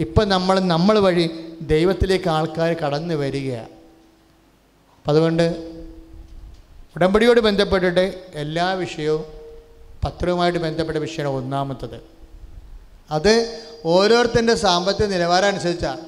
ഇപ്പം 0.00 0.28
നമ്മൾ 0.28 0.60
നമ്മൾ 0.60 0.98
വഴി 0.98 1.30
ദൈവത്തിലേക്ക് 1.60 2.30
ആൾക്കാർ 2.30 2.72
കടന്നു 2.72 3.14
വരികയാണ്. 3.14 3.68
അപ്പം 3.68 5.10
അതുകൊണ്ട് 5.10 5.72
ഉടമ്പടിയോട് 6.96 7.40
ബന്ധപ്പെട്ടിട്ട് 7.40 8.22
എല്ലാ 8.34 8.72
വിഷയവും 8.72 9.24
പത്രവുമായിട്ട് 10.04 10.58
ബന്ധപ്പെട്ട 10.58 10.98
വിഷയമാണ് 10.98 11.34
ഒന്നാമത്തത്. 11.34 12.02
അത് 13.10 13.60
ഓരോരുത്തന്റെ 13.84 14.54
സാമ്പത്തിക 14.54 15.06
നിലവാരം 15.06 15.46
അനുസരിച്ചാണ്. 15.46 16.00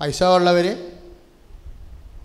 പൈസ 0.00 0.22
ഉള്ളവർ 0.22 0.90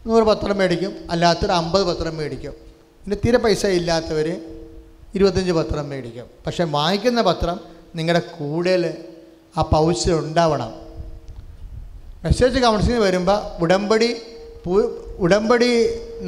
നൂറ് 0.07 0.23
പത്രം 0.23 0.57
മേടിക്കും 0.57 1.07
അല്ലാത്തവർ 1.11 1.51
അമ്പത് 1.51 1.83
പത്രം 1.83 2.17
മേടിക്കും. 2.17 2.64
പിന്നെ 3.05 3.17
തീരെ 3.25 3.37
പൈസ 3.37 3.65
ഇല്ലാത്തവർ 3.65 4.27
ഇരുപത്തഞ്ച് 5.15 5.51
പത്രം 5.51 5.89
മേടിക്കും. 5.89 6.27
പക്ഷെ 6.45 6.63
വാങ്ങിക്കുന്ന 6.63 7.21
പത്രം 7.21 7.57
നിങ്ങളുടെ 7.95 8.21
കൂടുതൽ 8.37 8.93
ആ 9.57 9.61
പൗച്ച് 9.73 10.11
ഉണ്ടാവണം. 10.11 10.71
മെസ്സേജ് 12.23 12.59
കൗൺസിലിംഗ് 12.59 13.03
വരുമ്പോൾ 13.07 13.37
ഉടമ്പടി 13.63 14.09
ഉടമ്പടി 15.25 15.69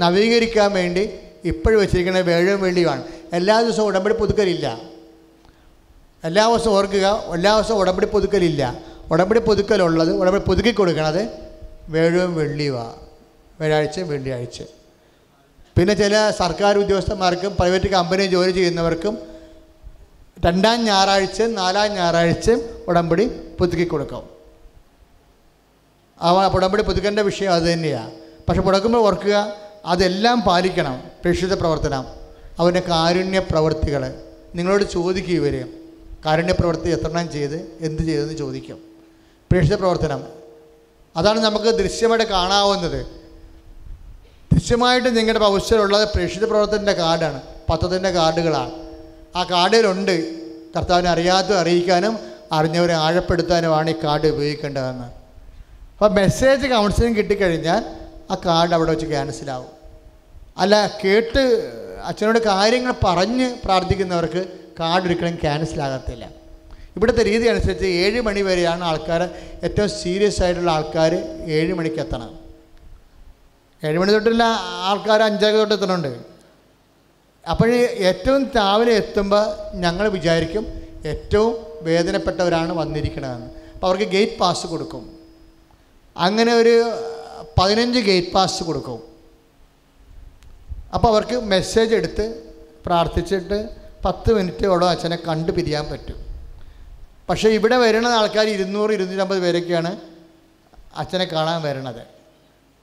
നവീകരിക്കാൻ 0.04 0.70
വേണ്ടി 0.80 1.04
ഇപ്പോഴും 1.52 1.80
വെച്ചിരിക്കുന്ന 1.82 2.20
വേഴവും 2.20 2.62
വേണ്ടിയുമാണ് 2.62 3.04
എല്ലാ 3.34 3.56
ദിവസവും 3.62 3.88
ഉടമ്പടി 3.88 4.16
പുതുക്കലില്ല. 4.22 4.68
എല്ലാ 6.24 6.48
ദിവസവും 6.48 6.74
ഓർക്കുക 6.78 7.08
എല്ലാ 7.34 7.52
ദിവസവും 7.58 7.80
ഉടമ്പടി 7.80 8.06
പുതുക്കലില്ല. 8.06 8.64
ഉടമ്പടി 9.12 9.40
പുതുക്കലുള്ളത് 9.40 10.12
ഉടമ്പടി 10.22 10.44
പുതുക്കി 10.50 10.72
കൊടുക്കണത് 10.72 11.24
വേഴവും 11.90 12.32
വെള്ളിയുമാണ് 12.36 12.96
വ്യാഴാഴ്ച 13.60 14.00
വെള്ളിയാഴ്ച 14.14 14.62
പിന്നെ 15.78 15.94
ചില 15.94 16.30
സർക്കാർ 16.30 16.78
ഉദ്യോഗസ്ഥന്മാർക്കും 16.78 17.56
പ്രൈവറ്റ് 17.60 17.88
കമ്പനി 17.88 18.26
ജോലി 18.26 18.52
ചെയ്യുന്നവർക്കും 18.52 19.18
രണ്ടാം 20.46 20.86
ഞായറാഴ്ച 20.86 21.42
നാലാം 21.42 21.94
ഞായറാഴ്ച 21.94 22.52
ഉടമ്പടി 22.88 23.26
പുതുക്കി 23.28 23.84
കൊടുക്കും. 23.84 24.24
ആ 26.22 26.48
ഉടമ്പടി 26.48 26.84
പുതുക്കേണ്ട 26.84 27.20
വിഷയം 27.20 27.54
അത് 27.54 27.64
തന്നെയാണ് 27.64 28.12
പക്ഷെ 28.48 28.62
പുടക്കുമ്പോൾ 28.62 28.98
ഓർക്കുക 28.98 29.54
അതെല്ലാം 29.86 30.42
പാലിക്കണം 30.42 31.04
പ്രേക്ഷിത 31.22 31.54
പ്രവർത്തനം. 31.54 32.06
അവന്റെ 32.60 32.80
കാരുണ്യ 32.80 33.40
പ്രവർത്തികൾ 33.40 34.24
നിങ്ങളോട് 34.56 34.84
ചോദിക്കും 34.84 35.34
ഇവർ 35.34 35.68
കാരുണ്യ 36.26 36.54
പ്രവൃത്തി 36.54 36.90
എത്രണ്ണം 36.90 37.32
ചെയ്ത് 37.32 37.78
എന്ത് 37.82 38.02
ചെയ്തെന്ന് 38.04 38.34
ചോദിക്കും. 38.34 38.78
പ്രേക്ഷിത 39.52 39.76
പ്രവർത്തനം. 39.76 40.24
അതാണ് 41.16 41.40
നമുക്ക് 41.40 41.66
ദൃശ്യമായിട്ട് 41.66 42.28
കാണാവുന്നത്. 42.28 43.17
ദൃശ്യമായിട്ട് 44.52 45.10
നിങ്ങളുടെ 45.18 45.42
ഭവിഷ്യത്തിലുള്ളത് 45.46 46.06
പ്രേക്ഷിത 46.14 46.46
പ്രവർത്തനത്തിന്റെ 46.52 46.96
കാർഡാണ് 47.02 47.40
പത്രത്തിന്റെ 47.70 48.12
കാർഡുകളാണ്. 48.18 48.74
ആ 49.38 49.42
കാർഡിലുണ്ട് 49.52 50.16
കർത്താവിനെ 50.76 51.10
അറിയാത്ത 51.16 51.52
അറിയിക്കാനും 51.62 52.14
അറിഞ്ഞവരെ 52.58 52.96
ആഴപ്പെടുത്താനുമാണ് 53.06 53.90
ഈ 53.94 53.96
കാർഡ് 54.04 54.28
ഉപയോഗിക്കേണ്ടതെന്ന്. 54.34 55.08
അപ്പോൾ 55.94 56.10
മെസ്സേജ് 56.20 56.68
കൗൺസിലിംഗ് 56.74 57.18
കിട്ടിക്കഴിഞ്ഞാൽ 57.20 57.84
ആ 58.32 58.36
കാർഡ് 58.46 58.74
അവിടെ 58.78 58.92
വെച്ച് 58.94 59.08
ക്യാൻസലാവും 59.14 59.72
അല്ല 60.64 60.76
കേട്ട് 61.04 61.44
അച്ഛനോട് 62.10 62.40
കാര്യങ്ങൾ 62.50 62.94
പറഞ്ഞ് 63.06 63.48
പ്രാർത്ഥിക്കുന്നവർക്ക് 63.66 64.42
കാർഡ് 64.80 65.06
ഒരിക്കലും 65.08 65.36
ക്യാൻസലാകത്തില്ല 65.44 66.26
ഇവിടുത്തെ 66.98 67.24
രീതി 67.30 67.46
അനുസരിച്ച് 67.54 67.88
ഏഴ് 68.04 68.20
മണി 68.28 68.42
വരെയാണ് 68.50 68.84
ആൾക്കാർ 68.92 69.22
ഏറ്റവും 69.68 69.90
സീരിയസ് 70.02 70.40
ആയിട്ടുള്ള 70.44 70.72
ആൾക്കാർ 70.78 71.14
ഏഴ് 71.58 71.74
മണിക്ക് 71.80 72.00
എത്തണം. 72.04 72.32
ഏഴ് 73.84 74.00
മണി 74.00 74.12
തൊട്ടുള്ള 74.12 74.44
ആൾക്കാർ 74.90 75.22
അഞ്ചര 75.22 75.52
തൊട്ട് 75.52 75.74
എത്തണുണ്ട് 75.74 76.38
അപ്പോൾ 77.50 77.70
ഏറ്റവും 78.10 78.52
രാവിലെ 78.56 78.92
എത്തുമ്പോൾ 78.92 79.76
ഞങ്ങൾ 79.76 80.08
വിചാരിക്കും 80.10 80.84
ഏറ്റവും 81.06 81.56
വേദനപ്പെട്ടവരാണ് 81.82 82.72
വന്നിരിക്കണതെന്ന്. 82.72 83.48
അപ്പോൾ 83.74 83.88
അവർക്ക് 83.88 84.04
ഗേറ്റ് 84.04 84.38
പാസ് 84.38 84.68
കൊടുക്കും. 84.68 85.20
അങ്ങനെ 86.16 86.54
ഒരു 86.54 86.92
പതിനഞ്ച് 87.60 88.00
ഗേറ്റ് 88.00 88.32
പാസ് 88.32 88.64
കൊടുക്കും. 88.64 89.04
അപ്പോൾ 90.94 91.08
അവർക്ക് 91.08 91.42
മെസ്സേജ് 91.42 91.96
എടുത്ത് 91.96 92.54
പ്രാർത്ഥിച്ചിട്ട് 92.86 93.70
പത്ത് 94.06 94.34
മിനിറ്റോളം 94.34 94.90
അച്ഛനെ 94.90 95.18
കണ്ടു 95.28 95.52
പിരിയാൻ 95.52 95.86
പറ്റും. 95.92 96.26
പക്ഷേ 97.30 97.50
ഇവിടെ 97.50 97.78
വരുന്ന 97.78 98.08
ആൾക്കാർ 98.08 98.48
ഇരുന്നൂറ് 98.48 98.92
ഇരുന്നൂറ്റമ്പത് 98.92 99.40
പേരൊക്കെയാണ് 99.40 99.98
അച്ഛനെ 100.96 101.26
കാണാൻ 101.26 101.62
വരണത്. 101.62 102.17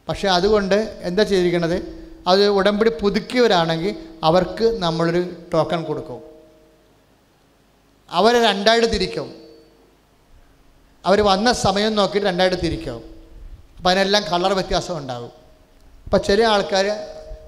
പക്ഷേ 0.08 0.28
അതുകൊണ്ട് 0.28 0.98
എന്താ 1.02 1.22
ചെയ്തിരിക്കുന്നത് 1.22 2.04
അത് 2.26 2.46
ഉടമ്പടി 2.46 2.90
പുതുക്കിയവരാണെങ്കിൽ 2.90 3.96
അവർക്ക് 4.24 4.82
നമ്മളൊരു 4.82 5.36
ടോക്കൺ 5.52 5.82
കൊടുക്കും. 5.82 6.20
അവരെ 8.10 8.42
രണ്ടായിട്ട് 8.42 8.94
തിരിക്കും. 8.94 9.34
അവർ 11.06 11.20
വന്ന 11.20 11.52
സമയം 11.52 11.94
നോക്കിയിട്ട് 11.94 12.28
രണ്ടായിട്ട് 12.28 12.56
തിരിക്കും. 12.56 13.04
അപ്പം 13.76 13.90
അതിനെല്ലാം 13.90 14.24
കളർ 14.32 14.52
വ്യത്യാസം 14.52 14.98
ഉണ്ടാകും. 14.98 15.30
അപ്പം 16.04 16.22
ചില 16.22 16.44
ആൾക്കാർ 16.44 16.96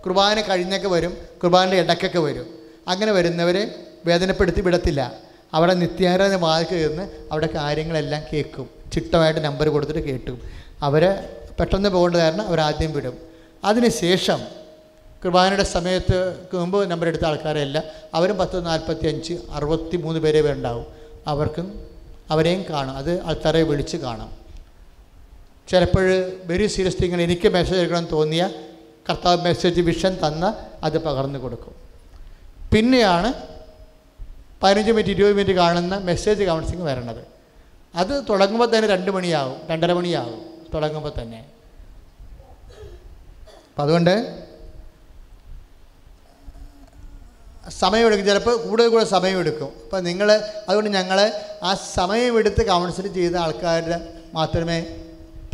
കുർബാന 0.07 0.41
കഴിഞ്ഞൊക്കെ 0.41 0.89
വരും 0.89 1.17
കുർബാനയുടെ 1.43 1.77
ഇടയ്ക്കൊക്കെ 1.77 2.19
വരും. 2.19 2.47
അങ്ങനെ 2.89 3.13
വരുന്നവരെ 3.13 3.75
വേദനപ്പെടുത്തി 4.07 4.61
വിടത്തില്ല. 4.61 5.13
അവിടെ 5.55 5.75
നിത്യാരാധന 5.75 6.37
വാതിക്ക് 6.37 6.73
കയറുന്ന 6.73 7.09
അവിടെ 7.33 7.47
കാര്യങ്ങളെല്ലാം 7.47 8.23
കേൾക്കും. 8.33 8.71
ചിട്ടമായിട്ട് 8.93 9.41
നമ്പർ 9.41 9.69
കൊടുത്തിട്ട് 9.69 10.01
കേട്ടും. 10.01 10.43
അവരെ 10.83 11.43
പെട്ടെന്ന് 11.59 11.89
പോകേണ്ട 11.89 12.17
കാരണം 12.17 12.47
അവരാദ്യം 12.47 12.93
വിടും. 12.93 13.19
അതിനുശേഷം 13.65 14.41
കുർബാനയുടെ 15.25 15.63
സമയത്ത് 15.63 16.49
മുമ്പ് 16.55 16.91
നമ്പർ 16.91 17.09
എടുത്ത 17.09 17.25
ആൾക്കാരെയല്ല 17.25 17.85
അവരും 18.15 18.39
പത്ത് 18.39 18.67
നാൽപ്പത്തി 18.67 19.07
അഞ്ച് 19.07 19.35
അറുപത്തി 19.51 19.97
മൂന്ന് 19.97 20.21
പേരെ 20.21 20.53
ഉണ്ടാവും. 20.53 20.87
അവർക്കും 21.27 21.87
അവരെയും 22.31 22.65
കാണും. 22.71 22.97
അത് 22.97 23.23
ആൾക്കാരെ 23.23 23.63
വിളിച്ച് 23.63 23.97
കാണാം. 23.97 24.33
ചിലപ്പോൾ 25.69 26.33
വെരി 26.45 26.67
സീരിയസ് 26.67 27.03
തിങ്ങൾ 27.03 27.21
എനിക്ക് 27.21 27.49
മെസ്സേജ് 27.49 27.79
എടുക്കണം 27.79 28.07
തോന്നിയ 28.13 28.51
കർത്താവ് 29.11 29.45
മെസ്സേജ് 29.45 29.81
വിഷൻ 29.81 30.19
തന്ന 30.27 30.57
അത് 30.83 30.99
പകർന്നു 31.05 31.39
കൊടുക്കും. 31.39 31.75
പിന്നെയാണ് 32.75 33.33
പതിനഞ്ച് 34.63 34.91
മിനിറ്റ് 34.91 35.11
ഇരുപത് 35.11 35.33
മിനിറ്റ് 35.33 35.53
കാണുന്ന 35.53 35.99
മെസ്സേജ് 35.99 36.45
കൗൺസിലിംഗ് 36.45 36.85
വരണത്. 36.85 37.25
അത് 37.95 38.25
തുടങ്ങുമ്പോൾ 38.29 38.77
തന്നെ 38.77 38.89
രണ്ട് 38.89 39.11
മണിയാവും 39.11 39.57
രണ്ടര 39.71 39.93
മണിയാവും. 39.93 40.56
തുടങ്ങുമ്പോൾ 40.75 41.13
തന്നെ. 41.23 41.45
അപ്പം 43.69 43.83
അതുകൊണ്ട് 43.83 44.47
സമയമെടുക്കും. 47.71 48.27
ചിലപ്പോൾ 48.27 48.57
കൂടുതൽ 48.57 48.89
കൂടുതൽ 48.89 49.07
സമയമെടുക്കും. 49.07 49.69
അപ്പം 49.85 50.05
നിങ്ങൾ 50.05 50.33
അതുകൊണ്ട് 50.69 50.91
ഞങ്ങൾ 50.91 51.33
ആ 51.63 51.75
സമയമെടുത്ത് 51.75 52.67
കൗൺസിൽ 52.67 53.13
ചെയ്ത 53.13 53.37
ആൾക്കാരുടെ 53.37 54.13
മാത്രമേ 54.35 54.97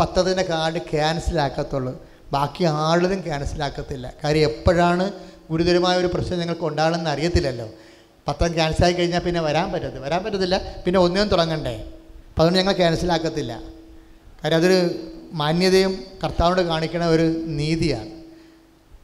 പത്തതിന്റെ 0.00 0.42
കാർഡ് 0.42 0.78
ക്യാൻസലാക്കത്തുള്ളൂ 0.78 2.02
ബാക്കി 2.32 2.64
ആളും 2.64 3.20
ക്യാൻസലാക്കത്തില്ല 3.20 4.12
കാര്യം 4.24 4.48
എപ്പോഴാണ് 4.48 5.12
ഗുരുതരമായ 5.50 5.98
ഒരു 5.98 6.06
പ്രശ്നം 6.06 6.38
നിങ്ങൾക്ക് 6.38 6.62
ഉണ്ടാകണമെന്ന് 6.62 7.10
അറിയത്തില്ലല്ലോ. 7.10 7.68
പത്രം 8.28 8.54
ക്യാൻസലായി 8.54 8.92
കഴിഞ്ഞാൽ 8.92 9.20
പിന്നെ 9.20 9.40
വരാൻ 9.40 9.72
പറ്റത്തില്ല. 9.72 10.04
വരാൻ 10.04 10.24
പറ്റത്തില്ല. 10.24 10.76
പിന്നെ 10.84 11.00
ഒന്നിനും 11.00 11.28
തുടങ്ങണ്ടേ. 11.28 11.76
അപ്പം 11.76 12.42
അതുകൊണ്ട് 12.42 12.58
ഞങ്ങൾ 12.58 12.72
ക്യാൻസലാക്കത്തില്ല 12.72 13.71
കാര്യം 14.42 14.58
അതൊരു 14.60 14.78
മാന്യതയും 15.40 15.92
കർത്താവിനോട് 16.22 16.62
കാണിക്കുന്ന 16.70 17.06
ഒരു 17.14 17.26
നീതിയാണ്. 17.58 18.10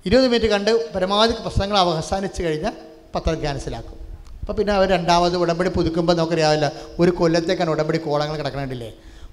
ഇരുപത് 0.06 0.27
മിനിറ്റ് 0.32 0.48
കണ്ട് 0.55 0.70
പരമാവധി 0.94 1.35
പ്രശ്നങ്ങൾ 1.44 1.77
അവസാനിച്ച് 1.82 2.40
കഴിഞ്ഞാൽ 2.47 2.74
പത്രം 3.15 3.39
ക്യാൻസലാക്കും. 3.44 3.97
അപ്പോൾ 4.40 4.55
പിന്നെ 4.59 4.73
അവർ 4.78 4.89
രണ്ടാമത് 4.97 5.36
ഉടമ്പടി 5.44 5.70
പുതുക്കുമ്പോൾ 5.77 6.15
നമുക്കറിയാവില്ല 6.19 6.66
ഒരു 7.02 7.10
കൊല്ലത്തേക്കാണ് 7.20 7.70
ഉടമ്പടി 7.74 7.98
കോളങ്ങൾ 8.06 8.36
കിടക്കണേണ്ടില്ലേ 8.40 8.90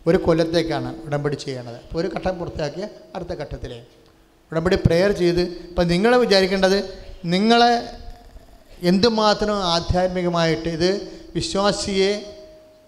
ഒരു 0.07 0.17
കൊല്ലത്തേക്കാണ് 0.25 0.89
ഉടമ്പടി 1.05 1.37
ചെയ്യേണ്ടത് 1.43 1.77
അപ്പോൾ 1.83 1.99
ഒരു 2.01 2.09
ഘട്ടം 2.15 2.33
പൂർത്തിയാക്കിയ 2.39 2.85
അടുത്ത 3.15 3.33
ഘട്ടത്തിലേ. 3.41 3.79
ഉടമ്പടി 4.51 4.77
പ്രെയർ 4.85 5.11
ചെയ്ത് 5.21 5.43
ഇപ്പം 5.69 5.85
നിങ്ങൾ 5.93 6.11
വിചാരിക്കേണ്ടത് 6.23 6.77
നിങ്ങളെ 7.33 7.73
എന്തുമാത്രം 8.91 9.57
ആധ്യാത്മികമായിട്ട് 9.75 10.69
ഇത് 10.77 10.91
വിശ്വാസിയെ 11.37 12.11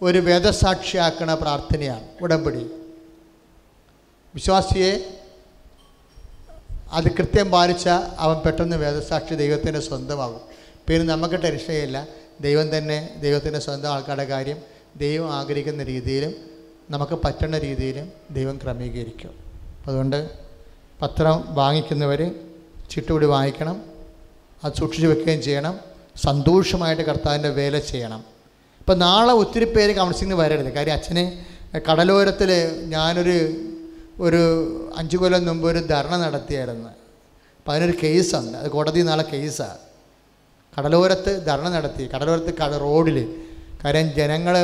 ഒരു 0.02 0.20
വേദസാക്ഷിയാക്കണ 0.28 1.34
പ്രാർത്ഥനയാണ് 1.44 2.06
ഉടമ്പടി. 2.26 2.64
വിശ്വാസിയെ 4.38 5.20
അത് 6.92 7.04
കൃത്യം 7.04 7.52
പാലിച്ച 7.52 7.90
അവൻ 8.18 8.40
പെട്ടെന്ന് 8.40 8.78
വേദസാക്ഷി 8.78 9.36
ദൈവത്തിന്റെ 9.36 9.80
സ്വന്തമാകും. 9.80 10.42
പിന്നെ 10.88 11.16
നമുക്ക് 11.16 11.36
ടെൻഷനില്ല 11.44 12.08
ദൈവം 12.42 12.78
തന്നെ 12.78 13.18
ദൈവത്തിന്റെ 13.22 13.60
സ്വന്തം 13.60 13.90
ആൾക്കാരുടെ 13.90 14.24
കാര്യം 14.24 14.58
ദൈവം 14.96 15.34
ആഗ്രഹിക്കുന്ന 15.34 15.84
രീതിയിലും 15.84 16.36
നമുക്ക് 16.90 17.18
പറ്റുന്ന 17.24 17.58
രീതിയിലും 17.58 18.12
ദൈവം 18.32 18.60
ക്രമീകരിക്കും. 18.64 19.34
അതുകൊണ്ട് 19.88 20.30
പത്രം 21.02 21.56
വാങ്ങിക്കുന്നവർ 21.56 22.36
ചിട്ടുകൂടി 22.92 23.26
വാങ്ങിക്കണം. 23.26 23.84
അത് 24.64 24.74
സൂക്ഷിച്ചു 24.74 25.08
വെക്കുകയും 25.08 25.42
ചെയ്യണം. 25.42 25.80
സന്തോഷമായിട്ട് 26.16 27.02
കർത്താവിന്റെ 27.02 27.50
വേല 27.50 27.80
ചെയ്യണം. 27.80 28.24
ഇപ്പം 28.80 29.00
നാളെ 29.00 29.34
ഒത്തിരി 29.34 29.66
പേര് 29.66 29.96
കൗൺസിലിംഗ് 29.96 30.36
വരരുത്. 30.36 30.74
കാര്യം 30.74 30.94
അച്ഛന് 30.94 31.46
കടലോരത്തിൽ 31.92 32.52
ഞാനൊരു 32.86 33.64
ഒരു 34.20 34.42
അഞ്ച് 34.98 35.18
കൊല്ലം 35.18 35.46
മുമ്പ് 35.46 35.68
ഒരു 35.70 35.80
ധർണ 35.80 36.18
നടത്തിയായിരുന്നു. 36.18 36.90
അപ്പം 37.58 37.72
അതിനൊരു 37.72 37.98
കേസുണ്ട് 38.04 38.58
അത് 38.58 38.70
കോടതി 38.72 39.02
നാളെ 39.02 39.24
കേസാണ് 39.24 39.78
കടലോരത്ത് 40.80 41.46
ധർണ 41.46 41.70
നടത്തി. 41.70 42.10
കടലോരത്ത് 42.16 42.54
കട 42.54 42.74
റോഡിൽ 42.78 43.18
കാര്യം 43.84 44.14
ജനങ്ങൾ 44.14 44.56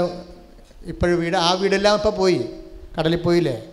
ഇപ്പോഴും 0.86 1.20
വീട് 1.20 1.38
ആ 1.38 1.54
വീടെല്ലാം 1.54 1.96
ഇപ്പോൾ 1.96 2.10
പോയി. 2.10 2.50
കടലിൽ 2.96 3.22
പോയില്ലേ? 3.22 3.64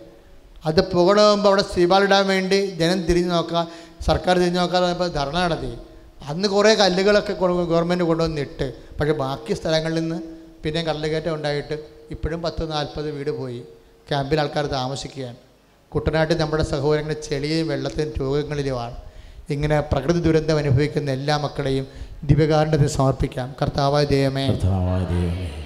അത് 0.65 0.81
പുകടുമ്പോൾ 0.91 1.49
അവിടെ 1.49 1.61
സ്ത്രീപാലിടാൻ 1.61 2.27
വേണ്ടി 2.27 2.65
ജനം 2.65 3.01
തിരിഞ്ഞു 3.01 3.31
നോക്കുക 3.31 3.67
സർക്കാർ 4.07 4.37
തിരിഞ്ഞു 4.37 4.59
നോക്കാതെ 4.59 4.91
ഇപ്പോൾ 4.91 5.07
ധർണ 5.07 5.37
നടത്തി. 5.45 5.77
അന്ന് 6.29 6.47
കുറേ 6.47 6.75
കല്ലുകളൊക്കെ 6.75 7.33
ഗവൺമെന്റ് 7.71 8.03
കൊണ്ടുവന്ന് 8.03 8.41
ഇട്ട്. 8.41 8.73
പക്ഷേ 8.99 9.13
ബാക്കി 9.13 9.53
സ്ഥലങ്ങളിൽ 9.53 9.95
നിന്ന് 9.95 10.19
പിന്നെ 10.63 10.81
കടലുകയറ്റം 10.83 11.33
ഉണ്ടായിട്ട് 11.35 11.75
ഇപ്പോഴും 12.11 12.41
പത്ത് 12.41 12.71
നാൽപ്പത് 12.71 13.11
വീട് 13.11 13.31
പോയി. 13.31 13.61
ക്യാമ്പിൽ 14.09 14.39
ആൾക്കാർ 14.39 14.65
താമസിക്കുകയാണ്. 14.65 15.50
കുട്ടനാട്ടിൽ 15.93 16.37
നമ്മുടെ 16.37 16.63
സഹോദരങ്ങളെ 16.63 17.15
ചെളിയും 17.29 17.67
വെള്ളത്തിനും 17.67 18.13
രോഗങ്ങളിലുമാണ്. 18.19 18.95
ഇങ്ങനെ 19.53 19.77
പ്രകൃതി 19.91 20.19
ദുരന്തം 20.27 20.57
അനുഭവിക്കുന്ന 20.57 21.09
എല്ലാ 21.19 21.35
മക്കളെയും 21.45 21.85
ദിവ്യകാരുണ്യത്തിന് 22.23 22.91
സമർപ്പിക്കാം. 22.95 23.47
കർത്താവായ 23.61 24.03
ദൈവമേ 24.11 24.43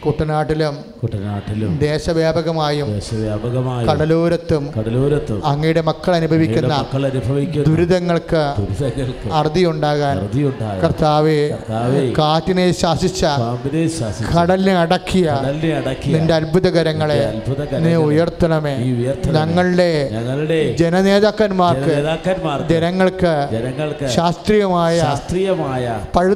കുട്ടനാട്ടിലും 0.05 0.75
കുട്ടനാട്ടിലും 1.01 1.71
ദേശവ്യാപകമായും 1.79 2.89
കടലൂരത്തും 3.89 3.89
കടലോരത്തും 3.89 4.63
കടലോരത്തും 4.77 5.39
അങ്ങയുടെ 5.45 5.81
മക്കൾ 5.81 6.13
അനുഭവിക്കുന്ന 6.15 6.73
മക്കൾ 6.81 7.03
അനുഭവിക്കുന്ന 7.09 7.65
ദുരിതങ്ങൾക്ക് 7.67 8.43
അറുതിയുണ്ടാകാൻ 9.39 10.15
കർത്താവെ 10.83 11.37
കാറ്റിനെ 12.19 12.65
ശാസിച്ച 12.81 13.21
കടലിനെ 14.35 14.75
അടക്കിയ 14.83 15.27
നിന്റെ 16.13 16.33
അത്ഭുതകരങ്ങളെ 16.39 17.19
നീ 17.85 17.93
ഉയർത്തണമേ. 18.07 18.75
ഞങ്ങളുടെ 19.37 19.89
ജനനേതാക്കന്മാർക്ക് 20.81 21.91
നേതാക്കന്മാർക്ക് 21.97 22.69
ജനങ്ങൾക്ക് 22.73 23.33
ജനങ്ങൾക്ക് 23.55 24.05
ശാസ്ത്രീയമായ 24.17 24.95
ശാസ്ത്രീയമായ 25.07 25.83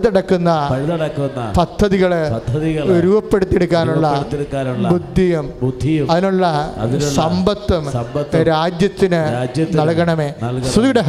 പഴുതടക്കുന്ന 0.09 0.51
പഴുതടക്കുന്ന 0.71 1.41
പദ്ധതികൾ 1.57 2.11
രൂപപ്പെടുത്തിയെടുക്കാനുള്ള 3.05 4.07
ബുദ്ധിയും 4.93 5.45
ബുദ്ധിയും 5.61 6.11
അതിനുള്ള 6.11 6.45
സമ്പത്തും 7.15 7.83
രാജ്യത്തിന് 8.47 9.21
നൽകണമേ. 9.79 10.27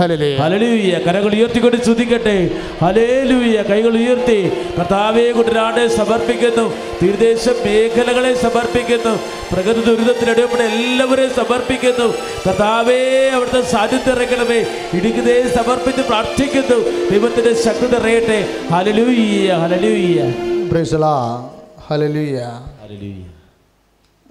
ഹലലേ 0.00 0.36
ഹലലൂയ 0.42 0.94
കരകൾ 1.06 1.32
ഉയർത്തിക്കൊണ്ട് 1.34 1.76
സ്തുതിക്കട്ടെ 1.82 2.36
ഹലേലൂയ 2.82 3.56
കൈകൾ 3.70 3.92
ഉയർത്തി. 4.00 4.40
കർത്താവെ 4.78 5.26
കുട്ടനാട് 5.32 5.82
സമർപ്പിക്കുന്നു. 5.96 6.66
തീരദേശ 7.02 7.48
മേഖലകളെ 7.64 8.32
സമർപ്പിക്കുന്നു. 8.42 9.14
പ്രകൃതി 9.52 9.82
ദുരിതത്തിനിടപെടെ 9.88 10.64
എല്ലാവരെയും 10.64 11.30
സമർപ്പിക്കുന്നു. 11.30 12.08
കർത്താവേ 12.46 13.00
അവിടുത്തെ 13.36 13.62
സാധ്യത 13.70 14.08
ഇറങ്ങണമേ 14.14 14.60
ഇടുക്കതേ 14.96 15.36
സമർപ്പിച്ച് 15.56 16.02
പ്രാർത്ഥിക്കുന്നു. 16.02 16.78
ദൈവത്തിന്റെ 17.10 17.52
ശക്തി 17.62 17.86
നിറയട്ടെ. 17.94 18.38
പ്രൈസലാ 20.68 21.50
ഹല്ലേലൂയ 21.86 22.38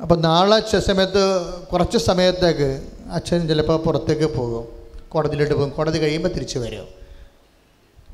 അപ്പോൾ 0.02 0.22
നാളെ 0.22 0.56
അച്ഛ 0.58 0.76
സമയത്ത് 0.76 1.54
കുറച്ച് 1.72 1.98
സമയത്തേക്ക് 1.98 2.88
അച്ഛൻ 3.12 3.48
ചിലപ്പോൾ 3.48 3.78
പുറത്തേക്ക് 3.78 4.36
പോകും. 4.36 4.68
കോടതിയിലോട്ട് 5.10 5.56
പോകും. 5.56 5.70
കോടതി 5.70 5.98
കഴിയുമ്പോൾ 5.98 6.30
തിരിച്ചു 6.30 6.60
വരും. 6.60 6.88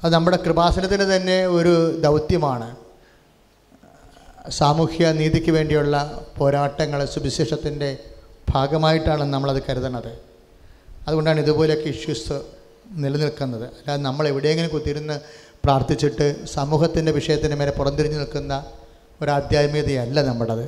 അത് 0.03 0.13
നമ്മുടെ 0.13 0.37
കൃപാസനത്തിന് 0.37 1.15
തന്നെ 1.15 1.47
ഒരു 1.47 1.99
ദൗത്യമാണ്. 1.99 2.75
സാമൂഹ്യ 4.49 5.11
നീതിക്ക് 5.11 5.51
വേണ്ടിയുള്ള 5.51 6.25
പോരാട്ടങ്ങൾ 6.37 7.05
സുവിശേഷത്തിന്റെ 7.05 7.97
ഭാഗമായിട്ടാണ് 8.49 9.23
നമ്മളത് 9.23 9.63
കരുതണത്. 9.69 10.19
അതുകൊണ്ടാണ് 11.07 11.39
ഇതുപോലെയൊക്കെ 11.39 11.89
ഇഷ്യൂസ് 11.89 12.33
നിലനിൽക്കുന്നത്. 12.91 13.63
അല്ലാതെ 13.63 14.01
നമ്മൾ 14.01 14.27
എവിടെയെങ്കിലും 14.27 14.71
കുത്തിയിരുന്ന് 14.71 15.19
പ്രാർത്ഥിച്ചിട്ട് 15.65 16.45
സമൂഹത്തിന്റെ 16.45 17.11
വിഷയത്തിന് 17.11 17.55
മേലെ 17.55 17.71
പുറംതിരിഞ്ഞ് 17.71 18.19
നിൽക്കുന്ന 18.19 18.65
ഒരു 19.21 19.31
നമ്മുടേത് 20.21 20.65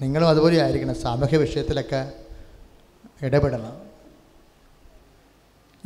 നിങ്ങളും 0.00 0.28
അതുപോലെ 0.28 0.62
ആയിരിക്കണം. 0.62 0.94
സാമൂഹ്യ 0.94 1.36
വിഷയത്തിലൊക്കെ 1.36 2.12
ഇടപെടണം. 3.22 3.80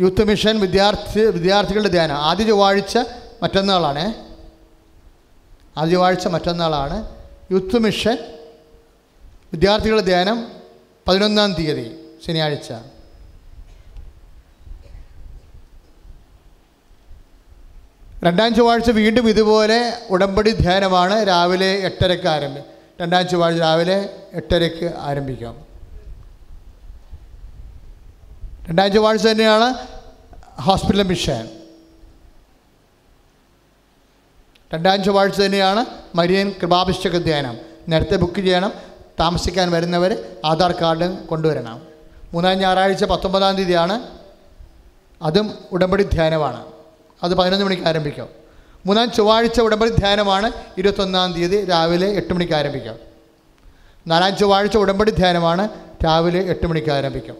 യൂത്ത് 0.00 0.24
മിഷൻ 0.24 0.60
വിദ്യാർത്ഥി 0.60 1.20
വിദ്യാർത്ഥികളുടെ 1.20 1.88
ധ്യാനം. 1.88 2.16
ആദ്യ 2.16 2.44
ചൊവ്വാഴ്ച 2.44 2.98
മറ്റന്നാളാണ്. 3.42 4.14
ആദ്യ 5.78 5.92
ചൊവ്വാഴ്ച 5.92 6.26
മറ്റന്നാളാണ് 6.26 7.08
യൂത്ത് 7.52 7.78
മിഷൻ 7.78 8.18
വിദ്യാർത്ഥികളുടെ 9.52 10.02
ധ്യാനം 10.02 10.48
പതിനൊന്നാം 11.08 11.52
തീയതി 11.52 12.00
ശനിയാഴ്ച. 12.26 12.72
രണ്ടാം 18.24 18.54
ചൊവ്വാഴ്ച 18.54 18.90
വീണ്ടും 18.90 19.28
ഇതുപോലെ 19.28 19.78
ഉടമ്പടി 20.10 20.50
ധ്യാനമാണ് 20.50 21.28
രാവിലെ 21.28 21.70
എട്ടരയ്ക്ക് 21.88 22.26
ആരംഭി 22.26 22.60
രണ്ടാം 23.00 23.28
ചൊവ്വാഴ്ച 23.28 23.58
രാവിലെ 23.58 23.96
എട്ടരയ്ക്ക് 24.32 24.94
ആരംഭിക്കാം. 24.98 25.54
രണ്ടാം 28.68 28.92
ചൊവ്വാഴ്ച 28.92 29.26
തന്നെയാണ് 29.26 29.68
ഹോസ്പിറ്റൽ 30.60 31.02
മിഷൻ. 31.02 31.44
രണ്ടാം 34.74 35.04
ചൊവ്വാഴ്ച 35.04 35.40
തന്നെയാണ് 35.40 35.82
മരിയൻ 36.14 36.50
കൃപാഭിഷേക 36.60 37.18
ധ്യാനം. 37.18 37.56
നേരത്തെ 37.88 38.16
ബുക്ക് 38.16 38.40
ചെയ്യണം 38.40 38.72
താമസിക്കാൻ 39.20 39.70
വരുന്നവർ 39.70 40.10
ആധാർ 40.44 40.72
കാർഡ് 40.72 41.26
കൊണ്ടുവരണം. 41.26 41.78
മൂന്നാം 42.32 42.58
ഞായറാഴ്ച 42.58 43.04
പത്തൊമ്പതാം 43.04 43.56
തീയതിയാണ് 43.56 43.94
അതും 45.22 45.46
ഉടമ്പടി 45.72 46.02
ധ്യാനമാണ്. 46.02 46.60
അത് 47.22 47.32
പതിനൊന്ന് 47.34 47.64
മണിക്ക് 47.64 47.86
ആരംഭിക്കാം. 47.90 48.28
മൂന്നാം 48.86 49.10
ചൊവ്വാഴ്ച 49.16 49.60
ഉടമ്പടി 49.60 49.90
ധ്യാനമാണ് 49.90 50.48
ഇരുപത്തൊന്നാം 50.78 51.32
തീയതി 51.36 51.58
രാവിലെ 51.64 52.08
എട്ട് 52.20 52.32
മണിക്ക് 52.34 52.54
ആരംഭിക്കാം. 52.60 52.96
നാലാം 54.06 54.32
ചൊവ്വാഴ്ച 54.36 54.76
ഉടമ്പടി 54.76 55.10
ധ്യാനമാണ് 55.10 55.64
രാവിലെ 56.04 56.40
എട്ട് 56.52 56.66
മണിക്ക് 56.66 56.90
ആരംഭിക്കാം. 56.98 57.36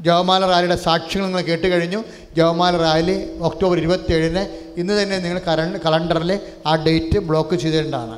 ജവമാല 0.00 0.46
റാലിയുടെ 0.46 0.76
സാക്ഷ്യങ്ങൾ 0.76 1.26
നിങ്ങൾ 1.26 1.42
കേട്ട് 1.50 1.66
കഴിഞ്ഞു. 1.72 2.00
ജവമാല 2.36 2.76
റാലി 2.76 3.16
ഒക്ടോബർ 3.48 3.76
ഇരുപത്തേഴിന് 3.78 4.42
ഇന്ന് 4.80 5.02
തന്നെ 5.02 5.18
നിങ്ങൾ 5.18 5.38
കരണ്ട് 5.48 5.78
കലണ്ടറിൽ 5.86 6.32
ആ 6.66 6.72
ഡേറ്റ് 6.86 7.18
ബ്ലോക്ക് 7.28 7.54
ചെയ്തിട്ടുണ്ടാണ്. 7.62 8.16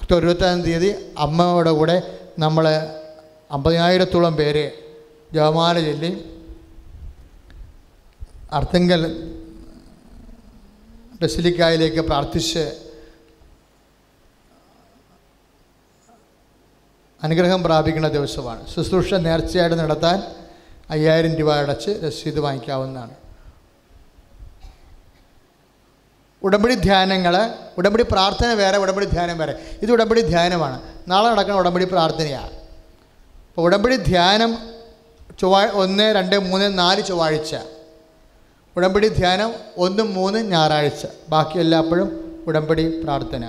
ഒക്ടോബർ 0.00 0.22
ഇരുപത്തേഴാം 0.22 0.62
തീയതി 0.62 0.90
അമ്മയുടെ 1.18 1.70
കൂടെ 1.70 1.96
നമ്മൾ 2.38 2.66
അമ്പതിനായിരത്തോളം 3.56 4.36
പേര് 4.36 4.64
ജവമാല 5.34 5.76
ചൊല്ലി 5.88 6.10
അർത്തങ്കൽ 8.52 9.02
ബസിലിക്കായിലേക്ക് 11.22 12.00
പ്രാർത്ഥിച്ച് 12.00 12.64
അനുഗ്രഹം 17.22 17.62
പ്രാപിക്കുന്ന 17.62 18.08
ദിവസമാണ്. 18.08 18.74
ശുശ്രൂഷ 18.74 19.14
നേർച്ചയായിട്ട് 19.14 19.76
നടത്താൻ 19.76 20.22
അയ്യായിരം 20.90 21.34
രൂപ 21.34 21.52
അടച്ച് 21.52 21.90
രസീത് 21.90 22.40
വാങ്ങിക്കാവുന്നതാണ്. 22.40 23.14
ഉടമ്പടി 26.42 26.74
ധ്യാനങ്ങൾ 26.74 27.54
ഉടമ്പടി 27.78 28.02
പ്രാർത്ഥന 28.02 28.52
വേറെ 28.52 28.78
ഉടമ്പടി 28.78 29.06
ധ്യാനം 29.06 29.38
വേറെ. 29.38 29.54
ഇത് 29.82 29.90
ഉടമ്പടി 29.92 30.20
ധ്യാനമാണ്. 30.20 30.82
നാളെ 31.08 31.30
നടക്കുന്ന 31.30 31.58
ഉടമ്പടി 31.58 31.84
പ്രാർത്ഥനയാണ് 31.84 32.52
അപ്പോൾ 33.48 33.62
ഉടമ്പടി 33.62 33.96
ധ്യാനം 33.96 34.58
ചൊവ്വാ 35.40 35.66
ഒന്ന് 35.72 36.14
രണ്ട് 36.14 36.36
മൂന്ന് 36.38 36.78
നാല് 36.78 37.02
ചൊവ്വാഴ്ച. 37.04 37.56
ഉടമ്പടി 38.76 39.08
ധ്യാനം 39.08 39.54
ഒന്നും 39.76 40.14
മൂന്ന് 40.14 40.38
ഞായറാഴ്ച. 40.38 41.06
ബാക്കി 41.28 41.58
എല്ലാപ്പോഴും 41.58 42.08
ഉടമ്പടി 42.46 43.02
പ്രാർത്ഥന. 43.02 43.44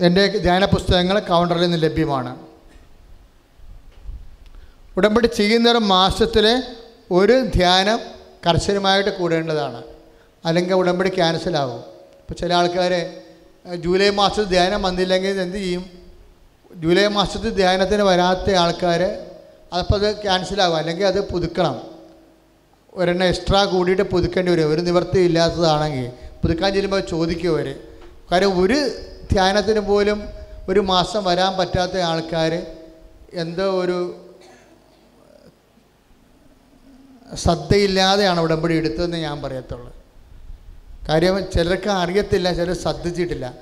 എന്റെ 0.00 0.26
ധ്യാന 0.26 0.64
പുസ്തകങ്ങൾ 0.64 1.20
കൗണ്ടറിൽ 1.20 1.60
നിന്ന് 1.60 1.82
ലഭ്യമാണ്. 1.82 2.38
ഉടമ്പടി 4.96 5.26
ചെയ്യുന്നവർ 5.26 5.78
മാസത്തിലെ 5.78 6.62
ഒരു 7.10 7.44
ധ്യാനം 7.44 7.98
കർശനമായിട്ട് 8.46 9.18
കൂടേണ്ടതാണ്. 9.18 9.82
അല്ലെങ്കിൽ 10.44 10.74
ഉടമ്പടി 10.74 11.08
ക്യാൻസലാവും 11.08 11.80
ഇപ്പോൾ 12.20 12.34
ചില 12.34 12.54
ആൾക്കാർ 12.54 13.22
ജൂലൈ 13.76 14.10
മാസത്തിൽ 14.10 14.44
ധ്യാനം 14.44 14.82
വന്നില്ലെങ്കിൽ 14.82 15.40
എന്ത് 15.40 15.56
ചെയ്യും? 15.56 15.97
ജൂലൈ 16.82 17.06
മാസത്തിൽ 17.06 17.50
ധ്യാനത്തിന് 17.50 18.02
വരാത്ത 18.02 18.54
ആൾക്കാർ 18.54 19.02
അപ്പോൾ 19.78 20.06
അത് 20.06 20.22
ക്യാൻസലാകും 20.22 20.76
അല്ലെങ്കിൽ 20.76 21.06
അത് 21.06 21.28
പുതുക്കണം. 21.28 21.82
ഒരെണ്ണം 22.94 23.26
എക്സ്ട്രാ 23.26 23.64
കൂടിയിട്ട് 23.64 24.02
പുതുക്കേണ്ടി 24.02 24.52
വരും. 24.52 24.72
ഒരു 24.72 24.80
നിവൃത്തി 24.80 25.18
ഇല്ലാത്തതാണെങ്കിൽ 25.18 26.10
പുതുക്കാൻ 26.42 26.72
ചെല്ലുമ്പോൾ 26.74 27.00
ചോദിക്കും 27.00 27.50
അവർ 27.54 27.80
കാര്യം 28.32 28.62
ഒരു 28.62 28.90
ധ്യാനത്തിന് 29.32 29.80
പോലും 29.80 30.28
ഒരു 30.68 30.80
മാസം 30.80 31.24
വരാൻ 31.24 31.56
പറ്റാത്ത 31.56 31.98
ആൾക്കാർ 31.98 32.66
എന്തോ 33.32 33.64
ഒരു 33.80 33.98
ശ്രദ്ധയില്ലാതെയാണ് 37.36 38.40
ഉടമ്പടി 38.40 38.74
എടുത്തതെന്ന് 38.74 39.16
ഞാൻ 39.16 39.42
പറയത്തുള്ളൂ. 39.42 39.94
കാര്യം 41.08 41.50
ചിലർക്ക് 41.54 41.90
അറിയത്തില്ല 41.90 42.52
ചിലർ 42.52 42.74
ശ്രദ്ധിച്ചിട്ടില്ല. 42.74 43.54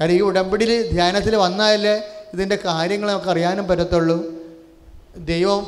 കാര്യം 0.00 0.16
ഈ 0.16 0.20
ഉടമ്പടിയിൽ 0.20 0.90
ധ്യാനത്തിൽ 0.90 1.36
വന്നാലേ 1.36 2.13
ഇതിന്റെ 2.34 2.56
കാര്യങ്ങൾ 2.64 3.08
നമുക്ക് 3.10 3.30
അറിയാനും 3.30 3.66
പറ്റത്തുള്ളൂ. 3.66 4.18
ദൈവം 5.16 5.62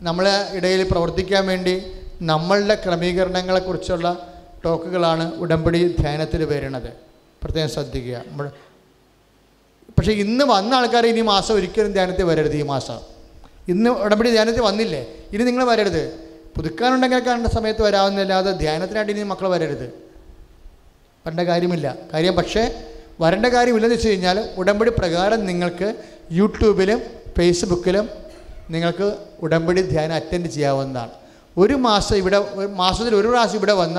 നമ്മളെ 0.00 0.48
ഇടയിൽ 0.52 0.88
പ്രവർത്തിക്കാൻ 0.90 1.46
വേണ്ടി 1.46 1.74
നമ്മളുടെ 2.22 2.74
ക്രമീകരണങ്ങളെക്കുറിച്ചുള്ള 2.74 4.06
ടോക്കുകളാണ് 4.64 5.34
ഉടമ്പടി 5.34 5.96
ധ്യാനത്തിൽ 6.00 6.44
വരുന്നത്. 6.44 6.92
പ്രത്യേകം 7.42 7.68
ശ്രദ്ധിക്കുക. 7.68 8.22
നമ്മൾ 8.26 8.50
പക്ഷേ 9.98 10.12
ഇന്ന് 10.12 10.44
വന്ന 10.44 10.74
ആൾക്കാർ 10.74 11.06
ഇനി 11.06 11.20
മാസം 11.20 11.54
ഒരിക്കലും 11.54 11.92
ധ്യാനത്തിൽ 11.92 12.22
വരരുത് 12.22 12.56
ഈ 12.56 12.62
മാസം. 12.62 12.98
ഇന്ന് 13.68 13.90
ഉടമ്പടി 13.90 14.30
ധ്യാനത്തിൽ 14.30 14.60
വന്നില്ലേ? 14.60 15.02
ഇനി 15.32 15.42
നിങ്ങൾ 15.42 15.64
വരരുത്. 15.64 16.02
പുതുക്കാനുണ്ടെങ്കിൽ 16.56 17.18
കാണേണ്ട 17.18 17.46
സമയത്ത് 17.46 17.82
വരാവുന്നില്ലാതെ 17.82 18.52
ധ്യാനത്തിനായിട്ട് 18.52 19.12
ഇനി 19.12 19.22
മക്കൾ 19.22 19.48
വരരുത്. 19.48 19.86
പണ്ട 21.26 21.40
കാര്യമില്ല. 21.40 21.96
കാര്യം 22.12 22.34
പക്ഷേ 22.34 22.62
വരേണ്ട 23.20 23.46
കാര്യമില്ലെന്ന് 23.46 23.96
വെച്ച് 23.96 24.08
കഴിഞ്ഞാൽ 24.08 24.38
ഉടമ്പടി 24.60 24.90
പ്രകാരം 24.90 25.40
നിങ്ങൾക്ക് 25.46 25.88
യൂട്യൂബിലും 26.38 27.00
ഫേസ്ബുക്കിലും 27.38 28.06
നിങ്ങൾക്ക് 28.74 29.06
ഉടമ്പടി 29.44 29.82
ധ്യാനം 29.92 30.14
അറ്റൻഡ് 30.14 30.48
ചെയ്യാവുന്നതാണ്. 30.54 31.12
ഒരു 31.62 31.74
മാസം 31.86 32.16
ഇവിടെ 32.22 32.38
മാസത്തിൽ 32.82 33.12
ഒരു 33.20 33.28
പ്രാവശ്യം 33.28 33.58
ഇവിടെ 33.60 33.74
വന്ന 33.82 33.98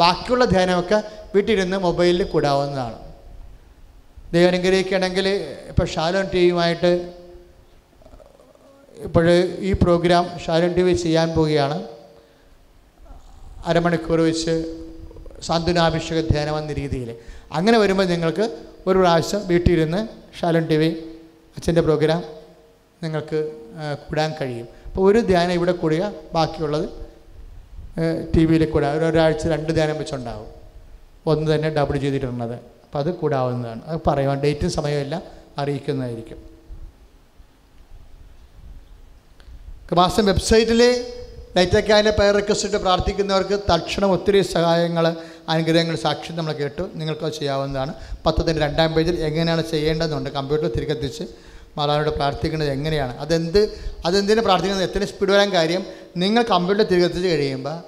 ബാക്കിയുള്ള 0.00 0.44
ധ്യാനമൊക്കെ 0.44 0.98
വീട്ടിലിരുന്ന് 1.34 1.76
മൊബൈലിൽ 1.86 2.24
കൂടാവുന്നതാണ്. 2.32 2.98
ദൈവം 4.32 4.48
അനുഗ്രഹിക്കുകയാണെങ്കിൽ 4.52 5.26
ഇപ്പോൾ 5.70 5.86
ഷാലോൺ 5.94 6.26
ടി 6.32 6.38
വിയുമായിട്ട് 6.44 6.90
ഇപ്പോൾ 9.06 9.26
ഈ 9.68 9.72
പ്രോഗ്രാം 9.82 10.24
ഷാലോൺ 10.44 10.72
ടി 10.74 10.82
വി 10.82 10.94
ചെയ്യാൻ 11.04 11.28
പോവുകയാണ്. 11.36 11.78
അരമണിക്കൂർ 13.70 14.20
വെച്ച് 14.20 14.54
സാന്ത്വനാഭിഷേക 15.46 16.20
ധ്യാനം 16.32 16.54
എന്ന 16.58 16.72
രീതിയിൽ. 16.72 17.10
അങ്ങനെ 17.52 17.78
വരുമ്പോൾ 17.78 18.04
നിങ്ങൾക്ക് 18.04 18.58
ഒരു 18.86 18.98
പ്രാവശ്യം 18.98 19.48
വീട്ടിലിരുന്ന് 19.48 20.08
ഷാലോൺ 20.40 20.66
ടി 20.66 20.76
വി 20.76 20.88
അച്ഛന്റെ 21.56 21.80
പ്രോഗ്രാം 21.80 22.24
നിങ്ങൾക്ക് 23.02 23.52
കൂടാൻ 24.08 24.34
കഴിയും. 24.40 24.68
അപ്പോൾ 24.86 25.12
ഒരു 25.12 25.18
ധ്യാനം 25.18 25.52
ഇവിടെ 25.52 25.72
കൂടുക 25.72 26.12
ബാക്കിയുള്ളത് 26.34 26.88
ടി 28.36 28.44
വിയിൽ 28.46 28.70
കൂടാ 28.70 28.92
ഒരു 28.92 29.04
ഒരാഴ്ച 29.04 29.46
രണ്ട് 29.46 29.72
ധ്യാനം 29.72 29.98
വെച്ചുണ്ടാവും. 29.98 30.46
ഒന്ന് 31.26 31.54
തന്നെ 31.54 31.68
ഡബിൾ 31.68 31.96
ചെയ്തിട്ടുള്ളത്. 31.96 32.54
അപ്പോൾ 32.54 32.98
അത് 32.98 33.14
കൂടാവുന്നതാണ്. 33.14 33.84
അത് 33.84 34.00
പറയുവാൻ 34.06 34.40
ഡേറ്റും 34.40 34.70
സമയവും 34.70 35.22
അറിയിക്കുന്നതായിരിക്കും. 35.58 36.58
മാസം 39.92 40.26
വെബ്സൈറ്റിൽ 40.26 41.04
ലൈറ്റക്കാന്റെ 41.56 42.10
പേർ 42.10 42.34
റിക്വസ്റ്റ് 42.34 42.78
പ്രാർത്ഥിക്കുന്നവർക്ക് 42.78 43.60
തക്ഷണം 43.74 44.10
ഒത്തിരി 44.12 44.40
സഹായങ്ങൾ 44.42 45.16
അനുഗ്രഹങ്ങൾ 45.48 45.96
സാക്ഷി 45.96 46.32
നമ്മൾ 46.32 46.52
കേട്ടു. 46.52 46.82
നിങ്ങൾക്ക് 46.94 47.32
ചെയ്യാവുന്നതാണ്. 47.32 47.94
പത്തത്തിന്റെ 48.26 48.62
രണ്ടാം 48.62 48.92
പേജിൽ 48.92 49.20
എങ്ങനെയാണ് 49.20 49.62
ചെയ്യേണ്ടതെന്നുണ്ട്. 49.70 50.30
കമ്പ്യൂട്ടർ 50.30 50.68
തിരികെത്തിച്ച് 50.68 51.24
മാതാവിനോട് 51.76 52.10
പ്രാർത്ഥിക്കുന്നത് 52.10 52.70
എങ്ങനെയാണ്? 52.70 53.18
അതെന്ത് 53.18 53.78
അതെന്തിനു 54.06 54.40
പ്രാർത്ഥിക്കുന്നത്? 54.40 54.90
എത്ര 54.90 55.04
സ്പീഡ് 55.04 55.30
വരാൻ 55.30 55.52
കാര്യം? 55.52 55.86
നിങ്ങൾ 56.16 56.42
കമ്പ്യൂട്ടർ 56.42 56.84
തിരികെത്തിച്ച് 56.86 57.28
കഴിയുമ്പോൾ 57.28 57.82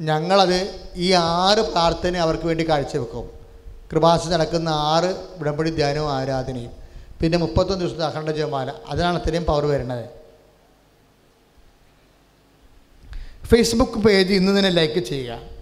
ഞങ്ങളത് 0.00 0.74
ഈ 0.96 1.12
ആറ് 1.12 1.58
പ്രാർത്ഥന 1.58 2.16
അവർക്ക് 2.16 2.44
വേണ്ടി 2.44 2.68
കാഴ്ചവെക്കും. 2.68 3.30
കൃപാസ 3.92 4.28
നടക്കുന്ന 4.28 4.68
ആറ് 4.68 5.26
ഉടമ്പടി 5.38 5.70
ധ്യാനവും 5.70 6.12
ആരാധനയും. 6.12 6.70
പിന്നെ 7.22 7.38
മുപ്പത്തൊന്ന് 7.38 7.84
ദിവസത്തെ 7.84 8.04
അഖണ്ഡ 8.04 8.30
ജപമാല. 8.30 8.72
അതിനാണ് 8.88 9.22
അത്രയും 9.22 9.44
പവർ 9.44 9.66
വരുന്നത്. 9.66 10.04
ഫേസ്ബുക്ക് 13.46 13.98
പേജ് 13.98 14.32
ഇന്ന് 14.34 14.58
തന്നെ 14.58 14.70
ലൈക്ക് 14.70 15.00
ചെയ്യുക. 15.00 15.59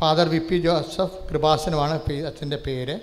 ഫാദർ 0.00 0.28
വി 0.28 0.38
പി 0.38 0.56
ജോസഫ് 0.56 1.28
കൃപാസനമാണ് 1.28 2.12
അച്ഛന്റെ 2.12 2.56
പേര്. 2.56 3.00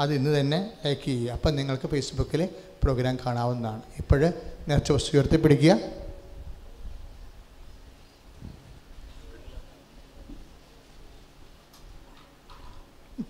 അത് 0.00 0.14
ഇന്ന് 0.14 0.40
തന്നെ 0.40 0.70
ലൈക്ക് 0.86 1.02
ചെയ്യുക. 1.02 1.32
അപ്പം 1.32 1.56
നിങ്ങൾക്ക് 1.56 1.88
ഫേസ്ബുക്കിൽ 1.88 2.48
പ്രോഗ്രാം 2.82 3.18
കാണാവുന്നതാണ്. 3.26 3.82
ഇപ്പോഴ് 3.98 4.32
നേർച്ച 4.68 4.92
ഉയർത്തിപ്പിടിക്കുക. 4.92 5.78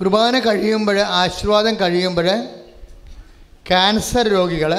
കുർബാന 0.01 0.39
കഴിയുമ്പോൾ 0.39 0.99
ആശീർവാദം 1.01 1.75
കഴിയുമ്പോൾ 1.75 2.45
ക്യാൻസർ 3.69 4.29
രോഗികൾ 4.29 4.75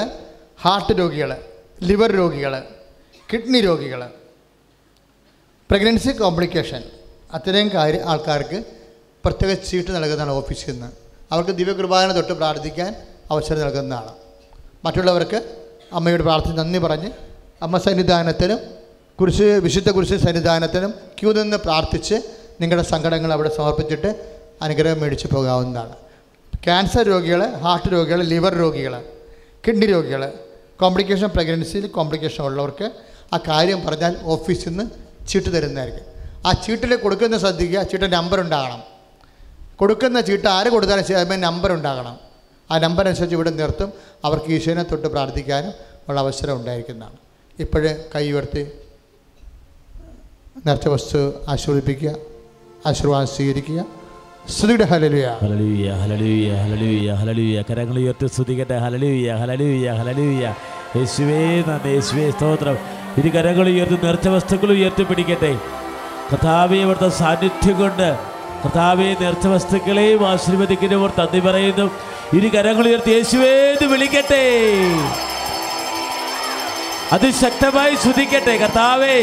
ഹാർട്ട് 0.62 0.98
രോഗികൾ 0.98 1.44
ലിവർ 1.82 2.12
രോഗികൾ 2.12 2.62
കിഡ്നി 3.32 3.60
രോഗികൾ 3.60 4.10
പ്രഗ്നൻസി 5.70 6.10
കോംപ്ലിക്കേഷൻ 6.10 6.82
അത്രയും 7.34 7.68
കാര്യം 7.74 8.08
ആൾക്കാർക്ക് 8.08 8.64
പ്രത്യേക 9.24 9.52
ചീട്ട് 9.54 9.90
നൽകുന്നതാണ് 9.96 10.30
ഓഫീസിൽ 10.30 10.72
നിന്ന്. 10.72 10.88
അവർക്ക് 11.32 11.50
ദിവ്യകൃപാന 11.50 12.12
തൊട്ട് 12.12 12.32
പ്രാർത്ഥിക്കാൻ 12.32 12.94
അവസരം 13.30 13.60
നൽകുന്നതാണ്. 13.60 14.12
മറ്റുള്ളവർക്ക് 14.84 15.42
അമ്മയോട് 15.92 16.22
പ്രാർത്ഥന 16.22 16.52
നന്ദി 16.52 16.78
പറഞ്ഞ് 16.78 17.10
അമ്മ 17.62 17.78
സന്നിധാനത്തിനും 17.78 18.58
കുരിശ് 19.20 19.42
വിശുദ്ധ 19.42 19.90
കുരിശ് 19.90 20.16
സന്നിധാനത്തിനും 20.16 20.90
ക്യൂ 20.90 21.32
നിന്ന് 21.32 21.56
പ്രാർത്ഥിച്ച് 21.56 22.14
നിങ്ങളുടെ 22.60 22.88
സങ്കടങ്ങൾ 22.88 23.32
അവിടെ 23.32 23.48
സമർപ്പിച്ചിട്ട് 23.56 24.10
അനുഗ്രഹം 24.62 25.00
മേടിച്ച് 25.00 25.26
പോകാവുന്നതാണ്. 25.26 25.94
ക്യാൻസർ 26.64 27.02
രോഗികൾ 27.02 27.40
ഹാർട്ട് 27.54 27.92
രോഗികൾ 27.92 28.22
ലിവർ 28.22 28.52
രോഗികൾ 28.52 29.04
കിഡ്നി 29.66 29.86
രോഗികൾ 29.86 30.32
കോംപ്ലിക്കേഷൻ 30.80 31.26
പ്രഗ്നൻസിയിൽ 31.26 31.86
കോംപ്ലിക്കേഷൻ 31.86 32.44
ഉള്ളവർക്ക് 32.44 32.90
ആ 33.34 33.38
കാര്യം 33.48 33.86
പറഞ്ഞാൽ 33.86 34.16
ഓഫീസിൽ 34.22 34.68
നിന്ന് 34.68 34.84
ചീട്ട് 35.28 35.50
തരുന്നതായിരിക്കും. 35.54 36.13
ആ 36.46 36.52
ചീട്ടിൽ 36.52 36.96
കൊടുക്കുന്ന 36.96 37.38
ശ്രദ്ധിക്കുക 37.38 37.82
ചീട്ട് 37.82 38.12
നമ്പർ 38.12 38.40
ഉണ്ടാകണം. 38.40 38.82
കൊടുക്കുന്ന 39.76 40.20
ചീട്ട് 40.20 40.48
ആര് 40.48 40.66
കൊടുത്താലും 40.66 41.04
ശരി 41.04 41.36
നമ്പർ 41.40 41.72
ഉണ്ടാകണം. 41.72 42.16
ആ 42.70 42.78
നമ്പർ 42.78 43.06
അനുസരിച്ച് 43.06 43.36
ഇവിടെ 43.36 43.50
നിർത്തും. 43.50 43.92
അവർക്ക് 44.24 44.50
ഈശോനെ 44.52 44.82
തൊട്ട് 44.82 45.08
പ്രാർത്ഥിക്കാനും 45.08 45.72
ഉള്ള 46.08 46.20
അവസരം 46.20 46.56
ഉണ്ടായിരിക്കുന്നതാണ്. 46.56 47.16
ഇപ്പോഴേ 47.58 47.96
കൈ 48.14 48.32
ഉയർത്തി 48.32 48.62
നേർച്ച 50.66 50.88
വസ്തു 50.88 51.34
ആശീർവദിപ്പിക്കുക 51.48 52.14
ആശീർവാദം 52.86 53.26
സ്വീകരിക്കുക. 53.26 53.84
സ്തുതിയുടെ 54.48 54.86
കരങ്ങൾ 57.70 57.98
ഉയർത്തി 57.98 58.26
സ്തുതിക്കട്ടെ. 58.26 58.78
ഹലലൂയ 58.78 59.30
ഹലലൂയ 59.32 59.90
ഹലലൂയ 59.90 60.54
യേശുവേ 60.96 61.64
നന്ദി. 61.68 61.88
യേശുവേ 61.88 62.30
സ്തോത്രം. 62.30 62.78
ഇരു 63.18 63.28
കരങ്ങൾ 63.28 63.68
ഉയർത്തി 63.68 63.98
നേർച്ച 64.06 64.28
വസ്തുക്കൾ 64.28 64.70
ഉയർത്തി 64.72 65.02
പിടിക്കട്ടെ 65.02 65.52
കഥാവെ 66.34 66.76
ഇവിടുത്തെ 66.76 67.08
സാന്നിധ്യം 67.08 67.78
കൊണ്ട് 67.78 68.18
കർത്താവെ 68.62 69.16
നേർച്ച 69.20 69.46
വസ്തുക്കളെയും 69.46 70.28
ആശീർവദിക്കുന്നവർ 70.28 71.10
തന്നി 71.10 71.40
പറയുന്നു. 71.40 71.90
ഇരു 72.32 72.48
കരങ്ങൾ 72.48 72.88
ഉയർത്തി 72.88 73.10
യേശുവേ 73.10 73.50
എന്ന് 73.72 73.86
വിളിക്കട്ടെ. 73.92 74.44
അതിശക്തമായി 77.12 77.94
ശ്രുതിക്കട്ടെ 77.94 78.56
കർത്താവേ 78.56 79.16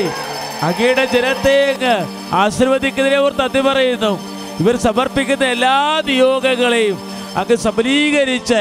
അങ്ങയുടെ 0.64 1.06
ജനത്തെ 1.06 1.56
അങ്ങ് 1.72 1.96
ആശീർവദിക്കുന്നതിനെ 2.34 3.20
ഓർ 3.22 3.32
തന്നി 3.32 3.60
പറയുന്നു. 3.60 4.20
ഇവർ 4.60 4.78
സമർപ്പിക്കുന്ന 4.78 5.46
എല്ലാ 5.46 6.02
നിയോഗങ്ങളെയും 6.06 7.11
അങ്ങ് 7.40 7.58
സബലീകരിച്ച് 7.66 8.60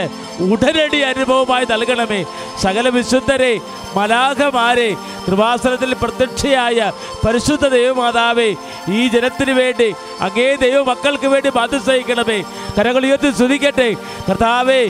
ഉടനടി 0.53 1.01
അനുഭവമായി 1.11 1.67
നൽകണമേ. 1.71 2.21
സകല 2.63 2.89
വിശുദ്ധരെ 2.89 3.53
മലാഖമാരെ 3.97 4.91
കൃപാസനത്തിൽ 5.27 5.95
പ്രത്യക്ഷയായ 6.03 6.93
പരിശുദ്ധ 7.25 7.67
ദൈവമാതാവേ 7.69 8.49
ഈ 8.99 9.01
ജനത്തിനു 9.15 9.53
വേണ്ടി 9.53 9.89
അങ്ങേ 10.27 10.49
ദൈവമക്കൾക്ക് 10.65 11.29
വേണ്ടി 11.33 11.51
ബാധ്യസഹിക്കണമേ 11.59 12.39
കരകൾ 12.79 13.03
ഉയർത്തി 13.07 13.31
ശ്രദ്ധിക്കട്ടെ 13.39 13.89
കർത്താവേ 14.29 14.81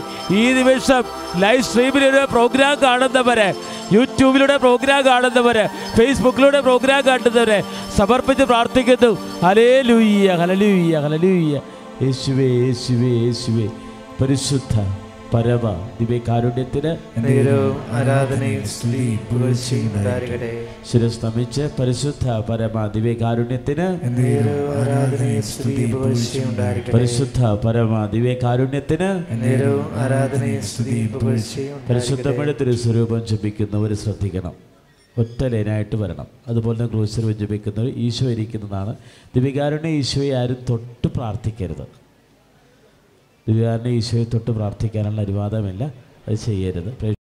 ഈ 0.41 0.45
നിമിഷം 0.59 1.03
ലൈവ് 1.41 1.63
സ്ട്രീമിലൂടെ 1.63 2.25
പ്രോഗ്രാം 2.25 2.77
കാണുന്നവരെ 2.83 3.49
യൂട്യൂബിലൂടെ 3.93 4.57
പ്രോഗ്രാം 4.57 5.05
കാണുന്നവര് 5.07 5.65
ഫേസ്ബുക്കിലൂടെ 5.97 6.61
പ്രോഗ്രാം 6.61 7.03
കാണുന്നവര് 7.07 7.59
സമർപ്പിച്ച് 7.97 8.45
പ്രാർത്ഥിക്കുന്നു. 8.45 9.13
ഹലേ 9.47 9.71
ലൂയ്യ 9.83 10.29
ഹലലൂയ്യ 10.43 10.97
ഹലലൂയ്യ 11.07 11.61
യേശുവേ 12.03 12.47
യേശുവേ 12.63 13.11
യേശുവേ. 13.25 13.67
പരിശുദ്ധ 14.21 14.75
പരമ 15.35 15.65
ദിവ്യകാരുണ്യത്തിന് 16.01 16.93
ശിരസ്തമിച്ച് 20.91 21.65
പരിശുദ്ധ 21.79 22.27
പരമ 22.49 22.87
ദിവ്യകാരുണ്യത്തിന് 22.95 23.87
പരിശുദ്ധ 26.95 27.41
പരമ 27.65 28.07
ദിവ്യകാരുണ്യത്തിന് 28.15 29.11
പരിശുദ്ധമായ 31.89 32.53
തിരുസ്വരൂപം 32.61 33.27
ജപിക്കുന്നവർ 33.27 33.95
ശ്രദ്ധിക്കണം. 33.95 34.70
ഒറ്റ 35.19 35.45
ലൈനായിട്ട് 35.45 35.97
വരണം. 35.97 36.27
അതുപോലെ 36.49 36.79
തന്നെ 36.79 36.91
ക്രൂശിൽ 36.91 37.25
വിജയിപ്പിക്കുന്നവർ 37.25 37.93
ഈശോ 37.97 38.27
ഇരിക്കുന്നതാണ്. 38.31 38.97
ദിവികാരുണ്യ 39.35 39.89
ഈശോയെ 39.89 40.35
ആരും 40.35 40.57
തൊട്ട് 40.71 41.09
പ്രാർത്ഥിക്കരുത്. 41.09 41.87
ദിവികാരുണ്യ 43.49 43.91
ഈശോയെ 43.91 44.25
തൊട്ട് 44.25 44.51
പ്രാർത്ഥിക്കാനുള്ള 44.51 45.21
അനുവാദമില്ല. 45.21 45.95
അത് 46.29 46.35
ചെയ്യരുത്. 46.35 47.20